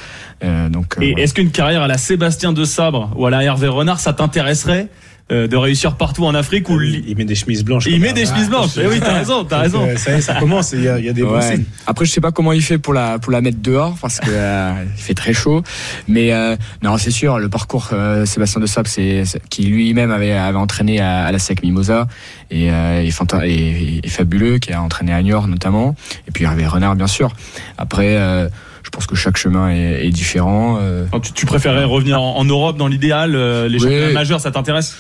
Euh, 0.45 0.69
donc, 0.69 0.97
euh, 0.99 1.03
Et 1.03 1.11
voilà. 1.13 1.25
est-ce 1.25 1.35
qu'une 1.35 1.51
carrière 1.51 1.83
à 1.83 1.89
la 1.89 1.99
Sébastien 1.99 2.53
de 2.53 2.65
Sabre 2.65 3.11
ou 3.17 3.27
à 3.27 3.31
la 3.31 3.43
Hervé 3.43 3.69
Renard, 3.69 4.01
ça 4.01 4.13
t'intéresserait? 4.13 4.89
Euh, 5.33 5.49
de 5.49 5.57
réussir 5.57 5.97
partout 5.97 6.25
en 6.25 6.35
Afrique 6.37 6.69
ou 6.71 6.81
Il, 6.81 7.09
il 7.09 7.17
met 7.17 7.25
des 7.25 7.35
chemises 7.35 7.65
blanches. 7.65 7.87
il 7.87 7.99
met 8.01 8.13
des 8.13 8.27
chemises 8.27 8.49
blanches 8.49 8.71
Eh 8.81 8.87
oui, 8.87 9.01
t'as 9.01 9.15
raison, 9.15 9.45
t'as 9.45 9.59
raison. 9.59 9.83
euh, 9.85 9.97
ça 9.97 10.13
y 10.13 10.15
est, 10.15 10.21
ça 10.21 10.35
commence. 10.35 10.73
Il 10.73 10.83
y 10.85 10.89
a, 10.89 10.99
il 11.01 11.05
y 11.05 11.09
a 11.09 11.13
des 11.13 11.23
bons 11.23 11.33
Ouais. 11.37 11.59
Après, 11.89 12.05
je 12.05 12.13
sais 12.13 12.21
pas 12.21 12.31
comment 12.31 12.53
il 12.53 12.63
fait 12.63 12.79
pour 12.79 12.95
la 12.95 13.19
pour 13.19 13.33
la 13.33 13.41
mettre 13.41 13.59
dehors 13.61 13.97
parce 14.01 14.21
que 14.21 14.29
euh, 14.31 14.73
il 14.97 15.03
fait 15.03 15.15
très 15.15 15.33
chaud. 15.33 15.63
Mais 16.07 16.33
euh, 16.33 16.55
non, 16.83 16.97
c'est 16.97 17.11
sûr, 17.11 17.39
le 17.41 17.49
parcours 17.49 17.89
euh, 17.93 18.25
Sébastien 18.25 18.61
de 18.61 18.67
Sable, 18.67 18.87
c'est 18.89 19.25
c'est- 19.25 19.41
qui 19.49 19.63
lui-même 19.65 20.13
avait 20.13 20.31
avait 20.33 20.59
entraîné 20.59 21.01
à, 21.01 21.25
à 21.25 21.33
la 21.33 21.39
SEC 21.41 21.63
Mimosa 21.65 22.07
et 22.53 22.71
euh, 22.71 23.03
est, 23.03 23.11
fanta- 23.11 23.45
et- 23.45 24.01
et 24.05 24.09
fabuleux, 24.09 24.59
qui 24.59 24.73
a 24.73 24.81
entraîné 24.81 25.13
à 25.13 25.21
Niort 25.23 25.49
notamment. 25.49 25.97
Et 26.29 26.31
puis 26.31 26.45
Hervé 26.45 26.67
Renard, 26.67 26.95
bien 26.95 27.09
sûr. 27.09 27.33
Après. 27.79 28.17
euh, 28.17 28.49
je 28.85 28.91
pense 28.91 29.07
que 29.09 29.17
chaque 29.17 29.37
chemin 29.37 29.69
est, 29.71 30.07
est 30.07 30.11
différent. 30.11 30.79
euh. 30.81 31.07
Tu, 31.21 31.33
tu 31.33 31.45
préférerais 31.45 31.83
revenir 31.83 32.23
en, 32.23 32.37
en 32.37 32.45
Europe 32.45 32.77
dans 32.77 32.87
l'idéal 32.87 33.35
euh, 33.35 33.67
Les 33.67 33.79
Oui. 33.79 33.81
championnats 33.83 34.13
majeurs, 34.13 34.41
ça 34.41 34.53
t'intéresse? 34.53 34.97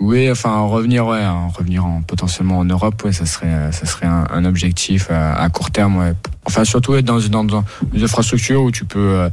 Oui, 0.00 0.30
enfin 0.30 0.60
revenir, 0.66 1.06
ouais, 1.06 1.24
en 1.24 1.48
revenir 1.48 1.84
en, 1.84 2.02
potentiellement 2.02 2.58
en 2.58 2.64
Europe, 2.64 3.02
ouais, 3.04 3.12
ça 3.12 3.24
serait, 3.24 3.70
ça 3.70 3.86
serait 3.86 4.06
un, 4.06 4.26
un 4.30 4.44
objectif 4.44 5.10
à, 5.10 5.34
à 5.34 5.48
court 5.48 5.70
terme. 5.70 5.96
Ouais. 5.96 6.14
Enfin, 6.44 6.64
surtout 6.64 6.94
être 6.96 7.04
dans, 7.04 7.20
dans, 7.20 7.44
dans 7.44 7.64
une 7.94 8.02
infrastructure 8.02 8.62
où 8.62 8.72
tu 8.72 8.84
peux 8.84 8.98
euh, 8.98 9.28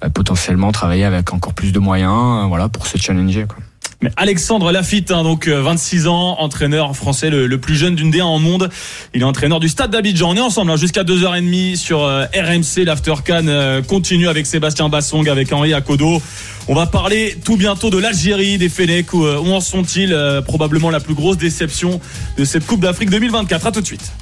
bah, 0.00 0.10
potentiellement 0.10 0.70
travailler 0.70 1.04
avec 1.04 1.32
encore 1.32 1.52
plus 1.52 1.72
de 1.72 1.80
moyens, 1.80 2.44
euh, 2.44 2.46
voilà, 2.46 2.68
pour 2.68 2.86
se 2.86 2.96
challenger. 2.96 3.46
Quoi. 3.48 3.58
Mais 4.04 4.10
Alexandre 4.18 4.70
Lafitte, 4.70 5.10
hein, 5.12 5.22
donc 5.22 5.48
euh, 5.48 5.62
26 5.62 6.08
ans, 6.08 6.36
entraîneur 6.38 6.94
français 6.94 7.30
le, 7.30 7.46
le 7.46 7.58
plus 7.58 7.74
jeune 7.74 7.94
d'une 7.94 8.10
D1 8.10 8.22
en 8.22 8.38
monde. 8.38 8.68
Il 9.14 9.22
est 9.22 9.24
entraîneur 9.24 9.60
du 9.60 9.68
Stade 9.70 9.92
d'Abidjan. 9.92 10.32
On 10.32 10.36
est 10.36 10.40
ensemble 10.40 10.70
hein, 10.72 10.76
jusqu'à 10.76 11.04
2h30 11.04 11.76
sur 11.76 12.02
euh, 12.04 12.26
RMC. 12.34 12.84
L'After 12.84 13.14
Can 13.26 13.46
euh, 13.46 13.80
continue 13.80 14.28
avec 14.28 14.44
Sébastien 14.44 14.90
Bassong, 14.90 15.26
avec 15.26 15.50
Henri 15.54 15.72
Akodo. 15.72 16.20
On 16.68 16.74
va 16.74 16.84
parler 16.84 17.38
tout 17.46 17.56
bientôt 17.56 17.88
de 17.88 17.96
l'Algérie, 17.96 18.58
des 18.58 18.68
Fennecs. 18.68 19.14
Où, 19.14 19.24
euh, 19.24 19.38
où 19.38 19.50
en 19.54 19.62
sont-ils 19.62 20.12
Euh, 20.12 20.42
Probablement 20.42 20.90
la 20.90 21.00
plus 21.00 21.14
grosse 21.14 21.38
déception 21.38 21.98
de 22.36 22.44
cette 22.44 22.66
Coupe 22.66 22.80
d'Afrique 22.80 23.08
2024. 23.08 23.66
À 23.68 23.72
tout 23.72 23.80
de 23.80 23.86
suite. 23.86 24.12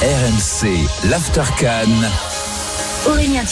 RMC, 0.00 0.70
l'Aftercan. 1.10 1.90
Aurélien 3.06 3.44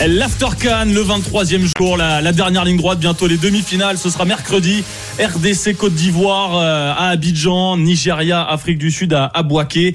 Thiersin. 0.00 0.06
L'Aftercan, 0.06 0.86
le 0.86 1.02
23e 1.02 1.70
jour, 1.78 1.96
la 1.96 2.32
dernière 2.32 2.64
ligne 2.64 2.76
droite, 2.76 2.98
bientôt 2.98 3.26
les 3.26 3.36
demi-finales. 3.36 3.98
Ce 3.98 4.10
sera 4.10 4.24
mercredi. 4.24 4.84
RDC 5.18 5.76
Côte 5.76 5.94
d'Ivoire 5.94 6.56
euh, 6.56 6.92
à 6.96 7.08
Abidjan, 7.08 7.76
Nigeria, 7.76 8.42
Afrique 8.42 8.78
du 8.78 8.90
Sud 8.90 9.12
à, 9.12 9.30
à 9.32 9.42
Bouaké. 9.42 9.94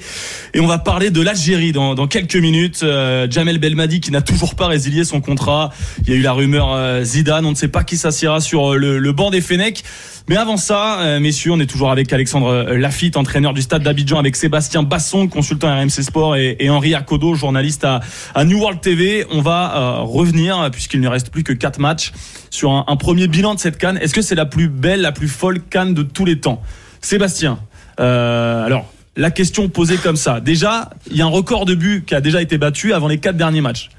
Et 0.56 0.60
on 0.60 0.66
va 0.66 0.78
parler 0.78 1.10
de 1.10 1.20
l'Algérie 1.20 1.72
dans, 1.72 2.06
quelques 2.06 2.36
minutes. 2.36 2.80
Euh, 2.82 3.26
Jamel 3.30 3.58
Belmadi 3.58 4.00
qui 4.00 4.10
n'a 4.10 4.22
toujours 4.22 4.54
pas 4.54 4.68
résilié 4.68 5.04
son 5.04 5.20
contrat. 5.20 5.70
Il 6.02 6.10
y 6.10 6.12
a 6.14 6.16
eu 6.16 6.22
la 6.22 6.32
rumeur 6.32 6.72
euh, 6.72 7.04
Zidane. 7.04 7.44
On 7.44 7.50
ne 7.50 7.54
sait 7.54 7.68
pas 7.68 7.84
qui 7.84 7.98
s'assiera 7.98 8.40
sur 8.40 8.72
euh, 8.72 8.76
le, 8.78 9.12
banc 9.12 9.28
des 9.28 9.42
Fennecs. 9.42 9.84
Mais 10.30 10.36
avant 10.38 10.56
ça, 10.56 11.20
messieurs, 11.20 11.52
on 11.52 11.60
est 11.60 11.70
toujours 11.70 11.92
avec 11.92 12.12
Alexandre 12.12 12.72
Lafitte, 12.72 13.16
entraîneur 13.16 13.54
du 13.54 13.62
stade 13.62 13.84
d'Abidjan, 13.84 14.18
avec 14.18 14.34
Sébastien 14.34 14.82
Basson, 14.82 15.28
consultant 15.28 15.68
RMC 15.68 16.02
Sport, 16.02 16.34
et, 16.34 16.56
et 16.58 16.68
Henri 16.68 16.96
Akodo, 16.96 17.36
journaliste 17.36 17.84
à, 17.84 18.00
New 18.44 18.58
World 18.58 18.80
TV. 18.80 19.24
On 19.30 19.40
va 19.40 20.00
revenir, 20.00 20.68
puisqu'il 20.72 21.00
ne 21.00 21.06
reste 21.06 21.30
plus 21.30 21.44
que 21.44 21.52
quatre 21.52 21.78
matchs, 21.78 22.12
sur 22.50 22.72
un, 22.72 22.84
un 22.88 22.96
premier 22.96 23.28
bilan 23.28 23.54
de 23.54 23.60
cette 23.60 23.78
canne. 23.78 23.98
Est-ce 23.98 24.14
que 24.14 24.20
c'est 24.20 24.34
la 24.34 24.46
plus 24.46 24.68
belle, 24.68 25.05
la 25.06 25.12
plus 25.12 25.28
folle 25.28 25.60
canne 25.70 25.94
de 25.94 26.02
tous 26.02 26.24
les 26.24 26.40
temps 26.40 26.60
Sébastien, 27.00 27.60
euh, 28.00 28.64
alors, 28.64 28.92
la 29.16 29.30
question 29.30 29.68
posée 29.68 29.96
comme 29.98 30.16
ça. 30.16 30.40
Déjà, 30.40 30.90
il 31.10 31.16
y 31.16 31.22
a 31.22 31.24
un 31.24 31.28
record 31.28 31.64
de 31.64 31.74
buts 31.76 32.02
qui 32.04 32.14
a 32.16 32.20
déjà 32.20 32.42
été 32.42 32.58
battu 32.58 32.92
avant 32.92 33.06
les 33.06 33.18
quatre 33.18 33.36
derniers 33.36 33.60
matchs. 33.60 33.90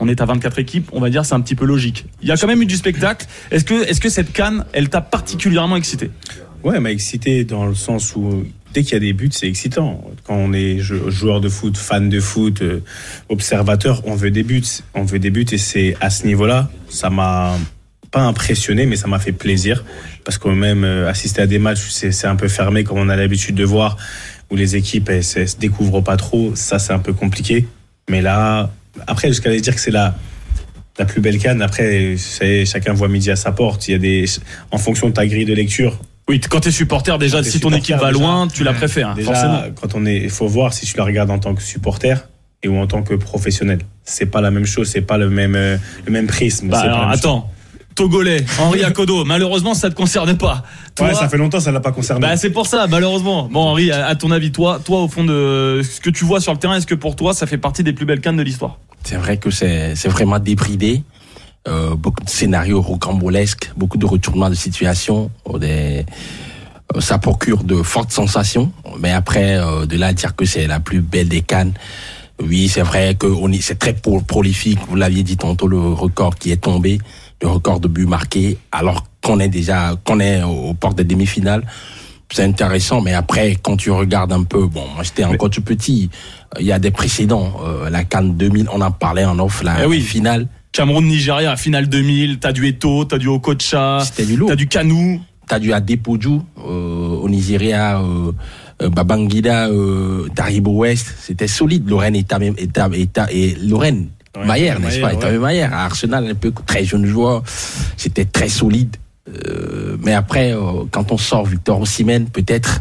On 0.00 0.08
est 0.08 0.20
à 0.22 0.24
24 0.24 0.58
équipes, 0.58 0.88
on 0.92 1.00
va 1.00 1.10
dire 1.10 1.24
c'est 1.26 1.34
un 1.34 1.40
petit 1.42 1.54
peu 1.54 1.66
logique. 1.66 2.06
Il 2.22 2.28
y 2.28 2.32
a 2.32 2.36
quand 2.38 2.46
même 2.46 2.62
eu 2.62 2.66
du 2.66 2.76
spectacle. 2.76 3.26
Est-ce 3.50 3.64
que, 3.66 3.74
est-ce 3.88 4.00
que 4.00 4.08
cette 4.08 4.32
canne, 4.32 4.64
elle 4.72 4.88
t'a 4.88 5.02
particulièrement 5.02 5.76
excité? 5.76 6.10
Ouais, 6.64 6.72
elle 6.76 6.80
m'a 6.80 6.90
excité 6.90 7.44
dans 7.44 7.66
le 7.66 7.74
sens 7.74 8.16
où 8.16 8.44
dès 8.72 8.82
qu'il 8.82 8.94
y 8.94 8.96
a 8.96 9.00
des 9.00 9.12
buts, 9.12 9.28
c'est 9.30 9.46
excitant. 9.46 10.02
Quand 10.24 10.34
on 10.36 10.52
est 10.54 10.78
jou- 10.78 11.10
joueur 11.10 11.42
de 11.42 11.50
foot, 11.50 11.76
fan 11.76 12.08
de 12.08 12.18
foot, 12.18 12.62
euh, 12.62 12.80
observateur, 13.28 14.00
on 14.06 14.14
veut 14.16 14.30
des 14.30 14.42
buts. 14.42 14.64
On 14.94 15.04
veut 15.04 15.18
des 15.18 15.30
buts 15.30 15.46
et 15.52 15.58
c'est 15.58 15.96
à 16.00 16.08
ce 16.08 16.26
niveau-là, 16.26 16.70
ça 16.88 17.10
m'a 17.10 17.56
pas 18.14 18.22
impressionné, 18.22 18.86
mais 18.86 18.94
ça 18.96 19.08
m'a 19.08 19.18
fait 19.18 19.32
plaisir 19.32 19.84
parce 20.24 20.38
que 20.38 20.48
même 20.48 20.84
euh, 20.84 21.10
assister 21.10 21.42
à 21.42 21.46
des 21.48 21.58
matchs, 21.58 21.86
c'est 21.90 22.12
c'est 22.12 22.28
un 22.28 22.36
peu 22.36 22.46
fermé 22.48 22.84
comme 22.84 22.98
on 22.98 23.08
a 23.08 23.16
l'habitude 23.16 23.56
de 23.56 23.64
voir, 23.64 23.96
où 24.50 24.56
les 24.56 24.76
équipes 24.76 25.10
elles, 25.10 25.24
se 25.24 25.44
se 25.46 25.56
découvrent 25.56 26.00
pas 26.00 26.16
trop. 26.16 26.52
Ça, 26.54 26.78
c'est 26.78 26.92
un 26.92 27.00
peu 27.00 27.12
compliqué. 27.12 27.66
Mais 28.08 28.22
là, 28.22 28.70
après, 29.08 29.28
jusqu'à 29.28 29.50
aller 29.50 29.60
dire 29.60 29.74
que 29.74 29.80
c'est 29.80 29.90
la 29.90 30.14
la 30.96 31.04
plus 31.06 31.20
belle 31.20 31.38
canne. 31.40 31.60
Après, 31.60 32.14
c'est- 32.16 32.64
chacun 32.66 32.92
voit 32.92 33.08
midi 33.08 33.28
à 33.32 33.36
sa 33.36 33.50
porte. 33.50 33.88
Il 33.88 33.92
y 33.92 33.94
a 33.94 33.98
des, 33.98 34.24
en 34.70 34.78
fonction 34.78 35.08
de 35.08 35.12
ta 35.14 35.26
grille 35.26 35.44
de 35.44 35.52
lecture, 35.54 35.98
Oui, 36.28 36.40
quand 36.40 36.60
t'es 36.60 36.70
supporter, 36.70 37.18
déjà, 37.18 37.42
si 37.42 37.58
ton 37.58 37.72
équipe 37.72 37.96
va 37.96 38.12
déjà, 38.12 38.18
loin, 38.20 38.46
tu 38.48 38.62
la 38.62 38.72
préfères, 38.72 39.14
Déjà, 39.16 39.26
forcément. 39.32 39.60
quand 39.80 39.94
on 39.96 40.06
est, 40.06 40.18
il 40.18 40.30
faut 40.30 40.46
voir 40.46 40.72
si 40.72 40.86
tu 40.86 40.96
la 40.96 41.02
regardes 41.04 41.30
en 41.32 41.40
tant 41.40 41.52
que 41.56 41.62
supporter 41.62 42.28
et 42.62 42.68
ou 42.68 42.76
en 42.78 42.86
tant 42.86 43.02
que 43.02 43.14
professionnel. 43.14 43.80
C'est 44.04 44.26
pas 44.26 44.40
la 44.40 44.50
même 44.52 44.64
chose, 44.66 44.88
c'est 44.88 45.02
pas 45.02 45.18
le 45.18 45.28
même, 45.30 45.56
euh, 45.56 45.76
le 46.06 46.12
même 46.12 46.28
prisme. 46.28 46.68
Bah 46.68 46.78
c'est 46.80 46.86
pas 46.86 46.92
alors, 46.94 47.00
la 47.00 47.06
même 47.08 47.18
attends. 47.18 47.50
Togolais, 47.94 48.44
Henri 48.58 48.82
Akodo, 48.84 49.24
malheureusement 49.24 49.74
ça 49.74 49.90
te 49.90 49.94
concerne 49.94 50.36
pas. 50.36 50.62
Toi, 50.94 51.08
Ouais, 51.08 51.14
ça 51.14 51.28
fait 51.28 51.36
longtemps, 51.38 51.60
ça 51.60 51.72
l'a 51.72 51.80
pas 51.80 51.92
concerné. 51.92 52.20
bah 52.20 52.36
c'est 52.36 52.50
pour 52.50 52.66
ça, 52.66 52.86
malheureusement. 52.88 53.48
Bon 53.50 53.60
Henri, 53.60 53.90
à, 53.90 54.14
ton 54.14 54.30
avis, 54.30 54.52
toi, 54.52 54.80
toi 54.84 55.02
au 55.02 55.08
fond 55.08 55.24
de 55.24 55.80
ce 55.82 56.00
que 56.00 56.10
tu 56.10 56.24
vois 56.24 56.40
sur 56.40 56.52
le 56.52 56.58
terrain, 56.58 56.76
est-ce 56.76 56.86
que 56.86 56.94
pour 56.94 57.16
toi 57.16 57.34
ça 57.34 57.46
fait 57.46 57.58
partie 57.58 57.82
des 57.82 57.92
plus 57.92 58.06
belles 58.06 58.20
cannes 58.20 58.36
de 58.36 58.42
l'histoire? 58.42 58.78
C'est 59.04 59.16
vrai 59.16 59.36
que 59.36 59.50
c'est 59.50 59.94
c'est 59.96 60.08
vraiment 60.08 60.38
débridé. 60.38 61.02
Euh, 61.66 61.94
beaucoup 61.94 62.22
de 62.22 62.28
scénarios 62.28 62.82
rocambolesques, 62.82 63.70
beaucoup 63.76 63.96
de 63.96 64.04
retournements 64.04 64.50
de 64.50 64.54
situation. 64.54 65.30
euh, 65.48 65.58
Des, 65.58 66.04
euh, 66.94 67.00
ça 67.00 67.16
procure 67.18 67.64
de 67.64 67.82
fortes 67.82 68.12
sensations. 68.12 68.70
Mais 69.00 69.10
après, 69.12 69.56
euh, 69.58 69.86
de 69.86 69.96
là 69.96 70.08
à 70.08 70.12
dire 70.12 70.36
que 70.36 70.44
c'est 70.44 70.66
la 70.66 70.78
plus 70.80 71.00
belle 71.00 71.28
des 71.28 71.40
cannes, 71.40 71.72
oui, 72.42 72.68
c'est 72.68 72.82
vrai 72.82 73.14
que 73.14 73.26
on 73.26 73.50
est, 73.50 73.62
c'est 73.62 73.76
très 73.78 73.94
pro- 73.94 74.20
prolifique. 74.20 74.78
Vous 74.88 74.96
l'aviez 74.96 75.22
dit 75.22 75.38
tantôt, 75.38 75.66
le 75.66 75.78
record 75.78 76.34
qui 76.34 76.50
est 76.50 76.58
tombé, 76.62 76.98
record 77.46 77.80
de 77.80 77.88
buts 77.88 78.06
marqués, 78.06 78.58
alors 78.72 79.04
qu'on 79.22 79.40
est 79.40 79.48
déjà, 79.48 79.94
qu'on 80.04 80.20
est 80.20 80.42
aux 80.42 80.74
portes 80.74 80.96
des 80.96 81.04
demi-finales. 81.04 81.64
C'est 82.32 82.42
intéressant, 82.44 83.00
mais 83.00 83.12
après, 83.12 83.56
quand 83.62 83.76
tu 83.76 83.90
regardes 83.90 84.32
un 84.32 84.42
peu, 84.42 84.66
bon, 84.66 84.84
moi 84.94 85.04
j'étais 85.04 85.24
encore 85.24 85.50
tout 85.50 85.62
petit, 85.62 86.10
il 86.58 86.66
y 86.66 86.72
a 86.72 86.78
des 86.78 86.90
précédents. 86.90 87.52
Euh, 87.64 87.90
la 87.90 88.04
Cannes 88.04 88.34
2000, 88.36 88.68
on 88.72 88.80
en 88.80 88.90
parlait 88.90 89.24
en 89.24 89.38
off, 89.38 89.62
la 89.62 89.84
Eh 89.84 89.86
oui. 89.86 90.00
finale, 90.00 90.48
Cameroun-Nigeria, 90.72 91.56
finale 91.56 91.88
2000, 91.88 92.38
t'as 92.40 92.52
du 92.52 92.66
Eto, 92.66 93.04
t'as 93.04 93.18
du 93.18 93.28
Okocha, 93.28 94.02
t'as 94.16 94.56
du 94.56 94.66
Kanou. 94.66 95.20
T'as 95.46 95.58
du 95.58 95.74
Adepoju 95.74 96.40
euh, 96.58 97.16
au 97.20 97.28
Nigeria, 97.28 98.00
euh, 98.00 98.32
Babangida, 98.88 99.68
euh, 99.68 100.26
Taribo 100.34 100.72
West, 100.72 101.14
c'était 101.20 101.46
solide. 101.46 101.86
Lorraine 101.88 102.16
et 102.16 102.24
et 102.56 102.68
et 102.98 103.08
et 103.30 103.54
Lorraine. 103.56 104.08
Maillère, 104.44 104.80
n'est-ce 104.80 105.00
pas? 105.00 105.14
Tamé 105.14 105.38
Maillère, 105.38 105.72
à 105.72 105.84
Arsenal, 105.84 106.26
un 106.28 106.34
peu 106.34 106.52
très 106.66 106.84
jeune 106.84 107.06
joueur, 107.06 107.42
c'était 107.96 108.24
très 108.24 108.48
solide. 108.48 108.96
Euh, 109.28 109.96
mais 110.02 110.12
après, 110.12 110.52
euh, 110.52 110.84
quand 110.90 111.12
on 111.12 111.18
sort 111.18 111.46
Victor 111.46 111.80
Osimhen, 111.80 112.26
peut-être. 112.28 112.80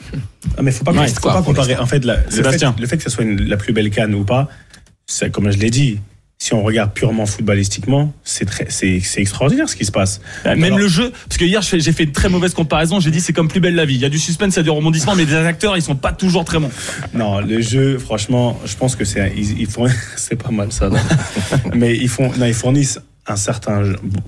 Ah, 0.56 0.62
mais 0.62 0.72
faut 0.72 0.82
pas, 0.84 0.92
Il 0.92 0.98
faut 1.08 1.14
pas 1.14 1.20
quoi 1.20 1.32
pour 1.36 1.44
comparer. 1.46 1.76
En 1.76 1.84
fait, 1.86 2.04
la- 2.04 2.16
le, 2.16 2.22
fait, 2.22 2.30
Sébastien. 2.36 2.74
le 2.80 2.86
fait 2.86 2.96
que 2.96 3.02
ce 3.02 3.10
soit 3.10 3.22
une- 3.24 3.42
la 3.46 3.56
plus 3.58 3.72
belle 3.74 3.90
canne 3.90 4.14
ou 4.14 4.24
pas, 4.24 4.48
c'est 5.06 5.30
comme 5.30 5.50
je 5.50 5.58
l'ai 5.58 5.70
dit. 5.70 6.00
Si 6.42 6.54
on 6.54 6.62
regarde 6.62 6.94
purement 6.94 7.26
footballistiquement, 7.26 8.14
c'est 8.24 8.46
très, 8.46 8.64
c'est, 8.70 8.98
c'est 9.00 9.20
extraordinaire 9.20 9.68
ce 9.68 9.76
qui 9.76 9.84
se 9.84 9.92
passe. 9.92 10.22
Même 10.46 10.64
Alors- 10.64 10.78
le 10.78 10.88
jeu, 10.88 11.12
parce 11.28 11.36
que 11.36 11.44
hier 11.44 11.60
j'ai 11.60 11.92
fait 11.92 12.04
une 12.04 12.12
très 12.12 12.30
mauvaise 12.30 12.54
comparaison, 12.54 12.98
j'ai 12.98 13.10
dit 13.10 13.20
c'est 13.20 13.34
comme 13.34 13.48
plus 13.48 13.60
belle 13.60 13.74
la 13.74 13.84
vie. 13.84 13.96
Il 13.96 14.00
y 14.00 14.06
a 14.06 14.08
du 14.08 14.18
suspense, 14.18 14.54
il 14.54 14.56
y 14.56 14.60
a 14.60 14.62
du 14.62 14.70
rebondissement, 14.70 15.14
mais 15.14 15.26
les 15.26 15.34
acteurs 15.34 15.76
ils 15.76 15.82
sont 15.82 15.96
pas 15.96 16.12
toujours 16.12 16.46
très 16.46 16.58
bons. 16.58 16.70
Non, 17.12 17.40
le 17.40 17.60
jeu, 17.60 17.98
franchement, 17.98 18.58
je 18.64 18.74
pense 18.74 18.96
que 18.96 19.04
c'est, 19.04 19.34
ils, 19.36 19.60
ils 19.60 19.66
font, 19.66 19.84
c'est 20.16 20.42
pas 20.42 20.50
mal 20.50 20.72
ça. 20.72 20.88
non 20.88 20.96
Mais 21.74 21.94
ils 21.94 22.08
font, 22.08 22.32
non, 22.38 22.46
ils 22.46 22.54
fournissent 22.54 22.98
un 23.26 23.36
certain, 23.36 23.82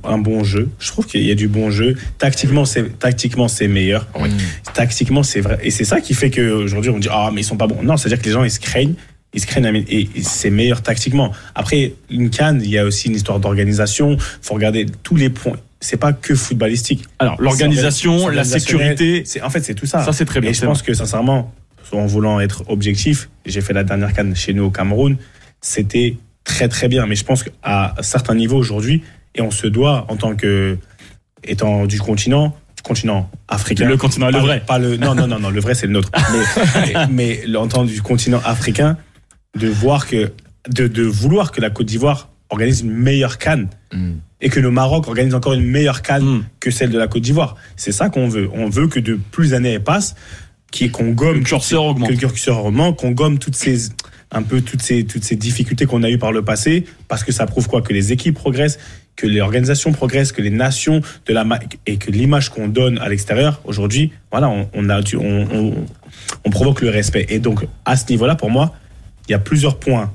un 0.05 0.19
bon 0.19 0.45
jeu. 0.45 0.69
Je 0.79 0.89
trouve 0.89 1.07
qu'il 1.07 1.23
y 1.23 1.31
a 1.31 1.35
du 1.35 1.49
bon 1.49 1.71
jeu. 1.71 1.97
Tactiquement, 2.19 2.67
c'est, 2.67 2.99
tactiquement, 2.99 3.49
c'est 3.49 3.69
meilleur. 3.69 4.07
Tactiquement, 4.75 5.23
c'est 5.23 5.41
vrai. 5.41 5.59
Et 5.63 5.71
c'est 5.71 5.85
ça 5.85 6.03
qui 6.03 6.13
fait 6.13 6.31
qu'aujourd'hui, 6.31 6.91
on 6.91 6.99
dit, 6.99 7.09
ah, 7.11 7.31
mais 7.33 7.41
ils 7.41 7.45
sont 7.45 7.57
pas 7.57 7.67
bons. 7.67 7.83
Non, 7.83 7.97
c'est-à-dire 7.97 8.19
que 8.21 8.27
les 8.27 8.33
gens, 8.33 8.45
ils 8.45 8.51
se 8.51 8.61
craignent. 8.61 8.95
Ils 9.35 9.41
se 9.41 9.47
craignent 9.47 9.85
et 9.89 10.09
et 10.15 10.23
c'est 10.23 10.51
meilleur 10.51 10.83
tactiquement. 10.83 11.33
Après, 11.55 11.95
une 12.11 12.31
canne, 12.31 12.61
il 12.63 12.71
y 12.71 12.79
a 12.79 12.85
aussi 12.85 13.09
une 13.09 13.15
histoire 13.15 13.41
d'organisation. 13.41 14.17
faut 14.41 14.55
regarder 14.55 14.87
tous 15.03 15.17
les 15.17 15.31
points. 15.31 15.57
c'est 15.81 15.97
pas 15.97 16.13
que 16.13 16.35
footballistique. 16.35 17.05
Alors, 17.19 17.41
l'organisation, 17.41 18.29
la 18.29 18.45
sécurité. 18.45 19.25
En 19.43 19.51
fait 19.51 19.63
c'est 19.63 19.75
tout 19.75 19.87
ça. 19.87 20.05
Ça, 20.05 20.13
c'est 20.13 20.25
très 20.25 20.41
bien. 20.41 20.51
Et 20.51 20.55
je 20.55 20.65
pense 20.65 20.83
que 20.83 20.95
sincèrement, 20.95 21.53
en 21.93 22.07
voulant 22.07 22.41
être 22.41 22.65
objectif, 22.69 23.29
j'ai 23.47 23.61
fait 23.61 23.73
la 23.73 23.85
dernière 23.85 24.13
canne 24.13 24.35
chez 24.35 24.55
nous 24.55 24.65
au 24.65 24.71
Cameroun, 24.71 25.17
c'était 25.61 26.17
très 26.45 26.69
très 26.69 26.89
bien. 26.89 27.07
Mais 27.07 27.17
je 27.17 27.25
pense 27.25 27.43
qu'à 27.43 27.95
certains 28.01 28.35
niveaux 28.35 28.59
aujourd'hui, 28.59 29.03
et 29.35 29.43
on 29.43 29.51
se 29.51 29.67
doit 29.67 30.07
en 30.09 30.17
tant 30.17 30.35
que 30.35 30.77
étant 31.45 31.87
du 31.87 32.01
continent, 32.01 32.57
continent 32.83 33.31
africain. 33.49 33.89
Le 33.89 33.97
continent, 33.97 34.27
le 34.27 34.33
pas 34.33 34.41
vrai. 34.41 34.63
Pas 34.67 34.79
le, 34.79 34.97
non, 34.97 35.15
non, 35.15 35.27
non, 35.27 35.39
non, 35.39 35.51
le 35.51 35.61
vrai 35.61 35.75
c'est 35.75 35.87
le 35.87 35.93
nôtre. 35.93 36.11
Mais, 36.33 36.93
mais, 37.11 37.43
mais 37.47 37.57
en 37.57 37.69
tant 37.69 37.85
du 37.85 38.03
continent 38.03 38.41
africain, 38.45 38.97
de 39.59 39.69
voir 39.69 40.07
que, 40.07 40.33
de, 40.69 40.87
de 40.87 41.03
vouloir 41.03 41.53
que 41.53 41.61
la 41.61 41.71
Côte 41.71 41.87
d'Ivoire 41.87 42.31
organise 42.51 42.81
une 42.81 42.93
meilleure 42.93 43.39
canne 43.39 43.69
Mm. 43.93 44.13
et 44.41 44.49
que 44.49 44.59
le 44.59 44.71
Maroc 44.71 45.07
organise 45.07 45.35
encore 45.35 45.53
une 45.53 45.65
meilleure 45.67 46.01
canne 46.01 46.25
Mm. 46.25 46.45
que 46.61 46.71
celle 46.71 46.91
de 46.91 46.99
la 46.99 47.09
Côte 47.09 47.23
d'Ivoire. 47.23 47.57
C'est 47.77 47.93
ça 47.93 48.09
qu'on 48.09 48.29
veut. 48.29 48.49
On 48.55 48.69
veut 48.71 48.89
que 48.89 49.01
de 49.01 49.19
plus 49.31 49.51
d'années 49.51 49.79
passent, 49.79 50.15
qu'on 50.93 51.11
gomme 51.11 51.35
Le 51.39 51.41
curseur 51.45 51.85
augmente. 51.85 52.09
que 52.09 52.13
le 52.15 52.19
curseur 52.19 52.65
augmente, 52.65 52.99
qu'on 52.99 53.11
gomme 53.11 53.39
toutes 53.39 53.55
ces 53.57 53.91
un 54.35 54.43
peu 54.43 54.63
toutes 54.63 54.81
ces 54.81 55.05
toutes 55.05 55.25
ces 55.25 55.37
difficultés 55.37 55.85
qu'on 55.85 56.03
a 56.03 56.09
eues 56.09 56.17
par 56.17 56.33
le 56.33 56.43
passé, 56.43 56.87
parce 57.09 57.23
que 57.23 57.33
ça 57.33 57.45
prouve 57.45 57.69
quoi? 57.69 57.83
Que 57.83 57.93
les 57.93 58.13
équipes 58.13 58.35
progressent, 58.35 58.79
que 59.15 59.27
les 59.27 59.43
organisations 59.43 59.93
progressent, 59.93 60.33
que 60.33 60.41
les 60.41 60.49
nations 60.49 61.03
de 61.27 61.35
la 61.35 61.45
et 61.85 61.99
que 61.99 62.11
l'image 62.11 62.49
qu'on 62.49 62.69
donne 62.69 62.97
à 62.99 63.11
l'extérieur 63.11 63.61
aujourd'hui, 63.65 64.11
voilà, 64.31 64.49
on, 64.49 64.71
on 64.73 64.89
a 64.89 65.01
on, 65.19 65.75
on 66.47 66.51
provoque 66.51 66.81
le 66.81 66.89
respect. 66.89 67.27
Et 67.29 67.39
donc 67.39 67.67
à 67.85 67.95
ce 67.99 68.07
niveau-là, 68.09 68.35
pour 68.37 68.49
moi, 68.49 68.75
il 69.29 69.33
y 69.33 69.35
a 69.35 69.39
plusieurs 69.39 69.79
points 69.79 70.13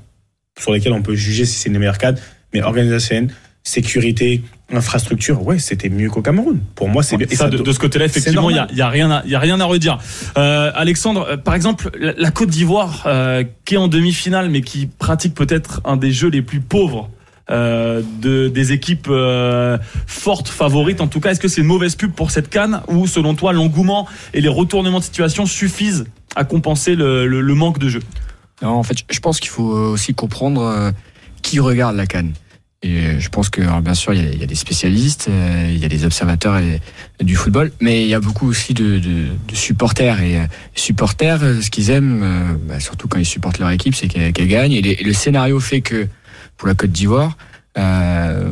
sur 0.60 0.72
lesquels 0.74 0.94
on 0.94 1.02
peut 1.02 1.16
juger 1.16 1.46
si 1.46 1.56
c'est 1.58 1.70
une 1.70 1.78
meilleure 1.78 1.98
cadre, 1.98 2.20
mais 2.54 2.62
organisation, 2.62 3.28
sécurité, 3.64 4.42
infrastructure, 4.72 5.46
ouais, 5.46 5.60
c'était 5.60 5.90
mieux 5.90 6.10
qu'au 6.10 6.22
Cameroun. 6.22 6.60
Pour 6.76 6.90
moi, 6.90 7.04
c'est 7.04 7.18
bien. 7.18 7.28
Et 7.30 7.36
ça, 7.36 7.50
de, 7.50 7.72
ce 7.72 7.80
côté-là, 7.80 8.06
effectivement, 8.06 8.50
il 8.50 8.56
y 8.56 8.60
a, 8.60 8.68
y 8.74 8.82
a 8.82 8.90
rien, 8.90 9.12
à, 9.12 9.22
il 9.26 9.32
y 9.32 9.36
a 9.36 9.40
rien 9.40 9.60
à 9.60 9.66
redire. 9.66 9.98
Euh, 10.38 10.72
Alexandre, 10.74 11.28
euh, 11.30 11.38
par 11.38 11.54
exemple, 11.54 11.90
la, 12.00 12.14
la 12.18 12.32
Côte 12.32 12.50
d'Ivoire, 12.50 13.04
euh, 13.06 13.44
qui 13.66 13.76
est 13.76 13.78
en 13.78 13.88
demi-finale, 13.88 14.50
mais 14.50 14.62
qui 14.62 14.88
pratique 14.88 15.34
peut-être 15.36 15.82
un 15.86 15.98
des 15.98 16.12
jeux 16.12 16.30
les 16.30 16.42
plus 16.42 16.60
pauvres. 16.62 17.10
euh, 17.50 18.02
de, 18.22 18.50
des 18.50 18.74
équipes 18.74 19.08
euh, 19.10 19.78
fortes, 20.06 20.50
favorites 20.50 21.00
en 21.00 21.08
tout 21.08 21.22
cas. 21.22 21.32
Est-ce 21.32 21.40
que 21.40 21.48
c'est 21.48 21.62
une 21.62 21.68
mauvaise 21.68 21.96
pub 21.96 22.12
pour 22.12 22.30
cette 22.32 22.50
canne 22.50 22.82
ou 22.90 23.08
selon 23.08 23.36
toi 23.36 23.54
l'engouement 23.54 24.06
et 24.34 24.42
les 24.42 24.50
retournements 24.50 25.00
de 25.00 25.04
situation 25.06 25.46
suffisent 25.46 26.04
à 26.36 26.44
compenser 26.44 26.96
le, 26.96 27.26
le- 27.26 27.40
le 27.40 27.54
manque 27.54 27.80
de 27.80 27.88
jeu? 27.88 28.02
Non, 28.62 28.70
en 28.70 28.84
fait, 28.84 28.98
je 29.10 29.20
pense 29.20 29.40
qu'il 29.40 29.50
faut 29.50 29.64
aussi 29.72 30.14
comprendre 30.14 30.62
euh, 30.62 30.92
qui 31.42 31.60
regarde 31.60 31.96
la 31.96 32.08
canne. 32.08 32.34
Et 32.84 33.00
euh, 33.00 33.20
je 33.20 33.30
pense 33.30 33.50
que, 33.50 33.62
alors, 33.62 33.82
bien 33.82 33.94
sûr, 33.96 34.14
il 34.14 34.24
y, 34.24 34.28
a, 34.28 34.30
il 34.32 34.40
y 34.40 34.44
a 34.44 34.48
des 34.48 34.56
spécialistes, 34.56 35.28
euh, 35.30 35.72
il 35.72 35.78
y 35.80 35.86
a 35.86 35.88
des 35.90 36.06
observateurs 36.06 36.58
et- 36.58 36.80
du 37.24 37.36
football, 37.36 37.72
mais 37.82 38.04
il 38.04 38.08
y 38.08 38.14
a 38.14 38.20
beaucoup 38.20 38.48
aussi 38.48 38.74
de, 38.76 39.00
de- 39.00 39.28
de 39.48 39.56
supporters. 39.56 40.22
Et 40.22 40.38
euh, 40.38 40.44
supporters, 40.76 41.44
euh, 41.44 41.62
ce 41.62 41.70
qu'ils 41.72 41.90
aiment, 41.90 42.22
euh, 42.24 42.54
bah, 42.68 42.80
surtout 42.80 43.08
quand 43.08 43.18
ils 43.20 43.26
supportent 43.26 43.58
leur 43.60 43.72
équipe, 43.72 43.96
c'est 43.96 44.08
qu'elle 44.08 44.32
qu'elle 44.34 44.48
gagne. 44.48 44.74
Et, 44.74 44.82
le 45.04 45.14
scénario 45.14 45.60
fait 45.60 45.82
que, 45.82 46.08
pour 46.56 46.68
la 46.68 46.76
Côte 46.76 46.92
d'Ivoire, 46.92 47.36
euh, 47.78 48.48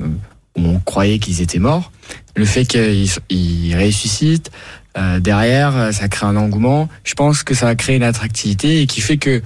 on 0.56 0.80
croyait 0.80 1.20
qu'ils 1.20 1.42
étaient 1.42 1.60
morts. 1.60 1.92
Le 2.36 2.46
fait 2.46 2.66
qu'ils 2.66 3.08
ils 3.30 3.76
ressuscitent, 3.76 4.52
euh, 4.98 5.20
derrière, 5.20 5.76
euh, 5.76 5.92
ça 5.92 6.08
crée 6.08 6.26
un 6.26 6.36
engouement. 6.36 6.90
Je 7.04 7.14
pense 7.14 7.44
que 7.44 7.54
ça 7.54 7.68
a 7.68 7.76
créé 7.76 7.96
une 7.96 8.04
attractivité 8.04 8.82
et 8.82 8.88
qui 8.88 9.02
fait 9.02 9.18
que 9.18 9.42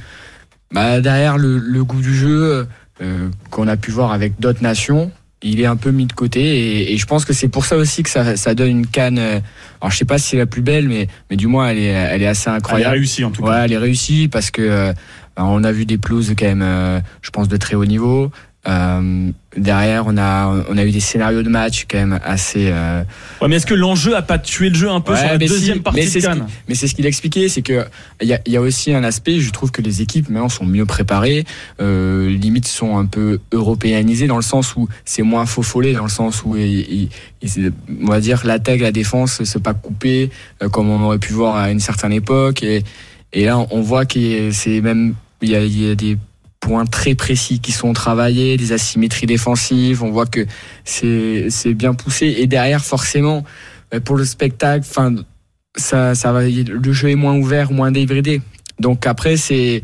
bah, 0.74 1.01
derrière 1.01 1.38
le, 1.38 1.57
le 1.57 1.84
goût 1.84 2.01
du 2.01 2.13
jeu 2.15 2.67
euh, 3.01 3.30
qu'on 3.49 3.67
a 3.67 3.78
pu 3.78 3.91
voir 3.91 4.11
avec 4.11 4.39
d'autres 4.39 4.61
nations, 4.63 5.11
il 5.41 5.61
est 5.61 5.65
un 5.65 5.78
peu 5.78 5.91
mis 5.91 6.05
de 6.05 6.13
côté 6.13 6.41
et, 6.41 6.93
et 6.93 6.97
je 6.97 7.05
pense 7.05 7.24
que 7.24 7.32
c'est 7.34 7.47
pour 7.47 7.65
ça 7.65 7.78
aussi 7.78 8.03
que 8.03 8.09
ça, 8.09 8.36
ça 8.36 8.53
donne 8.55 8.70
une 8.70 8.88
canne. 8.88 9.17
euh, 9.20 9.39
alors 9.82 9.91
je 9.91 9.97
sais 9.97 10.05
pas 10.05 10.17
si 10.17 10.30
c'est 10.32 10.38
la 10.38 10.45
plus 10.45 10.61
belle, 10.61 10.88
mais 10.89 11.07
mais 11.30 11.38
du 11.38 11.47
moins 11.47 11.70
elle 11.70 11.78
est 11.80 11.84
elle 11.88 12.22
est 12.22 12.28
assez 12.28 12.49
Elle 12.49 12.53
est 12.55 12.57
incroyable. 12.57 12.95
réussie 12.95 13.24
en 13.24 13.32
tout 13.32 13.43
cas. 13.43 13.49
Ouais, 13.49 13.61
elle 13.65 13.72
est 13.74 13.78
réussie 13.78 14.28
parce 14.28 14.51
que 14.51 14.61
euh, 14.61 14.93
on 15.38 15.63
a 15.63 15.72
vu 15.72 15.86
des 15.86 15.97
pelouses 15.97 16.34
quand 16.38 16.45
même, 16.45 16.61
euh, 16.61 16.99
je 17.22 17.30
pense 17.30 17.47
de 17.47 17.55
très 17.55 17.76
haut 17.76 17.86
niveau. 17.86 18.30
Euh, 18.70 19.32
derrière, 19.57 20.05
on 20.05 20.15
a 20.17 20.63
on 20.70 20.78
a 20.78 20.84
eu 20.86 20.91
des 20.91 20.99
scénarios 20.99 21.41
de 21.41 21.49
match 21.49 21.88
quand 21.89 21.97
même 21.97 22.20
assez. 22.24 22.70
euh, 22.72 23.03
Ouais, 23.41 23.47
mais 23.47 23.55
est-ce 23.55 23.65
que 23.65 23.74
l'enjeu 23.74 24.15
a 24.15 24.22
pas 24.22 24.38
tué 24.38 24.70
le 24.70 24.76
jeu 24.76 24.89
un 24.91 25.01
peu 25.01 25.13
Ouais, 25.13 25.20
sur 25.20 25.28
la 25.28 25.39
si, 25.39 25.47
deuxième 25.47 25.80
partie 25.82 25.99
mais 26.01 26.05
de 26.05 26.09
c'est 26.11 26.22
ce 26.22 26.30
Mais 26.67 26.76
c'est 26.76 26.88
ce 26.88 26.93
qu'il 26.93 27.05
expliquait, 27.07 27.49
c'est 27.49 27.63
que 27.63 27.86
il 28.22 28.28
y 28.28 28.34
a, 28.34 28.39
il 28.45 28.53
y 28.53 28.57
a 28.57 28.61
aussi 28.61 28.93
un 28.93 29.03
aspect. 29.03 29.39
Je 29.39 29.49
trouve 29.51 29.72
que 29.72 29.82
les 29.82 30.01
équipes 30.03 30.30
maintenant 30.30 30.49
sont 30.49 30.65
mieux 30.65 30.86
préparées, 30.86 31.45
euh, 31.82 32.30
limite 32.30 32.67
sont 32.67 32.97
un 32.97 33.05
peu 33.05 33.39
européanisées 33.51 34.28
dans 34.28 34.36
le 34.36 34.43
sens 34.43 34.76
où 34.76 34.88
c'est 35.03 35.24
moins 35.24 35.45
faux 35.47 35.63
follet, 35.63 35.93
dans 35.93 36.03
le 36.03 36.09
sens 36.09 36.43
où 36.45 36.55
il- 36.55 36.63
il- 36.91 37.09
il- 37.41 37.72
on 38.03 38.07
va 38.07 38.20
dire 38.20 38.45
l'attaque, 38.45 38.82
la 38.82 38.91
défense, 38.91 39.43
c'est 39.43 39.63
pas 39.63 39.74
coupé 39.74 40.30
euh, 40.61 40.70
comme 40.70 40.89
on 40.89 41.01
aurait 41.03 41.17
pu 41.20 41.34
voir 41.34 41.55
à 41.55 41.72
une 41.72 41.80
certaine 41.80 42.13
époque. 42.13 42.61
Et, 42.61 42.84
et 43.34 43.45
là, 43.45 43.57
on 43.72 43.82
voit 43.82 44.05
que 44.05 44.51
c'est 44.51 44.82
même 44.82 45.15
il 45.41 45.49
y 45.49 45.55
a, 45.55 45.63
il 45.63 45.82
y 45.88 45.89
a 45.89 45.95
des 45.95 46.17
points 46.60 46.86
très 46.86 47.16
précis 47.16 47.60
qui 47.60 47.72
sont 47.72 47.93
travaillés, 47.93 48.57
des 48.57 48.72
asymétries 48.74 49.28
défensives. 49.28 50.03
On 50.03 50.12
voit 50.12 50.26
que 50.26 50.45
c'est 50.84 51.47
c'est 51.49 51.74
bien 51.74 51.93
poussé. 51.93 52.36
Et 52.38 52.47
derrière, 52.47 52.84
forcément, 52.84 53.43
euh, 53.93 53.99
pour 53.99 54.18
le 54.18 54.26
spectacle, 54.26 54.86
enfin, 54.89 55.16
ça, 55.76 56.16
ça 56.16 56.32
va, 56.32 56.41
le 56.43 56.93
jeu 56.93 57.10
est 57.10 57.16
moins 57.16 57.36
ouvert, 57.36 57.72
moins 57.72 57.91
débridé. 57.91 58.41
Donc 58.80 59.07
après, 59.07 59.38
c'est 59.38 59.82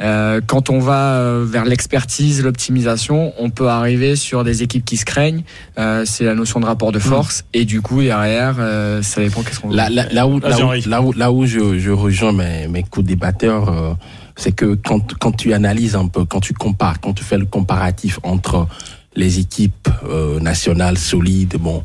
euh, 0.00 0.40
quand 0.46 0.70
on 0.70 0.78
va 0.78 1.16
euh, 1.16 1.44
vers 1.46 1.64
l'expertise, 1.64 2.42
l'optimisation, 2.42 3.34
on 3.38 3.50
peut 3.50 3.68
arriver 3.68 4.16
sur 4.16 4.44
des 4.44 4.62
équipes 4.62 4.84
qui 4.84 4.96
se 4.96 5.04
craignent. 5.04 5.42
Euh, 5.78 6.04
c'est 6.06 6.24
la 6.24 6.34
notion 6.34 6.58
de 6.60 6.66
rapport 6.66 6.90
de 6.90 6.98
force. 6.98 7.44
Et 7.52 7.64
du 7.64 7.82
coup, 7.82 8.00
derrière, 8.00 8.56
euh, 8.58 9.02
ça 9.02 9.20
dépend 9.20 9.42
qu'est-ce 9.42 9.60
qu'on 9.60 9.68
veut. 9.68 9.76
Là, 9.76 9.90
là, 9.90 10.06
là 10.10 10.26
où, 10.26 10.40
là, 10.40 10.56
où, 10.56 10.88
là 10.88 11.02
où, 11.02 11.12
là 11.12 11.32
où 11.32 11.44
je, 11.44 11.78
je 11.78 11.90
rejoins 11.90 12.32
mes, 12.32 12.66
mes 12.66 12.82
co-débatteurs, 12.82 13.68
euh, 13.68 13.92
c'est 14.36 14.52
que 14.52 14.74
quand, 14.74 15.14
quand 15.18 15.32
tu 15.32 15.52
analyses 15.52 15.96
un 15.96 16.06
peu, 16.06 16.24
quand 16.24 16.40
tu 16.40 16.54
compares, 16.54 17.00
quand 17.00 17.12
tu 17.12 17.24
fais 17.24 17.38
le 17.38 17.46
comparatif 17.46 18.18
entre 18.22 18.66
les 19.14 19.38
équipes 19.38 19.88
euh, 20.04 20.40
nationales 20.40 20.98
solides, 20.98 21.56
bon, 21.58 21.84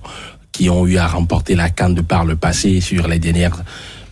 qui 0.52 0.70
ont 0.70 0.86
eu 0.86 0.98
à 0.98 1.08
remporter 1.08 1.56
la 1.56 1.70
canne 1.70 1.96
de 1.96 2.02
par 2.02 2.26
le 2.26 2.36
passé 2.36 2.80
sur 2.82 3.08
les 3.08 3.20
dernières 3.20 3.64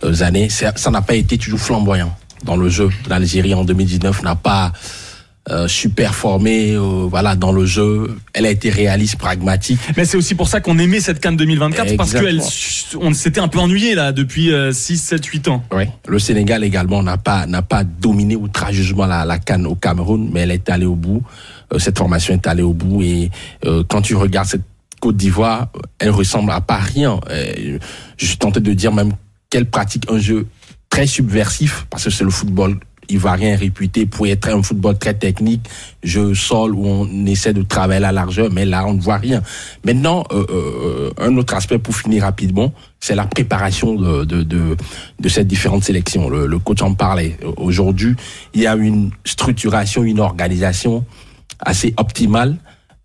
euh, 0.02 0.22
années, 0.22 0.48
ça 0.50 0.90
n'a 0.90 1.02
pas 1.02 1.14
été 1.14 1.38
toujours 1.38 1.60
flamboyant 1.60 2.14
dans 2.44 2.56
le 2.56 2.68
jeu. 2.68 2.90
L'Algérie 3.08 3.54
en 3.54 3.64
2019 3.64 4.22
n'a 4.22 4.34
pas 4.34 4.72
euh, 5.50 5.68
super 5.68 6.14
formé, 6.14 6.72
euh, 6.72 7.06
voilà, 7.08 7.36
dans 7.36 7.52
le 7.52 7.66
jeu. 7.66 8.16
Elle 8.32 8.46
a 8.46 8.50
été 8.50 8.70
réaliste, 8.70 9.16
pragmatique. 9.16 9.78
Mais 9.96 10.04
c'est 10.06 10.16
aussi 10.16 10.34
pour 10.34 10.48
ça 10.48 10.60
qu'on 10.60 10.78
aimait 10.78 11.00
cette 11.00 11.20
canne 11.20 11.36
2024 11.36 11.96
parce 11.96 12.14
Exactement. 12.14 13.02
qu'on 13.06 13.12
s'était 13.12 13.40
un 13.40 13.48
peu 13.48 13.58
ennuyé 13.58 13.94
là 13.94 14.12
depuis 14.12 14.52
euh, 14.52 14.72
6, 14.72 14.96
7, 14.96 15.24
8 15.24 15.48
ans. 15.48 15.62
Oui. 15.72 15.84
Le 16.08 16.18
Sénégal 16.18 16.64
également 16.64 17.02
n'a 17.02 17.18
pas 17.18 17.46
n'a 17.46 17.62
pas 17.62 17.84
dominé 17.84 18.36
outrageusement 18.36 19.06
la, 19.06 19.24
la 19.24 19.38
canne 19.38 19.66
au 19.66 19.74
Cameroun, 19.74 20.30
mais 20.32 20.40
elle 20.40 20.50
est 20.50 20.70
allée 20.70 20.86
au 20.86 20.96
bout. 20.96 21.22
Euh, 21.72 21.78
cette 21.78 21.98
formation 21.98 22.32
est 22.32 22.46
allée 22.46 22.62
au 22.62 22.72
bout 22.72 23.02
et 23.02 23.30
euh, 23.66 23.82
quand 23.88 24.00
tu 24.02 24.14
regardes 24.14 24.48
cette 24.48 24.62
Côte 25.00 25.18
d'Ivoire, 25.18 25.68
elle 25.98 26.10
ressemble 26.10 26.50
à 26.52 26.62
pas 26.62 26.78
rien. 26.78 27.20
Je 28.16 28.26
suis 28.26 28.38
tenté 28.38 28.60
de 28.60 28.72
dire 28.72 28.90
même 28.90 29.12
qu'elle 29.50 29.66
pratique 29.66 30.10
un 30.10 30.18
jeu 30.18 30.46
très 30.88 31.06
subversif 31.06 31.86
parce 31.90 32.04
que 32.04 32.10
c'est 32.10 32.24
le 32.24 32.30
football 32.30 32.78
ivoirien 33.08 33.56
réputé 33.56 34.06
pour 34.06 34.26
être 34.26 34.48
un 34.48 34.62
football 34.62 34.98
très 34.98 35.14
technique, 35.14 35.68
jeu 36.02 36.34
sol 36.34 36.74
où 36.74 36.86
on 36.86 37.26
essaie 37.26 37.52
de 37.52 37.62
travailler 37.62 38.00
la 38.00 38.12
largeur, 38.12 38.50
mais 38.52 38.64
là 38.64 38.84
on 38.86 38.94
ne 38.94 39.00
voit 39.00 39.16
rien. 39.16 39.42
Maintenant, 39.84 40.24
euh, 40.32 40.46
euh, 40.50 41.10
un 41.18 41.36
autre 41.36 41.54
aspect 41.54 41.78
pour 41.78 41.94
finir 41.96 42.22
rapidement, 42.22 42.72
c'est 43.00 43.14
la 43.14 43.26
préparation 43.26 43.94
de, 43.94 44.24
de, 44.24 44.42
de, 44.42 44.76
de. 45.20 45.28
Le, 46.46 46.58
coach 46.58 46.82
en 46.82 46.94
parlait. 46.94 47.36
Aujourd'hui, 47.56 48.14
il 48.54 48.62
y 48.62 48.66
a 48.66 48.74
une 48.74 49.10
structuration, 49.24 50.02
une 50.02 50.20
organisation 50.20 51.04
assez 51.60 51.94
optimale 51.96 52.56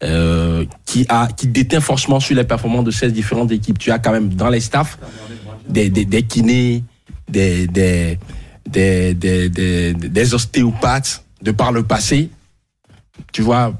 euh, 0.02 0.64
qui 0.86 1.06
a 1.10 1.28
qui 1.28 1.48
déteint 1.48 1.82
forcément 1.82 2.22
sur 2.22 2.36
les 2.36 2.46
performances 2.46 2.86
de 2.86 2.92
ces 2.92 3.12
différentes 3.12 3.52
équipes. 3.52 3.78
Tu 3.78 3.92
as 3.92 4.00
quand 4.00 4.12
même 4.12 4.30
dans 4.30 4.50
les 4.50 4.62
staffs 4.62 4.98
des, 5.68 5.90
des, 5.90 6.24
kinés, 6.24 6.84
des, 7.28 7.68
des, 8.70 9.14
des, 9.14 9.50
des, 9.50 9.94
des 9.94 10.34
ostéopathes 10.34 11.24
de 11.42 11.52
par 11.52 11.72
le 11.72 11.84
passé. 11.84 12.30
Tu 13.34 13.42
vois, 13.42 13.74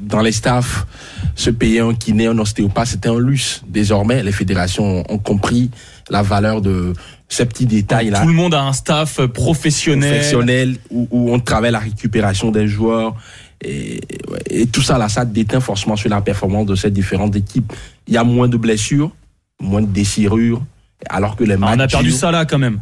dans 0.00 0.20
les 0.20 0.32
staffs, 0.32 0.86
se 1.34 1.50
payer 1.50 1.80
un 1.80 1.94
kiné, 1.94 2.26
un 2.26 2.38
ostéopathe, 2.38 2.88
c'était 2.88 3.08
un 3.08 3.18
luxe. 3.18 3.62
Désormais, 3.66 4.22
les 4.22 4.32
fédérations 4.32 5.04
ont 5.08 5.18
compris 5.18 5.70
la 6.10 6.22
valeur 6.22 6.60
de 6.60 6.94
ces 7.28 7.46
petits 7.46 7.66
détails-là 7.66 8.20
Tout 8.20 8.28
le 8.28 8.34
monde 8.34 8.54
a 8.54 8.62
un 8.62 8.72
staff 8.72 9.24
professionnel. 9.26 10.10
professionnel 10.10 10.76
où, 10.90 11.08
où 11.10 11.32
on 11.32 11.40
travaille 11.40 11.72
la 11.72 11.78
récupération 11.78 12.50
des 12.50 12.68
joueurs 12.68 13.14
et, 13.64 14.00
tout 14.72 14.82
ça 14.82 14.98
là 14.98 15.08
ça 15.08 15.24
déteint 15.24 15.60
forcément 15.60 15.94
sur 15.94 16.10
la 16.10 16.20
performance 16.20 16.66
de 16.66 16.74
ces 16.74 16.90
différentes 16.90 17.36
équipes 17.36 17.72
il 18.08 18.14
y 18.14 18.16
a 18.16 18.24
moins 18.24 18.48
de 18.48 18.56
blessures 18.56 19.12
moins 19.60 19.80
de 19.80 19.86
déchirures 19.86 20.60
alors 21.08 21.36
que 21.36 21.44
les 21.44 21.56
matchs 21.56 21.76
on 21.76 21.80
a 21.80 21.88
perdu 21.88 22.10
ça 22.10 22.30
là 22.30 22.44
quand 22.44 22.58
même. 22.58 22.80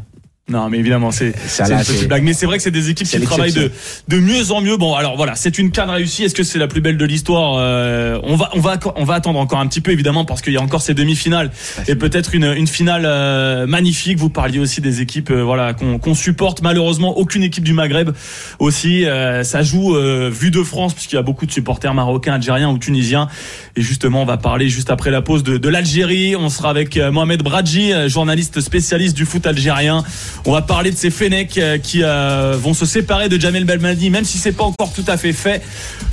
Non, 0.49 0.69
mais 0.69 0.79
évidemment, 0.79 1.13
c'est 1.13 1.29
une 1.29 1.33
petite 1.79 2.09
blague. 2.09 2.25
Mais 2.25 2.33
c'est 2.33 2.45
vrai 2.45 2.57
que 2.57 2.63
c'est 2.65 2.73
des 2.73 2.91
équipes 2.91 3.07
qui 3.07 3.21
travaillent 3.21 3.53
de, 3.53 3.71
de 4.09 4.19
mieux 4.19 4.51
en 4.51 4.61
mieux. 4.61 4.77
Bon, 4.77 4.95
alors 4.95 5.17
voilà, 5.17 5.37
c'est 5.37 5.59
une 5.59 5.71
canne 5.71 5.91
réussie. 5.91 6.25
Est-ce 6.25 6.35
que 6.35 6.43
c'est 6.43 6.59
la 6.59 6.67
plus 6.67 6.81
belle 6.81 6.97
de 6.97 7.05
l'histoire? 7.05 7.55
Euh, 7.61 8.19
On 8.25 8.35
va, 8.35 8.51
on 8.55 8.59
va, 8.59 8.77
on 8.97 9.05
va 9.05 9.15
attendre 9.15 9.39
encore 9.39 9.61
un 9.61 9.69
petit 9.69 9.81
peu, 9.81 9.93
évidemment, 9.93 10.25
parce 10.25 10.43
qu'il 10.43 10.53
y 10.53 10.57
a 10.57 10.61
encore 10.61 10.83
ces 10.83 10.93
demi-finales 10.93 11.53
et 11.87 11.95
peut-être 11.95 12.35
une, 12.35 12.53
une 12.57 12.67
finale 12.67 13.05
euh, 13.07 13.69
magnifique. 13.69 14.19
Vous 14.19 14.29
parliez 14.29 14.59
aussi 14.59 14.81
des 14.81 15.01
équipes, 15.01 15.31
euh, 15.31 15.45
voilà, 15.45 15.73
qu'on 15.73 16.15
supporte. 16.15 16.63
Malheureusement, 16.63 17.17
aucune 17.17 17.45
équipe 17.45 17.63
du 17.63 17.73
Maghreb 17.73 18.11
aussi. 18.59 19.05
Euh, 19.05 19.45
ça 19.45 19.63
joue 19.63 19.95
euh, 19.95 20.31
vue 20.33 20.51
de 20.51 20.65
France, 20.65 20.95
puisqu'il 20.95 21.15
y 21.15 21.19
a 21.19 21.23
beaucoup 21.23 21.47
de 21.47 21.53
supporters 21.53 21.95
marocains, 21.95 22.35
algériens 22.35 22.71
ou 22.71 22.79
tunisiens. 22.79 23.29
Et 23.77 23.83
justement, 23.83 24.23
on 24.23 24.27
va 24.27 24.37
parler 24.37 24.69
juste 24.69 24.91
après 24.91 25.13
la 25.13 25.23
pause 25.23 25.45
de, 25.45 25.59
de 25.59 25.69
l'Algérie. 25.69 26.35
On 26.35 26.49
sera 26.49 26.71
avec 26.71 26.97
Mohamed 26.97 27.45
Bradji, 27.45 27.93
journaliste 28.09 28.61
spécialiste 28.61 29.17
du 29.17 29.27
foot 29.27 29.47
algérien. 29.47 30.03
On 30.47 30.53
va 30.53 30.63
parler 30.63 30.91
de 30.91 30.97
ces 30.97 31.11
Fenech 31.11 31.59
euh, 31.59 31.79
qui 31.79 32.03
euh, 32.03 32.57
vont 32.59 32.75
se 32.75 32.87
séparer 32.87 33.29
de 33.29 33.39
Jamel 33.39 33.65
Belmadi, 33.65 34.11
même 34.11 34.25
si 34.25 34.39
c'est 34.39 34.53
pas 34.53 34.65
encore 34.65 34.93
tout 34.93 35.05
à 35.07 35.17
fait 35.17 35.33
fait. 35.33 35.63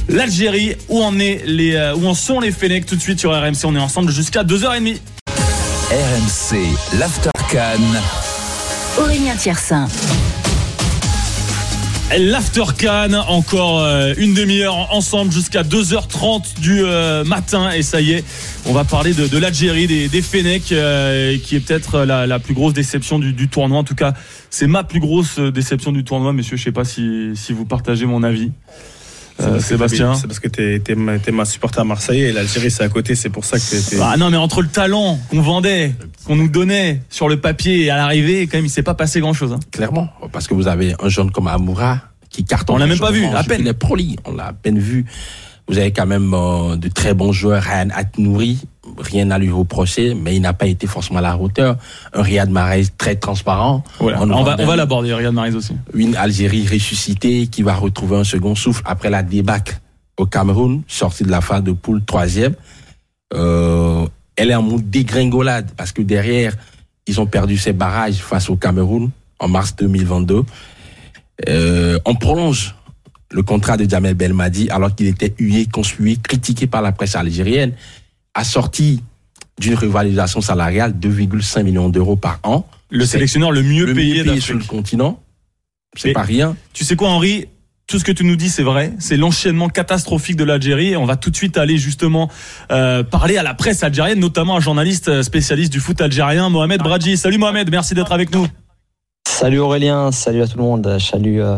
L'Algérie, 0.10 0.76
où 0.90 1.02
en 1.02 1.18
est 1.20 1.44
les, 1.46 1.76
euh, 1.76 1.96
où 1.96 2.06
en 2.08 2.14
sont 2.14 2.40
les 2.40 2.52
Fenech 2.52 2.86
tout 2.86 2.96
de 2.96 3.02
suite 3.02 3.20
sur 3.20 3.32
RMC. 3.32 3.66
On 3.66 3.76
est 3.76 3.80
ensemble 3.80 4.12
jusqu'à 4.12 4.44
2h30. 4.44 4.98
RMC, 5.90 6.58
l'After 7.00 7.30
Can. 7.50 9.02
Aurélien 9.02 9.36
Thiersin. 9.36 9.88
L'After 12.16 12.64
Can, 12.80 13.12
encore 13.28 13.82
euh, 13.82 14.14
une 14.18 14.34
demi-heure 14.34 14.93
ensemble 14.93 15.30
jusqu'à 15.30 15.64
2h30 15.64 16.58
du 16.62 16.82
euh, 16.82 17.26
matin. 17.26 17.70
Et 17.72 17.82
ça 17.82 17.99
y 17.99 18.14
est, 18.14 18.24
on 18.66 18.72
va 18.72 18.86
parler 18.86 19.14
de, 19.14 19.38
l'Algérie, 19.38 19.88
des, 19.88 20.08
des 20.08 20.22
Fenech, 20.22 20.72
euh, 20.72 21.38
qui 21.38 21.58
est 21.58 21.60
peut-être 21.60 22.05
la, 22.05 22.39
plus 22.39 22.53
grosse 22.53 22.72
déception 22.72 23.20
du, 23.20 23.49
tournoi. 23.49 23.80
En 23.80 23.84
tout 23.84 23.93
cas, 23.93 24.14
c'est 24.49 24.68
ma 24.68 24.86
plus 24.86 25.01
grosse 25.01 25.38
déception 25.38 25.91
du 25.91 26.05
tournoi, 26.05 26.32
messieurs. 26.32 26.55
Je 26.55 26.64
sais 26.64 26.72
pas 26.72 26.86
si 26.86 27.34
vous 27.49 27.66
partagez 27.66 28.05
mon 28.05 28.24
avis. 28.24 28.51
C'est 29.40 29.44
Euh, 29.46 29.50
parce 29.52 29.64
que 29.64 29.68
Sébastien 29.70 30.14
t'es- 30.14 30.20
C'est 30.22 30.28
parce 30.28 30.40
que 30.40 30.48
t'es 30.48 30.80
t'es 30.80 30.96
ma, 30.96 31.20
t'es 31.20 31.32
ma 31.32 31.46
supporter 31.46 31.80
à 31.82 31.84
Marseille 31.84 32.22
et 32.22 32.32
l'Algérie 32.32 32.72
c'est 32.72 32.84
à 32.84 32.90
côté, 32.90 33.14
c'est 33.14 33.30
pour 33.30 33.46
ça 33.46 33.60
que 33.60 33.64
t'es- 33.70 33.82
t'es. 33.82 33.98
Ah 34.02 34.16
non, 34.18 34.32
mais 34.32 34.38
entre 34.38 34.62
le 34.64 34.68
talent 34.68 35.20
qu'on 35.30 35.42
vendait, 35.42 35.94
qu'on 36.26 36.36
nous 36.36 36.48
donnait 36.48 37.02
sur 37.10 37.30
le 37.30 37.40
papier 37.40 37.84
et 37.86 37.90
à 37.92 37.98
l'arrivée, 37.98 38.48
quand 38.48 38.58
même, 38.58 38.66
il 38.66 38.70
s'est 38.72 38.82
pas 38.84 38.96
passé 38.96 39.20
grand-chose. 39.20 39.54
hein. 39.54 39.60
Clairement, 39.72 40.10
parce 40.32 40.48
que 40.48 40.54
vous 40.56 40.68
avez 40.68 40.96
un 41.02 41.10
jeune 41.10 41.30
comme 41.32 41.48
Amoura 41.48 42.00
qui 42.30 42.44
cartonne. 42.46 42.76
On 42.76 42.80
l'a 42.80 42.88
même 42.88 42.98
pas 43.00 43.12
vu, 43.12 43.26
à 43.26 43.44
peine. 43.44 43.64
les 43.64 43.74
Pro 43.74 43.96
League, 43.96 44.20
on 44.26 44.34
l'a 44.36 44.48
à 44.48 44.54
peine 44.54 44.80
vu. 44.80 45.06
Vous 45.68 45.78
avez 45.78 45.91
quand 45.91 46.05
même 46.05 46.34
euh, 46.34 46.76
de 46.78 46.88
très 46.88 47.13
bons 47.13 47.32
joueurs, 47.32 47.63
Ryan 47.63 47.89
Atnouri, 47.93 48.59
rien 48.97 49.32
à 49.32 49.38
lui 49.38 49.51
reprocher, 49.51 50.13
mais 50.13 50.36
il 50.36 50.41
n'a 50.41 50.53
pas 50.53 50.68
été 50.68 50.88
forcément 50.88 51.20
à 51.20 51.22
la 51.22 51.38
hauteur. 51.38 51.78
Un 52.13 52.22
Riyad 52.22 52.49
Mahrez 52.49 52.86
très 52.97 53.15
transparent. 53.15 53.84
Voilà. 53.99 54.22
On 54.22 54.43
va, 54.43 54.55
on 54.59 54.65
va 54.65 54.76
l'aborder, 54.76 55.13
Riyad 55.13 55.34
Mahrez 55.34 55.55
aussi. 55.55 55.74
une 55.93 56.15
Algérie 56.15 56.65
ressuscitée 56.68 57.47
qui 57.47 57.63
va 57.63 57.76
retrouver 57.76 58.18
un 58.18 58.24
second 58.24 58.55
souffle 58.55 58.82
après 58.86 59.09
la 59.09 59.24
débâcle 59.24 59.80
au 60.18 60.26
Cameroun, 60.26 60.82
sortie 60.88 61.24
de 61.24 61.32
la 61.32 61.41
phase 61.41 61.63
de 61.63 61.72
poule 61.72 62.03
troisième. 62.03 62.55
Euh, 63.34 64.07
elle 64.36 64.51
est 64.51 64.55
en 64.55 64.63
mode 64.63 64.89
dégringolade 64.89 65.72
parce 65.76 65.91
que 65.91 66.01
derrière, 66.01 66.53
ils 67.07 67.20
ont 67.22 67.26
perdu 67.26 67.57
ses 67.57 67.74
barrages 67.74 68.15
face 68.15 68.49
au 68.49 68.55
Cameroun 68.55 69.09
en 69.39 69.47
mars 69.47 69.76
2022. 69.76 70.43
Euh, 71.47 71.99
on 72.05 72.15
prolonge 72.15 72.76
le 73.32 73.44
contrat 73.44 73.78
de 73.78 73.90
Jamel 73.90 74.14
Belmadi 74.14 74.70
alors 74.70 74.96
qu'il 74.96 75.08
était 75.08 75.34
hué, 75.40 75.66
conspué, 75.66 76.18
critiqué 76.22 76.68
par 76.68 76.82
la 76.82 76.92
presse 76.92 77.16
algérienne, 77.16 77.74
assorti 78.34 79.02
d'une 79.60 79.76
revalorisation 79.76 80.42
salariale 80.42 80.98
de 80.98 81.10
2,5 81.10 81.64
millions 81.64 81.90
d'euros 81.90 82.16
par 82.16 82.40
an. 82.44 82.68
Le 82.90 83.06
sélectionneur 83.06 83.52
le 83.52 83.64
mieux 83.64 83.86
le 83.86 83.94
payé 83.94 84.40
sur 84.40 84.56
le 84.56 84.64
continent. 84.64 85.20
C'est 85.96 86.14
pas 86.14 86.22
rien. 86.22 86.56
Tu 86.74 86.84
sais 86.84 86.96
quoi, 86.96 87.10
Henri? 87.10 87.46
Tout 87.88 88.00
ce 88.00 88.04
que 88.04 88.12
tu 88.12 88.26
nous 88.26 88.36
dis, 88.36 88.50
c'est 88.50 88.64
vrai. 88.64 88.94
C'est 89.00 89.16
l'enchaînement 89.16 89.70
catastrophique 89.70 90.36
de 90.36 90.44
l'Algérie. 90.44 90.90
Et 90.90 90.98
on 90.98 91.06
va 91.06 91.16
tout 91.16 91.30
de 91.30 91.36
suite 91.36 91.58
aller 91.58 91.78
justement 91.78 92.30
euh, 92.70 93.02
parler 93.04 93.38
à 93.38 93.44
la 93.44 93.54
presse 93.54 93.82
algérienne, 93.82 94.20
notamment 94.20 94.58
un 94.58 94.60
journaliste 94.60 95.08
euh, 95.08 95.24
spécialiste 95.24 95.72
du 95.72 95.80
foot 95.80 96.02
algérien, 96.02 96.50
Mohamed 96.50 96.82
Bradji. 96.82 97.16
Salut 97.16 97.38
Mohamed, 97.38 97.72
merci 97.72 97.94
d'être 97.94 98.12
avec 98.12 98.34
nous. 98.34 98.46
Salut 99.28 99.60
Aurélien, 99.60 100.12
salut 100.12 100.42
à 100.42 100.48
tout 100.48 100.58
le 100.58 100.64
monde. 100.64 100.98
Salut 101.00 101.42
euh, 101.42 101.58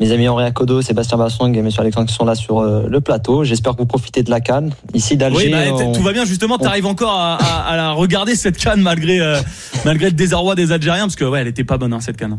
mes 0.00 0.10
amis 0.10 0.26
Henri 0.28 0.44
Akodo, 0.44 0.82
Sébastien 0.82 1.16
Bassong 1.18 1.54
et 1.54 1.60
M. 1.60 1.68
Alexandre 1.78 2.08
qui 2.08 2.14
sont 2.14 2.24
là 2.24 2.34
sur 2.34 2.58
euh, 2.58 2.86
le 2.88 3.00
plateau. 3.00 3.44
J'espère 3.44 3.74
que 3.74 3.78
vous 3.78 3.86
profitez 3.86 4.24
de 4.24 4.30
la 4.30 4.40
canne. 4.40 4.70
Ici 4.92 5.16
d'Alger. 5.16 5.46
Oui, 5.46 5.50
bah, 5.52 5.58
on- 5.72 5.92
t- 5.92 5.96
tout 5.98 6.02
va 6.04 6.12
bien. 6.12 6.24
Justement, 6.24 6.58
tu 6.58 6.66
arrives 6.66 6.86
encore 6.86 7.12
à, 7.14 7.36
à- 7.36 7.60
à 7.68 7.76
la 7.76 7.92
regarder 7.92 8.34
cette 8.34 8.58
canne 8.58 8.80
malgré 8.80 9.20
euh, 9.20 9.38
malgré 9.84 10.06
le 10.06 10.16
désarroi 10.16 10.56
des 10.56 10.72
Algériens, 10.72 11.04
parce 11.04 11.14
que 11.16 11.24
ouais, 11.24 11.40
elle 11.40 11.46
était 11.46 11.62
pas 11.64 11.78
bonne 11.78 11.92
hein, 11.92 12.00
cette 12.00 12.16
canne. 12.16 12.38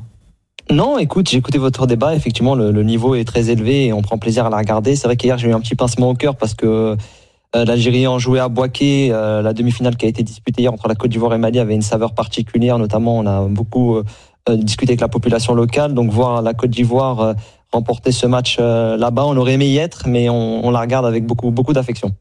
Non, 0.69 0.97
écoute, 0.97 1.29
j'ai 1.29 1.37
écouté 1.37 1.57
votre 1.57 1.87
débat. 1.87 2.13
Effectivement, 2.13 2.55
le, 2.55 2.71
le 2.71 2.83
niveau 2.83 3.15
est 3.15 3.23
très 3.23 3.49
élevé 3.49 3.85
et 3.85 3.93
on 3.93 4.01
prend 4.01 4.17
plaisir 4.17 4.45
à 4.45 4.49
la 4.49 4.57
regarder. 4.57 4.95
C'est 4.97 5.07
vrai 5.07 5.15
qu'hier, 5.15 5.37
j'ai 5.37 5.47
eu 5.47 5.53
un 5.53 5.59
petit 5.61 5.75
pincement 5.75 6.09
au 6.09 6.15
cœur 6.15 6.35
parce 6.35 6.55
que 6.55 6.97
euh, 7.55 7.65
l'Algérie 7.65 8.05
en 8.05 8.19
jouait 8.19 8.39
à 8.39 8.49
Boaké. 8.49 9.09
La 9.11 9.53
demi-finale 9.53 9.95
qui 9.95 10.05
a 10.05 10.09
été 10.09 10.23
disputée 10.23 10.63
hier 10.63 10.73
entre 10.73 10.89
la 10.89 10.95
Côte 10.95 11.11
d'Ivoire 11.11 11.33
et 11.33 11.37
Mali 11.37 11.59
avait 11.59 11.75
une 11.75 11.81
saveur 11.83 12.13
particulière. 12.13 12.77
Notamment, 12.79 13.17
on 13.17 13.25
a 13.25 13.45
beaucoup 13.47 14.01
euh, 14.49 14.57
discuté 14.57 14.91
avec 14.91 15.01
la 15.01 15.07
population 15.07 15.53
locale. 15.53 15.93
Donc, 15.93 16.11
voir 16.11 16.41
la 16.41 16.53
Côte 16.53 16.69
d'Ivoire 16.69 17.19
euh, 17.19 17.33
remporter 17.71 18.11
ce 18.11 18.25
match 18.27 18.57
euh, 18.59 18.97
là-bas, 18.97 19.25
on 19.25 19.35
aurait 19.37 19.53
aimé 19.53 19.67
y 19.67 19.77
être, 19.77 20.07
mais 20.07 20.29
on, 20.29 20.69
la 20.71 20.79
regarde 20.79 21.05
avec 21.05 21.25
beaucoup, 21.25 21.51
beaucoup 21.51 21.73
d'affection. 21.73 22.11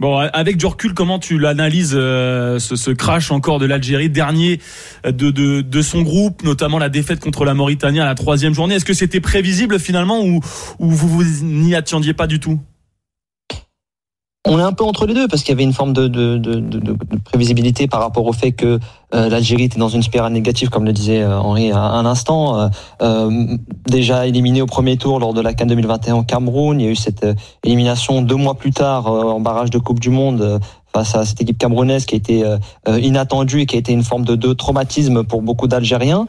Bon, 0.00 0.18
avec 0.18 0.56
du 0.56 0.66
recul, 0.66 0.92
comment 0.92 1.20
tu 1.20 1.38
l'analyses 1.38 1.94
euh, 1.94 2.58
ce, 2.58 2.74
ce 2.74 2.90
crash 2.90 3.30
encore 3.30 3.60
de 3.60 3.66
l'Algérie, 3.66 4.10
dernier 4.10 4.60
de, 5.04 5.30
de, 5.30 5.60
de 5.60 5.82
son 5.82 6.02
groupe, 6.02 6.42
notamment 6.42 6.78
la 6.78 6.88
défaite 6.88 7.20
contre 7.20 7.44
la 7.44 7.54
Mauritanie 7.54 8.00
à 8.00 8.04
la 8.04 8.16
troisième 8.16 8.54
journée? 8.54 8.74
Est-ce 8.74 8.84
que 8.84 8.94
c'était 8.94 9.20
prévisible 9.20 9.78
finalement 9.78 10.20
ou, 10.20 10.40
ou 10.80 10.90
vous 10.90 11.08
vous 11.08 11.44
n'y 11.44 11.76
attendiez 11.76 12.12
pas 12.12 12.26
du 12.26 12.40
tout? 12.40 12.58
On 14.46 14.58
est 14.58 14.62
un 14.62 14.72
peu 14.72 14.84
entre 14.84 15.06
les 15.06 15.14
deux 15.14 15.26
parce 15.26 15.42
qu'il 15.42 15.52
y 15.52 15.54
avait 15.54 15.64
une 15.64 15.72
forme 15.72 15.94
de, 15.94 16.06
de, 16.06 16.36
de, 16.36 16.60
de, 16.60 16.96
prévisibilité 17.24 17.86
par 17.86 18.00
rapport 18.00 18.26
au 18.26 18.32
fait 18.34 18.52
que 18.52 18.78
euh, 19.14 19.28
l'Algérie 19.30 19.64
était 19.64 19.78
dans 19.78 19.88
une 19.88 20.02
spirale 20.02 20.34
négative, 20.34 20.68
comme 20.68 20.84
le 20.84 20.92
disait 20.92 21.22
euh, 21.22 21.38
Henri 21.38 21.72
à 21.72 21.80
un 21.80 22.04
instant. 22.04 22.60
Euh, 22.60 22.68
euh, 23.00 23.56
déjà 23.86 24.26
éliminé 24.26 24.60
au 24.60 24.66
premier 24.66 24.98
tour 24.98 25.18
lors 25.18 25.32
de 25.32 25.40
la 25.40 25.54
CAN 25.54 25.64
2021 25.64 26.16
au 26.16 26.22
Cameroun, 26.24 26.78
il 26.78 26.84
y 26.84 26.88
a 26.88 26.90
eu 26.90 26.96
cette 26.96 27.24
euh, 27.24 27.34
élimination 27.64 28.20
deux 28.20 28.34
mois 28.34 28.54
plus 28.54 28.72
tard 28.72 29.06
en 29.06 29.40
barrage 29.40 29.70
de 29.70 29.78
Coupe 29.78 29.98
du 29.98 30.10
Monde. 30.10 30.60
face 30.92 31.14
à 31.16 31.24
cette 31.24 31.40
équipe 31.40 31.58
camerounaise 31.58 32.04
qui 32.06 32.14
a 32.14 32.18
été 32.18 32.44
inattendue 32.86 33.62
et 33.62 33.66
qui 33.66 33.74
a 33.74 33.78
été 33.80 33.92
une 33.92 34.04
forme 34.04 34.24
de, 34.24 34.36
de 34.36 34.52
traumatisme 34.52 35.24
pour 35.24 35.42
beaucoup 35.42 35.66
d'Algériens. 35.66 36.26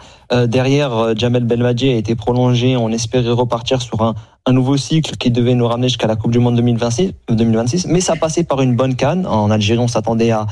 Derrière, 0.47 1.15
Jamel 1.15 1.43
Belmadi 1.43 1.89
a 1.89 1.95
été 1.95 2.15
prolongé. 2.15 2.75
On 2.75 2.89
espérait 2.89 3.29
repartir 3.29 3.79
sur 3.83 4.01
un, 4.01 4.15
un 4.45 4.53
nouveau 4.53 4.77
cycle 4.77 5.15
qui 5.17 5.31
devait 5.31 5.55
nous 5.55 5.67
ramener 5.67 5.87
jusqu'à 5.87 6.07
la 6.07 6.15
Coupe 6.15 6.31
du 6.31 6.39
Monde 6.39 6.55
2026, 6.55 7.13
2026. 7.29 7.87
Mais 7.87 8.01
ça 8.01 8.15
passait 8.15 8.43
par 8.43 8.61
une 8.61 8.75
bonne 8.75 8.95
canne. 8.95 9.25
En 9.25 9.49
Algérie, 9.49 9.79
on 9.79 9.87
s'attendait 9.87 10.31
à, 10.31 10.45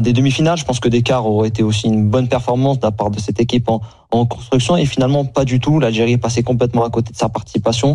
des 0.00 0.14
demi-finales. 0.14 0.56
Je 0.56 0.64
pense 0.64 0.80
que 0.80 0.88
l'écart 0.88 1.26
aurait 1.26 1.48
été 1.48 1.62
aussi 1.62 1.88
une 1.88 2.08
bonne 2.08 2.26
performance 2.26 2.78
de 2.78 2.86
la 2.86 2.90
part 2.90 3.10
de 3.10 3.20
cette 3.20 3.38
équipe 3.38 3.68
en, 3.68 3.82
en 4.10 4.24
construction. 4.24 4.76
Et 4.76 4.86
finalement, 4.86 5.26
pas 5.26 5.44
du 5.44 5.60
tout. 5.60 5.78
L'Algérie 5.78 6.12
est 6.12 6.18
passée 6.18 6.42
complètement 6.42 6.84
à 6.84 6.90
côté 6.90 7.12
de 7.12 7.18
sa 7.18 7.28
participation. 7.28 7.92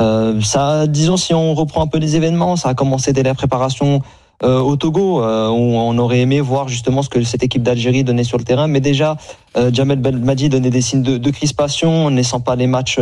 Euh, 0.00 0.40
ça, 0.40 0.86
disons, 0.86 1.16
si 1.16 1.34
on 1.34 1.54
reprend 1.54 1.82
un 1.82 1.86
peu 1.86 1.98
les 1.98 2.16
événements, 2.16 2.56
ça 2.56 2.70
a 2.70 2.74
commencé 2.74 3.12
dès 3.12 3.22
la 3.22 3.34
préparation 3.34 4.02
euh, 4.42 4.60
au 4.60 4.76
Togo, 4.76 5.22
euh, 5.22 5.48
on 5.48 5.96
aurait 5.98 6.20
aimé 6.20 6.40
voir 6.40 6.68
justement 6.68 7.02
ce 7.02 7.08
que 7.08 7.22
cette 7.22 7.42
équipe 7.42 7.62
d'Algérie 7.62 8.04
donnait 8.04 8.24
sur 8.24 8.38
le 8.38 8.44
terrain. 8.44 8.66
Mais 8.66 8.80
déjà, 8.80 9.16
euh, 9.56 9.70
Jamel 9.72 9.98
Belmadi 9.98 10.48
donnait 10.48 10.70
des 10.70 10.82
signes 10.82 11.02
de, 11.02 11.16
de 11.16 11.30
crispation, 11.30 12.10
ne 12.10 12.16
laissant 12.16 12.40
pas 12.40 12.56
les 12.56 12.66
matchs 12.66 12.98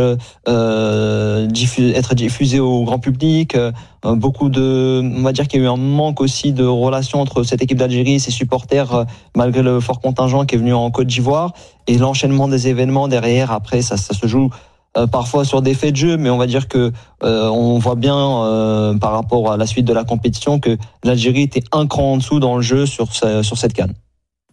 euh, 0.47 1.47
diffu- 1.47 1.93
être 1.93 2.15
diffusés 2.15 2.59
au 2.59 2.83
grand 2.83 2.99
public. 2.99 3.55
Euh, 3.55 3.71
beaucoup 4.03 4.49
de, 4.49 5.01
on 5.03 5.23
va 5.23 5.33
dire 5.33 5.47
qu'il 5.47 5.59
y 5.59 5.63
a 5.63 5.65
eu 5.65 5.69
un 5.69 5.77
manque 5.77 6.21
aussi 6.21 6.53
de 6.53 6.63
relation 6.63 7.19
entre 7.19 7.43
cette 7.43 7.61
équipe 7.61 7.79
d'Algérie 7.79 8.15
et 8.15 8.19
ses 8.19 8.31
supporters, 8.31 8.93
euh, 8.93 9.03
malgré 9.35 9.61
le 9.61 9.79
fort 9.79 9.99
contingent 9.99 10.45
qui 10.45 10.55
est 10.55 10.59
venu 10.59 10.73
en 10.73 10.89
Côte 10.91 11.07
d'Ivoire. 11.07 11.53
Et 11.87 11.97
l'enchaînement 11.97 12.47
des 12.47 12.67
événements 12.67 13.07
derrière, 13.07 13.51
après, 13.51 13.81
ça, 13.81 13.97
ça 13.97 14.13
se 14.13 14.27
joue 14.27 14.49
euh, 14.97 15.07
parfois 15.07 15.45
sur 15.45 15.61
des 15.61 15.73
faits 15.73 15.91
de 15.91 15.97
jeu, 15.97 16.17
mais 16.17 16.29
on 16.29 16.37
va 16.37 16.47
dire 16.47 16.67
que 16.67 16.91
euh, 17.23 17.47
on 17.49 17.77
voit 17.79 17.95
bien 17.95 18.17
euh, 18.17 18.97
par 18.97 19.11
rapport 19.11 19.51
à 19.51 19.57
la 19.57 19.65
suite 19.65 19.85
de 19.85 19.93
la 19.93 20.03
compétition 20.03 20.59
que 20.59 20.77
l'Algérie 21.03 21.43
était 21.43 21.63
un 21.71 21.87
cran 21.87 22.13
en 22.13 22.17
dessous 22.17 22.39
dans 22.39 22.55
le 22.55 22.61
jeu 22.61 22.85
sur, 22.85 23.13
ce- 23.13 23.43
sur 23.43 23.57
cette 23.57 23.73
canne. 23.73 23.93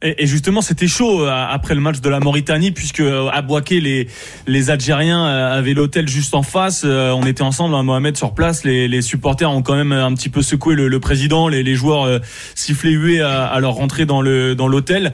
Et, 0.04 0.26
justement, 0.26 0.62
c'était 0.62 0.88
chaud 0.88 1.22
euh, 1.22 1.30
après 1.30 1.76
le 1.76 1.80
match 1.80 2.00
de 2.00 2.08
la 2.08 2.18
Mauritanie, 2.18 2.72
puisque 2.72 2.98
euh, 2.98 3.28
à 3.32 3.40
Boaké, 3.40 3.80
les, 3.80 4.08
les 4.48 4.68
Algériens 4.70 5.24
euh, 5.24 5.56
avaient 5.58 5.74
l'hôtel 5.74 6.08
juste 6.08 6.34
en 6.34 6.42
face. 6.42 6.82
Euh, 6.84 7.12
On 7.12 7.24
était 7.24 7.42
ensemble, 7.44 7.76
hein, 7.76 7.84
Mohamed, 7.84 8.16
sur 8.16 8.34
place. 8.34 8.64
Les, 8.64 8.88
les 8.88 9.00
supporters 9.00 9.48
ont 9.48 9.62
quand 9.62 9.76
même 9.76 9.92
un 9.92 10.12
petit 10.14 10.28
peu 10.28 10.42
secoué 10.42 10.74
le, 10.74 10.88
le 10.88 10.98
président. 10.98 11.46
Les, 11.46 11.62
les 11.62 11.76
joueurs 11.76 12.02
euh, 12.02 12.18
sifflaient 12.56 12.90
hués 12.90 13.20
à, 13.20 13.44
à 13.44 13.60
leur 13.60 13.74
rentrée 13.74 14.04
dans 14.04 14.22
le 14.22 14.56
dans 14.56 14.66
l'hôtel. 14.66 15.12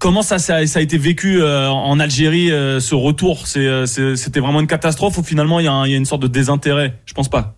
Comment 0.00 0.22
ça, 0.22 0.38
ça, 0.38 0.66
ça 0.66 0.78
a 0.78 0.82
été 0.82 0.96
vécu 0.96 1.42
euh, 1.42 1.68
en 1.68 2.00
Algérie, 2.00 2.50
euh, 2.50 2.80
ce 2.80 2.94
retour? 2.94 3.44
Euh, 3.56 3.86
C'était 3.86 4.40
vraiment 4.40 4.60
une 4.60 4.66
catastrophe 4.66 5.18
ou 5.18 5.22
finalement 5.22 5.60
il 5.60 5.66
y, 5.66 5.68
a 5.68 5.86
y 5.86 5.94
a 5.94 5.96
une 5.96 6.06
sorte 6.06 6.22
de 6.22 6.28
désintérêt? 6.28 6.98
Je 7.04 7.12
pense 7.12 7.28
pas. 7.28 7.56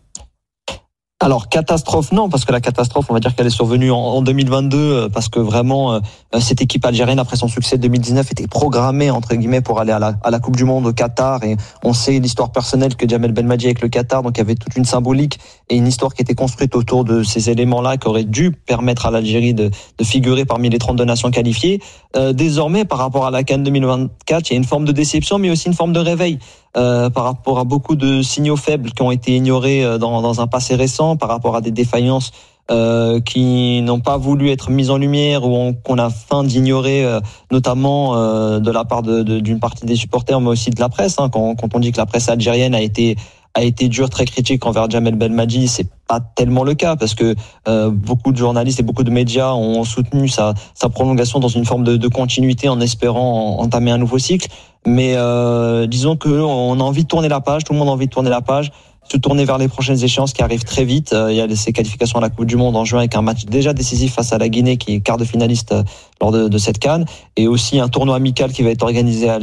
Alors 1.24 1.48
catastrophe 1.48 2.12
non 2.12 2.28
parce 2.28 2.44
que 2.44 2.52
la 2.52 2.60
catastrophe 2.60 3.06
on 3.08 3.14
va 3.14 3.20
dire 3.20 3.34
qu'elle 3.34 3.46
est 3.46 3.50
survenue 3.50 3.90
en, 3.90 3.96
en 3.96 4.20
2022 4.20 4.76
euh, 4.76 5.08
parce 5.08 5.30
que 5.30 5.38
vraiment 5.38 5.94
euh, 5.94 6.00
cette 6.38 6.60
équipe 6.60 6.84
algérienne 6.84 7.18
après 7.18 7.36
son 7.36 7.48
succès 7.48 7.78
de 7.78 7.82
2019 7.82 8.32
était 8.32 8.46
programmée 8.46 9.10
entre 9.10 9.34
guillemets 9.34 9.62
pour 9.62 9.80
aller 9.80 9.92
à 9.92 9.98
la, 9.98 10.16
à 10.22 10.30
la 10.30 10.38
Coupe 10.38 10.56
du 10.56 10.64
Monde 10.64 10.86
au 10.86 10.92
Qatar 10.92 11.42
et 11.44 11.56
on 11.82 11.94
sait 11.94 12.18
l'histoire 12.18 12.52
personnelle 12.52 12.94
que 12.96 13.08
Jamel 13.08 13.32
Belmadi 13.32 13.64
avec 13.64 13.80
le 13.80 13.88
Qatar 13.88 14.22
donc 14.22 14.36
il 14.36 14.40
y 14.40 14.42
avait 14.42 14.56
toute 14.56 14.76
une 14.76 14.84
symbolique 14.84 15.38
et 15.70 15.76
une 15.76 15.86
histoire 15.86 16.12
qui 16.12 16.20
était 16.20 16.34
construite 16.34 16.74
autour 16.74 17.04
de 17.04 17.22
ces 17.22 17.48
éléments-là 17.48 17.96
qui 17.96 18.06
auraient 18.06 18.24
dû 18.24 18.50
permettre 18.50 19.06
à 19.06 19.10
l'Algérie 19.10 19.54
de, 19.54 19.70
de, 19.98 20.04
figurer 20.04 20.44
parmi 20.44 20.68
les 20.68 20.78
32 20.78 21.04
nations 21.04 21.30
qualifiées. 21.30 21.80
Euh, 22.16 22.32
désormais 22.32 22.84
par 22.84 22.98
rapport 22.98 23.26
à 23.26 23.30
la 23.32 23.42
Cannes 23.42 23.64
2024 23.64 24.50
il 24.50 24.52
y 24.52 24.56
a 24.56 24.58
une 24.58 24.64
forme 24.64 24.84
de 24.84 24.92
déception 24.92 25.38
mais 25.38 25.50
aussi 25.50 25.66
une 25.66 25.74
forme 25.74 25.92
de 25.92 26.00
réveil. 26.00 26.38
Euh, 26.76 27.08
par 27.08 27.24
rapport 27.24 27.60
à 27.60 27.64
beaucoup 27.64 27.94
de 27.94 28.20
signaux 28.22 28.56
faibles 28.56 28.90
qui 28.90 29.02
ont 29.02 29.12
été 29.12 29.36
ignorés 29.36 29.84
euh, 29.84 29.96
dans, 29.96 30.20
dans 30.22 30.40
un 30.40 30.48
passé 30.48 30.74
récent, 30.74 31.16
par 31.16 31.28
rapport 31.28 31.54
à 31.54 31.60
des 31.60 31.70
défaillances 31.70 32.32
euh, 32.70 33.20
qui 33.20 33.82
n'ont 33.82 34.00
pas 34.00 34.16
voulu 34.16 34.48
être 34.48 34.70
mises 34.70 34.88
en 34.88 34.96
lumière 34.96 35.44
ou 35.44 35.74
qu'on 35.84 35.98
a 35.98 36.08
faim 36.08 36.44
d'ignorer, 36.44 37.04
euh, 37.04 37.20
notamment 37.52 38.16
euh, 38.16 38.58
de 38.58 38.70
la 38.70 38.86
part 38.86 39.02
d'une 39.02 39.24
de, 39.24 39.58
partie 39.58 39.84
des 39.84 39.96
supporters, 39.96 40.40
mais 40.40 40.48
aussi 40.48 40.70
de 40.70 40.80
la 40.80 40.88
presse. 40.88 41.16
Hein, 41.18 41.28
quand, 41.28 41.56
quand, 41.56 41.74
on 41.74 41.78
dit 41.78 41.92
que 41.92 41.98
la 41.98 42.06
presse 42.06 42.30
algérienne 42.30 42.74
a 42.74 42.80
été 42.80 43.16
a 43.54 43.62
été 43.62 43.88
dure, 43.88 44.10
très 44.10 44.24
critique 44.24 44.66
envers 44.66 44.90
Jamel 44.90 45.14
Belmadi, 45.14 45.68
c'est 45.68 45.88
pas 46.08 46.20
tellement 46.20 46.64
le 46.64 46.74
cas 46.74 46.96
parce 46.96 47.14
que 47.14 47.34
euh, 47.68 47.90
beaucoup 47.90 48.32
de 48.32 48.36
journalistes 48.36 48.80
et 48.80 48.82
beaucoup 48.82 49.04
de 49.04 49.10
médias 49.10 49.52
ont 49.52 49.84
soutenu 49.84 50.28
sa, 50.28 50.54
sa 50.74 50.88
prolongation 50.88 51.38
dans 51.38 51.48
une 51.48 51.64
forme 51.64 51.84
de, 51.84 51.96
de 51.96 52.08
continuité 52.08 52.68
en 52.68 52.80
espérant 52.80 53.58
entamer 53.60 53.92
un 53.92 53.98
nouveau 53.98 54.18
cycle. 54.18 54.48
Mais 54.86 55.14
euh, 55.16 55.86
disons 55.86 56.16
que 56.16 56.28
on 56.28 56.78
a 56.78 56.82
envie 56.82 57.04
de 57.04 57.08
tourner 57.08 57.28
la 57.28 57.40
page, 57.40 57.64
tout 57.64 57.72
le 57.72 57.78
monde 57.78 57.88
a 57.88 57.92
envie 57.92 58.06
de 58.06 58.12
tourner 58.12 58.28
la 58.28 58.42
page, 58.42 58.70
se 59.10 59.16
tourner 59.16 59.44
vers 59.44 59.58
les 59.58 59.68
prochaines 59.68 60.02
échéances 60.02 60.32
qui 60.32 60.42
arrivent 60.42 60.64
très 60.64 60.84
vite. 60.84 61.12
Euh, 61.12 61.30
il 61.30 61.36
y 61.36 61.40
a 61.40 61.56
ces 61.56 61.72
qualifications 61.72 62.18
à 62.18 62.22
la 62.22 62.30
Coupe 62.30 62.46
du 62.46 62.56
Monde 62.56 62.76
en 62.76 62.84
juin 62.84 63.00
avec 63.00 63.14
un 63.14 63.22
match 63.22 63.44
déjà 63.44 63.72
décisif 63.72 64.14
face 64.14 64.32
à 64.32 64.38
la 64.38 64.48
Guinée 64.48 64.76
qui 64.76 64.94
est 64.94 65.00
quart 65.00 65.16
de 65.16 65.24
finaliste 65.24 65.72
euh, 65.72 65.82
lors 66.20 66.32
de, 66.32 66.58
cette 66.58 66.78
canne 66.78 67.04
et 67.36 67.46
aussi 67.46 67.80
un 67.80 67.88
tournoi 67.88 68.16
amical 68.16 68.52
qui 68.52 68.62
va 68.62 68.70
être 68.70 68.82
organisé 68.82 69.28
à 69.28 69.38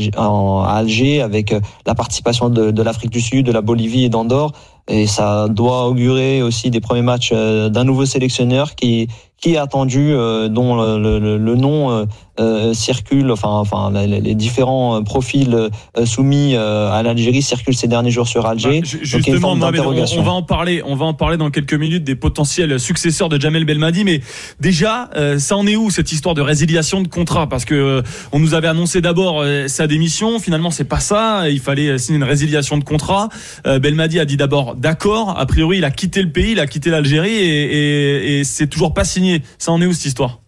Alger 0.75 1.21
avec 1.21 1.53
la 1.85 1.93
participation 1.93 2.49
de, 2.49 2.81
l'Afrique 2.81 3.11
du 3.11 3.21
Sud, 3.21 3.45
de 3.45 3.51
la 3.51 3.61
Bolivie 3.61 4.05
et 4.05 4.09
d'Andorre. 4.09 4.53
Et 4.87 5.05
ça 5.05 5.47
doit 5.47 5.85
augurer 5.87 6.41
aussi 6.41 6.71
des 6.71 6.79
premiers 6.79 7.03
matchs 7.03 7.31
d'un 7.31 7.83
nouveau 7.83 8.05
sélectionneur 8.05 8.73
qui 8.75 9.09
qui 9.41 9.55
est 9.55 9.57
attendu, 9.57 10.13
euh, 10.13 10.49
dont 10.49 10.75
le 10.75 11.55
nom 11.55 12.07
euh, 12.41 12.51
euh, 12.51 12.73
circule, 12.73 13.31
enfin, 13.31 13.49
enfin 13.49 13.91
les, 14.05 14.35
différents 14.35 15.03
profils 15.03 15.69
soumis 16.05 16.55
à 16.55 17.01
l'Algérie 17.03 17.41
circulent 17.41 17.75
ces 17.75 17.87
derniers 17.87 18.11
jours 18.11 18.27
sur 18.27 18.45
Alger. 18.45 18.81
Bah, 18.81 18.87
justement, 19.01 19.51
on, 19.53 19.61
on, 19.61 20.21
va 20.23 20.31
en 20.31 20.43
parler, 20.43 20.81
on 20.85 20.95
va 20.95 21.05
en 21.05 21.13
parler 21.13 21.37
dans 21.37 21.49
quelques 21.49 21.73
minutes 21.73 22.03
des 22.03 22.15
potentiels 22.15 22.79
successeurs 22.79 23.29
de 23.29 23.39
Jamel 23.39 23.65
Belmadi, 23.65 24.03
mais 24.03 24.21
déjà, 24.59 25.09
ça 25.37 25.57
en 25.57 25.65
est 25.67 25.75
où 25.75 25.89
cette 25.89 26.11
histoire 26.11 26.35
de 26.35 26.41
résiliation 26.41 27.01
de 27.01 27.07
contrat? 27.07 27.47
Parce 27.47 27.65
que 27.65 28.03
on 28.31 28.39
nous 28.39 28.53
avait 28.53 28.67
annoncé 28.67 29.01
d'abord 29.01 29.43
sa 29.67 29.87
démission, 29.87 30.39
finalement 30.39 30.71
c'est 30.71 30.85
pas 30.85 30.99
ça, 30.99 31.49
il 31.49 31.59
fallait 31.59 31.97
signer 31.97 32.17
une 32.17 32.23
résiliation 32.23 32.77
de 32.77 32.83
contrat. 32.83 33.29
Belmadi 33.65 34.19
a 34.19 34.25
dit 34.25 34.37
d'abord 34.37 34.75
d'accord, 34.75 35.37
a 35.37 35.45
priori 35.45 35.77
il 35.77 35.85
a 35.85 35.91
quitté 35.91 36.21
le 36.21 36.31
pays, 36.31 36.51
il 36.51 36.59
a 36.59 36.67
quitté 36.67 36.89
l'Algérie 36.89 37.31
et, 37.31 37.63
et, 37.63 38.39
et 38.39 38.43
c'est 38.43 38.67
toujours 38.67 38.93
pas 38.93 39.03
signé 39.03 39.41
ça 39.57 39.71
en 39.71 39.81
est 39.81 39.85
où 39.85 39.93
cette 39.93 40.05
histoire? 40.05 40.40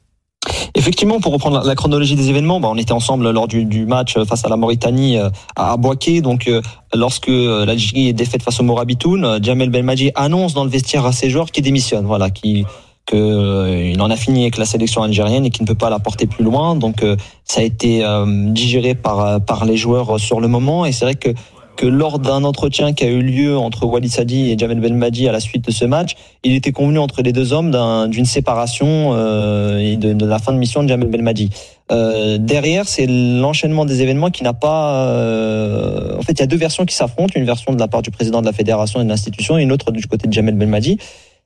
Effectivement, 0.76 1.20
pour 1.20 1.34
reprendre 1.34 1.64
la 1.64 1.76
chronologie 1.76 2.16
des 2.16 2.30
événements, 2.30 2.60
bah, 2.60 2.68
on 2.72 2.78
était 2.78 2.94
ensemble 2.94 3.30
lors 3.30 3.48
du, 3.48 3.64
du, 3.66 3.86
match 3.86 4.18
face 4.24 4.44
à 4.44 4.50
la 4.50 4.58
Mauritanie 4.58 5.20
euh, 5.20 5.30
à 5.56 5.78
Boaké. 5.78 6.22
Donc, 6.22 6.48
euh, 6.48 6.62
lorsque 6.96 7.30
euh, 7.30 7.64
l'Algérie 7.64 8.08
est 8.08 8.14
défaite 8.14 8.42
face 8.42 8.60
au 8.60 8.64
Morabitoun, 8.64 9.40
Jamel 9.44 9.70
Belmadi 9.70 10.10
annonce 10.16 10.56
dans 10.56 10.64
le 10.64 10.72
vestiaire 10.72 11.06
à 11.06 11.12
ses 11.12 11.30
joueurs 11.30 11.52
qu'il 11.52 11.64
démissionne. 11.64 12.06
Voilà, 12.06 12.32
qui 12.32 12.66
que 13.06 13.92
il 13.92 14.02
en 14.02 14.10
a 14.10 14.16
fini 14.16 14.44
avec 14.44 14.58
la 14.58 14.64
sélection 14.64 15.04
algérienne 15.04 15.46
et 15.46 15.50
qu'il 15.50 15.64
ne 15.64 15.68
peut 15.68 15.76
pas 15.76 15.90
la 15.90 16.00
porter 16.00 16.26
plus 16.26 16.44
loin. 16.44 16.74
Donc, 16.74 17.04
ça 17.44 17.60
a 17.60 17.64
été 17.64 18.02
digéré 18.48 18.96
par 18.96 19.42
par 19.42 19.66
les 19.66 19.76
joueurs 19.76 20.22
sur 20.22 20.40
le 20.40 20.48
moment. 20.48 20.86
Et 20.86 20.94
c'est 20.94 21.04
vrai 21.04 21.16
que 21.16 21.28
que 21.76 21.86
lors 21.86 22.20
d'un 22.20 22.44
entretien 22.44 22.94
qui 22.94 23.04
a 23.04 23.08
eu 23.08 23.22
lieu 23.22 23.58
entre 23.58 23.86
Walid 23.86 24.12
Sadi 24.12 24.52
et 24.52 24.58
Jamel 24.58 24.80
Belmadi 24.80 25.28
à 25.28 25.32
la 25.32 25.40
suite 25.40 25.66
de 25.66 25.72
ce 25.72 25.86
match, 25.86 26.16
il 26.44 26.54
était 26.54 26.72
convenu 26.72 27.00
entre 27.00 27.22
les 27.22 27.32
deux 27.32 27.54
hommes 27.54 27.72
d'une 28.10 28.26
séparation 28.26 29.12
euh, 29.14 29.78
et 29.80 29.98
de, 29.98 30.26
la 30.26 30.40
fin 30.40 30.54
de 30.54 30.58
mission 30.58 30.84
de 30.84 30.90
Jamel 30.90 31.10
Belmadi. 31.10 31.50
Euh, 31.92 32.38
derrière, 32.38 32.88
c'est 32.88 33.08
l'enchaînement 33.08 33.86
des 33.86 34.02
événements 34.02 34.30
qui 34.30 34.44
n'a 34.44 34.54
pas. 34.54 35.08
Euh, 35.08 36.18
en 36.18 36.22
fait, 36.22 36.34
il 36.34 36.40
y 36.40 36.44
a 36.44 36.48
deux 36.48 36.58
versions 36.58 36.86
qui 36.86 36.96
s'affrontent 36.96 37.34
une 37.36 37.46
version 37.46 37.74
de 37.74 37.80
la 37.80 37.88
part 37.88 38.02
du 38.02 38.12
président 38.12 38.42
de 38.42 38.46
la 38.46 38.54
fédération 38.54 39.02
et 39.02 39.04
de 39.04 39.10
l'institution, 39.10 39.58
et 39.58 39.64
une 39.64 39.72
autre 39.72 39.92
du 39.92 40.06
côté 40.08 40.28
de 40.28 40.34
Jamel 40.34 40.56
Belmadi. 40.56 40.98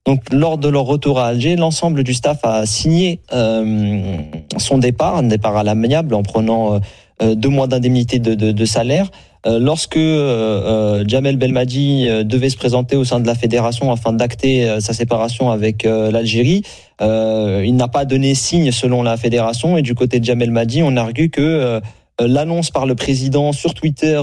Donc, 0.05 0.21
lors 0.31 0.57
de 0.57 0.69
leur 0.69 0.85
retour 0.85 1.19
à 1.19 1.27
Alger, 1.27 1.57
l'ensemble 1.57 2.03
du 2.03 2.13
staff 2.13 2.39
a 2.43 2.65
signé 2.65 3.19
euh, 3.33 4.15
son 4.57 4.77
départ, 4.77 5.17
un 5.17 5.23
départ 5.23 5.57
à 5.57 5.63
l'amiable 5.63 6.13
en 6.13 6.23
prenant 6.23 6.79
euh, 7.21 7.33
deux 7.33 7.49
mois 7.49 7.65
d'indemnité 7.65 8.19
de, 8.19 8.35
de, 8.35 8.51
de, 8.51 8.65
salaire. 8.65 9.09
Euh, 9.47 9.59
lorsque 9.59 9.97
euh, 9.97 11.03
Jamel 11.07 11.37
Belmadi 11.37 12.07
devait 12.25 12.49
se 12.49 12.57
présenter 12.57 12.95
au 12.95 13.05
sein 13.05 13.19
de 13.19 13.27
la 13.27 13.35
fédération 13.35 13.91
afin 13.91 14.13
d'acter 14.13 14.79
sa 14.79 14.93
séparation 14.93 15.51
avec 15.51 15.83
l'Algérie, 15.83 16.63
il 17.01 17.75
n'a 17.75 17.87
pas 17.87 18.05
donné 18.05 18.35
signe 18.35 18.71
selon 18.71 19.03
la 19.03 19.17
fédération. 19.17 19.77
Et 19.77 19.81
du 19.81 19.95
côté 19.95 20.19
de 20.19 20.25
Jamel 20.25 20.51
Madi, 20.51 20.83
on 20.83 20.95
argue 20.97 21.29
que 21.29 21.79
l'annonce 22.19 22.71
par 22.71 22.85
le 22.85 22.95
président 22.95 23.51
sur 23.51 23.73
Twitter 23.73 24.21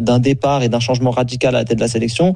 d'un 0.00 0.18
départ 0.18 0.62
et 0.62 0.68
d'un 0.68 0.80
changement 0.80 1.10
radical 1.10 1.54
à 1.54 1.60
la 1.60 1.64
tête 1.64 1.78
de 1.78 1.82
la 1.82 1.88
sélection 1.88 2.34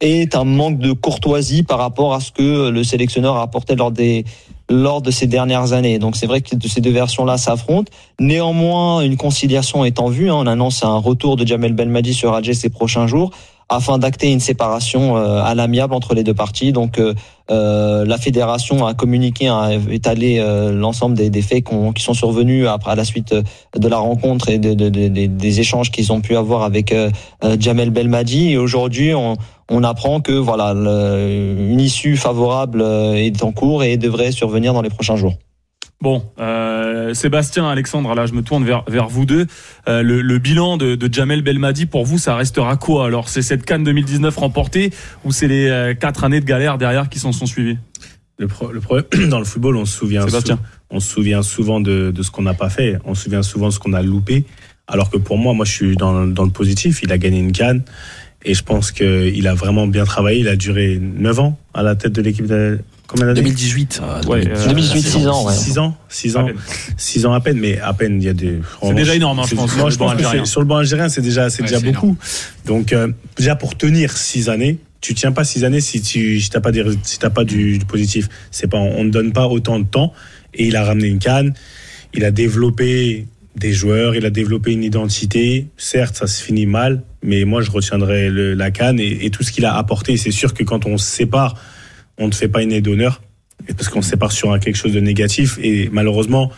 est 0.00 0.34
un 0.34 0.44
manque 0.44 0.78
de 0.78 0.92
courtoisie 0.92 1.62
par 1.62 1.78
rapport 1.78 2.14
à 2.14 2.20
ce 2.20 2.30
que 2.30 2.68
le 2.68 2.84
sélectionneur 2.84 3.36
a 3.36 3.42
apporté 3.42 3.74
lors 3.74 3.90
des 3.90 4.24
lors 4.70 5.02
de 5.02 5.10
ces 5.10 5.26
dernières 5.26 5.72
années. 5.72 5.98
Donc 5.98 6.16
c'est 6.16 6.26
vrai 6.26 6.40
que 6.40 6.48
ces 6.68 6.80
deux 6.80 6.90
versions-là 6.90 7.36
s'affrontent. 7.36 7.90
Néanmoins, 8.18 9.00
une 9.02 9.16
conciliation 9.16 9.84
est 9.84 10.00
en 10.00 10.08
vue. 10.08 10.30
Hein. 10.30 10.36
On 10.36 10.46
annonce 10.46 10.84
un 10.84 10.96
retour 10.96 11.36
de 11.36 11.46
Jamel 11.46 11.72
Belmadi 11.72 12.14
sur 12.14 12.34
Alger 12.34 12.54
ces 12.54 12.70
prochains 12.70 13.06
jours 13.06 13.30
afin 13.68 13.98
d'acter 13.98 14.30
une 14.30 14.40
séparation 14.40 15.16
euh, 15.16 15.42
à 15.42 15.54
l'amiable 15.54 15.94
entre 15.94 16.14
les 16.14 16.22
deux 16.22 16.34
parties. 16.34 16.72
Donc 16.72 16.98
euh, 16.98 17.14
euh, 17.50 18.04
la 18.04 18.18
fédération 18.18 18.86
a 18.86 18.94
communiqué, 18.94 19.48
a 19.48 19.70
étalé 19.90 20.42
l'ensemble 20.72 21.16
des, 21.16 21.30
des 21.30 21.42
faits 21.42 21.64
qui 21.94 22.02
sont 22.02 22.14
survenus 22.14 22.66
après 22.66 22.94
la 22.96 23.04
suite 23.04 23.34
de 23.34 23.88
la 23.88 23.98
rencontre 23.98 24.48
et 24.48 24.58
de, 24.58 24.74
de, 24.74 24.88
de, 24.88 25.08
des 25.08 25.60
échanges 25.60 25.90
qu'ils 25.90 26.12
ont 26.12 26.20
pu 26.20 26.36
avoir 26.36 26.62
avec 26.62 26.94
Jamel 27.58 27.90
Belmadi. 27.90 28.52
Et 28.52 28.56
aujourd'hui, 28.56 29.14
on, 29.14 29.36
on 29.70 29.84
apprend 29.84 30.20
que 30.20 30.32
voilà 30.32 30.70
une 30.70 31.80
issue 31.80 32.16
favorable 32.16 32.82
est 32.82 33.42
en 33.42 33.52
cours 33.52 33.84
et 33.84 33.96
devrait 33.96 34.32
survenir 34.32 34.72
dans 34.72 34.82
les 34.82 34.90
prochains 34.90 35.16
jours. 35.16 35.34
Bon, 36.04 36.22
euh, 36.38 37.14
Sébastien, 37.14 37.66
Alexandre, 37.66 38.14
là 38.14 38.26
je 38.26 38.34
me 38.34 38.42
tourne 38.42 38.62
vers, 38.62 38.84
vers 38.88 39.08
vous 39.08 39.24
deux. 39.24 39.46
Euh, 39.88 40.02
le, 40.02 40.20
le, 40.20 40.38
bilan 40.38 40.76
de, 40.76 40.96
de, 40.96 41.10
Jamel 41.10 41.40
Belmadi, 41.40 41.86
pour 41.86 42.04
vous, 42.04 42.18
ça 42.18 42.36
restera 42.36 42.76
quoi? 42.76 43.06
Alors 43.06 43.30
c'est 43.30 43.40
cette 43.40 43.64
Cannes 43.64 43.84
2019 43.84 44.36
remportée 44.36 44.92
ou 45.24 45.32
c'est 45.32 45.48
les 45.48 45.66
euh, 45.70 45.94
quatre 45.94 46.24
années 46.24 46.40
de 46.40 46.44
galère 46.44 46.76
derrière 46.76 47.08
qui 47.08 47.18
s'en 47.18 47.32
sont 47.32 47.46
suivies? 47.46 47.78
Le, 48.36 48.48
pro, 48.48 48.70
le, 48.70 48.80
problème 48.82 49.06
dans 49.30 49.38
le 49.38 49.46
football, 49.46 49.78
on 49.78 49.86
se 49.86 49.96
souvient, 49.96 50.28
sou, 50.28 50.36
on 50.90 51.00
se 51.00 51.08
souvient 51.10 51.42
souvent 51.42 51.80
de, 51.80 52.10
de 52.14 52.22
ce 52.22 52.30
qu'on 52.30 52.42
n'a 52.42 52.52
pas 52.52 52.68
fait, 52.68 52.98
on 53.06 53.14
se 53.14 53.24
souvient 53.24 53.42
souvent 53.42 53.68
de 53.68 53.72
ce 53.72 53.78
qu'on 53.78 53.94
a 53.94 54.02
loupé. 54.02 54.44
Alors 54.86 55.08
que 55.08 55.16
pour 55.16 55.38
moi, 55.38 55.54
moi 55.54 55.64
je 55.64 55.72
suis 55.72 55.96
dans, 55.96 56.26
dans 56.26 56.44
le 56.44 56.50
positif. 56.50 57.00
Il 57.02 57.12
a 57.12 57.16
gagné 57.16 57.38
une 57.38 57.52
Cannes 57.52 57.82
et 58.44 58.52
je 58.52 58.62
pense 58.62 58.92
qu'il 58.92 59.48
a 59.48 59.54
vraiment 59.54 59.86
bien 59.86 60.04
travaillé. 60.04 60.40
Il 60.40 60.48
a 60.48 60.56
duré 60.56 60.98
9 61.00 61.40
ans 61.40 61.58
à 61.72 61.82
la 61.82 61.94
tête 61.96 62.12
de 62.12 62.20
l'équipe 62.20 62.46
de, 62.46 62.78
Combien 63.14 63.32
d'années 63.32 63.42
2018. 63.42 64.02
Euh, 64.02 64.22
ouais, 64.28 64.44
2018, 64.44 65.02
6 65.02 65.26
ans. 65.28 65.46
Ouais. 65.46 65.52
6 65.52 65.78
ans, 65.78 65.96
6 66.08 66.36
ans, 66.36 66.48
6 66.96 67.26
ans 67.26 67.32
à 67.32 67.40
peine, 67.40 67.58
mais 67.60 67.78
à 67.78 67.92
peine 67.92 68.20
il 68.20 68.24
y 68.24 68.28
a 68.28 68.32
des. 68.32 68.58
C'est 68.82 68.94
déjà 68.94 69.14
énorme, 69.14 69.38
hein, 69.38 69.44
je 69.48 69.54
pense. 69.54 69.76
Moi, 69.76 69.90
je 69.90 69.96
pense 69.96 70.14
que 70.14 70.44
sur 70.44 70.60
le 70.60 70.66
banc 70.66 70.78
algérien, 70.78 71.08
c'est 71.08 71.20
déjà, 71.20 71.48
c'est 71.48 71.62
ouais, 71.62 71.68
déjà 71.68 71.78
beaucoup. 71.78 72.06
Énorme. 72.06 72.16
Donc 72.66 72.92
euh, 72.92 73.12
déjà 73.36 73.54
pour 73.54 73.76
tenir 73.76 74.16
6 74.16 74.48
années, 74.48 74.78
tu 75.00 75.14
tiens 75.14 75.30
pas 75.30 75.44
6 75.44 75.62
années 75.62 75.80
si 75.80 76.02
tu 76.02 76.40
si 76.40 76.50
t'as 76.50 76.60
pas 76.60 76.72
des, 76.72 76.84
si 77.04 77.20
t'as 77.20 77.30
pas 77.30 77.44
du, 77.44 77.78
du 77.78 77.84
positif. 77.84 78.28
C'est 78.50 78.66
pas, 78.66 78.78
on 78.78 79.04
ne 79.04 79.10
donne 79.10 79.32
pas 79.32 79.46
autant 79.46 79.78
de 79.78 79.86
temps. 79.86 80.12
Et 80.52 80.66
il 80.66 80.74
a 80.74 80.82
ramené 80.82 81.06
une 81.06 81.20
canne. 81.20 81.54
Il 82.14 82.24
a 82.24 82.32
développé 82.32 83.28
des 83.54 83.72
joueurs, 83.72 84.16
il 84.16 84.26
a 84.26 84.30
développé 84.30 84.72
une 84.72 84.82
identité. 84.82 85.68
Certes, 85.76 86.16
ça 86.16 86.26
se 86.26 86.42
finit 86.42 86.66
mal, 86.66 87.04
mais 87.22 87.44
moi 87.44 87.62
je 87.62 87.70
retiendrai 87.70 88.28
le, 88.28 88.54
la 88.54 88.72
canne 88.72 88.98
et, 88.98 89.24
et 89.24 89.30
tout 89.30 89.44
ce 89.44 89.52
qu'il 89.52 89.64
a 89.66 89.76
apporté. 89.76 90.16
C'est 90.16 90.32
sûr 90.32 90.52
que 90.52 90.64
quand 90.64 90.84
on 90.86 90.98
se 90.98 91.06
sépare 91.06 91.54
on 92.18 92.28
ne 92.28 92.32
fait 92.32 92.48
pas 92.48 92.62
une 92.62 92.72
aide 92.72 92.84
d'honneur 92.84 93.22
parce 93.76 93.88
qu'on 93.88 94.02
se 94.02 94.10
sépare 94.10 94.32
sur 94.32 94.58
quelque 94.60 94.76
chose 94.76 94.92
de 94.92 95.00
négatif 95.00 95.58
et 95.62 95.88
malheureusement 95.92 96.50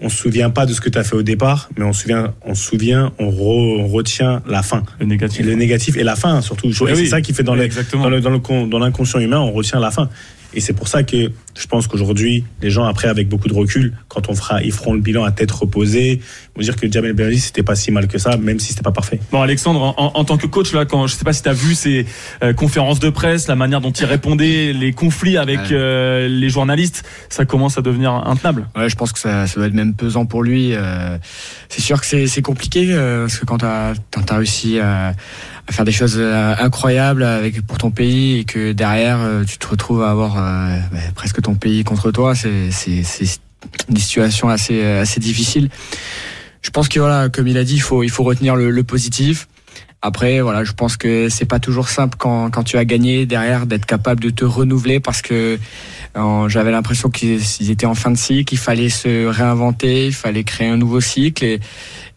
on 0.00 0.08
se 0.08 0.16
souvient 0.16 0.50
pas 0.50 0.66
de 0.66 0.74
ce 0.74 0.80
que 0.80 0.90
tu 0.90 0.98
as 0.98 1.04
fait 1.04 1.16
au 1.16 1.22
départ, 1.22 1.70
mais 1.78 1.84
on 1.84 1.92
se 1.92 2.02
souvient, 2.02 2.34
on 2.44 2.54
se 2.54 2.62
souvient, 2.62 3.12
on, 3.18 3.30
re, 3.30 3.80
on 3.80 3.86
retient 3.86 4.42
la 4.46 4.62
fin. 4.62 4.82
Le 5.00 5.06
négatif. 5.06 5.40
Et 5.40 5.42
le 5.42 5.54
négatif 5.54 5.96
et 5.96 6.02
la 6.02 6.16
fin 6.16 6.42
surtout. 6.42 6.68
Et 6.68 6.92
oui, 6.92 6.96
c'est 6.96 7.06
ça 7.06 7.20
qui 7.22 7.32
fait 7.32 7.42
dans, 7.42 7.54
les, 7.54 7.68
dans, 7.92 8.10
le, 8.10 8.20
dans, 8.20 8.30
le, 8.30 8.66
dans 8.68 8.78
l'inconscient 8.78 9.20
humain, 9.20 9.40
on 9.40 9.52
retient 9.52 9.80
la 9.80 9.90
fin. 9.90 10.10
Et 10.56 10.60
c'est 10.60 10.72
pour 10.72 10.88
ça 10.88 11.02
que 11.04 11.30
je 11.56 11.66
pense 11.66 11.86
qu'aujourd'hui, 11.86 12.44
les 12.62 12.70
gens, 12.70 12.84
après, 12.84 13.08
avec 13.08 13.28
beaucoup 13.28 13.46
de 13.48 13.54
recul, 13.54 13.92
quand 14.08 14.28
on 14.30 14.34
fera, 14.34 14.62
ils 14.62 14.72
feront 14.72 14.94
le 14.94 15.00
bilan 15.00 15.22
à 15.22 15.30
tête 15.30 15.50
reposée, 15.52 16.20
vont 16.56 16.62
dire 16.62 16.74
que 16.76 16.90
Jamel 16.90 17.12
Belmadi, 17.12 17.38
c'était 17.38 17.62
pas 17.62 17.74
si 17.76 17.90
mal 17.92 18.08
que 18.08 18.16
ça, 18.18 18.36
même 18.38 18.58
si 18.58 18.68
c'était 18.70 18.82
pas 18.82 18.90
parfait. 18.90 19.20
Bon, 19.30 19.42
Alexandre, 19.42 19.94
en, 19.98 20.12
en 20.14 20.24
tant 20.24 20.38
que 20.38 20.46
coach, 20.46 20.72
là, 20.72 20.86
quand 20.86 21.06
je 21.06 21.14
sais 21.14 21.24
pas 21.24 21.32
si 21.34 21.42
tu 21.42 21.48
as 21.50 21.52
vu 21.52 21.74
ces 21.74 22.06
euh, 22.42 22.52
conférences 22.54 23.00
de 23.00 23.10
presse, 23.10 23.48
la 23.48 23.54
manière 23.54 23.80
dont 23.82 23.92
il 23.92 24.04
répondait, 24.06 24.72
les 24.72 24.92
conflits 24.92 25.36
avec 25.36 25.58
Ouais. 25.60 25.68
euh, 25.72 26.28
les 26.28 26.48
journalistes, 26.48 27.04
ça 27.28 27.44
commence 27.44 27.76
à 27.78 27.82
devenir 27.82 28.12
intenable. 28.12 28.66
Ouais, 28.74 28.88
je 28.88 28.96
pense 28.96 29.12
que 29.12 29.18
ça, 29.18 29.46
ça 29.46 29.56
doit 29.56 29.66
être 29.66 29.74
même 29.74 29.94
pesant 29.94 30.24
pour 30.26 30.42
lui. 30.42 30.70
euh, 30.74 31.18
c'est 31.68 31.82
sûr 31.82 32.00
que 32.00 32.26
c'est 32.26 32.42
compliqué 32.42 32.86
euh, 32.92 33.26
parce 33.26 33.38
que 33.38 33.44
quand 33.44 33.58
t'as 33.58 33.92
as 33.92 34.36
réussi 34.36 34.78
à, 34.78 35.12
à 35.68 35.72
faire 35.72 35.84
des 35.84 35.92
choses 35.92 36.16
euh, 36.18 36.54
incroyables 36.58 37.22
avec 37.22 37.60
pour 37.62 37.78
ton 37.78 37.90
pays 37.90 38.38
et 38.38 38.44
que 38.44 38.72
derrière 38.72 39.20
euh, 39.20 39.44
tu 39.44 39.58
te 39.58 39.66
retrouves 39.66 40.02
à 40.02 40.10
avoir 40.10 40.38
euh, 40.38 40.78
bah, 40.92 40.98
presque 41.14 41.42
ton 41.42 41.54
pays 41.54 41.84
contre 41.84 42.10
toi, 42.10 42.34
c'est 42.34 42.70
c'est 42.70 43.02
c'est 43.02 43.40
une 43.88 43.96
situation 43.96 44.48
assez 44.48 44.82
euh, 44.82 45.02
assez 45.02 45.20
difficile. 45.20 45.70
Je 46.62 46.70
pense 46.70 46.88
que 46.88 46.98
voilà, 46.98 47.28
comme 47.28 47.48
il 47.48 47.58
a 47.58 47.64
dit, 47.64 47.74
il 47.74 47.82
faut 47.82 48.02
il 48.02 48.10
faut 48.10 48.24
retenir 48.24 48.56
le, 48.56 48.70
le 48.70 48.84
positif. 48.84 49.48
Après, 50.02 50.40
voilà, 50.40 50.62
je 50.62 50.72
pense 50.72 50.96
que 50.96 51.28
c'est 51.28 51.46
pas 51.46 51.58
toujours 51.58 51.88
simple 51.88 52.16
quand, 52.18 52.50
quand 52.50 52.62
tu 52.62 52.76
as 52.76 52.84
gagné 52.84 53.26
derrière 53.26 53.66
d'être 53.66 53.86
capable 53.86 54.20
de 54.20 54.30
te 54.30 54.44
renouveler 54.44 55.00
parce 55.00 55.20
que 55.22 55.58
j'avais 56.48 56.70
l'impression 56.70 57.10
qu'ils 57.10 57.40
ils 57.60 57.70
étaient 57.70 57.86
en 57.86 57.94
fin 57.94 58.10
de 58.10 58.16
cycle, 58.16 58.54
il 58.54 58.58
fallait 58.58 58.88
se 58.88 59.26
réinventer, 59.26 60.06
il 60.06 60.14
fallait 60.14 60.44
créer 60.44 60.68
un 60.68 60.76
nouveau 60.76 61.00
cycle 61.00 61.44
et, 61.44 61.60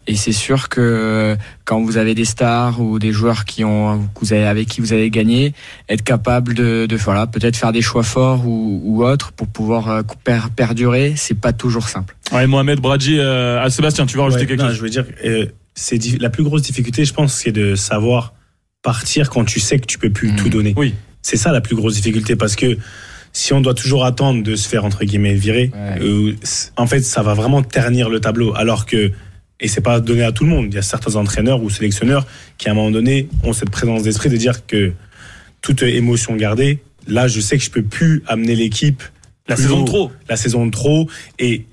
et 0.06 0.16
c'est 0.16 0.32
sûr 0.32 0.68
que 0.68 0.80
euh, 0.80 1.36
quand 1.64 1.80
vous 1.82 1.96
avez 1.96 2.14
des 2.14 2.24
stars 2.24 2.80
ou 2.80 2.98
des 2.98 3.12
joueurs 3.12 3.44
qui 3.44 3.64
ont, 3.64 4.00
que 4.14 4.20
vous 4.20 4.32
avez, 4.32 4.46
avec 4.46 4.66
qui 4.68 4.80
vous 4.80 4.92
avez 4.92 5.08
gagné, 5.10 5.52
être 5.88 6.02
capable 6.02 6.54
de, 6.54 6.86
de 6.86 6.96
voilà, 6.96 7.26
peut-être 7.26 7.56
faire 7.56 7.70
des 7.72 7.82
choix 7.82 8.02
forts 8.02 8.46
ou, 8.46 8.80
ou 8.84 9.04
autres 9.04 9.32
pour 9.32 9.46
pouvoir 9.46 9.88
euh, 9.90 10.02
per- 10.24 10.48
perdurer, 10.56 11.14
c'est 11.16 11.38
pas 11.38 11.52
toujours 11.52 11.88
simple. 11.88 12.16
Ouais, 12.32 12.46
Mohamed 12.46 12.80
Bradji, 12.80 13.18
euh, 13.18 13.60
ah, 13.62 13.70
Sébastien, 13.70 14.06
tu 14.06 14.16
veux 14.16 14.22
rajouter 14.22 14.42
Ouais, 14.42 14.46
quelque 14.48 14.60
non, 14.62 14.68
chose? 14.68 14.76
Je 14.78 14.82
veux 14.82 14.88
dire, 14.90 15.04
euh, 15.24 15.46
c'est 15.74 16.02
la 16.20 16.30
plus 16.30 16.42
grosse 16.44 16.62
difficulté, 16.62 17.04
je 17.04 17.12
pense, 17.14 17.32
c'est 17.34 17.52
de 17.52 17.74
savoir 17.76 18.32
partir 18.82 19.28
quand 19.30 19.44
tu 19.44 19.60
sais 19.60 19.78
que 19.78 19.86
tu 19.86 19.98
peux 19.98 20.10
plus 20.10 20.32
Mm. 20.32 20.36
tout 20.36 20.48
donner. 20.48 20.74
Oui. 20.76 20.94
C'est 21.22 21.36
ça 21.36 21.52
la 21.52 21.60
plus 21.60 21.76
grosse 21.76 21.94
difficulté 21.94 22.34
parce 22.34 22.56
que 22.56 22.78
si 23.32 23.52
on 23.52 23.60
doit 23.60 23.74
toujours 23.74 24.04
attendre 24.06 24.42
de 24.42 24.56
se 24.56 24.66
faire 24.68 24.84
entre 24.84 25.04
guillemets 25.04 25.34
virer, 25.34 25.70
Ouais. 25.74 26.02
euh, 26.02 26.34
en 26.76 26.86
fait, 26.86 27.00
ça 27.02 27.22
va 27.22 27.34
vraiment 27.34 27.62
ternir 27.62 28.08
le 28.08 28.18
tableau. 28.20 28.54
Alors 28.56 28.86
que 28.86 29.12
et 29.60 29.68
c'est 29.68 29.80
pas 29.80 30.00
donné 30.00 30.22
à 30.22 30.32
tout 30.32 30.44
le 30.44 30.50
monde. 30.50 30.66
Il 30.68 30.74
y 30.74 30.78
a 30.78 30.82
certains 30.82 31.16
entraîneurs 31.16 31.62
ou 31.62 31.70
sélectionneurs 31.70 32.26
qui 32.58 32.68
à 32.68 32.72
un 32.72 32.74
moment 32.74 32.90
donné 32.90 33.28
ont 33.44 33.52
cette 33.52 33.70
présence 33.70 34.02
d'esprit 34.02 34.28
de 34.30 34.36
dire 34.36 34.66
que 34.66 34.92
toute 35.62 35.82
émotion 35.82 36.36
gardée, 36.36 36.78
là, 37.06 37.28
je 37.28 37.40
sais 37.40 37.58
que 37.58 37.64
je 37.64 37.70
peux 37.70 37.82
plus 37.82 38.22
amener 38.26 38.54
l'équipe 38.54 39.02
La 39.48 39.56
saison 39.56 39.78
haut 39.80 39.82
de 39.82 39.86
trop. 39.86 40.12
la 40.28 40.36
saison 40.36 40.64
de 40.66 40.70
trop. 40.70 41.08
Et 41.38 41.66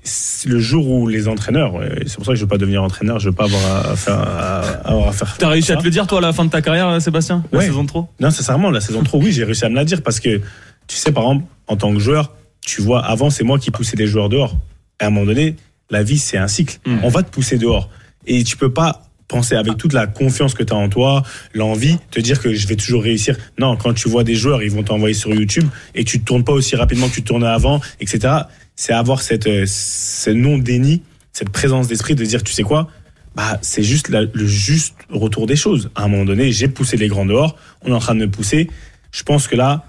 le 0.46 0.58
jour 0.58 0.88
où 0.88 1.06
les 1.08 1.28
entraîneurs, 1.28 1.76
euh, 1.80 1.88
c'est 2.06 2.16
pour 2.16 2.24
ça 2.26 2.32
que 2.32 2.36
je 2.36 2.42
veux 2.42 2.48
pas 2.48 2.58
devenir 2.58 2.82
entraîneur, 2.82 3.18
je 3.18 3.28
veux 3.30 3.34
pas 3.34 3.44
avoir 3.44 3.86
à 3.92 3.96
faire. 3.96 4.18
À, 4.18 4.60
avoir 4.90 5.08
à 5.08 5.12
faire 5.12 5.36
T'as 5.38 5.48
réussi 5.48 5.72
à 5.72 5.76
te 5.76 5.84
le 5.84 5.90
dire, 5.90 6.06
toi, 6.06 6.18
à 6.18 6.20
la 6.22 6.32
fin 6.32 6.44
de 6.44 6.50
ta 6.50 6.60
carrière, 6.60 6.88
euh, 6.88 7.00
Sébastien 7.00 7.44
La 7.52 7.58
Ouais. 7.60 7.66
saison 7.66 7.82
de 7.84 7.88
trop? 7.88 8.08
Non, 8.20 8.30
sincèrement, 8.30 8.70
la 8.70 8.80
saison 8.80 9.00
de 9.00 9.06
trop, 9.06 9.18
oui, 9.22 9.32
j'ai 9.32 9.44
réussi 9.44 9.64
à 9.64 9.68
me 9.70 9.74
la 9.76 9.84
dire 9.84 10.02
parce 10.02 10.20
que 10.20 10.40
tu 10.86 10.96
sais, 10.96 11.12
par 11.12 11.24
exemple, 11.24 11.44
en 11.66 11.76
tant 11.76 11.92
que 11.92 11.98
joueur, 12.00 12.34
tu 12.66 12.82
vois, 12.82 13.04
avant, 13.04 13.30
c'est 13.30 13.44
moi 13.44 13.58
qui 13.58 13.70
poussais 13.70 13.96
des 13.96 14.06
joueurs 14.06 14.28
dehors. 14.28 14.56
Et 15.00 15.04
à 15.04 15.06
un 15.06 15.10
moment 15.10 15.26
donné, 15.26 15.54
la 15.90 16.02
vie, 16.02 16.18
c'est 16.18 16.38
un 16.38 16.48
cycle. 16.48 16.78
Mm. 16.86 16.98
On 17.02 17.08
va 17.08 17.22
te 17.22 17.30
pousser 17.30 17.58
dehors. 17.58 17.88
Et 18.26 18.44
tu 18.44 18.56
peux 18.56 18.72
pas 18.72 19.04
penser 19.26 19.56
avec 19.56 19.76
toute 19.76 19.92
la 19.92 20.06
confiance 20.06 20.54
que 20.54 20.62
tu 20.62 20.72
as 20.72 20.76
en 20.76 20.88
toi, 20.88 21.22
l'envie, 21.54 21.98
te 22.10 22.18
dire 22.18 22.40
que 22.40 22.54
je 22.54 22.66
vais 22.66 22.76
toujours 22.76 23.02
réussir. 23.02 23.36
Non, 23.58 23.76
quand 23.76 23.92
tu 23.92 24.08
vois 24.08 24.24
des 24.24 24.34
joueurs, 24.34 24.62
ils 24.62 24.70
vont 24.70 24.82
t'envoyer 24.82 25.14
sur 25.14 25.34
YouTube 25.34 25.66
et 25.94 26.04
tu 26.04 26.18
te 26.20 26.24
tournes 26.24 26.44
pas 26.44 26.52
aussi 26.52 26.76
rapidement 26.76 27.08
que 27.08 27.14
tu 27.14 27.22
tournais 27.22 27.46
avant, 27.46 27.80
etc. 28.00 28.34
C'est 28.74 28.94
avoir 28.94 29.20
cette, 29.20 29.46
euh, 29.46 29.64
ce 29.66 30.30
non-déni, 30.30 31.02
cette 31.32 31.50
présence 31.50 31.88
d'esprit 31.88 32.14
de 32.14 32.24
dire, 32.24 32.42
tu 32.42 32.52
sais 32.54 32.62
quoi, 32.62 32.88
bah, 33.34 33.58
c'est 33.60 33.82
juste 33.82 34.08
la- 34.08 34.22
le 34.22 34.46
juste 34.46 34.94
retour 35.10 35.46
des 35.46 35.56
choses. 35.56 35.90
À 35.94 36.04
un 36.04 36.08
moment 36.08 36.24
donné, 36.24 36.50
j'ai 36.50 36.68
poussé 36.68 36.96
les 36.96 37.08
grands 37.08 37.26
dehors, 37.26 37.54
on 37.82 37.90
est 37.90 37.94
en 37.94 37.98
train 37.98 38.14
de 38.14 38.20
me 38.20 38.30
pousser. 38.30 38.70
Je 39.12 39.22
pense 39.24 39.46
que 39.46 39.56
là, 39.56 39.84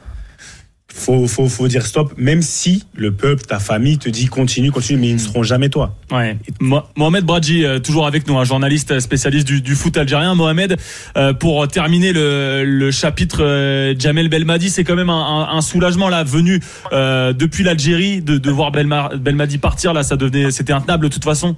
faut, 0.94 1.28
faut, 1.28 1.48
faut 1.48 1.68
dire 1.68 1.86
stop, 1.86 2.14
même 2.18 2.42
si 2.42 2.84
le 2.96 3.12
peuple, 3.14 3.44
ta 3.44 3.60
famille 3.60 3.98
te 3.98 4.10
dit 4.10 4.26
continue, 4.26 4.72
continue, 4.72 5.00
mais 5.00 5.08
ils 5.10 5.14
ne 5.14 5.20
seront 5.20 5.44
jamais 5.44 5.70
toi. 5.70 5.96
Ouais. 6.12 6.38
Mo- 6.60 6.82
Mohamed 6.98 7.24
Bradji, 7.26 7.64
euh, 7.64 7.80
toujours 7.80 8.06
avec 8.08 8.28
nous, 8.28 8.38
un 8.38 8.44
journaliste 8.44 9.00
spécialiste 9.00 9.48
du, 9.48 9.62
du 9.62 9.76
foot 9.76 9.96
algérien. 9.98 10.36
Mohamed, 10.36 10.78
euh, 11.18 11.34
pour 11.34 11.68
terminer 11.68 12.12
le, 12.12 12.64
le 12.66 12.92
chapitre 12.92 13.44
euh, 13.44 13.94
Jamel 13.98 14.30
Belmadi, 14.30 14.70
c'est 14.70 14.84
quand 14.84 14.96
même 14.96 15.10
un, 15.10 15.48
un- 15.52 15.58
un 15.58 15.62
soulagement 15.62 16.10
là, 16.10 16.24
venu 16.24 16.60
euh, 16.92 17.34
depuis 17.34 17.64
l'Algérie, 17.64 18.22
de, 18.22 18.38
de 18.38 18.52
voir 18.52 18.72
Belma- 18.72 19.16
Belmadi 19.16 19.58
partir 19.60 19.94
là, 19.94 20.04
ça 20.04 20.16
devenait, 20.18 20.52
c'était 20.52 20.74
intenable 20.74 21.06
de 21.08 21.14
toute 21.14 21.24
façon. 21.24 21.56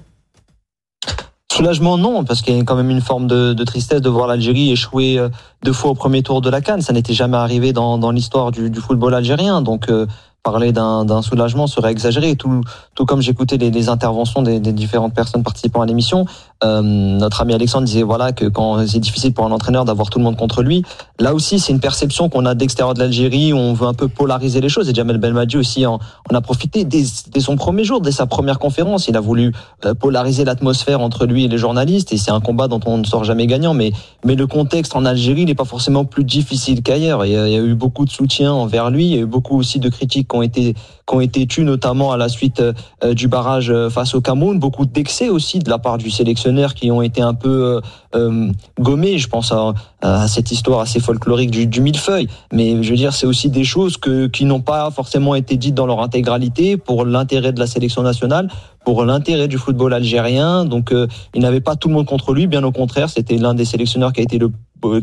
Soulagement, 1.62 2.00
non, 2.00 2.24
parce 2.24 2.42
qu'il 2.42 2.58
y 2.58 2.60
a 2.60 2.64
quand 2.64 2.76
même 2.76 2.90
une 2.90 3.02
forme 3.02 3.28
de, 3.28 3.54
de 3.54 3.64
tristesse 3.64 4.02
de 4.02 4.10
voir 4.10 4.26
l'Algérie 4.26 4.72
échouer 4.72 5.20
euh, 5.20 5.30
deux 5.62 5.74
fois 5.74 5.92
au 5.92 5.94
premier 5.94 6.24
tour 6.24 6.42
de 6.42 6.50
la 6.50 6.60
Cannes. 6.60 6.82
Ça 6.82 6.92
n'était 6.92 7.14
jamais 7.14 7.38
arrivé 7.38 7.72
dans, 7.72 8.00
dans 8.00 8.10
l'histoire 8.10 8.50
du, 8.50 8.72
du 8.72 8.80
football 8.80 9.14
algérien. 9.14 9.62
Donc, 9.62 9.88
euh, 9.88 10.08
parler 10.44 10.72
d'un 10.72 11.22
soulagement 11.22 11.68
serait 11.68 11.92
exagéré. 11.92 12.36
Tout, 12.36 12.62
tout 12.96 13.06
comme 13.06 13.22
j'écoutais 13.22 13.58
les, 13.58 13.70
les 13.70 13.90
interventions 13.90 14.42
des, 14.42 14.60
des 14.60 14.74
différentes 14.74 15.14
personnes 15.14 15.44
participant 15.44 15.82
à 15.82 15.86
l'émission, 15.86 16.26
euh, 16.64 16.82
notre 16.82 17.42
ami 17.42 17.54
Alexandre 17.54 17.86
disait 17.86 18.02
voilà 18.02 18.32
que 18.32 18.46
quand 18.46 18.86
c'est 18.88 19.00
difficile 19.00 19.34
pour 19.34 19.46
un 19.46 19.52
entraîneur 19.52 19.86
d'avoir 19.86 20.10
tout 20.10 20.18
le 20.18 20.26
monde 20.26 20.38
contre 20.38 20.64
lui, 20.64 20.84
là 21.20 21.34
aussi 21.36 21.60
c'est 21.60 21.72
une 21.72 21.80
perception 21.80 22.30
qu'on 22.30 22.46
a 22.46 22.56
d'extérieur 22.56 22.94
de 22.96 23.00
l'Algérie 23.00 23.54
où 23.54 23.58
on 23.58 23.74
veut 23.74 23.88
un 23.88 23.94
peu 23.94 24.08
polariser 24.08 24.62
les 24.62 24.70
choses. 24.70 24.90
Et 24.90 24.96
Jamel 24.96 25.18
Belmadi 25.18 25.58
aussi 25.58 25.86
en, 25.86 26.00
en 26.30 26.36
a 26.36 26.42
profité 26.42 26.86
dès, 26.86 27.04
dès 27.32 27.40
son 27.40 27.56
premier 27.56 27.84
jour, 27.84 28.02
dès 28.02 28.12
sa 28.12 28.26
première 28.26 28.58
conférence. 28.58 29.08
Il 29.08 29.18
a 29.18 29.22
voulu 29.22 29.54
euh, 29.86 29.94
polariser 29.94 30.44
l'atmosphère 30.44 31.02
entre 31.02 31.28
lui 31.28 31.46
et 31.46 31.48
les 31.48 31.58
journalistes 31.60 32.14
et 32.14 32.18
c'est 32.18 32.32
un 32.32 32.42
combat 32.42 32.68
dont 32.68 32.80
on 32.88 32.98
ne 32.98 33.04
sort 33.04 33.24
jamais 33.24 33.46
gagnant. 33.46 33.76
Mais, 33.76 33.92
mais 34.26 34.36
le 34.36 34.48
contexte 34.48 34.96
en 34.96 35.06
Algérie 35.06 35.46
n'est 35.46 35.56
pas 35.56 35.66
forcément 35.66 36.06
plus 36.06 36.24
difficile 36.24 36.82
qu'ailleurs. 36.82 37.26
Il, 37.26 37.32
il 37.32 37.54
y 37.54 37.58
a 37.58 37.62
eu 37.62 37.76
beaucoup 37.76 38.06
de 38.06 38.10
soutien 38.10 38.52
envers 38.52 38.90
lui, 38.90 39.06
il 39.06 39.16
y 39.16 39.18
a 39.18 39.22
eu 39.22 39.26
beaucoup 39.26 39.58
aussi 39.58 39.80
de 39.80 39.90
critiques 39.90 40.31
qui 40.32 40.38
ont 40.38 40.42
été 40.42 40.74
qui 41.20 41.24
été 41.24 41.46
tues, 41.46 41.64
notamment 41.64 42.14
à 42.14 42.18
la 42.18 42.30
suite 42.30 42.62
euh, 42.62 43.14
du 43.14 43.28
barrage 43.28 43.70
euh, 43.70 43.90
face 43.90 44.16
au 44.16 44.22
Cameroun. 44.22 44.60
Beaucoup 44.60 44.86
d'excès 44.86 45.28
aussi 45.28 45.60
de 45.60 45.70
la 45.70 45.78
part 45.78 45.98
du 45.98 46.10
sélectionneur 46.10 46.74
qui 46.74 46.90
ont 46.90 47.02
été 47.02 47.22
un 47.22 47.34
peu 47.34 47.82
euh, 48.16 48.52
gommés. 48.80 49.18
Je 49.18 49.28
pense 49.28 49.52
à, 49.52 50.28
cette 50.28 50.52
histoire 50.52 50.80
assez 50.80 51.00
folklorique 51.00 51.52
du, 51.52 51.82
millefeuille. 51.82 52.28
Mais 52.54 52.82
je 52.82 52.90
veux 52.90 52.96
dire, 52.96 53.14
c'est 53.14 53.28
aussi 53.28 53.50
des 53.50 53.66
choses 53.66 53.98
que, 53.98 54.28
qui 54.28 54.46
n'ont 54.46 54.62
pas 54.62 54.90
forcément 54.90 55.36
été 55.36 55.58
dites 55.58 55.76
dans 55.76 55.86
leur 55.86 56.02
intégralité 56.02 56.78
pour 56.78 57.06
l'intérêt 57.06 57.52
de 57.52 57.60
la 57.60 57.68
sélection 57.68 58.02
nationale, 58.02 58.50
pour 58.86 59.04
l'intérêt 59.04 59.48
du 59.48 59.58
football 59.58 59.94
algérien. 59.94 60.66
Donc, 60.66 60.94
il 61.36 61.42
n'avait 61.42 61.62
pas 61.62 61.76
tout 61.76 61.88
le 61.90 61.94
monde 61.94 62.08
contre 62.08 62.34
lui. 62.34 62.48
Bien 62.48 62.64
au 62.64 62.72
contraire, 62.72 63.10
c'était 63.10 63.38
l'un 63.38 63.54
des 63.54 63.66
sélectionneurs 63.66 64.14
qui 64.14 64.22
a 64.22 64.24
été 64.24 64.38
le 64.38 64.52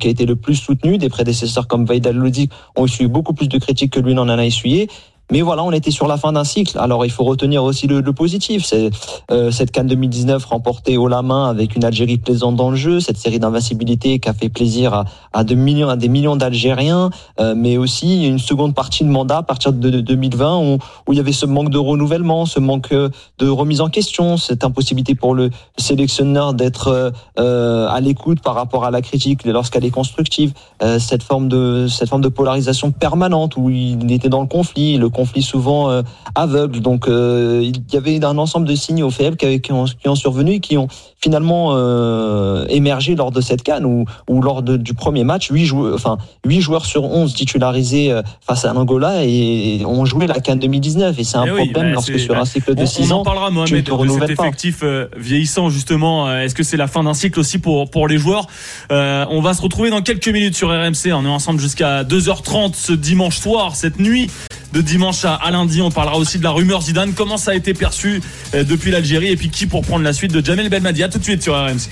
qui 0.01 0.09
a 0.09 0.11
été 0.11 0.27
le 0.27 0.35
plus 0.35 0.57
soutenu. 0.57 0.99
Des 0.99 1.09
prédécesseurs 1.09 1.69
comme 1.69 1.85
Vaidal 1.85 2.17
Lodi 2.17 2.49
ont 2.75 2.87
essuyé 2.87 3.09
beaucoup 3.09 3.33
plus 3.33 3.49
de 3.49 3.59
critiques 3.59 3.93
que 3.93 4.01
lui 4.01 4.15
n'en 4.15 4.29
a 4.29 4.45
essuyé. 4.45 4.89
Mais 5.31 5.43
voilà, 5.43 5.63
on 5.63 5.73
était 5.73 5.91
sur 5.91 6.07
la 6.07 6.17
fin 6.17 6.33
d'un 6.33 6.45
cycle. 6.45 6.79
Alors 6.79 7.05
il 7.05 7.11
faut 7.11 7.25
retenir 7.25 7.63
aussi 7.65 7.87
le, 7.87 8.01
le 8.01 8.13
positif. 8.13 8.65
C'est 8.65 8.91
euh, 9.31 9.51
cette 9.51 9.71
Cannes 9.71 9.87
2019 9.87 10.45
remportée 10.45 10.97
haut 10.97 11.09
la 11.09 11.23
main 11.23 11.49
avec 11.49 11.77
une 11.77 11.85
Algérie 11.85 12.19
plaisante 12.19 12.57
dans 12.57 12.71
le 12.71 12.77
jeu, 12.77 13.01
cette 13.01 13.19
série 13.19 13.39
d'invincibilité 13.39 14.19
qui 14.19 14.29
a 14.29 14.33
fait 14.33 14.49
plaisir 14.49 14.95
à, 14.95 15.05
à, 15.33 15.45
de 15.45 15.55
millions, 15.55 15.89
à 15.89 15.97
des 15.97 16.09
millions 16.09 16.37
d'Algériens, 16.37 17.11
euh, 17.41 17.55
mais 17.57 17.77
aussi 17.77 18.27
une 18.27 18.39
seconde 18.39 18.75
partie 18.75 19.05
de 19.05 19.11
mandat 19.11 19.39
à 19.39 19.43
partir 19.43 19.73
de, 19.73 19.91
de 19.91 20.01
2020 20.01 20.59
où, 20.59 20.79
où 21.07 21.13
il 21.13 21.17
y 21.17 21.21
avait 21.21 21.33
ce 21.33 21.47
manque 21.47 21.71
de 21.71 21.79
renouvellement, 21.79 22.47
ce 22.47 22.61
manque 22.61 22.93
euh, 22.93 23.11
de 23.39 23.49
remise 23.49 23.81
en 23.81 23.89
question, 23.89 24.37
cette 24.37 24.65
impossibilité 24.65 25.15
pour 25.15 25.35
le 25.35 25.51
sélectionneur 25.77 26.55
d'être 26.55 27.13
euh, 27.39 27.89
à 27.89 28.01
l'écoute 28.01 28.41
par 28.41 28.55
rapport 28.55 28.85
à 28.85 28.91
la 28.91 29.03
critique 29.03 29.45
lorsqu'elle 29.45 29.85
est 29.85 29.91
constructive, 29.91 30.53
euh, 30.83 30.99
cette 30.99 31.23
forme 31.23 31.49
de 31.49 31.87
cette 31.89 32.09
forme 32.09 32.23
de 32.23 32.29
polarisation 32.29 32.91
permanente 32.91 33.57
où 33.57 33.71
il 33.71 34.11
était 34.13 34.29
dans 34.29 34.41
le 34.41 34.47
conflit, 34.47 34.97
conflit 35.19 35.43
souvent 35.43 35.91
euh, 35.91 36.03
aveugle. 36.37 36.79
Donc 36.81 37.09
euh, 37.09 37.61
il 37.65 37.83
y 37.93 37.97
avait 37.97 38.25
un 38.25 38.39
ensemble 38.39 38.69
de 38.69 38.77
signaux 38.77 39.11
faibles 39.11 39.37
qui, 39.37 39.61
qui, 39.61 39.73
ont, 39.73 39.85
qui 39.87 40.09
ont 40.09 40.15
survenu 40.15 40.53
et 40.55 40.61
qui 40.61 40.77
ont 40.79 40.87
finalement 41.21 41.71
euh, 41.73 42.65
émergé 42.69 43.17
lors 43.17 43.33
de 43.33 43.41
cette 43.41 43.63
canne 43.65 43.85
ou, 43.85 44.05
ou 44.31 44.41
lors 44.41 44.63
de, 44.63 44.77
du 44.77 44.95
premier 44.95 45.25
match. 45.25 45.49
8 45.51 45.65
joueurs, 45.65 45.95
enfin, 45.95 46.19
8 46.47 46.61
joueurs 46.61 46.87
sur 46.87 47.03
11 47.03 47.35
titularisés 47.35 48.17
face 48.47 48.65
à 48.65 48.73
l'Angola 48.73 49.25
et 49.25 49.83
ont 49.85 50.05
joué 50.05 50.29
la 50.29 50.39
canne 50.39 50.61
2019. 50.61 51.19
Et 51.19 51.25
c'est 51.25 51.37
un 51.37 51.45
Eh 51.47 51.49
problème 51.49 51.67
oui, 51.67 51.73
bah, 51.75 51.83
lorsque 51.95 52.19
sur 52.21 52.39
un 52.39 52.45
cycle 52.45 52.77
de 52.77 52.83
On, 52.83 52.87
6 52.87 53.11
on 53.13 53.17
ans, 53.17 53.21
en 53.21 53.25
parlera, 53.25 53.51
Mohamed, 53.51 53.85
de 53.85 54.09
cet 54.09 54.37
pas. 54.37 54.45
effectif 54.45 54.81
euh, 54.85 55.09
vieillissant, 55.17 55.69
justement. 55.71 56.33
Est-ce 56.39 56.55
que 56.55 56.63
c'est 56.63 56.77
la 56.77 56.87
fin 56.87 57.03
d'un 57.03 57.15
cycle 57.15 57.41
aussi 57.41 57.59
pour, 57.59 57.91
pour 57.91 58.07
les 58.07 58.19
joueurs? 58.19 58.47
Euh, 58.93 59.25
On 59.31 59.41
va 59.41 59.55
se 59.55 59.63
retrouver 59.63 59.91
dans 59.91 60.03
quelques 60.03 60.29
minutes 60.29 60.55
sur 60.55 60.69
RMC. 60.69 61.13
On 61.13 61.25
est 61.25 61.29
ensemble 61.29 61.59
jusqu'à 61.59 62.05
2h30 62.05 62.75
ce 62.75 62.93
dimanche 62.93 63.39
soir, 63.39 63.75
cette 63.75 63.99
nuit 63.99 64.31
de 64.73 64.81
dimanche 64.81 65.25
à, 65.25 65.35
à 65.35 65.51
lundi. 65.51 65.81
On 65.83 65.91
parlera 65.91 66.17
aussi 66.17 66.39
de 66.39 66.45
la 66.45 66.51
rumeur 66.51 66.83
Zidane, 66.83 67.13
comment 67.13 67.37
ça 67.37 67.53
a 67.53 67.55
été 67.55 67.75
perçu 67.75 68.23
euh, 68.55 68.65
depuis 68.65 68.91
l'Algérie? 68.91 69.29
Et 69.29 69.37
puis 69.37 69.51
qui 69.51 69.67
pour 69.67 69.83
prendre 69.83 70.05
la 70.05 70.13
suite 70.13 70.33
de 70.33 70.45
Jamel 70.45 70.69
Belmadi? 70.69 71.03
À 71.03 71.09
tout 71.09 71.19
de 71.19 71.25
suite 71.25 71.43
sur 71.43 71.55
RMC. 71.55 71.89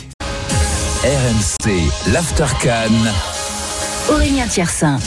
RMC, 1.05 1.71
l'Aftercan. 2.13 2.91
Aurélien 4.09 4.47
Tiersin. 4.47 4.99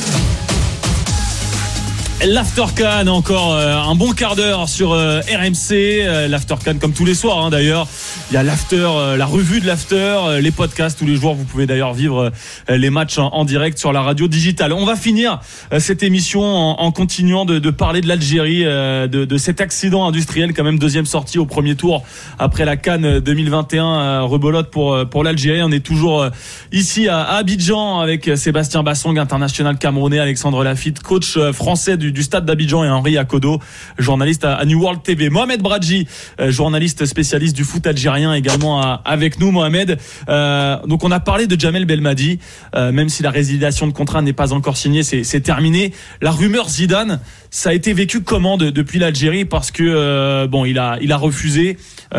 l'Aftercan, 2.26 3.08
encore 3.08 3.54
euh, 3.54 3.76
un 3.76 3.96
bon 3.96 4.12
quart 4.12 4.36
d'heure 4.36 4.68
sur 4.68 4.92
euh, 4.92 5.22
RMC. 5.22 5.72
Euh, 5.72 6.28
L'Aftercan, 6.28 6.76
comme 6.80 6.92
tous 6.92 7.06
les 7.06 7.16
soirs 7.16 7.46
hein, 7.46 7.50
d'ailleurs. 7.50 7.88
Il 8.30 8.34
y 8.34 8.38
a 8.38 8.44
l'After, 8.44 8.88
la 9.18 9.26
revue 9.26 9.62
de 9.62 9.66
l'After, 9.66 10.40
les 10.42 10.52
podcasts 10.52 11.00
tous 11.00 11.06
les 11.06 11.16
jours. 11.16 11.34
Vous 11.34 11.46
pouvez 11.46 11.66
d'ailleurs 11.66 11.94
vivre 11.94 12.32
les 12.68 12.90
matchs 12.90 13.18
en, 13.18 13.44
direct 13.44 13.80
sur 13.80 13.92
la 13.92 14.02
radio 14.02 14.28
digitale. 14.28 14.74
On 14.74 14.86
va 14.86 14.96
finir 14.96 15.40
cette 15.80 16.04
émission 16.04 16.42
en, 16.42 16.92
continuant 16.92 17.46
de, 17.46 17.70
parler 17.72 18.02
de 18.02 18.08
l'Algérie, 18.08 18.64
de, 18.64 19.08
de, 19.08 19.38
cet 19.38 19.62
accident 19.62 20.06
industriel, 20.06 20.54
quand 20.54 20.64
même 20.64 20.78
deuxième 20.78 21.08
sortie 21.08 21.40
au 21.40 21.48
premier 21.48 21.76
tour 21.76 22.04
après 22.38 22.66
la 22.66 22.78
Cannes 22.78 23.20
2021. 23.20 24.22
rebolote 24.22 24.70
pour, 24.70 25.08
pour 25.10 25.24
l'Algérie. 25.24 25.64
On 25.64 25.72
est 25.72 25.84
toujours 25.84 26.28
ici 26.72 27.08
à 27.08 27.24
Abidjan 27.24 28.00
avec 28.00 28.30
Sébastien 28.36 28.84
Bassong, 28.84 29.18
international 29.18 29.80
camerounais, 29.80 30.20
Alexandre 30.20 30.64
Lafitte, 30.64 31.02
coach 31.02 31.38
français 31.52 31.98
du 31.98 32.09
du, 32.12 32.24
stade 32.24 32.46
d'Abidjan 32.46 32.84
et 32.84 32.90
Henri 32.90 33.18
Akodo, 33.18 33.60
journaliste 33.98 34.46
à, 34.46 34.64
New 34.66 34.82
World 34.82 35.04
TV. 35.04 35.30
Mohamed 35.30 35.62
Bradji, 35.62 36.08
euh, 36.40 36.52
journaliste 36.52 37.06
spécialiste 37.06 37.56
du 37.56 37.64
foot 37.64 37.86
algérien 37.88 38.34
également 38.34 38.82
avec 39.04 39.40
nous. 39.40 39.52
Mohamed, 39.52 39.98
euh, 40.30 40.78
donc 40.86 41.04
on 41.04 41.12
a 41.12 41.20
parlé 41.20 41.48
de 41.48 41.60
Jamel 41.60 41.86
Belmadi, 41.86 42.40
euh, 42.76 42.92
même 42.92 43.10
si 43.10 43.24
la 43.24 43.32
résiliation 43.32 43.88
de 43.88 43.94
contrat 43.94 44.22
n'est 44.22 44.34
pas 44.34 44.54
encore 44.54 44.78
signée, 44.78 45.04
c'est 45.04 45.42
terminé. 45.42 45.94
La 46.22 46.32
rumeur 46.32 46.70
Zidane, 46.70 47.20
ça 47.50 47.70
a 47.70 47.74
été 47.74 47.94
vécu 47.94 48.22
comment 48.22 48.58
depuis 48.58 49.00
l'Algérie? 49.00 49.46
Parce 49.46 49.72
que 49.72 50.46
bon, 50.48 50.66
il 50.66 50.78
a 50.78 50.98
il 51.02 51.12
a 51.12 51.18
refusé. 51.18 51.78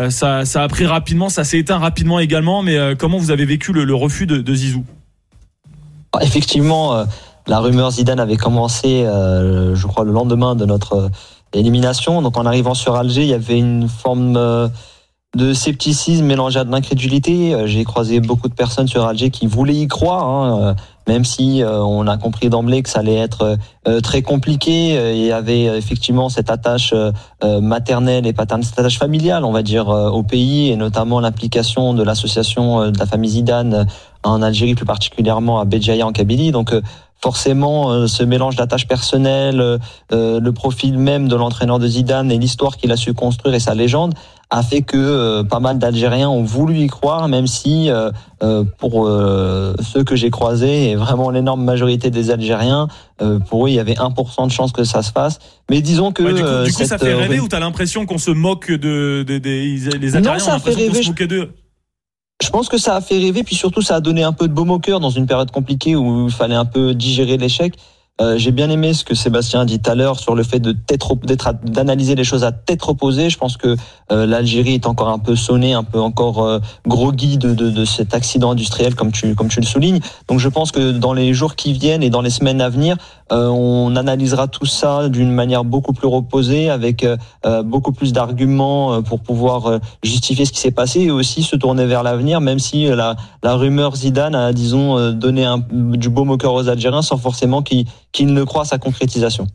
ça, 0.09 0.45
ça 0.45 0.63
a 0.63 0.67
pris 0.67 0.85
rapidement, 0.85 1.29
ça 1.29 1.43
s'est 1.43 1.59
éteint 1.59 1.77
rapidement 1.77 2.19
également. 2.19 2.63
Mais 2.63 2.77
comment 2.97 3.17
vous 3.17 3.31
avez 3.31 3.45
vécu 3.45 3.71
le, 3.71 3.93
refus 3.95 4.25
de 4.27 4.53
Zizou? 4.53 4.85
Effectivement 6.21 7.05
la 7.51 7.59
rumeur 7.59 7.91
Zidane 7.91 8.21
avait 8.21 8.37
commencé, 8.37 9.03
euh, 9.03 9.75
je 9.75 9.85
crois, 9.85 10.05
le 10.05 10.13
lendemain 10.13 10.55
de 10.55 10.63
notre 10.65 10.93
euh, 10.93 11.09
élimination. 11.51 12.21
Donc 12.21 12.37
en 12.37 12.45
arrivant 12.45 12.73
sur 12.73 12.95
Alger, 12.95 13.23
il 13.23 13.27
y 13.27 13.33
avait 13.33 13.59
une 13.59 13.89
forme 13.89 14.37
euh, 14.37 14.69
de 15.35 15.51
scepticisme 15.51 16.23
mélangé 16.23 16.59
à 16.59 16.63
de 16.63 16.71
l'incrédulité. 16.71 17.53
J'ai 17.65 17.83
croisé 17.83 18.21
beaucoup 18.21 18.47
de 18.47 18.53
personnes 18.53 18.87
sur 18.87 19.05
Alger 19.05 19.31
qui 19.31 19.47
voulaient 19.47 19.75
y 19.75 19.87
croire, 19.89 20.29
hein, 20.29 20.75
même 21.09 21.25
si 21.25 21.63
on 21.65 22.05
a 22.05 22.17
compris 22.17 22.49
d'emblée 22.49 22.83
que 22.83 22.89
ça 22.89 22.99
allait 22.99 23.15
être 23.15 23.57
très 24.03 24.23
compliqué. 24.23 25.13
Il 25.15 25.25
y 25.25 25.31
avait 25.31 25.63
effectivement 25.77 26.27
cette 26.27 26.49
attache 26.49 26.93
maternelle 27.41 28.27
et 28.27 28.33
paternelle, 28.33 28.65
cette 28.65 28.79
attache 28.79 28.99
familiale, 28.99 29.45
on 29.45 29.53
va 29.53 29.63
dire, 29.63 29.87
au 29.87 30.21
pays, 30.21 30.69
et 30.69 30.75
notamment 30.75 31.21
l'implication 31.21 31.93
de 31.93 32.03
l'association 32.03 32.91
de 32.91 32.99
la 32.99 33.05
famille 33.05 33.29
Zidane 33.29 33.87
en 34.23 34.41
Algérie, 34.41 34.75
plus 34.75 34.85
particulièrement 34.85 35.61
à 35.61 35.65
Béjaïa 35.65 36.05
en 36.05 36.11
Kabylie. 36.11 36.51
Donc 36.51 36.75
forcément 37.23 37.91
euh, 37.91 38.07
ce 38.07 38.23
mélange 38.23 38.55
d'attaches 38.55 38.87
personnelles, 38.87 39.61
euh, 39.61 39.77
euh, 40.11 40.39
le 40.39 40.51
profil 40.51 40.97
même 40.97 41.27
de 41.27 41.35
l'entraîneur 41.35 41.77
de 41.79 41.87
Zidane 41.87 42.31
et 42.31 42.37
l'histoire 42.37 42.77
qu'il 42.77 42.91
a 42.91 42.97
su 42.97 43.13
construire 43.13 43.55
et 43.55 43.59
sa 43.59 43.75
légende 43.75 44.13
a 44.49 44.63
fait 44.63 44.81
que 44.81 45.43
pas 45.43 45.61
mal 45.61 45.79
d'Algériens 45.79 46.27
ont 46.27 46.43
voulu 46.43 46.79
y 46.79 46.87
croire, 46.87 47.29
même 47.29 47.47
si 47.47 47.89
pour 48.79 49.07
ceux 49.07 50.03
que 50.03 50.17
j'ai 50.17 50.29
croisés 50.29 50.89
et 50.89 50.95
vraiment 50.97 51.29
l'énorme 51.29 51.63
majorité 51.63 52.09
des 52.09 52.31
Algériens, 52.31 52.89
pour 53.47 53.65
eux 53.65 53.69
il 53.69 53.75
y 53.75 53.79
avait 53.79 53.93
1% 53.93 54.47
de 54.47 54.51
chance 54.51 54.73
que 54.73 54.83
ça 54.83 55.03
se 55.03 55.11
fasse. 55.13 55.39
Mais 55.69 55.79
disons 55.79 56.11
que 56.11 56.23
du 56.65 56.73
coup, 56.73 56.83
ça 56.83 56.97
fait 56.97 57.13
rêver 57.13 57.39
ou 57.39 57.47
t'as 57.47 57.61
l'impression 57.61 58.05
qu'on 58.05 58.17
se 58.17 58.31
moque 58.31 58.73
de, 58.73 59.23
des 59.23 59.87
Algériens, 59.87 60.33
non, 60.33 60.39
ça 60.39 60.59
fait 60.59 60.73
rêver. 60.73 61.01
Je 62.41 62.49
pense 62.49 62.69
que 62.69 62.77
ça 62.77 62.95
a 62.95 63.01
fait 63.01 63.19
rêver, 63.19 63.43
puis 63.43 63.55
surtout 63.55 63.81
ça 63.81 63.95
a 63.95 63.99
donné 63.99 64.23
un 64.23 64.33
peu 64.33 64.47
de 64.47 64.53
baume 64.53 64.71
au 64.71 64.79
cœur 64.79 64.99
dans 64.99 65.11
une 65.11 65.27
période 65.27 65.51
compliquée 65.51 65.95
où 65.95 66.25
il 66.27 66.33
fallait 66.33 66.55
un 66.55 66.65
peu 66.65 66.95
digérer 66.95 67.37
l'échec. 67.37 67.75
Euh, 68.19 68.37
j'ai 68.37 68.51
bien 68.51 68.69
aimé 68.69 68.93
ce 68.93 69.03
que 69.03 69.15
Sébastien 69.15 69.61
a 69.61 69.65
dit 69.65 69.79
tout 69.79 69.89
à 69.89 69.95
l'heure 69.95 70.19
sur 70.19 70.35
le 70.35 70.43
fait 70.43 70.59
de 70.59 70.75
d'analyser 71.63 72.13
les 72.13 72.23
choses 72.23 72.43
à 72.43 72.51
tête 72.51 72.81
reposée. 72.81 73.29
Je 73.29 73.37
pense 73.37 73.57
que 73.57 73.75
euh, 74.11 74.25
l'Algérie 74.27 74.75
est 74.75 74.85
encore 74.85 75.09
un 75.09 75.17
peu 75.17 75.35
sonnée, 75.35 75.73
un 75.73 75.83
peu 75.83 75.99
encore 75.99 76.43
euh, 76.43 76.59
groggy 76.85 77.37
de, 77.37 77.55
de, 77.55 77.71
de, 77.71 77.85
cet 77.85 78.13
accident 78.13 78.51
industriel 78.51 78.93
comme 78.93 79.11
tu 79.11 79.33
comme 79.33 79.47
tu 79.47 79.59
le 79.59 79.65
soulignes. 79.65 80.01
Donc 80.27 80.39
je 80.39 80.49
pense 80.49 80.71
que 80.71 80.91
dans 80.91 81.13
les 81.13 81.33
jours 81.33 81.55
qui 81.55 81.73
viennent 81.73 82.03
et 82.03 82.11
dans 82.11 82.21
les 82.21 82.29
semaines 82.29 82.61
à 82.61 82.69
venir, 82.69 82.95
on 83.31 83.95
analysera 83.95 84.47
tout 84.47 84.65
ça 84.65 85.09
d'une 85.09 85.31
manière 85.31 85.63
beaucoup 85.63 85.93
plus 85.93 86.07
reposée, 86.07 86.69
avec 86.69 87.05
beaucoup 87.63 87.91
plus 87.91 88.13
d'arguments 88.13 89.01
pour 89.01 89.21
pouvoir 89.21 89.79
justifier 90.03 90.45
ce 90.45 90.51
qui 90.51 90.59
s'est 90.59 90.71
passé 90.71 91.01
et 91.01 91.11
aussi 91.11 91.43
se 91.43 91.55
tourner 91.55 91.85
vers 91.85 92.03
l'avenir, 92.03 92.41
même 92.41 92.59
si 92.59 92.87
la, 92.87 93.15
rumeur 93.43 93.95
Zidane 93.95 94.35
a 94.35 94.53
disons 94.53 95.11
donné 95.11 95.45
un, 95.45 95.63
du 95.71 96.09
beau 96.09 96.25
moqueur 96.25 96.53
aux 96.53 96.67
Algériens 96.67 97.01
sans 97.01 97.17
forcément 97.17 97.61
qu'ils 97.61 97.85
qu'il 98.11 98.33
ne 98.33 98.43
croit 98.43 98.63
à 98.63 98.65
sa 98.65 98.77
concrétisation. 98.77 99.47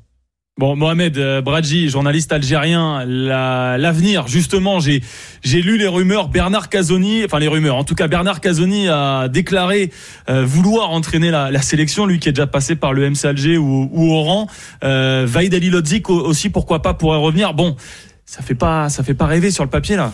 Bon, 0.59 0.75
Mohamed 0.75 1.19
euh, 1.19 1.43
Bradji, 1.43 1.91
journaliste 1.91 2.33
algérien, 2.33 3.05
l'avenir, 3.05 4.27
justement, 4.27 4.81
j'ai 4.81 5.03
lu 5.45 5.77
les 5.77 5.87
rumeurs. 5.87 6.29
Bernard 6.29 6.71
Casoni, 6.71 7.27
enfin 7.27 7.39
les 7.39 7.47
rumeurs, 7.47 7.77
en 7.77 7.85
tout 7.85 7.95
cas 7.95 8.09
Bernard 8.09 8.41
Casoni 8.41 8.89
a 8.89 9.29
déclaré 9.29 9.93
euh, 10.31 10.47
vouloir 10.47 10.93
entraîner 10.93 11.31
la, 11.31 11.51
la, 11.51 11.61
sélection, 11.61 12.07
lui 12.07 12.19
qui 12.19 12.31
est 12.31 12.33
déjà 12.33 12.47
passé 12.47 12.75
par 12.75 12.95
le 12.95 13.11
MC 13.11 13.27
Alger 13.27 13.59
ou, 13.59 13.91
ou 13.93 14.15
Oran. 14.15 14.47
Euh, 14.83 15.27
Vaïd 15.29 15.53
Ali 15.53 15.71
aussi, 16.09 16.49
pourquoi 16.49 16.81
pas, 16.81 16.95
pourrait 16.95 17.19
revenir. 17.19 17.53
Bon, 17.53 17.77
ça 18.25 18.41
fait 18.41 18.55
pas, 18.55 18.89
ça 18.89 19.03
fait 19.03 19.13
pas 19.13 19.27
rêver 19.27 19.51
sur 19.51 19.63
le 19.63 19.69
papier 19.69 19.97
là. 19.97 20.11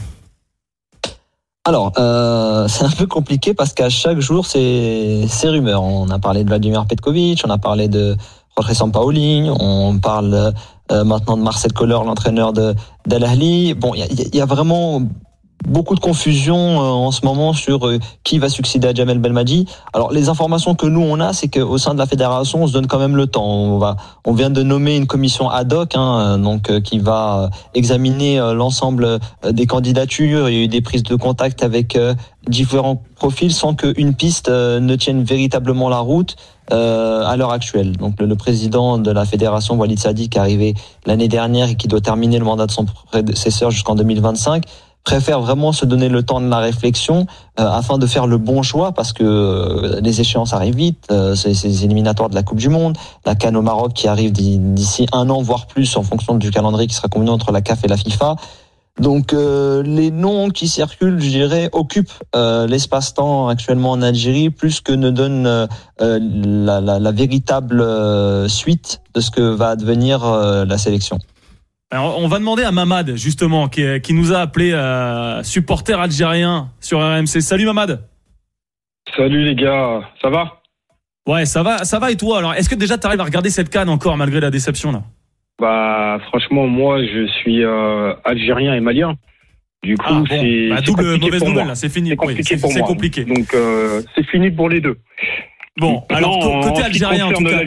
Alors, 1.64 1.92
euh, 1.98 2.66
c'est 2.68 2.84
un 2.84 2.90
peu 2.90 3.06
compliqué 3.06 3.54
parce 3.54 3.72
qu'à 3.72 3.88
chaque 3.88 4.18
jour, 4.18 4.44
c'est 4.46 5.24
ces 5.28 5.48
rumeurs. 5.48 5.84
On 5.84 6.10
a 6.10 6.18
parlé 6.18 6.42
de 6.42 6.48
Vladimir 6.48 6.84
Petkovic, 6.86 7.42
on 7.46 7.50
a 7.50 7.58
parlé 7.58 7.86
de 7.86 8.16
Jorge 8.56 8.74
Sampaoli, 8.74 9.48
on 9.60 9.98
parle 9.98 10.52
euh, 10.90 11.04
maintenant 11.04 11.38
de 11.38 11.42
Marcel 11.42 11.72
Koller, 11.72 11.98
l'entraîneur 12.04 12.52
de 12.52 12.74
d'Al 13.06 13.24
Ahly. 13.24 13.72
Bon, 13.74 13.92
il 13.94 14.34
y, 14.34 14.40
a 14.40 14.44
vraiment 14.44 15.00
beaucoup 15.66 15.94
de 15.94 16.00
confusion 16.00 16.56
euh, 16.56 16.84
en 16.84 17.12
ce 17.12 17.24
moment 17.24 17.54
sur 17.54 17.86
euh, 17.86 17.98
qui 18.24 18.38
va 18.38 18.50
succéder 18.50 18.88
à 18.88 18.94
Jamel 18.94 19.18
Belmadi. 19.18 19.66
Alors 19.94 20.12
les 20.12 20.28
informations 20.28 20.74
que 20.74 20.86
nous 20.86 21.00
on 21.00 21.18
a, 21.18 21.32
c'est 21.32 21.48
qu'au 21.48 21.78
sein 21.78 21.94
de 21.94 21.98
la 21.98 22.04
fédération, 22.04 22.64
on 22.64 22.66
se 22.66 22.74
donne 22.74 22.88
quand 22.88 22.98
même 22.98 23.16
le 23.16 23.26
temps. 23.26 23.46
On 23.46 23.78
va, 23.78 23.96
on 24.26 24.34
vient 24.34 24.50
de 24.50 24.62
nommer 24.62 24.96
une 24.96 25.06
commission 25.06 25.48
ad 25.48 25.72
hoc, 25.72 25.94
hein, 25.94 26.36
donc 26.36 26.80
qui 26.82 26.98
va 26.98 27.48
examiner 27.72 28.36
l'ensemble 28.54 29.18
des 29.48 29.66
candidatures. 29.66 30.50
Il 30.50 30.54
y 30.54 30.60
a 30.60 30.64
eu 30.64 30.68
des 30.68 30.82
prises 30.82 31.04
de 31.04 31.16
contact 31.16 31.62
avec 31.62 31.98
différents 32.48 33.02
profils 33.16 33.52
sans 33.52 33.74
qu'une 33.74 34.14
piste 34.14 34.50
ne 34.50 34.94
tienne 34.96 35.22
véritablement 35.22 35.88
la 35.88 36.00
route. 36.00 36.36
À 36.70 37.36
l'heure 37.36 37.52
actuelle. 37.52 37.96
Donc 37.96 38.20
le, 38.20 38.34
président 38.36 38.98
de 38.98 39.10
la 39.10 39.24
fédération, 39.24 39.74
Walid 39.76 39.98
Sadi, 39.98 40.28
qui 40.28 40.38
est 40.38 40.40
arrivé 40.40 40.74
l'année 41.06 41.28
dernière 41.28 41.68
et 41.68 41.74
qui 41.74 41.88
doit 41.88 42.00
terminer 42.00 42.38
le 42.38 42.44
mandat 42.44 42.66
de 42.66 42.72
son 42.72 42.86
prédécesseur 43.10 43.70
jusqu'en 43.70 43.94
2025, 43.94 44.64
préfère 45.04 45.40
vraiment 45.40 45.72
se 45.72 45.84
donner 45.84 46.08
le 46.08 46.22
temps 46.22 46.40
de 46.40 46.48
la 46.48 46.58
réflexion 46.58 47.26
euh, 47.58 47.68
afin 47.68 47.98
de 47.98 48.06
faire 48.06 48.26
le 48.26 48.38
bon 48.38 48.62
choix 48.62 48.92
parce 48.92 49.12
que 49.12 49.24
euh, 49.24 50.00
les 50.00 50.20
échéances 50.20 50.52
arrivent 50.52 50.76
vite, 50.76 51.06
euh, 51.10 51.34
c'est 51.34 51.50
les 51.50 51.84
éliminatoires 51.84 52.28
de 52.28 52.34
la 52.34 52.42
Coupe 52.42 52.58
du 52.58 52.68
Monde, 52.68 52.96
la 53.26 53.34
Cannes 53.34 53.56
au 53.56 53.62
Maroc 53.62 53.94
qui 53.94 54.06
arrive 54.06 54.32
d'ici 54.32 55.06
un 55.12 55.28
an 55.30 55.42
voire 55.42 55.66
plus 55.66 55.96
en 55.96 56.02
fonction 56.02 56.34
du 56.36 56.50
calendrier 56.50 56.86
qui 56.86 56.94
sera 56.94 57.08
convenu 57.08 57.30
entre 57.30 57.52
la 57.52 57.62
CAF 57.62 57.84
et 57.84 57.88
la 57.88 57.96
FIFA. 57.96 58.36
Donc 59.00 59.32
les 59.32 60.10
noms 60.10 60.50
qui 60.50 60.68
circulent, 60.68 61.20
je 61.20 61.28
dirais, 61.28 61.70
occupent 61.72 62.12
l'espace-temps 62.34 63.48
actuellement 63.48 63.92
en 63.92 64.02
Algérie 64.02 64.50
plus 64.50 64.80
que 64.80 64.92
ne 64.92 65.10
donnent 65.10 65.68
la, 65.98 66.80
la, 66.80 66.98
la, 66.98 67.12
véritable 67.12 67.84
suite 68.48 69.00
de 69.14 69.20
ce 69.20 69.30
que 69.30 69.40
va 69.40 69.70
advenir 69.70 70.24
la 70.24 70.78
sélection. 70.78 71.18
On 71.94 72.26
va 72.26 72.38
demander 72.38 72.62
à 72.62 72.72
Mamad, 72.72 73.16
justement, 73.16 73.68
qui, 73.68 74.14
nous 74.14 74.32
a 74.32 74.38
appelé 74.38 74.72
euh, 74.72 75.42
supporter 75.42 76.00
algérien 76.00 76.70
sur 76.80 77.00
RMC. 77.00 77.42
Salut 77.42 77.66
Mamad. 77.66 78.02
Salut 79.14 79.44
les 79.44 79.54
gars, 79.54 80.00
ça 80.22 80.30
va? 80.30 80.62
Ouais, 81.28 81.44
ça 81.44 81.62
va, 81.62 81.84
ça 81.84 81.98
va 81.98 82.10
et 82.10 82.16
toi? 82.16 82.38
Alors, 82.38 82.54
est-ce 82.54 82.70
que 82.70 82.74
déjà 82.74 82.96
tu 82.96 83.06
arrives 83.06 83.20
à 83.20 83.24
regarder 83.24 83.50
cette 83.50 83.68
canne 83.68 83.90
encore 83.90 84.16
malgré 84.16 84.40
la 84.40 84.50
déception 84.50 84.90
là? 84.90 85.02
Bah, 85.60 86.18
franchement, 86.28 86.66
moi, 86.66 87.04
je 87.04 87.26
suis 87.26 87.64
euh, 87.64 88.14
algérien 88.24 88.74
et 88.74 88.80
malien. 88.80 89.16
Du 89.82 89.96
coup, 89.96 90.06
ah, 90.08 90.22
c'est 90.28 90.68
bah, 90.68 90.80
double 90.80 91.18
mauvaise 91.18 91.44
nouvelle 91.44 91.70
c'est 91.74 91.88
fini. 91.88 92.10
C'est 92.10 92.16
compliqué 92.16 92.56
pour 92.56 92.72
moi. 92.72 92.86
compliqué. 92.86 93.24
Donc, 93.24 93.52
euh, 93.54 94.00
c'est 94.14 94.26
fini 94.26 94.50
pour 94.50 94.68
les 94.68 94.80
deux. 94.80 94.96
Bon, 95.78 96.04
alors 96.10 96.60
côté 96.62 96.82
algérien 96.82 97.26
en 97.26 97.32
tout 97.32 97.44
cas. 97.44 97.62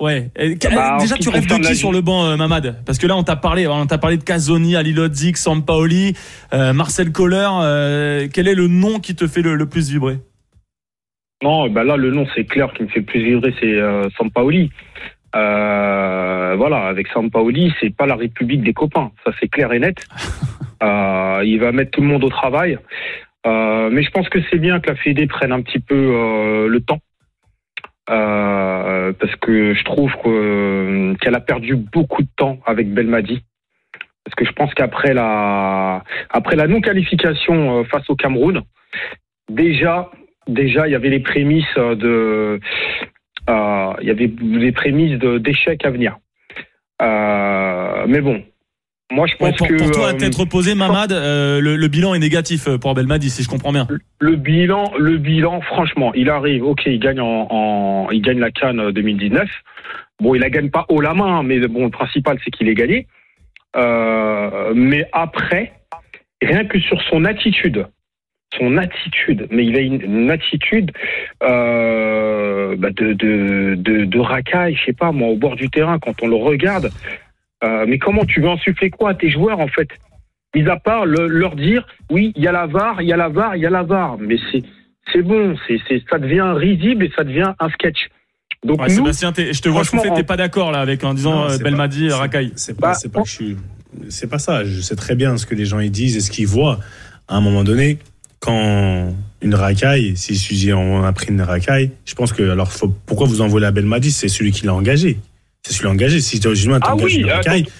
Ouais. 0.00 0.30
Bah, 0.74 0.98
déjà, 1.00 1.16
tu 1.16 1.30
rêves 1.30 1.46
de 1.46 1.54
qui 1.66 1.74
sur 1.74 1.90
le 1.90 2.02
banc, 2.02 2.26
euh, 2.26 2.36
Mamad? 2.36 2.82
Parce 2.84 2.98
que 2.98 3.06
là, 3.06 3.16
on 3.16 3.22
t'a 3.22 3.36
parlé, 3.36 3.66
on 3.66 3.86
t'a 3.86 3.96
parlé 3.96 4.18
de 4.18 4.24
Casoni, 4.24 4.76
Ali 4.76 4.92
Lodzik, 4.92 5.38
Sampaoli, 5.38 6.14
euh, 6.52 6.74
Marcel 6.74 7.12
Kohler. 7.12 7.48
Euh, 7.62 8.28
quel 8.32 8.46
est 8.46 8.54
le 8.54 8.68
nom 8.68 8.98
qui 9.00 9.14
te 9.14 9.26
fait 9.26 9.40
le, 9.40 9.66
plus 9.66 9.90
vibrer? 9.90 10.18
Non, 11.42 11.70
bah 11.70 11.84
là, 11.84 11.96
le 11.96 12.10
nom, 12.10 12.26
c'est 12.34 12.44
clair 12.44 12.72
qui 12.74 12.82
me 12.82 12.88
fait 12.88 13.00
le 13.00 13.06
plus 13.06 13.24
vibrer, 13.24 13.54
c'est 13.60 13.78
Sampaoli. 14.18 14.70
Voilà, 16.56 16.86
avec 16.86 17.08
Sampaoli, 17.08 17.72
c'est 17.80 17.94
pas 17.94 18.06
la 18.06 18.16
République 18.16 18.62
des 18.62 18.72
copains, 18.72 19.10
ça 19.24 19.32
c'est 19.38 19.48
clair 19.48 19.72
et 19.72 19.78
net. 19.78 19.98
il 20.82 21.58
va 21.60 21.72
mettre 21.72 21.92
tout 21.92 22.00
le 22.00 22.08
monde 22.08 22.24
au 22.24 22.30
travail. 22.30 22.78
mais 23.44 24.02
je 24.02 24.10
pense 24.10 24.28
que 24.28 24.38
c'est 24.50 24.58
bien 24.58 24.80
que 24.80 24.88
la 24.90 24.96
Fédé 24.96 25.26
prenne 25.26 25.52
un 25.52 25.62
petit 25.62 25.80
peu 25.80 26.66
le 26.68 26.80
temps 26.80 27.00
Euh, 28.08 29.12
parce 29.18 29.34
que 29.36 29.74
je 29.74 29.82
trouve 29.84 30.12
que- 30.22 31.14
qu'elle 31.20 31.34
a 31.34 31.40
perdu 31.40 31.74
beaucoup 31.74 32.22
de 32.22 32.28
temps 32.36 32.60
avec 32.64 32.92
Belmadi. 32.94 33.42
Parce 34.24 34.34
que 34.36 34.44
je 34.44 34.52
pense 34.52 34.72
qu'après 34.74 35.12
la, 35.12 36.04
après 36.30 36.54
la 36.54 36.68
non-qualification 36.68 37.80
euh, 37.80 37.84
face 37.84 38.08
au 38.08 38.14
Cameroun, 38.14 38.62
déjà, 39.50 40.10
déjà, 40.46 40.86
il 40.86 40.92
y 40.92 40.94
avait 40.94 41.10
les 41.10 41.18
prémices 41.20 41.74
de, 41.76 42.06
euh, 42.06 42.58
il 43.48 44.06
y 44.06 44.10
avait 44.10 44.30
les 44.40 44.72
prémices 44.72 45.18
de- 45.18 45.38
d'échecs 45.38 45.84
à 45.84 45.90
venir. 45.90 46.18
Euh, 47.02 48.04
mais 48.08 48.20
bon, 48.20 48.42
moi 49.12 49.26
je 49.26 49.32
Ouais, 49.34 49.50
pense 49.50 49.56
pour, 49.58 49.68
que 49.68 49.74
pour 49.76 49.90
toi, 49.90 50.08
à 50.08 50.14
euh, 50.14 50.16
tête 50.18 50.34
reposée, 50.34 50.74
Mamad, 50.74 51.12
euh, 51.12 51.60
le, 51.60 51.76
le 51.76 51.88
bilan 51.88 52.14
est 52.14 52.18
négatif 52.18 52.68
euh, 52.68 52.78
pour 52.78 52.94
Belmadi, 52.94 53.28
si 53.30 53.42
je 53.42 53.48
comprends 53.48 53.72
bien. 53.72 53.86
le 54.18 54.36
bilan, 54.36 54.92
le 54.98 55.18
bilan, 55.18 55.60
franchement, 55.60 56.12
il 56.14 56.30
arrive, 56.30 56.64
ok, 56.64 56.82
il 56.86 56.98
gagne 56.98 57.20
en, 57.20 57.46
en- 57.50 58.10
il 58.10 58.22
gagne 58.22 58.38
la 58.38 58.50
Cannes 58.50 58.90
2019. 58.92 59.48
Bon, 60.20 60.34
il 60.34 60.40
la 60.40 60.48
gagne 60.48 60.70
pas 60.70 60.86
haut 60.88 61.00
la 61.02 61.12
main, 61.12 61.42
mais 61.42 61.58
bon, 61.68 61.84
le 61.84 61.90
principal 61.90 62.38
c'est 62.44 62.50
qu'il 62.50 62.68
est 62.68 62.74
gagné. 62.74 63.06
Euh, 63.76 64.72
mais 64.74 65.06
après, 65.12 65.72
rien 66.40 66.64
que 66.64 66.80
sur 66.80 67.00
son 67.02 67.26
attitude, 67.26 67.86
son 68.58 68.76
attitude, 68.78 69.46
mais 69.50 69.66
il 69.66 69.76
a 69.76 69.80
une, 69.80 70.00
une 70.00 70.30
attitude 70.30 70.92
euh, 71.42 72.76
bah, 72.76 72.90
de, 72.90 73.12
de, 73.12 73.74
de, 73.76 74.04
de 74.04 74.18
racaille, 74.18 74.76
je 74.76 74.84
sais 74.86 74.92
pas 74.92 75.12
moi, 75.12 75.28
au 75.28 75.36
bord 75.36 75.56
du 75.56 75.68
terrain 75.68 75.98
quand 75.98 76.22
on 76.22 76.28
le 76.28 76.36
regarde. 76.36 76.90
Euh, 77.64 77.84
mais 77.88 77.98
comment 77.98 78.24
tu 78.24 78.40
veux 78.40 78.48
insuffler 78.48 78.90
quoi 78.90 79.10
à 79.10 79.14
tes 79.14 79.30
joueurs 79.30 79.60
en 79.60 79.68
fait? 79.68 79.88
Mis 80.54 80.68
à 80.68 80.76
part 80.76 81.06
le- 81.06 81.26
leur 81.26 81.56
dire 81.56 81.86
oui, 82.10 82.32
il 82.36 82.42
y 82.42 82.48
a 82.48 82.52
la 82.52 82.66
VAR, 82.66 83.02
il 83.02 83.08
y 83.08 83.12
a 83.12 83.16
la 83.16 83.28
VAR, 83.28 83.56
il 83.56 83.62
y 83.62 83.66
a 83.66 83.70
la 83.70 83.82
VAR, 83.82 84.16
mais 84.18 84.36
c'est 84.52 84.62
c'est 85.12 85.22
bon, 85.22 85.56
c'est 85.66 85.78
c'est 85.88 86.02
ça 86.10 86.18
devient 86.18 86.52
risible 86.56 87.04
et 87.04 87.12
ça 87.16 87.24
devient 87.24 87.52
un 87.58 87.68
sketch. 87.70 88.08
Donc 88.64 88.80
Ouais, 88.80 88.88
nous, 88.88 88.94
Sébastien, 89.12 89.32
je 89.36 89.60
te 89.60 89.68
vois 89.68 89.84
souffler, 89.84 90.10
t'es 90.14 90.22
pas 90.22 90.36
d'accord 90.36 90.72
là 90.72 90.80
avec 90.80 91.04
en 91.04 91.14
disant 91.14 91.34
Non, 91.46 91.50
euh, 91.50 91.58
Belmadi, 91.58 92.10
Rakai. 92.10 92.52
C'est 92.56 92.78
pas, 92.78 92.94
c'est 92.94 93.12
pas 93.12 93.22
que 93.22 93.28
je 93.28 93.32
suis. 93.34 93.56
C'est 94.08 94.28
pas 94.28 94.38
ça. 94.38 94.64
Je 94.64 94.80
sais 94.80 94.96
très 94.96 95.14
bien 95.14 95.36
ce 95.36 95.46
que 95.46 95.54
les 95.54 95.64
gens 95.64 95.78
ils 95.78 95.90
disent 95.90 96.16
et 96.16 96.20
ce 96.20 96.30
qu'ils 96.30 96.46
voient. 96.46 96.78
À 97.28 97.36
un 97.36 97.40
moment 97.40 97.64
donné, 97.64 97.98
quand 98.46 99.14
une 99.42 99.54
racaille, 99.54 100.16
si 100.16 100.34
je 100.34 100.54
dis 100.54 100.72
on 100.72 101.04
a 101.04 101.12
pris 101.12 101.28
une 101.28 101.42
racaille, 101.42 101.90
je 102.06 102.14
pense 102.14 102.32
que 102.32 102.48
alors 102.50 102.72
faut, 102.72 102.88
pourquoi 103.06 103.26
vous 103.26 103.40
envoyez 103.42 103.62
la 103.62 103.70
Belmadi 103.72 104.10
C'est 104.10 104.28
celui 104.28 104.50
qui 104.52 104.64
l'a 104.64 104.74
engagé. 104.74 105.18
C'est 105.62 105.72
celui 105.72 105.80
qui 105.80 105.84
l'a 105.84 105.90
engagé. 105.90 106.20
Si 106.20 106.40
tu 106.40 106.48
Ah 106.48 106.78
t'engages 106.80 107.04
oui, 107.04 107.20
une 107.20 107.30
racaille, 107.30 107.64
tu 107.64 107.70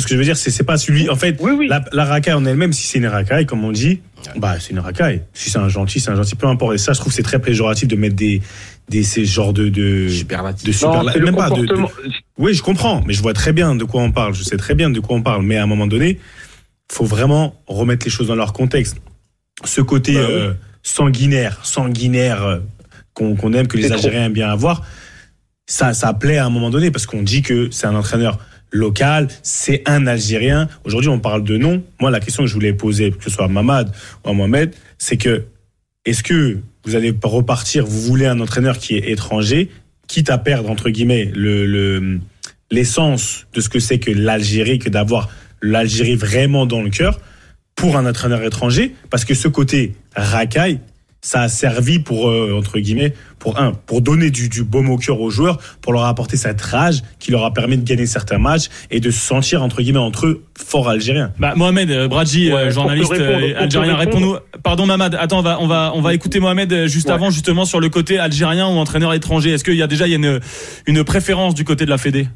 vois 0.00 0.02
ce 0.02 0.06
que 0.06 0.14
je 0.14 0.18
veux 0.18 0.24
dire? 0.24 0.36
C'est 0.36 0.50
c'est 0.50 0.64
pas 0.64 0.76
celui. 0.76 1.08
En 1.08 1.16
fait, 1.16 1.40
La, 1.68 1.84
la 1.92 2.04
racaille 2.04 2.34
en 2.34 2.44
elle-même, 2.44 2.72
si 2.72 2.86
c'est 2.86 2.98
une 2.98 3.06
racaille, 3.06 3.46
comme 3.46 3.64
on 3.64 3.72
dit, 3.72 4.00
bah 4.36 4.56
c'est 4.60 4.70
une 4.72 4.80
racaille. 4.80 5.22
Si 5.32 5.48
c'est 5.50 5.58
un 5.58 5.68
gentil, 5.68 6.00
c'est 6.00 6.10
un 6.10 6.16
gentil. 6.16 6.34
Peu 6.34 6.46
importe. 6.48 6.74
Et 6.74 6.78
ça, 6.78 6.92
je 6.92 6.98
trouve 7.00 7.12
que 7.12 7.16
c'est 7.16 7.22
très 7.22 7.38
péjoratif 7.40 7.88
de 7.88 7.96
mettre 7.96 8.16
des 8.16 8.42
des 8.88 9.02
ces 9.04 9.24
genres 9.24 9.52
de 9.54 9.68
de 9.70 10.08
Superlatifs. 10.08 10.66
de 10.66 10.72
superla- 10.72 11.16
Non, 11.18 11.24
même 11.24 11.36
pas 11.36 11.48
de- 11.50 11.62
de, 11.64 11.74
comportement. 11.74 11.90
oui, 12.38 12.52
je 12.54 12.62
comprends, 12.62 13.02
mais 13.06 13.14
je 13.14 13.22
vois 13.22 13.32
très 13.32 13.52
bien 13.52 13.74
de 13.76 13.84
quoi 13.84 14.02
on 14.02 14.10
parle. 14.12 14.34
Je 14.34 14.42
sais 14.42 14.56
très 14.58 14.74
bien 14.74 14.90
de 14.90 15.00
quoi 15.00 15.16
on 15.16 15.22
parle. 15.22 15.42
Mais 15.44 15.56
à 15.56 15.62
un 15.62 15.66
moment 15.66 15.86
donné, 15.86 16.18
faut 16.92 17.04
vraiment 17.06 17.54
remettre 17.66 18.04
les 18.04 18.10
choses 18.10 18.26
dans 18.28 18.34
leur 18.36 18.52
contexte. 18.52 18.96
Ce 19.64 19.80
côté 19.80 20.14
Bah 20.14 20.20
euh, 20.20 20.54
sanguinaire, 20.82 21.60
sanguinaire 21.64 22.42
euh, 22.42 22.58
qu'on 23.14 23.52
aime, 23.52 23.68
que 23.68 23.76
les. 23.76 23.92
Algériens 23.92 24.24
aiment 24.26 24.32
bien 24.32 24.50
avoir, 24.50 24.84
ça, 25.66 25.94
ça 25.94 26.12
plaît 26.12 26.38
à 26.38 26.46
un 26.46 26.50
moment 26.50 26.70
donné 26.70 26.90
parce 26.90 27.06
qu'on 27.06 27.22
dit 27.22 27.42
que 27.42 27.68
c'est 27.70 27.86
un 27.86 27.94
entraîneur 27.94 28.38
local, 28.72 29.28
c'est 29.42 29.82
un 29.86 30.06
Algérien. 30.08 30.68
Aujourd'hui, 30.84 31.08
on 31.08 31.20
parle 31.20 31.44
de 31.44 31.56
nom. 31.56 31.82
Moi, 32.00 32.10
la 32.10 32.18
question 32.20 32.42
que 32.42 32.48
je 32.48 32.54
voulais 32.54 32.72
poser, 32.72 33.12
que 33.12 33.22
ce 33.22 33.30
soit 33.30 33.44
à 33.44 33.48
Mamad 33.48 33.92
ou 34.24 34.30
à 34.30 34.32
Mohamed, 34.32 34.74
c'est 34.98 35.16
que 35.16 35.44
est-ce 36.04 36.22
que 36.24 36.58
vous 36.84 36.96
allez 36.96 37.14
repartir, 37.22 37.86
vous 37.86 38.00
voulez 38.00 38.26
un 38.26 38.40
entraîneur 38.40 38.76
qui 38.78 38.96
est 38.96 39.10
étranger, 39.10 39.70
quitte 40.08 40.28
à 40.28 40.38
perdre, 40.38 40.68
entre 40.70 40.90
guillemets, 40.90 41.30
le, 41.34 41.64
le- 41.66 42.18
l'essence 42.70 43.46
de 43.54 43.60
ce 43.60 43.68
que 43.68 43.78
c'est 43.78 43.98
que 44.00 44.10
l'Algérie, 44.10 44.78
que 44.80 44.88
d'avoir 44.90 45.30
l'Algérie 45.62 46.16
vraiment 46.16 46.66
dans 46.66 46.82
le 46.82 46.90
cœur 46.90 47.20
pour 47.76 47.96
un 47.96 48.06
entraîneur 48.06 48.42
étranger, 48.42 48.94
parce 49.10 49.24
que 49.24 49.34
ce 49.34 49.48
côté 49.48 49.94
racaille, 50.14 50.80
ça 51.20 51.40
a 51.40 51.48
servi 51.48 52.00
pour, 52.00 52.28
euh, 52.28 52.54
entre 52.54 52.78
guillemets, 52.78 53.14
pour 53.38 53.58
un, 53.58 53.72
pour 53.72 54.02
donner 54.02 54.30
du, 54.30 54.50
du 54.50 54.62
baume 54.62 54.90
au 54.90 54.98
cœur 54.98 55.18
aux 55.20 55.30
joueurs, 55.30 55.58
pour 55.80 55.94
leur 55.94 56.04
apporter 56.04 56.36
cette 56.36 56.60
rage 56.60 57.02
qui 57.18 57.30
leur 57.30 57.44
a 57.44 57.52
permis 57.54 57.78
de 57.78 57.82
gagner 57.82 58.04
certains 58.04 58.36
matchs 58.36 58.68
et 58.90 59.00
de 59.00 59.10
se 59.10 59.20
sentir, 59.20 59.62
entre 59.62 59.80
guillemets, 59.80 59.98
entre 60.00 60.26
eux, 60.26 60.44
fort 60.54 60.86
algériens. 60.86 61.32
Bah, 61.38 61.54
Mohamed 61.56 61.90
euh, 61.90 62.08
Bradji, 62.08 62.50
euh, 62.50 62.66
Ouais, 62.66 62.70
journaliste 62.70 63.10
répondre, 63.10 63.56
algérien, 63.56 63.96
réponds-nous. 63.96 64.36
Pardon, 64.62 64.84
Mamad. 64.84 65.16
Attends, 65.18 65.38
on 65.38 65.42
va, 65.42 65.58
on 65.62 65.66
va, 65.66 65.92
on 65.94 66.02
va 66.02 66.12
écouter 66.12 66.40
Mohamed 66.40 66.86
juste 66.88 67.08
avant, 67.08 67.30
justement, 67.30 67.64
sur 67.64 67.80
le 67.80 67.88
côté 67.88 68.18
algérien 68.18 68.66
ou 68.66 68.72
entraîneur 68.72 69.14
étranger. 69.14 69.50
Est-ce 69.50 69.64
qu'il 69.64 69.76
y 69.76 69.82
a 69.82 69.86
déjà 69.86 70.06
il 70.06 70.10
y 70.10 70.14
a 70.14 70.18
une, 70.18 70.40
une 70.86 71.04
préférence 71.04 71.54
du 71.54 71.64
côté 71.64 71.86
de 71.86 71.90
la 71.90 71.96
Fédé? 71.98 72.28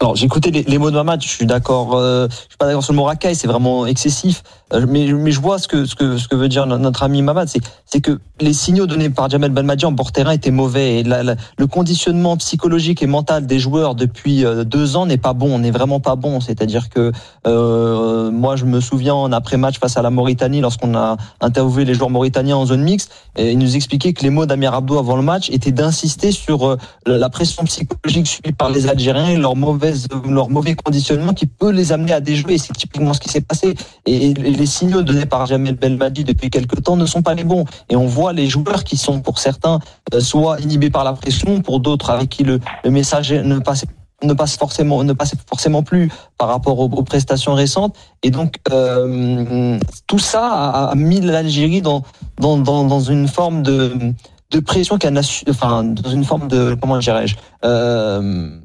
Alors 0.00 0.14
j'ai 0.16 0.26
écouté 0.26 0.50
les, 0.50 0.62
les 0.62 0.78
mots 0.78 0.90
de 0.90 0.96
Mamad, 0.96 1.22
je 1.22 1.28
suis 1.28 1.46
d'accord, 1.46 1.94
euh, 1.94 2.28
je 2.30 2.34
suis 2.36 2.56
pas 2.58 2.66
d'accord 2.66 2.84
sur 2.84 2.92
le 2.92 2.96
mot 2.98 3.04
racaille, 3.04 3.34
c'est 3.34 3.46
vraiment 3.48 3.86
excessif. 3.86 4.42
Euh, 4.72 4.84
mais, 4.88 5.12
mais 5.12 5.30
je 5.30 5.40
vois 5.40 5.58
ce 5.60 5.68
que 5.68 5.84
ce 5.86 5.94
que 5.94 6.18
ce 6.18 6.26
que 6.26 6.34
veut 6.34 6.48
dire 6.48 6.66
no- 6.66 6.76
notre 6.76 7.04
ami 7.04 7.22
Mamad, 7.22 7.48
c'est 7.48 7.60
c'est 7.86 8.00
que 8.00 8.18
les 8.40 8.52
signaux 8.52 8.86
donnés 8.86 9.10
par 9.10 9.30
Jamel 9.30 9.52
Belmadi 9.52 9.86
en 9.86 9.92
bord 9.92 10.10
terrain 10.12 10.32
étaient 10.32 10.50
mauvais 10.50 10.98
et 10.98 11.02
la- 11.04 11.22
la- 11.22 11.36
le 11.56 11.66
conditionnement 11.68 12.36
psychologique 12.36 13.00
et 13.02 13.06
mental 13.06 13.46
des 13.46 13.58
joueurs 13.60 13.94
depuis 13.94 14.44
euh, 14.44 14.64
deux 14.64 14.96
ans 14.96 15.06
n'est 15.06 15.16
pas 15.18 15.32
bon, 15.34 15.60
n'est 15.60 15.70
vraiment 15.70 16.00
pas 16.00 16.16
bon. 16.16 16.40
C'est-à-dire 16.40 16.88
que 16.90 17.12
euh, 17.46 18.30
moi 18.30 18.56
je 18.56 18.64
me 18.64 18.80
souviens 18.80 19.14
en 19.14 19.30
après 19.32 19.56
match 19.56 19.78
face 19.78 19.96
à 19.96 20.02
la 20.02 20.10
Mauritanie 20.10 20.60
lorsqu'on 20.60 20.94
a 20.96 21.16
interviewé 21.40 21.84
les 21.84 21.94
joueurs 21.94 22.10
mauritaniens 22.10 22.56
en 22.56 22.66
zone 22.66 22.82
mixte, 22.82 23.12
et 23.36 23.52
ils 23.52 23.58
nous 23.58 23.76
expliquaient 23.76 24.12
que 24.12 24.22
les 24.24 24.30
mots 24.30 24.46
d'Amir 24.46 24.74
Abdou 24.74 24.98
avant 24.98 25.16
le 25.16 25.22
match 25.22 25.48
étaient 25.50 25.72
d'insister 25.72 26.32
sur 26.32 26.66
euh, 26.66 26.76
la 27.06 27.28
pression 27.30 27.62
psychologique 27.64 28.26
subie 28.26 28.52
par 28.52 28.70
les 28.70 28.88
Algériens 28.88 29.28
et 29.28 29.36
leur 29.36 29.54
mauvaise, 29.86 30.08
leur 30.28 30.50
mauvais 30.50 30.74
conditionnement 30.74 31.32
qui 31.32 31.46
peut 31.46 31.70
les 31.70 31.92
amener 31.92 32.12
à 32.12 32.20
déjouer. 32.20 32.58
C'est 32.58 32.72
typiquement 32.72 33.14
ce 33.14 33.20
qui 33.20 33.28
s'est 33.28 33.40
passé. 33.40 33.74
Et, 34.06 34.34
les 34.34 34.66
signaux 34.66 35.02
donnés 35.02 35.26
par 35.26 35.46
Jamel 35.46 35.74
Belmadi 35.74 36.24
depuis 36.24 36.50
quelques 36.50 36.82
temps 36.82 36.96
ne 36.96 37.06
sont 37.06 37.22
pas 37.22 37.34
les 37.34 37.44
bons. 37.44 37.64
Et 37.88 37.96
on 37.96 38.06
voit 38.06 38.32
les 38.32 38.48
joueurs 38.48 38.84
qui 38.84 38.96
sont, 38.96 39.20
pour 39.20 39.38
certains, 39.38 39.80
euh, 40.14 40.20
soit 40.20 40.60
inhibés 40.60 40.90
par 40.90 41.04
la 41.04 41.12
pression, 41.12 41.60
pour 41.60 41.80
d'autres 41.80 42.10
avec 42.10 42.28
qui 42.28 42.44
le, 42.44 42.60
message 42.84 43.32
ne 43.32 43.58
passe 43.58 43.84
ne 44.22 44.32
passe 44.32 44.56
forcément 44.56 45.04
ne 45.04 45.12
passe 45.12 45.34
forcément 45.46 45.82
plus 45.82 46.10
par 46.38 46.48
rapport 46.48 46.78
aux, 46.78 46.88
prestations 47.02 47.52
récentes 47.52 47.94
et 48.22 48.30
donc 48.30 48.56
euh, 48.70 49.78
tout 50.06 50.18
ça 50.18 50.88
a, 50.90 50.94
mis 50.94 51.20
l'Algérie 51.20 51.82
dans, 51.82 52.02
dans 52.40 52.56
dans 52.56 52.84
dans 52.84 53.00
une 53.00 53.28
forme 53.28 53.62
de 53.62 54.14
de 54.52 54.60
pression 54.60 54.96
qu'elle 54.96 55.20
enfin 55.50 55.84
dans 55.84 56.10
une 56.10 56.24
forme 56.24 56.48
de 56.48 56.74
comment 56.80 56.96
dirais-je 56.96 57.36
euh, 57.66 58.58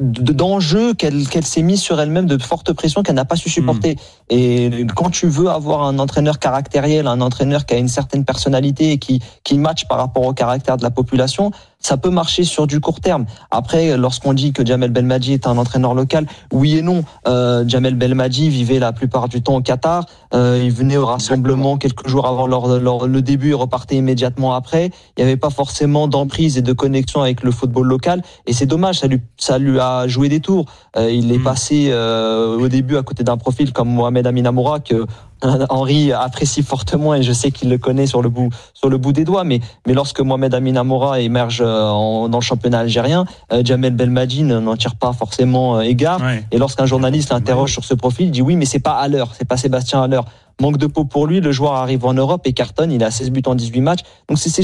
de- 0.00 0.32
d'enjeu 0.32 0.94
qu'elle 0.94 1.28
qu'elle 1.28 1.44
s'est 1.44 1.62
mise 1.62 1.80
sur 1.80 2.00
elle-même 2.00 2.26
de 2.26 2.40
forte 2.42 2.72
pression 2.72 3.02
qu'elle 3.02 3.16
n'a 3.16 3.24
pas 3.24 3.36
su 3.36 3.48
supporter. 3.50 3.96
Et 4.30 4.86
quand 4.94 5.10
tu 5.10 5.26
veux 5.26 5.48
avoir 5.48 5.82
un 5.82 5.98
entraîneur 5.98 6.38
caractériel 6.38 7.06
un 7.06 7.20
entraîneur 7.20 7.66
qui 7.66 7.74
a 7.74 7.78
une 7.78 7.88
certaine 7.88 8.24
personnalité 8.24 8.92
et 8.92 8.98
qui 8.98 9.20
qui 9.44 9.58
match 9.58 9.86
par 9.88 9.98
rapport 9.98 10.24
au 10.24 10.32
caractère 10.32 10.76
de 10.76 10.82
la 10.82 10.90
population 10.90 11.50
ça 11.80 11.96
peut 11.96 12.10
marcher 12.10 12.44
sur 12.44 12.66
du 12.66 12.80
court 12.80 13.00
terme. 13.00 13.24
Après 13.50 13.96
lorsqu'on 13.96 14.32
dit 14.34 14.52
que 14.52 14.64
Jamel 14.66 14.90
Belmadi 14.90 15.32
est 15.32 15.46
un 15.46 15.56
entraîneur 15.58 15.94
local 15.94 16.26
oui 16.52 16.76
et 16.78 16.82
non. 16.82 17.04
Euh, 17.26 17.64
Jamel 17.66 17.94
Belmadi 17.94 18.48
vivait 18.50 18.78
la 18.78 18.92
plupart 18.92 19.28
du 19.28 19.42
temps 19.42 19.56
au 19.56 19.60
Qatar. 19.62 20.06
Euh, 20.34 20.60
il 20.62 20.72
venait 20.72 20.96
au 20.96 21.06
rassemblement 21.06 21.76
quelques 21.78 22.06
jours 22.08 22.26
avant 22.26 22.46
leur, 22.46 22.66
leur- 22.80 23.06
le 23.06 23.22
début 23.22 23.50
et 23.50 23.54
repartait 23.54 23.96
immédiatement 23.96 24.54
après. 24.54 24.90
Il 25.16 25.24
n'y 25.24 25.30
avait 25.30 25.36
pas 25.36 25.50
forcément 25.50 26.08
d'emprise 26.08 26.58
et 26.58 26.62
de 26.62 26.72
connexion 26.72 27.22
avec 27.22 27.42
le 27.42 27.50
football 27.50 27.86
local. 27.86 28.22
Et 28.46 28.52
c'est 28.52 28.66
dommage 28.66 28.98
ça 28.98 29.06
lui 29.06 29.20
ça 29.36 29.58
lui 29.58 29.78
a 29.78 30.06
joué 30.08 30.28
des 30.28 30.40
tours. 30.40 30.66
Euh, 30.96 31.10
il 31.10 31.30
est 31.32 31.38
passé 31.38 31.88
euh, 31.90 32.58
au 32.58 32.68
début 32.68 32.96
à 32.96 33.02
côté 33.02 33.22
d'un 33.24 33.36
profil 33.36 33.72
comme 33.72 33.88
Mohamed 33.88 34.26
Aminamoura 34.26 34.80
que 34.80 35.06
Henri 35.42 36.12
apprécie 36.12 36.62
fortement 36.62 37.14
et 37.14 37.22
je 37.22 37.32
sais 37.32 37.50
qu'il 37.50 37.68
le 37.70 37.78
connaît 37.78 38.06
sur 38.06 38.22
le 38.22 38.28
bout 38.28 38.50
sur 38.74 38.88
le 38.88 38.96
bout 38.98 39.12
des 39.12 39.24
doigts 39.24 39.44
mais 39.44 39.60
mais 39.86 39.94
lorsque 39.94 40.20
Mohamed 40.20 40.52
Aminamoura 40.54 41.20
émerge 41.20 41.60
euh, 41.64 41.88
en- 41.88 42.28
dans 42.28 42.38
le 42.38 42.42
championnat 42.44 42.80
algérien 42.80 43.24
euh, 43.52 43.62
Jamel 43.64 43.94
Belmadi 43.94 44.42
ne- 44.42 44.58
n'en 44.58 44.76
tire 44.76 44.96
pas 44.96 45.12
forcément 45.12 45.76
euh, 45.76 45.80
égard. 45.82 46.20
Et 46.50 46.58
lorsqu'un 46.58 46.86
journaliste 46.86 47.30
l'interroge 47.30 47.72
sur 47.72 47.84
ce 47.84 47.94
profil 47.94 48.26
il 48.26 48.30
dit 48.32 48.42
oui 48.42 48.56
mais 48.56 48.64
c'est 48.64 48.80
pas 48.80 48.98
à 48.98 49.06
l'heure 49.08 49.30
c'est 49.38 49.44
pas 49.46 49.56
Sébastien 49.56 50.02
à 50.02 50.06
l'heure 50.08 50.24
manque 50.60 50.76
de 50.78 50.86
peau 50.86 51.04
pour 51.04 51.26
lui 51.26 51.40
le 51.40 51.52
joueur 51.52 51.74
arrive 51.74 52.04
en 52.04 52.14
Europe 52.14 52.42
et 52.44 52.52
cartonne 52.52 52.90
il 52.90 53.02
a 53.04 53.10
16 53.10 53.30
buts 53.30 53.42
en 53.46 53.54
18 53.54 53.80
matchs 53.80 54.00
donc 54.28 54.38
c'est 54.38 54.48
ces, 54.50 54.62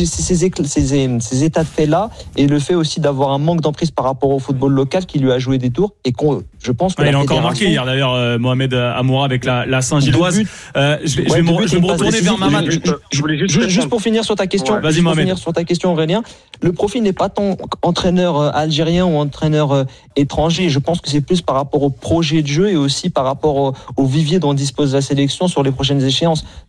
écl- 0.49 0.65
ces, 0.67 1.19
ces 1.21 1.45
états 1.45 1.63
de 1.63 1.69
fait 1.69 1.87
là 1.87 2.11
et 2.37 2.47
le 2.47 2.59
fait 2.59 2.75
aussi 2.75 3.01
d'avoir 3.01 3.31
un 3.31 3.39
manque 3.39 3.61
d'emprise 3.61 3.91
par 3.91 4.05
rapport 4.07 4.31
au 4.31 4.39
football 4.39 4.73
local 4.73 5.07
qui 5.07 5.19
lui 5.19 5.31
a 5.31 5.39
joué 5.39 5.59
des 5.59 5.71
tours 5.71 5.95
et 6.05 6.13
qu'on 6.13 6.43
je 6.63 6.73
pense 6.73 6.95
que 6.95 7.03
Ouais, 7.03 7.11
il 7.11 7.15
a 7.15 7.19
encore 7.21 7.43
marqué 7.43 7.69
hier 7.69 7.85
d'ailleurs 7.85 8.15
euh, 8.15 8.39
Mohamed 8.39 8.73
Amoura 8.75 9.27
avec 9.27 9.45
la, 9.45 9.67
la 9.67 9.83
Saint-Gilloise. 9.83 10.41
Euh, 10.77 10.97
je 11.05 11.17
vais, 11.17 11.25
je 11.27 11.31
Ouais, 11.31 11.37
vais 11.37 11.43
me, 11.43 11.49
je 11.67 11.77
retourner 11.77 12.11
décisive. 12.11 12.25
vers 12.25 12.39
Mamad. 12.39 12.65
Je- 12.71 12.79
je- 12.83 12.93
Je 13.13 13.21
voulais 13.21 13.37
juste 13.37 13.69
Juste, 13.69 13.89
pour 13.91 14.01
finir 14.01 14.25
sur 14.25 14.35
ta 14.35 14.47
question, 14.47 14.75
Ouais. 14.77 14.81
Vas-y, 14.81 15.03
Mohamed. 15.03 15.25
finir 15.25 15.37
sur 15.39 15.53
ta 15.53 15.63
question 15.65 15.93
Aurélien, 15.93 16.23
le 16.63 16.73
profil 16.73 17.03
n'est 17.03 17.13
pas 17.13 17.29
tant 17.29 17.59
entraîneur 17.83 18.39
euh, 18.41 18.51
algérien 18.55 19.05
ou 19.05 19.17
entraîneur 19.19 19.85
étranger. 20.17 20.71
Je 20.71 20.79
pense 20.79 21.03
que 21.03 21.11
c'est 21.11 21.21
plus 21.21 21.43
par 21.43 21.57
rapport 21.57 21.83
au 21.83 21.91
projet 21.91 22.41
de 22.41 22.47
jeu 22.47 22.71
et 22.71 22.77
aussi 22.77 23.11
par 23.11 23.25
rapport 23.25 23.57
au, 23.57 23.73
au 23.99 24.07
vivier 24.07 24.39
dont 24.39 24.55
dispose 24.55 24.95
la 24.95 25.03
sélection 25.03 25.49
sur 25.49 25.63
les 25.63 25.71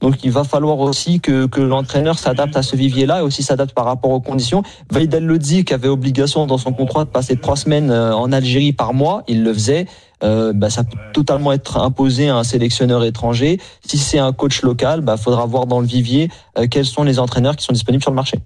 Donc 0.02 0.24
il 0.24 0.32
va 0.32 0.44
falloir 0.44 0.80
aussi 0.80 1.20
que, 1.20 1.46
que 1.46 1.62
l'entraîneur 1.62 2.20
s'adapte 2.20 2.56
à 2.56 2.64
ce 2.64 2.76
vivier-là 2.76 3.20
et 3.20 3.22
aussi 3.22 3.44
s'adapte 3.44 3.74
par 3.74 3.86
rapport 3.86 4.12
aux 4.12 4.22
conditions. 4.22 4.64
Vaïd 4.92 5.14
El 5.14 5.26
Lodzi, 5.26 5.64
qui 5.64 5.74
avait 5.74 5.88
obligation 5.88 6.46
dans 6.46 6.58
son 6.58 6.74
contrat 6.74 7.06
de 7.06 7.10
passer 7.10 7.36
trois 7.38 7.56
semaines 7.56 7.92
euh, 7.92 8.16
en 8.16 8.32
Algérie 8.32 8.74
par 8.74 8.94
mois, 8.94 9.24
il 9.28 9.44
le 9.44 9.54
faisait. 9.54 9.86
Euh, 10.24 10.54
bah, 10.54 10.70
ça 10.70 10.84
peut 10.84 10.98
totalement 11.14 11.52
être 11.52 11.78
imposé 11.78 12.30
à 12.30 12.38
un 12.38 12.44
sélectionneur 12.44 13.04
étranger. 13.04 13.60
Si 13.86 13.98
c'est 13.98 14.20
un 14.20 14.32
coach 14.34 14.62
local, 14.62 15.02
bah, 15.02 15.18
faudra 15.18 15.46
voir 15.46 15.66
dans 15.66 15.80
le 15.80 15.88
vivier 15.88 16.30
euh, 16.58 16.68
quels 16.70 16.86
sont 16.86 17.04
les 17.04 17.20
entraîneurs 17.20 17.56
qui 17.56 17.66
sont 17.66 17.74
disponibles 17.74 18.04
sur 18.04 18.12
le 18.12 18.16
marché. 18.16 18.40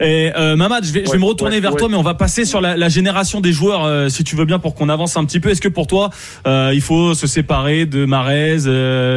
Et 0.00 0.32
euh, 0.36 0.56
Mamad, 0.56 0.84
je 0.84 0.92
vais, 0.92 1.00
je 1.00 1.04
vais 1.06 1.10
Ouais, 1.12 1.18
me 1.18 1.24
retourner 1.24 1.56
ouais, 1.56 1.60
vers 1.60 1.72
ouais. 1.72 1.78
toi, 1.78 1.88
mais 1.88 1.96
on 1.96 2.02
va 2.02 2.14
passer 2.14 2.44
sur 2.44 2.60
la, 2.60 2.76
la 2.76 2.88
génération 2.88 3.40
des 3.40 3.52
joueurs, 3.52 3.84
euh, 3.84 4.08
si 4.08 4.24
tu 4.24 4.36
veux 4.36 4.44
bien, 4.44 4.58
pour 4.58 4.74
qu'on 4.74 4.88
avance 4.88 5.16
un 5.16 5.24
petit 5.24 5.40
peu. 5.40 5.48
Est-ce 5.50 5.60
que 5.60 5.68
pour 5.68 5.86
toi, 5.86 6.10
euh, 6.46 6.70
il 6.74 6.80
faut 6.80 7.14
se 7.14 7.26
séparer 7.26 7.86
de 7.86 8.04
Marez, 8.04 8.58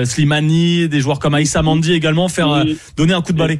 Slimani, 0.05 0.87
des 0.87 0.99
joueurs 0.99 1.19
comme 1.19 1.33
Aïssa 1.35 1.61
Mandi 1.61 1.93
également, 1.93 2.27
faire 2.29 2.49
Oui. 2.65 2.77
donner 2.97 3.13
un 3.13 3.21
coup 3.21 3.33
de 3.33 3.37
balai? 3.37 3.59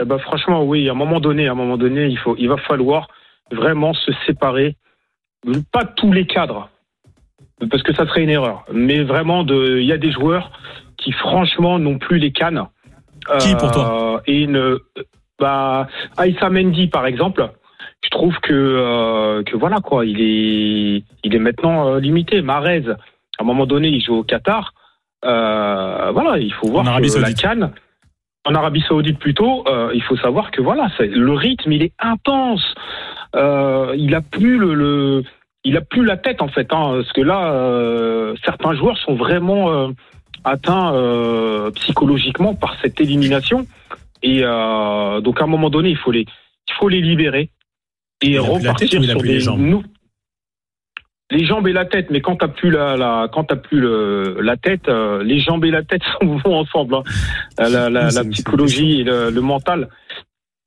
Eh 0.00 0.04
ben, 0.04 0.18
franchement, 0.18 0.64
oui, 0.64 0.88
à 0.88 0.92
un 0.92 0.94
moment 0.94 1.20
donné, 1.20 1.48
à 1.48 1.52
un 1.52 1.56
moment 1.56 1.76
donné, 1.76 2.06
il 2.06 2.18
faut, 2.18 2.36
il 2.38 2.48
va 2.48 2.56
falloir 2.56 3.08
vraiment 3.50 3.94
se 3.94 4.12
séparer. 4.26 4.76
Pas 5.72 5.84
tous 5.84 6.12
les 6.12 6.26
cadres, 6.26 6.68
parce 7.70 7.82
que 7.82 7.94
ça 7.94 8.06
serait 8.06 8.22
une 8.22 8.30
erreur, 8.30 8.64
mais 8.72 9.02
vraiment, 9.02 9.44
il 9.46 9.84
y 9.84 9.92
a 9.92 9.98
des 9.98 10.12
joueurs 10.12 10.50
qui, 10.96 11.12
franchement, 11.12 11.78
n'ont 11.78 11.98
plus 11.98 12.18
les 12.18 12.32
cannes. 12.32 12.64
Qui, 13.40 13.54
pour 13.56 13.70
toi? 13.70 14.22
Et 14.26 14.42
une, 14.42 14.78
bah, 15.38 15.88
Aïssa 16.16 16.50
Mendy, 16.50 16.88
par 16.88 17.06
exemple. 17.06 17.50
Je 18.04 18.10
trouve 18.10 18.34
que, 18.40 18.52
euh, 18.52 19.42
que 19.42 19.56
voilà 19.56 19.78
quoi, 19.78 20.06
il 20.06 20.20
est, 20.20 21.02
il 21.24 21.34
est 21.34 21.38
maintenant 21.38 21.88
euh, 21.88 22.00
limité. 22.00 22.42
Marez, 22.42 22.84
à 22.88 23.42
un 23.42 23.44
moment 23.44 23.66
donné, 23.66 23.88
il 23.88 24.00
joue 24.02 24.16
au 24.16 24.22
Qatar. 24.24 24.72
Euh, 25.24 26.10
voilà, 26.12 26.38
il 26.38 26.52
faut 26.54 26.68
voir 26.68 26.84
En 26.84 26.86
Arabie 26.86 27.08
la 27.08 27.12
Saoudite. 27.14 27.40
canne, 27.40 27.72
en 28.44 28.54
Arabie 28.54 28.82
Saoudite 28.86 29.18
plutôt, 29.18 29.64
euh, 29.68 29.90
il 29.94 30.02
faut 30.02 30.16
savoir 30.16 30.52
que 30.52 30.62
voilà, 30.62 30.88
c'est- 30.96 31.08
le 31.08 31.32
rythme 31.32 31.72
il 31.72 31.82
est 31.82 31.92
intense. 31.98 32.62
Euh, 33.34 33.94
il 33.96 34.14
a 34.14 34.20
plus 34.20 34.58
le, 34.58 34.74
le- 34.74 35.24
il 35.64 35.76
a 35.76 35.80
plus 35.80 36.04
la 36.04 36.16
tête 36.16 36.40
en 36.40 36.48
fait, 36.48 36.72
hein, 36.72 36.92
parce 36.94 37.12
que 37.12 37.20
là, 37.20 37.52
euh, 37.52 38.34
certains 38.44 38.74
joueurs 38.74 38.96
sont 38.98 39.16
vraiment 39.16 39.70
euh, 39.70 39.88
atteints 40.44 40.94
euh, 40.94 41.70
psychologiquement 41.72 42.54
par 42.54 42.76
cette 42.80 43.00
élimination. 43.00 43.66
Et 44.22 44.40
euh, 44.42 45.20
donc 45.20 45.40
à 45.40 45.44
un 45.44 45.48
moment 45.48 45.70
donné, 45.70 45.90
il 45.90 45.96
faut 45.96 46.10
les, 46.10 46.22
il 46.22 46.74
faut 46.78 46.88
les 46.88 47.00
libérer 47.00 47.50
et 48.20 48.30
Il 48.30 48.40
repartir 48.40 48.88
sur 49.02 49.18
plus 49.18 49.28
les 49.28 49.34
des 49.34 49.40
jambes 49.40 49.82
les 51.30 51.44
jambes 51.44 51.68
et 51.68 51.72
la 51.74 51.84
tête, 51.84 52.08
mais 52.10 52.22
quand 52.22 52.36
t'as 52.36 52.48
plus 52.48 52.70
la, 52.70 52.96
la 52.96 53.28
quand 53.30 53.44
t'as 53.44 53.56
plus 53.56 53.80
le, 53.80 54.38
la 54.40 54.56
tête, 54.56 54.88
euh, 54.88 55.22
les 55.22 55.40
jambes 55.40 55.64
et 55.66 55.70
la 55.70 55.82
tête 55.82 56.02
vont 56.22 56.56
ensemble. 56.56 56.94
hein. 56.96 57.02
La, 57.58 57.90
la, 57.90 58.08
la 58.10 58.24
psychologie 58.24 59.00
et 59.00 59.04
le, 59.04 59.30
le 59.30 59.40
mental. 59.42 59.88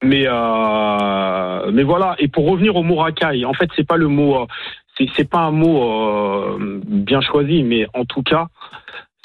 Mais 0.04 0.26
euh, 0.28 1.72
mais 1.72 1.84
voilà. 1.84 2.16
Et 2.20 2.28
pour 2.28 2.46
revenir 2.50 2.76
au 2.76 2.84
mot 2.84 2.96
racaille, 2.96 3.44
en 3.46 3.54
fait, 3.54 3.70
c'est 3.76 3.88
pas 3.88 3.98
le 3.98 4.08
mot, 4.08 4.36
euh, 4.42 4.46
c'est 4.98 5.08
c'est 5.16 5.30
pas 5.30 5.40
un 5.40 5.52
mot 5.52 5.84
euh, 5.84 6.82
bien 6.86 7.22
choisi, 7.22 7.64
mais 7.64 7.88
en 7.94 8.06
tout 8.06 8.24
cas, 8.24 8.48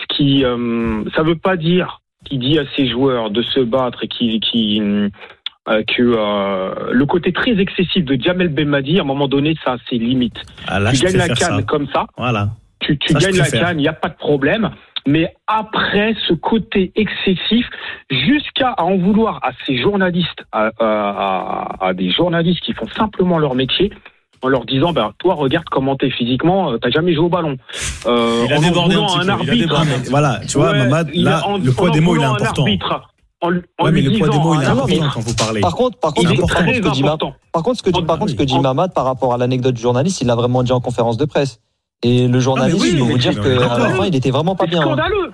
ce 0.01 0.07
qui, 0.17 0.45
euh, 0.45 1.03
ça 1.15 1.23
veut 1.23 1.37
pas 1.37 1.57
dire 1.57 2.01
qu'il 2.29 2.39
dit 2.41 2.59
à 2.59 2.65
ses 2.77 2.89
joueurs 2.89 3.31
de 3.31 3.43
se 3.43 3.61
battre 3.61 4.05
et 4.05 4.09
qui, 4.09 4.41
qui 4.41 4.81
euh, 4.81 5.83
que 5.87 6.03
euh, 6.03 6.91
le 6.93 7.07
côté 7.07 7.33
très 7.33 7.53
excessif 7.59 8.05
de 8.05 8.21
Jamel 8.21 8.49
Belmadi, 8.49 8.99
à 8.99 9.03
un 9.03 9.05
moment 9.05 9.29
donné, 9.29 9.57
ça 9.65 9.73
a 9.73 9.77
ses 9.91 9.99
limites. 9.99 10.41
Ah, 10.69 10.79
là, 10.79 10.93
tu 10.93 11.05
gagnes 11.05 11.17
la 11.17 11.29
canne 11.29 11.37
ça. 11.59 11.63
comme 11.63 11.89
ça, 11.93 12.07
Voilà. 12.17 12.51
tu, 12.81 12.97
tu 12.99 13.13
Ça, 13.13 13.19
gagnes 13.19 13.39
la 13.39 13.51
canne, 13.51 13.79
il 13.79 13.83
n'y 13.83 13.89
a 13.89 13.93
pas 13.93 14.09
de 14.09 14.15
problème. 14.17 14.71
Mais 15.09 15.33
après, 15.47 16.15
ce 16.27 16.35
côté 16.35 16.91
excessif, 16.97 17.69
jusqu'à 18.11 18.75
en 18.79 18.97
vouloir 18.97 19.39
à 19.45 19.51
ces 19.65 19.77
journalistes, 19.79 20.45
à, 20.53 20.71
à- 20.81 21.77
à- 21.81 21.87
à 21.89 21.95
des 21.95 22.11
journalistes 22.11 22.61
qui 22.63 22.73
font 22.73 22.89
simplement 22.89 23.39
leur 23.39 23.55
métier, 23.55 23.93
en 24.47 24.49
leur 24.49 24.65
disant, 24.65 24.93
ben, 24.93 25.11
toi, 25.19 25.35
regarde 25.35 25.67
comment 25.71 25.97
t'es 25.97 26.09
physiquement, 26.11 26.71
euh, 26.71 26.79
t'as 26.81 26.91
jamais 26.91 27.15
joué 27.15 27.25
au 27.25 27.29
ballon. 27.29 27.57
Euh, 28.07 28.45
Il 28.47 28.53
a 28.53 28.57
en 28.57 28.59
en 28.59 28.63
débordé 28.63 28.95
petit 28.95 29.03
un 29.03 29.19
peu, 29.19 29.25
il 29.25 29.31
a 29.31 29.33
arbitre. 29.35 30.11
Voilà, 30.11 30.41
tu 30.49 30.57
vois, 30.59 30.71
Ouais, 30.71 30.79
Mamad, 30.79 31.11
là, 31.15 31.39
a- 31.39 31.47
en- 31.49 31.59
le 31.59 31.73
poids 31.73 31.89
en 31.89 31.93
des 31.93 32.01
mots, 32.01 32.15
il 32.17 32.23
est 32.23 32.25
important. 32.25 32.63
arbitre, 32.63 33.01
en, 33.43 33.49
en 33.49 33.51
Ouais, 33.85 33.91
mais 33.93 34.01
le 34.03 34.11
poids 34.19 34.29
des 34.29 34.39
mots, 34.39 34.55
il 34.55 34.63
est 34.63 34.67
important 34.67 34.81
arbitre, 34.83 35.15
quand 35.15 35.21
vous 35.21 35.35
parlez. 35.35 35.61
Par 35.61 35.75
contre, 35.75 35.99
par 35.99 36.15
contre, 36.15 36.29
par 36.29 36.33
que 36.65 36.89
dit 36.91 37.03
par 37.53 37.63
contre, 37.63 37.79
ce 37.79 37.83
que 37.83 37.91
dit, 37.91 38.03
par 38.03 38.19
contre, 38.19 38.31
ce 38.31 38.37
que 38.37 38.43
dit 38.45 38.59
Mamad 38.59 38.95
par 38.95 39.05
rapport 39.05 39.35
à 39.35 39.39
l'anecdote 39.39 39.75
du 39.75 39.83
journaliste, 39.83 40.21
il 40.21 40.27
l'a 40.29 40.37
vraiment 40.37 40.63
dit 40.63 40.73
en 40.73 40.81
conférence 40.81 41.17
de 41.17 41.25
presse. 41.25 41.61
Et 42.03 42.29
le 42.29 42.39
journaliste, 42.41 42.81
oui, 42.83 42.91
il 42.93 42.99
va 43.01 43.07
mais 43.07 43.13
vous 43.13 43.19
dire 43.19 43.33
oui, 43.37 43.57
qu'à 43.59 43.79
la 43.79 43.89
fin, 43.91 44.05
il 44.05 44.15
était 44.15 44.31
vraiment 44.31 44.55
pas 44.55 44.67
bien. 44.67 44.81
hein. 44.81 44.85
scandaleux. 44.85 45.33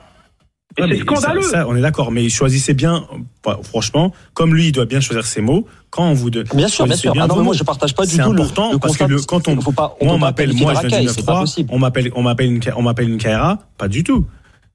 Ouais, 0.78 0.86
c'est 0.90 0.99
scandaleux. 1.01 1.43
Ça, 1.43 1.51
ça, 1.51 1.69
on 1.69 1.77
est 1.77 1.81
d'accord, 1.81 2.11
mais 2.11 2.28
choisissez 2.28 2.74
bien, 2.74 3.05
bah, 3.44 3.61
franchement, 3.62 4.12
comme 4.35 4.55
lui, 4.55 4.69
il 4.69 4.73
doit 4.73 4.86
bien 4.86 5.01
choisir 5.01 5.27
ses 5.27 5.40
mots. 5.43 5.66
Quand 5.90 6.05
on 6.09 6.15
vous 6.15 6.31
donne. 6.31 6.47
Bien 6.55 6.69
sûr, 6.69 6.86
bien 6.86 6.97
sûr. 6.97 7.12
Ah 7.20 7.27
non, 7.27 7.43
moi, 7.43 7.55
je 7.55 7.62
partage 7.65 7.94
pas 7.94 8.07
du 8.07 8.12
C'est 8.16 8.23
tout 8.23 8.32
le- 8.32 8.40
important 8.40 8.73
le 8.73 8.78
parce 8.78 8.97
que 8.97 9.05
le, 9.05 9.20
quand 9.20 9.47
on, 9.49 9.61
Faut 9.61 9.73
pas- 9.73 9.94
on 10.01 10.07
moi, 10.07 10.15
on 10.15 10.19
m'appelle, 10.19 10.55
moi, 10.55 10.73
de 10.73 10.81
je 10.81 10.86
viens 10.86 11.01
du 11.03 11.09
c'est 11.09 11.27
pas 11.27 11.32
9-3, 11.35 11.40
possible. 11.40 11.69
on 11.73 11.78
m'appelle, 11.78 12.11
on 12.15 12.23
m'appelle 12.23 12.47
une, 12.47 12.61
on 12.77 12.82
m'appelle 12.82 13.11
une 13.11 13.19
KRA, 13.19 13.59
pas 13.77 13.89
du 13.89 14.03
tout. 14.03 14.27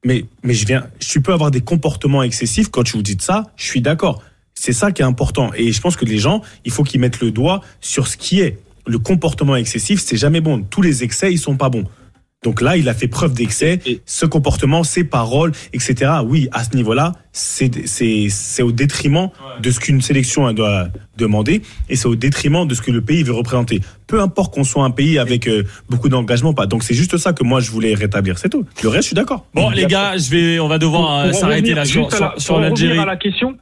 Mais, 0.05 0.25
mais 0.43 0.53
je 0.53 0.67
viens, 0.67 0.85
tu 0.99 1.21
peux 1.21 1.33
avoir 1.33 1.49
des 1.49 1.61
comportements 1.61 2.21
excessifs 2.21 2.69
quand 2.69 2.83
tu 2.83 2.95
vous 2.97 3.01
dites 3.03 3.23
ça, 3.23 3.45
je 3.55 3.65
suis 3.65 3.81
d'accord. 3.81 4.21
C'est 4.53 4.73
ça 4.73 4.91
qui 4.91 5.01
est 5.01 5.05
important. 5.05 5.49
Et 5.55 5.71
je 5.71 5.81
pense 5.81 5.95
que 5.95 6.05
les 6.05 6.19
gens, 6.19 6.41
il 6.65 6.71
faut 6.71 6.83
qu'ils 6.83 6.99
mettent 6.99 7.19
le 7.19 7.31
doigt 7.31 7.61
sur 7.81 8.07
ce 8.07 8.15
qui 8.17 8.39
est. 8.41 8.59
Le 8.85 8.99
comportement 8.99 9.55
excessif, 9.55 9.99
c'est 9.99 10.17
jamais 10.17 10.39
bon. 10.41 10.61
Tous 10.69 10.81
les 10.83 11.03
excès, 11.03 11.33
ils 11.33 11.37
sont 11.39 11.57
pas 11.57 11.69
bons. 11.69 11.83
Donc 12.43 12.61
là, 12.61 12.77
il 12.77 12.87
a 12.87 12.93
fait 12.93 13.07
preuve 13.07 13.33
d'excès. 13.33 13.79
Ce 14.05 14.25
comportement, 14.25 14.83
ses 14.83 15.03
paroles, 15.03 15.51
etc. 15.73 16.11
Oui, 16.23 16.47
à 16.51 16.63
ce 16.63 16.75
niveau-là, 16.75 17.13
c'est 17.31 17.87
c'est 17.87 18.27
c'est 18.29 18.61
au 18.61 18.71
détriment 18.71 19.29
de 19.59 19.71
ce 19.71 19.79
qu'une 19.79 20.01
sélection 20.01 20.51
doit 20.53 20.87
demander 21.17 21.63
et 21.89 21.95
c'est 21.95 22.07
au 22.07 22.15
détriment 22.15 22.67
de 22.67 22.75
ce 22.75 22.81
que 22.83 22.91
le 22.91 23.01
pays 23.01 23.23
veut 23.23 23.33
représenter. 23.33 23.81
Peu 24.05 24.21
importe 24.21 24.53
qu'on 24.53 24.63
soit 24.63 24.83
un 24.83 24.91
pays 24.91 25.17
avec 25.17 25.47
euh, 25.47 25.63
beaucoup 25.89 26.09
d'engagement, 26.09 26.53
pas. 26.53 26.67
Donc 26.67 26.83
c'est 26.83 26.93
juste 26.93 27.17
ça 27.17 27.33
que 27.33 27.43
moi 27.43 27.59
je 27.59 27.71
voulais 27.71 27.95
rétablir, 27.95 28.37
c'est 28.37 28.49
tout. 28.49 28.65
Le 28.83 28.89
reste, 28.89 29.03
je 29.03 29.07
suis 29.07 29.15
d'accord. 29.15 29.45
Bon, 29.55 29.71
les 29.71 29.85
gars, 29.87 30.15
je 30.17 30.29
vais, 30.29 30.59
on 30.59 30.67
va 30.67 30.77
devoir 30.77 31.25
euh, 31.25 31.31
s'arrêter 31.31 31.73
là 31.73 31.85
sur, 31.85 32.07
la- 32.19 32.35
sur 32.37 32.59
l'Algérie. 32.59 33.03
la 33.03 33.17
question. 33.17 33.57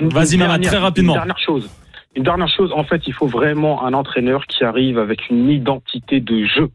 Vas-y, 0.00 0.36
dernière- 0.36 0.60
très 0.60 0.78
rapidement. 0.78 1.14
Une 1.14 1.18
dernière 1.18 1.38
chose. 1.44 1.68
Une 2.14 2.22
dernière 2.22 2.48
chose, 2.56 2.70
en 2.74 2.84
fait, 2.84 3.02
il 3.06 3.14
faut 3.14 3.26
vraiment 3.26 3.84
un 3.84 3.94
entraîneur 3.94 4.46
qui 4.46 4.62
arrive 4.64 4.98
avec 4.98 5.28
une 5.30 5.48
identité 5.50 6.20
de 6.20 6.44
jeu 6.46 6.70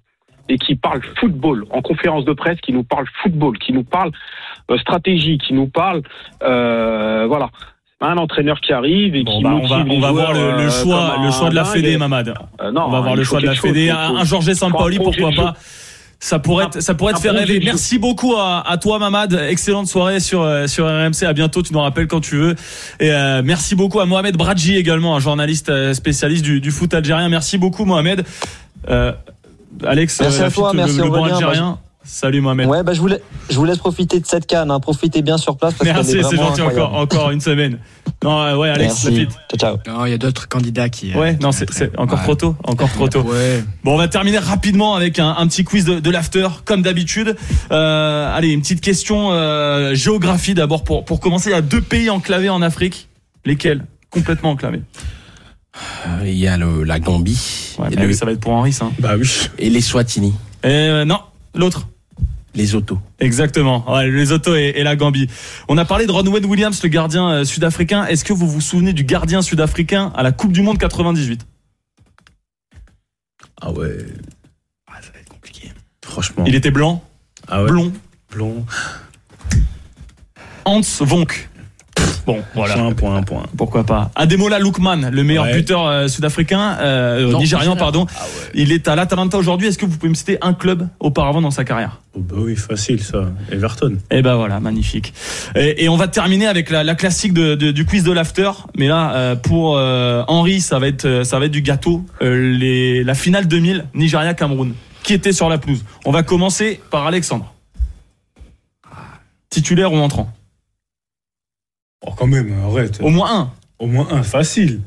et 0.50 0.58
qui 0.58 0.76
parle 0.76 1.02
football 1.20 1.66
en 1.70 1.82
conférence 1.82 2.26
de 2.26 2.34
presse, 2.34 2.60
qui 2.62 2.74
nous 2.74 2.84
parle 2.84 3.06
football, 3.24 3.58
qui 3.58 3.74
nous 3.74 3.84
parle 3.84 4.12
euh, 4.72 4.78
stratégie, 4.78 5.38
qui 5.38 5.54
nous 5.54 5.68
parle, 5.68 6.02
euh, 6.44 7.26
voilà. 7.28 7.50
Un 8.00 8.18
entraîneur 8.18 8.62
qui 8.62 8.74
arrive 8.74 9.16
et 9.16 9.24
Bon, 9.24 9.38
qui 9.38 9.44
bah, 9.44 9.56
on 9.60 9.66
va, 9.66 9.84
on 9.90 10.00
va 10.00 10.12
voir 10.12 10.32
le, 10.32 10.52
le 10.52 10.68
euh, 10.68 10.70
choix, 10.70 11.16
le 11.20 11.32
choix 11.32 11.50
de 11.50 11.56
la 11.56 11.66
Fédé. 11.66 11.98
Mamad. 11.98 12.32
Euh, 12.62 12.72
non, 12.72 12.84
on 12.86 12.92
va 12.92 13.00
voir 13.02 13.16
il 13.16 13.18
le 13.18 13.24
choix 13.24 13.42
de 13.42 13.48
la 13.48 13.56
Fédé. 13.56 13.90
Un, 13.90 14.18
un 14.18 14.24
Georges 14.24 14.54
Sampaoli, 14.54 15.00
pourquoi 15.00 15.32
pas 15.32 15.56
ça 16.20 16.40
pourrait 16.40 16.66
être, 16.66 16.82
ça 16.82 16.96
pourrait 16.96 17.14
te 17.14 17.20
faire 17.20 17.34
rêver. 17.34 17.62
Merci 17.64 18.00
beaucoup 18.00 18.36
à, 18.36 18.64
à 18.68 18.78
toi, 18.78 18.98
Mamad. 19.00 19.34
Excellente 19.50 19.88
soirée 19.88 20.20
sur, 20.20 20.42
euh, 20.42 20.68
sur 20.68 20.86
RMC. 20.86 21.24
À 21.24 21.34
bientôt. 21.34 21.62
Tu 21.62 21.74
nous 21.74 21.80
rappelles 21.80 22.08
quand 22.08 22.22
tu 22.22 22.38
veux. 22.38 22.56
Et 23.00 23.12
euh, 23.12 23.42
merci 23.44 23.76
beaucoup 23.76 24.00
à 24.00 24.06
Mohamed 24.06 24.36
Bradji 24.36 24.76
également, 24.76 25.16
un 25.16 25.20
journaliste 25.20 25.94
spécialiste 25.94 26.44
du, 26.44 26.60
du 26.60 26.72
foot 26.72 26.94
algérien. 26.94 27.30
Merci 27.30 27.58
beaucoup, 27.58 27.86
Mohamed. 27.86 28.26
Euh, 28.90 29.12
Alex, 29.86 30.20
Merci 30.22 30.42
euh, 30.42 30.48
à 30.48 30.52
toi, 30.52 30.74
merci 30.74 30.98
le, 30.98 31.04
le 31.04 31.10
bon 31.10 31.18
Aurélien. 31.20 31.36
algérien. 31.38 31.80
Salut 32.04 32.40
Mohamed. 32.40 32.68
Ouais, 32.70 32.84
bah, 32.84 32.94
je 32.94 33.02
voulais, 33.02 33.22
je 33.50 33.56
vous 33.58 33.66
laisse 33.66 33.80
profiter 33.80 34.20
de 34.22 34.26
cette 34.26 34.48
canne, 34.48 34.72
hein. 34.72 34.80
Profitez 34.80 35.22
bien 35.22 35.38
sur 35.38 35.58
place 35.58 35.74
parce 35.74 35.90
Merci, 35.92 36.12
c'est 36.24 36.38
gentil 36.38 36.62
encore, 36.62 36.94
encore 36.96 37.32
une 37.32 37.42
semaine. 37.42 37.80
Non, 38.24 38.40
euh, 38.44 38.56
ouais, 38.56 38.70
Alex, 38.70 39.04
Merci. 39.04 39.28
Ciao, 39.58 39.60
ciao. 39.60 39.94
Non, 39.94 40.06
il 40.06 40.12
y 40.12 40.14
a 40.14 40.18
d'autres 40.18 40.48
candidats 40.48 40.88
qui. 40.88 41.14
euh, 41.14 41.20
Ouais, 41.20 41.36
qui 41.36 41.44
non, 41.44 41.52
c'est 41.52 41.68
encore 41.98 42.20
Ouais. 42.20 42.24
trop 42.24 42.36
tôt, 42.36 42.56
encore 42.64 42.90
trop 42.94 43.10
tôt. 43.10 43.24
Ouais. 43.24 43.62
Bon, 43.84 43.94
on 43.96 43.98
va 43.98 44.08
terminer 44.08 44.38
rapidement 44.38 44.96
avec 44.96 45.20
un, 45.20 45.36
un 45.38 45.48
petit 45.48 45.66
quiz 45.66 45.84
de, 45.84 46.00
de 46.00 46.10
l'after, 46.10 46.48
comme 46.64 46.82
d'habitude. 46.82 47.36
Euh, 47.72 48.36
allez, 48.38 48.50
une 48.54 48.62
petite 48.62 48.80
question 48.82 49.34
euh, 49.34 49.94
géographie 49.94 50.54
d'abord 50.54 50.86
pour 50.86 51.04
pour 51.04 51.20
commencer. 51.20 51.50
Il 51.50 51.54
y 51.54 51.56
a 51.56 51.62
deux 51.62 51.82
pays 51.82 52.10
enclavés 52.10 52.50
en 52.50 52.62
Afrique. 52.62 53.10
Lesquels? 53.46 53.84
Complètement 54.12 54.52
enclavés. 54.52 54.82
Il 56.24 56.34
y 56.34 56.48
a 56.48 56.58
le, 56.58 56.84
la 56.84 57.00
Gambie 57.00 57.76
Ouais, 57.80 57.88
et, 57.92 57.96
bah 57.96 58.06
le- 58.06 58.14
ça 58.14 58.26
va 58.26 58.32
être 58.32 58.40
pour 58.40 58.54
Henri, 58.54 58.74
ça. 58.74 58.90
Bah 59.00 59.16
oui. 59.18 59.30
et 59.60 59.70
les 59.70 59.82
Swatini, 59.82 60.34
Euh, 60.66 61.06
non, 61.06 61.20
l'autre. 61.56 61.88
les 62.56 62.74
autos. 62.76 63.00
Exactement. 63.20 63.90
Ouais, 63.92 64.10
les 64.10 64.32
autos 64.32 64.56
et, 64.56 64.74
et 64.76 64.84
la 64.84 64.96
Gambie. 64.96 65.28
On 65.68 65.78
a 65.78 65.86
parlé 65.86 66.06
de 66.08 66.12
Ronwen 66.12 66.46
Williams, 66.46 66.82
le 66.82 66.90
gardien 66.90 67.30
euh, 67.30 67.46
sud-africain. 67.46 68.06
Est-ce 68.06 68.24
que 68.26 68.34
vous 68.34 68.48
vous 68.50 68.62
souvenez 68.62 68.94
du 68.94 69.04
gardien 69.04 69.42
sud-africain 69.42 70.12
à 70.16 70.24
la 70.24 70.32
Coupe 70.32 70.52
du 70.52 70.62
Monde 70.62 70.78
98 70.80 71.46
Ah 73.62 73.72
ouais. 73.72 73.98
Ah, 74.88 74.94
ça 75.02 75.12
va 75.14 75.20
être 75.20 75.30
compliqué. 75.30 75.72
Franchement. 76.04 76.44
Il 76.48 76.56
était 76.56 76.72
blanc, 76.72 77.04
ah 77.48 77.62
ouais. 77.64 77.70
blond, 77.70 77.92
blond. 78.32 78.66
Hans 80.66 80.82
Vonk. 81.02 81.50
Bon, 82.28 82.44
voilà. 82.54 82.74
Point, 82.76 82.94
point, 82.94 83.24
point. 83.24 83.44
Pourquoi 83.58 83.84
pas 83.86 84.12
Ademola 84.16 84.60
Lookman, 84.60 85.10
le 85.12 85.24
meilleur 85.24 85.46
Ouais. 85.46 85.54
buteur 85.56 85.88
euh, 85.88 86.08
sud-africain, 86.10 86.78
euh, 86.82 87.32
Non, 87.32 87.40
nigérian, 87.40 87.76
pardon. 87.78 88.06
Il 88.54 88.72
est 88.74 88.88
à 88.90 88.96
l'Atalanta 88.98 89.38
aujourd'hui. 89.38 89.70
Est-ce 89.70 89.78
que 89.78 89.86
vous 89.86 89.98
pouvez 89.98 90.10
me 90.10 90.14
citer 90.14 90.38
un 90.42 90.54
club 90.54 90.88
auparavant 91.00 91.42
dans 91.42 91.52
sa 91.52 91.64
carrière? 91.64 92.02
Oh, 92.14 92.20
bah 92.20 92.36
oui, 92.40 92.56
facile 92.58 93.02
ça. 93.02 93.26
Everton. 93.52 93.96
Eh 94.12 94.22
ben 94.22 94.36
voilà, 94.36 94.60
magnifique. 94.60 95.14
Et, 95.56 95.86
et 95.86 95.90
on 95.90 95.96
va 95.96 96.08
terminer 96.10 96.48
avec 96.48 96.70
la, 96.70 96.84
la 96.84 96.96
classique 96.96 97.32
de, 97.34 97.56
de- 97.56 97.72
du 97.72 97.86
quiz 97.86 98.04
de 98.04 98.12
l'after. 98.12 98.52
Mais 98.78 98.88
là, 98.90 99.14
euh, 99.16 99.36
pour 99.36 99.78
euh, 99.78 100.24
Henri, 100.28 100.60
ça 100.60 100.80
va 100.80 100.88
être 100.90 101.24
ça 101.24 101.40
va 101.40 101.46
être 101.46 101.52
du 101.52 101.62
gâteau. 101.62 102.04
Euh, 102.22 102.52
les, 102.58 103.04
la 103.06 103.14
finale 103.16 103.48
2000, 103.48 103.86
Nigeria 103.94 104.34
Cameroun. 104.34 104.74
Qui 105.04 105.14
était 105.14 105.32
sur 105.32 105.48
la 105.48 105.58
pelouse? 105.60 105.86
On 106.04 106.12
va 106.12 106.24
commencer 106.24 106.82
par 106.92 107.08
Alexandre. 107.08 107.54
Titulaire 109.50 109.94
ou 109.94 109.98
entrant? 109.98 110.30
Oh, 112.06 112.12
quand 112.16 112.28
même, 112.28 112.54
arrête. 112.64 113.00
Au 113.02 113.10
moins 113.10 113.40
un. 113.42 113.52
Au 113.80 113.88
moins 113.88 114.08
un, 114.12 114.24
facile. 114.24 114.82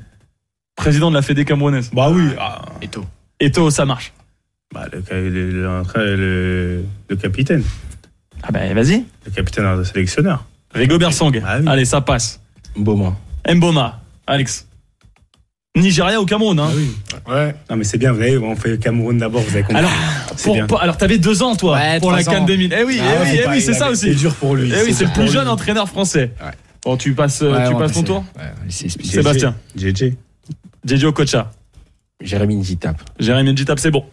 Président 0.76 1.10
de 1.10 1.16
la 1.16 1.22
Fédé 1.22 1.44
camerounaise. 1.44 1.90
Bah 1.92 2.10
oui. 2.10 2.22
Ah, 2.38 2.62
Eto. 2.80 3.04
Eto, 3.40 3.70
ça 3.70 3.84
marche. 3.84 4.12
bah, 4.72 4.86
le, 4.92 5.02
le, 5.10 5.50
le, 5.50 6.16
le- 6.16 6.84
le 7.08 7.16
capitaine. 7.16 7.62
Ah 8.42 8.52
ben 8.52 8.72
vas-y. 8.74 9.04
Le 9.26 9.30
capitaine 9.32 9.76
de 9.76 9.84
sélectionneur. 9.84 10.44
Rigobert 10.72 11.12
Song. 11.12 11.40
Ah 11.44 11.58
oui. 11.60 11.66
Allez, 11.68 11.84
ça 11.84 12.00
passe. 12.00 12.40
Beaumont. 12.76 13.14
Mboma. 13.52 14.00
Alex. 14.26 14.66
Nigeria 15.76 16.20
ou 16.20 16.26
Cameroun 16.26 16.58
hein 16.58 16.68
Ah 16.70 16.74
oui. 16.74 16.90
Ouais. 17.28 17.54
Non, 17.68 17.76
mais 17.76 17.84
c'est 17.84 17.98
bien, 17.98 18.12
vous 18.12 18.20
avez, 18.20 18.38
on 18.38 18.56
fait 18.56 18.78
Cameroun 18.78 19.18
d'abord, 19.18 19.42
vous 19.42 19.50
avez 19.50 19.62
compris. 19.62 19.76
Alors, 19.76 19.90
c'est 20.36 20.44
pour, 20.44 20.54
bien. 20.54 20.66
pour- 20.66 20.80
alors 20.80 20.96
t'avais 20.96 21.18
deux 21.18 21.42
ans 21.42 21.54
toi 21.54 21.76
Ouais, 21.76 22.00
pour 22.00 22.10
la 22.12 22.24
Cannes 22.24 22.42
ans. 22.42 22.46
2000. 22.46 22.74
Eh 22.78 22.84
oui, 22.84 22.98
Ah 23.00 23.04
eh 23.04 23.18
ouais, 23.18 23.30
oui, 23.32 23.40
eh 23.44 23.48
oui, 23.50 23.60
c'est 23.60 23.74
ça 23.74 23.90
aussi. 23.90 24.08
C'est 24.08 24.14
dur 24.14 24.34
pour 24.36 24.56
lui. 24.56 24.72
Eh 24.74 24.82
oui, 24.84 24.92
c'est 24.94 25.04
le 25.04 25.12
plus 25.12 25.30
jeune 25.30 25.44
lui. 25.44 25.50
entraîneur 25.50 25.88
français. 25.88 26.32
Ouais. 26.42 26.50
Bon, 26.84 26.96
tu 26.96 27.12
passes, 27.14 27.40
Ouais, 27.42 27.48
tu 27.68 27.74
on 27.74 27.78
va 27.78 27.86
passes 27.86 27.92
ton 27.94 28.00
passer. 28.00 28.04
tour. 28.04 28.24
Ouais. 28.36 28.80
Sébastien. 29.04 29.54
GG. 29.76 30.16
Jejo 30.84 31.08
Okocha. 31.08 31.50
Jérémy 32.22 32.56
Nzitap. 32.56 33.00
Jérémy 33.18 33.52
Njitap, 33.52 33.78
c'est 33.78 33.90
bon. 33.90 34.04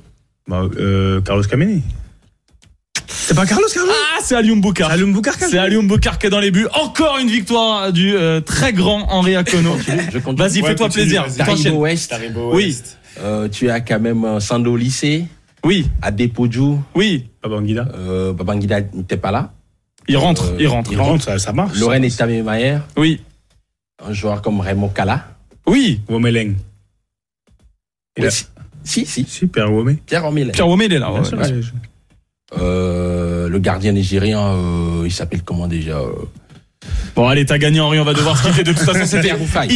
Bah, 0.48 0.64
euh, 0.78 1.22
Carlos 1.22 1.44
Kameni. 1.44 1.82
C'est 3.08 3.36
pas 3.36 3.46
Carlos 3.46 3.68
Carlos? 3.74 3.92
Ah, 3.92 4.20
c'est 4.24 4.36
Alioum 4.36 4.62
Boukar. 4.62 4.90
Alioum 4.92 5.12
Boukar 5.14 5.34
C'est 5.38 5.58
Alioum 5.58 5.88
Boukar 5.88 6.18
qui 6.18 6.28
est 6.28 6.30
dans 6.30 6.40
les 6.40 6.52
buts. 6.52 6.68
Encore 6.74 7.18
une 7.18 7.28
victoire 7.30 7.92
du 7.92 8.16
euh, 8.16 8.40
très 8.42 8.72
grand 8.74 9.04
Henri 9.12 9.36
Akono. 9.36 9.76
Je. 10.14 10.20
Vas-y, 10.20 10.62
Ouais, 10.62 10.70
fais-toi 10.70 10.88
continue, 10.88 11.04
plaisir. 11.06 11.24
vas-y. 11.28 11.38
Taribo. 11.38 11.82
West. 11.84 12.14
Oui, 12.54 12.78
Euh, 13.22 13.50
tu 13.50 13.70
as 13.70 13.82
quand 13.82 14.00
même 14.00 14.24
euh, 14.24 14.40
Sando 14.40 14.76
Lycée, 14.78 15.26
oui, 15.66 15.90
Adepoju, 16.04 16.76
oui. 16.96 17.26
Babangida. 17.42 17.88
euh, 17.96 18.32
Babangida 18.32 18.80
n'était 18.94 19.18
pas 19.18 19.32
là. 19.32 19.52
Il 20.08 20.18
rentre, 20.18 20.52
Euh, 20.54 20.58
il 20.60 20.68
rentre. 20.68 20.92
Il 20.92 21.00
rentre, 21.00 21.24
ça, 21.26 21.38
ça 21.40 21.54
marche. 21.54 21.78
Lorraine 21.80 22.04
Etamemayer, 22.04 22.78
Oui, 22.96 23.22
un 24.06 24.14
joueur 24.14 24.42
comme 24.42 24.60
Raymond 24.62 24.90
Kala. 24.90 25.28
oui. 25.66 26.02
Womeleng. 26.10 26.56
Si, 28.30 28.46
si, 28.84 29.06
si. 29.06 29.26
Super 29.26 29.72
Womé. 29.72 29.96
Pierre. 30.06 30.22
Pierre 30.54 30.68
Womé, 30.68 30.86
il 30.86 30.94
est 30.94 31.00
là. 31.00 31.10
Bien 31.12 31.20
ouais, 31.20 31.26
sûr, 31.26 31.38
ouais. 31.38 31.52
ouais. 31.52 31.62
Euh, 32.58 33.50
le 33.50 33.60
gardien 33.60 33.92
nigérien, 33.92 34.40
euh, 34.42 35.04
il 35.06 35.12
s'appelle 35.12 35.44
comment 35.44 35.68
déjà 35.68 35.98
euh, 36.00 36.12
Bon, 37.16 37.28
allez, 37.28 37.46
t'as 37.46 37.58
gagné 37.58 37.80
Henri, 37.82 38.00
on 38.00 38.06
va 38.06 38.14
devoir 38.14 38.38
se 38.38 38.48
quitter. 38.48 38.64
De 38.64 38.72
toute 38.72 38.82
façon, 38.84 39.02
c'était 39.06 39.24
Pierre 39.24 39.38
Roufaille. 39.40 39.70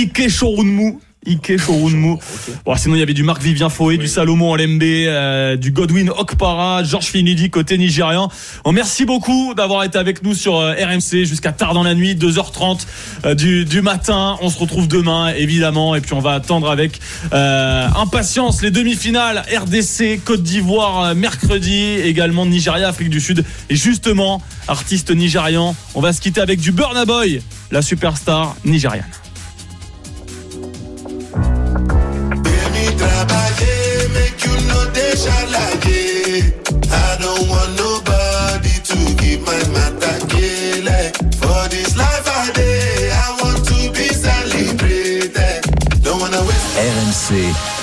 Ike 1.28 1.58
Shorunmu. 1.60 2.18
Bon, 2.66 2.76
sinon, 2.76 2.96
il 2.96 3.00
y 3.00 3.04
avait 3.04 3.14
du 3.14 3.22
Marc 3.22 3.44
Vivien 3.44 3.70
Foé, 3.70 3.98
du 3.98 4.08
Salomon 4.08 4.52
Olembe, 4.52 4.82
euh, 4.82 5.56
du 5.56 5.72
Godwin 5.72 6.10
Okpara, 6.10 6.84
Georges 6.84 7.06
Finidi 7.06 7.52
côté 7.52 7.78
nigérian. 7.78 8.30
Bon, 8.64 8.72
merci 8.72 9.06
beaucoup 9.06 9.54
d'avoir 9.54 9.84
été 9.84 10.00
avec 10.00 10.24
nous 10.24 10.34
sur 10.34 10.58
euh, 10.58 10.74
RMC 10.74 11.26
jusqu'à 11.26 11.52
tard 11.52 11.76
dans 11.76 11.84
la 11.84 11.94
nuit, 11.94 12.16
2h30 12.16 12.88
euh, 13.26 13.36
du, 13.36 13.66
du 13.66 13.84
matin. 13.84 14.38
On 14.42 14.50
se 14.50 14.58
retrouve 14.58 14.88
demain, 14.88 15.32
évidemment, 15.36 15.94
et 15.94 16.02
puis 16.02 16.14
on 16.14 16.22
va 16.22 16.34
attendre 16.34 16.72
avec 16.72 17.00
euh, 17.34 17.88
impatience 17.96 18.64
les 18.64 18.72
demi-finales 18.72 19.44
RDC, 19.56 20.24
Côte 20.26 20.42
d'Ivoire, 20.42 21.14
mercredi, 21.14 21.84
également 22.04 22.48
Nigeria, 22.48 22.88
Afrique 22.88 23.12
du 23.12 23.20
Sud. 23.20 23.46
Et 23.70 23.76
justement, 23.76 24.42
artiste 24.68 25.12
nigérian, 25.12 25.76
on 25.94 26.02
va 26.02 26.14
se 26.14 26.22
quitter 26.22 26.42
avec 26.42 26.60
du 26.60 26.72
Burna 26.72 27.06
Boy, 27.06 27.44
la 27.70 27.84
superstar 27.84 28.56
nigériane. 28.66 29.21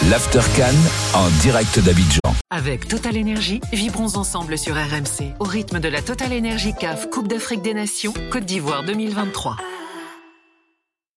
l'After 0.08 0.40
Cannes 0.56 0.74
en 1.14 1.28
direct 1.42 1.78
d'Abidjan. 1.80 2.20
Avec 2.50 2.88
Total 2.88 3.16
Énergie, 3.16 3.60
vibrons 3.72 4.16
ensemble 4.16 4.56
sur 4.56 4.74
RMC 4.74 5.34
au 5.38 5.44
rythme 5.44 5.80
de 5.80 5.88
la 5.88 6.02
Total 6.02 6.32
Énergie 6.32 6.72
CAF 6.74 7.10
Coupe 7.10 7.28
d'Afrique 7.28 7.62
des 7.62 7.74
Nations 7.74 8.14
Côte 8.30 8.44
d'Ivoire 8.44 8.84
2023. 8.84 9.56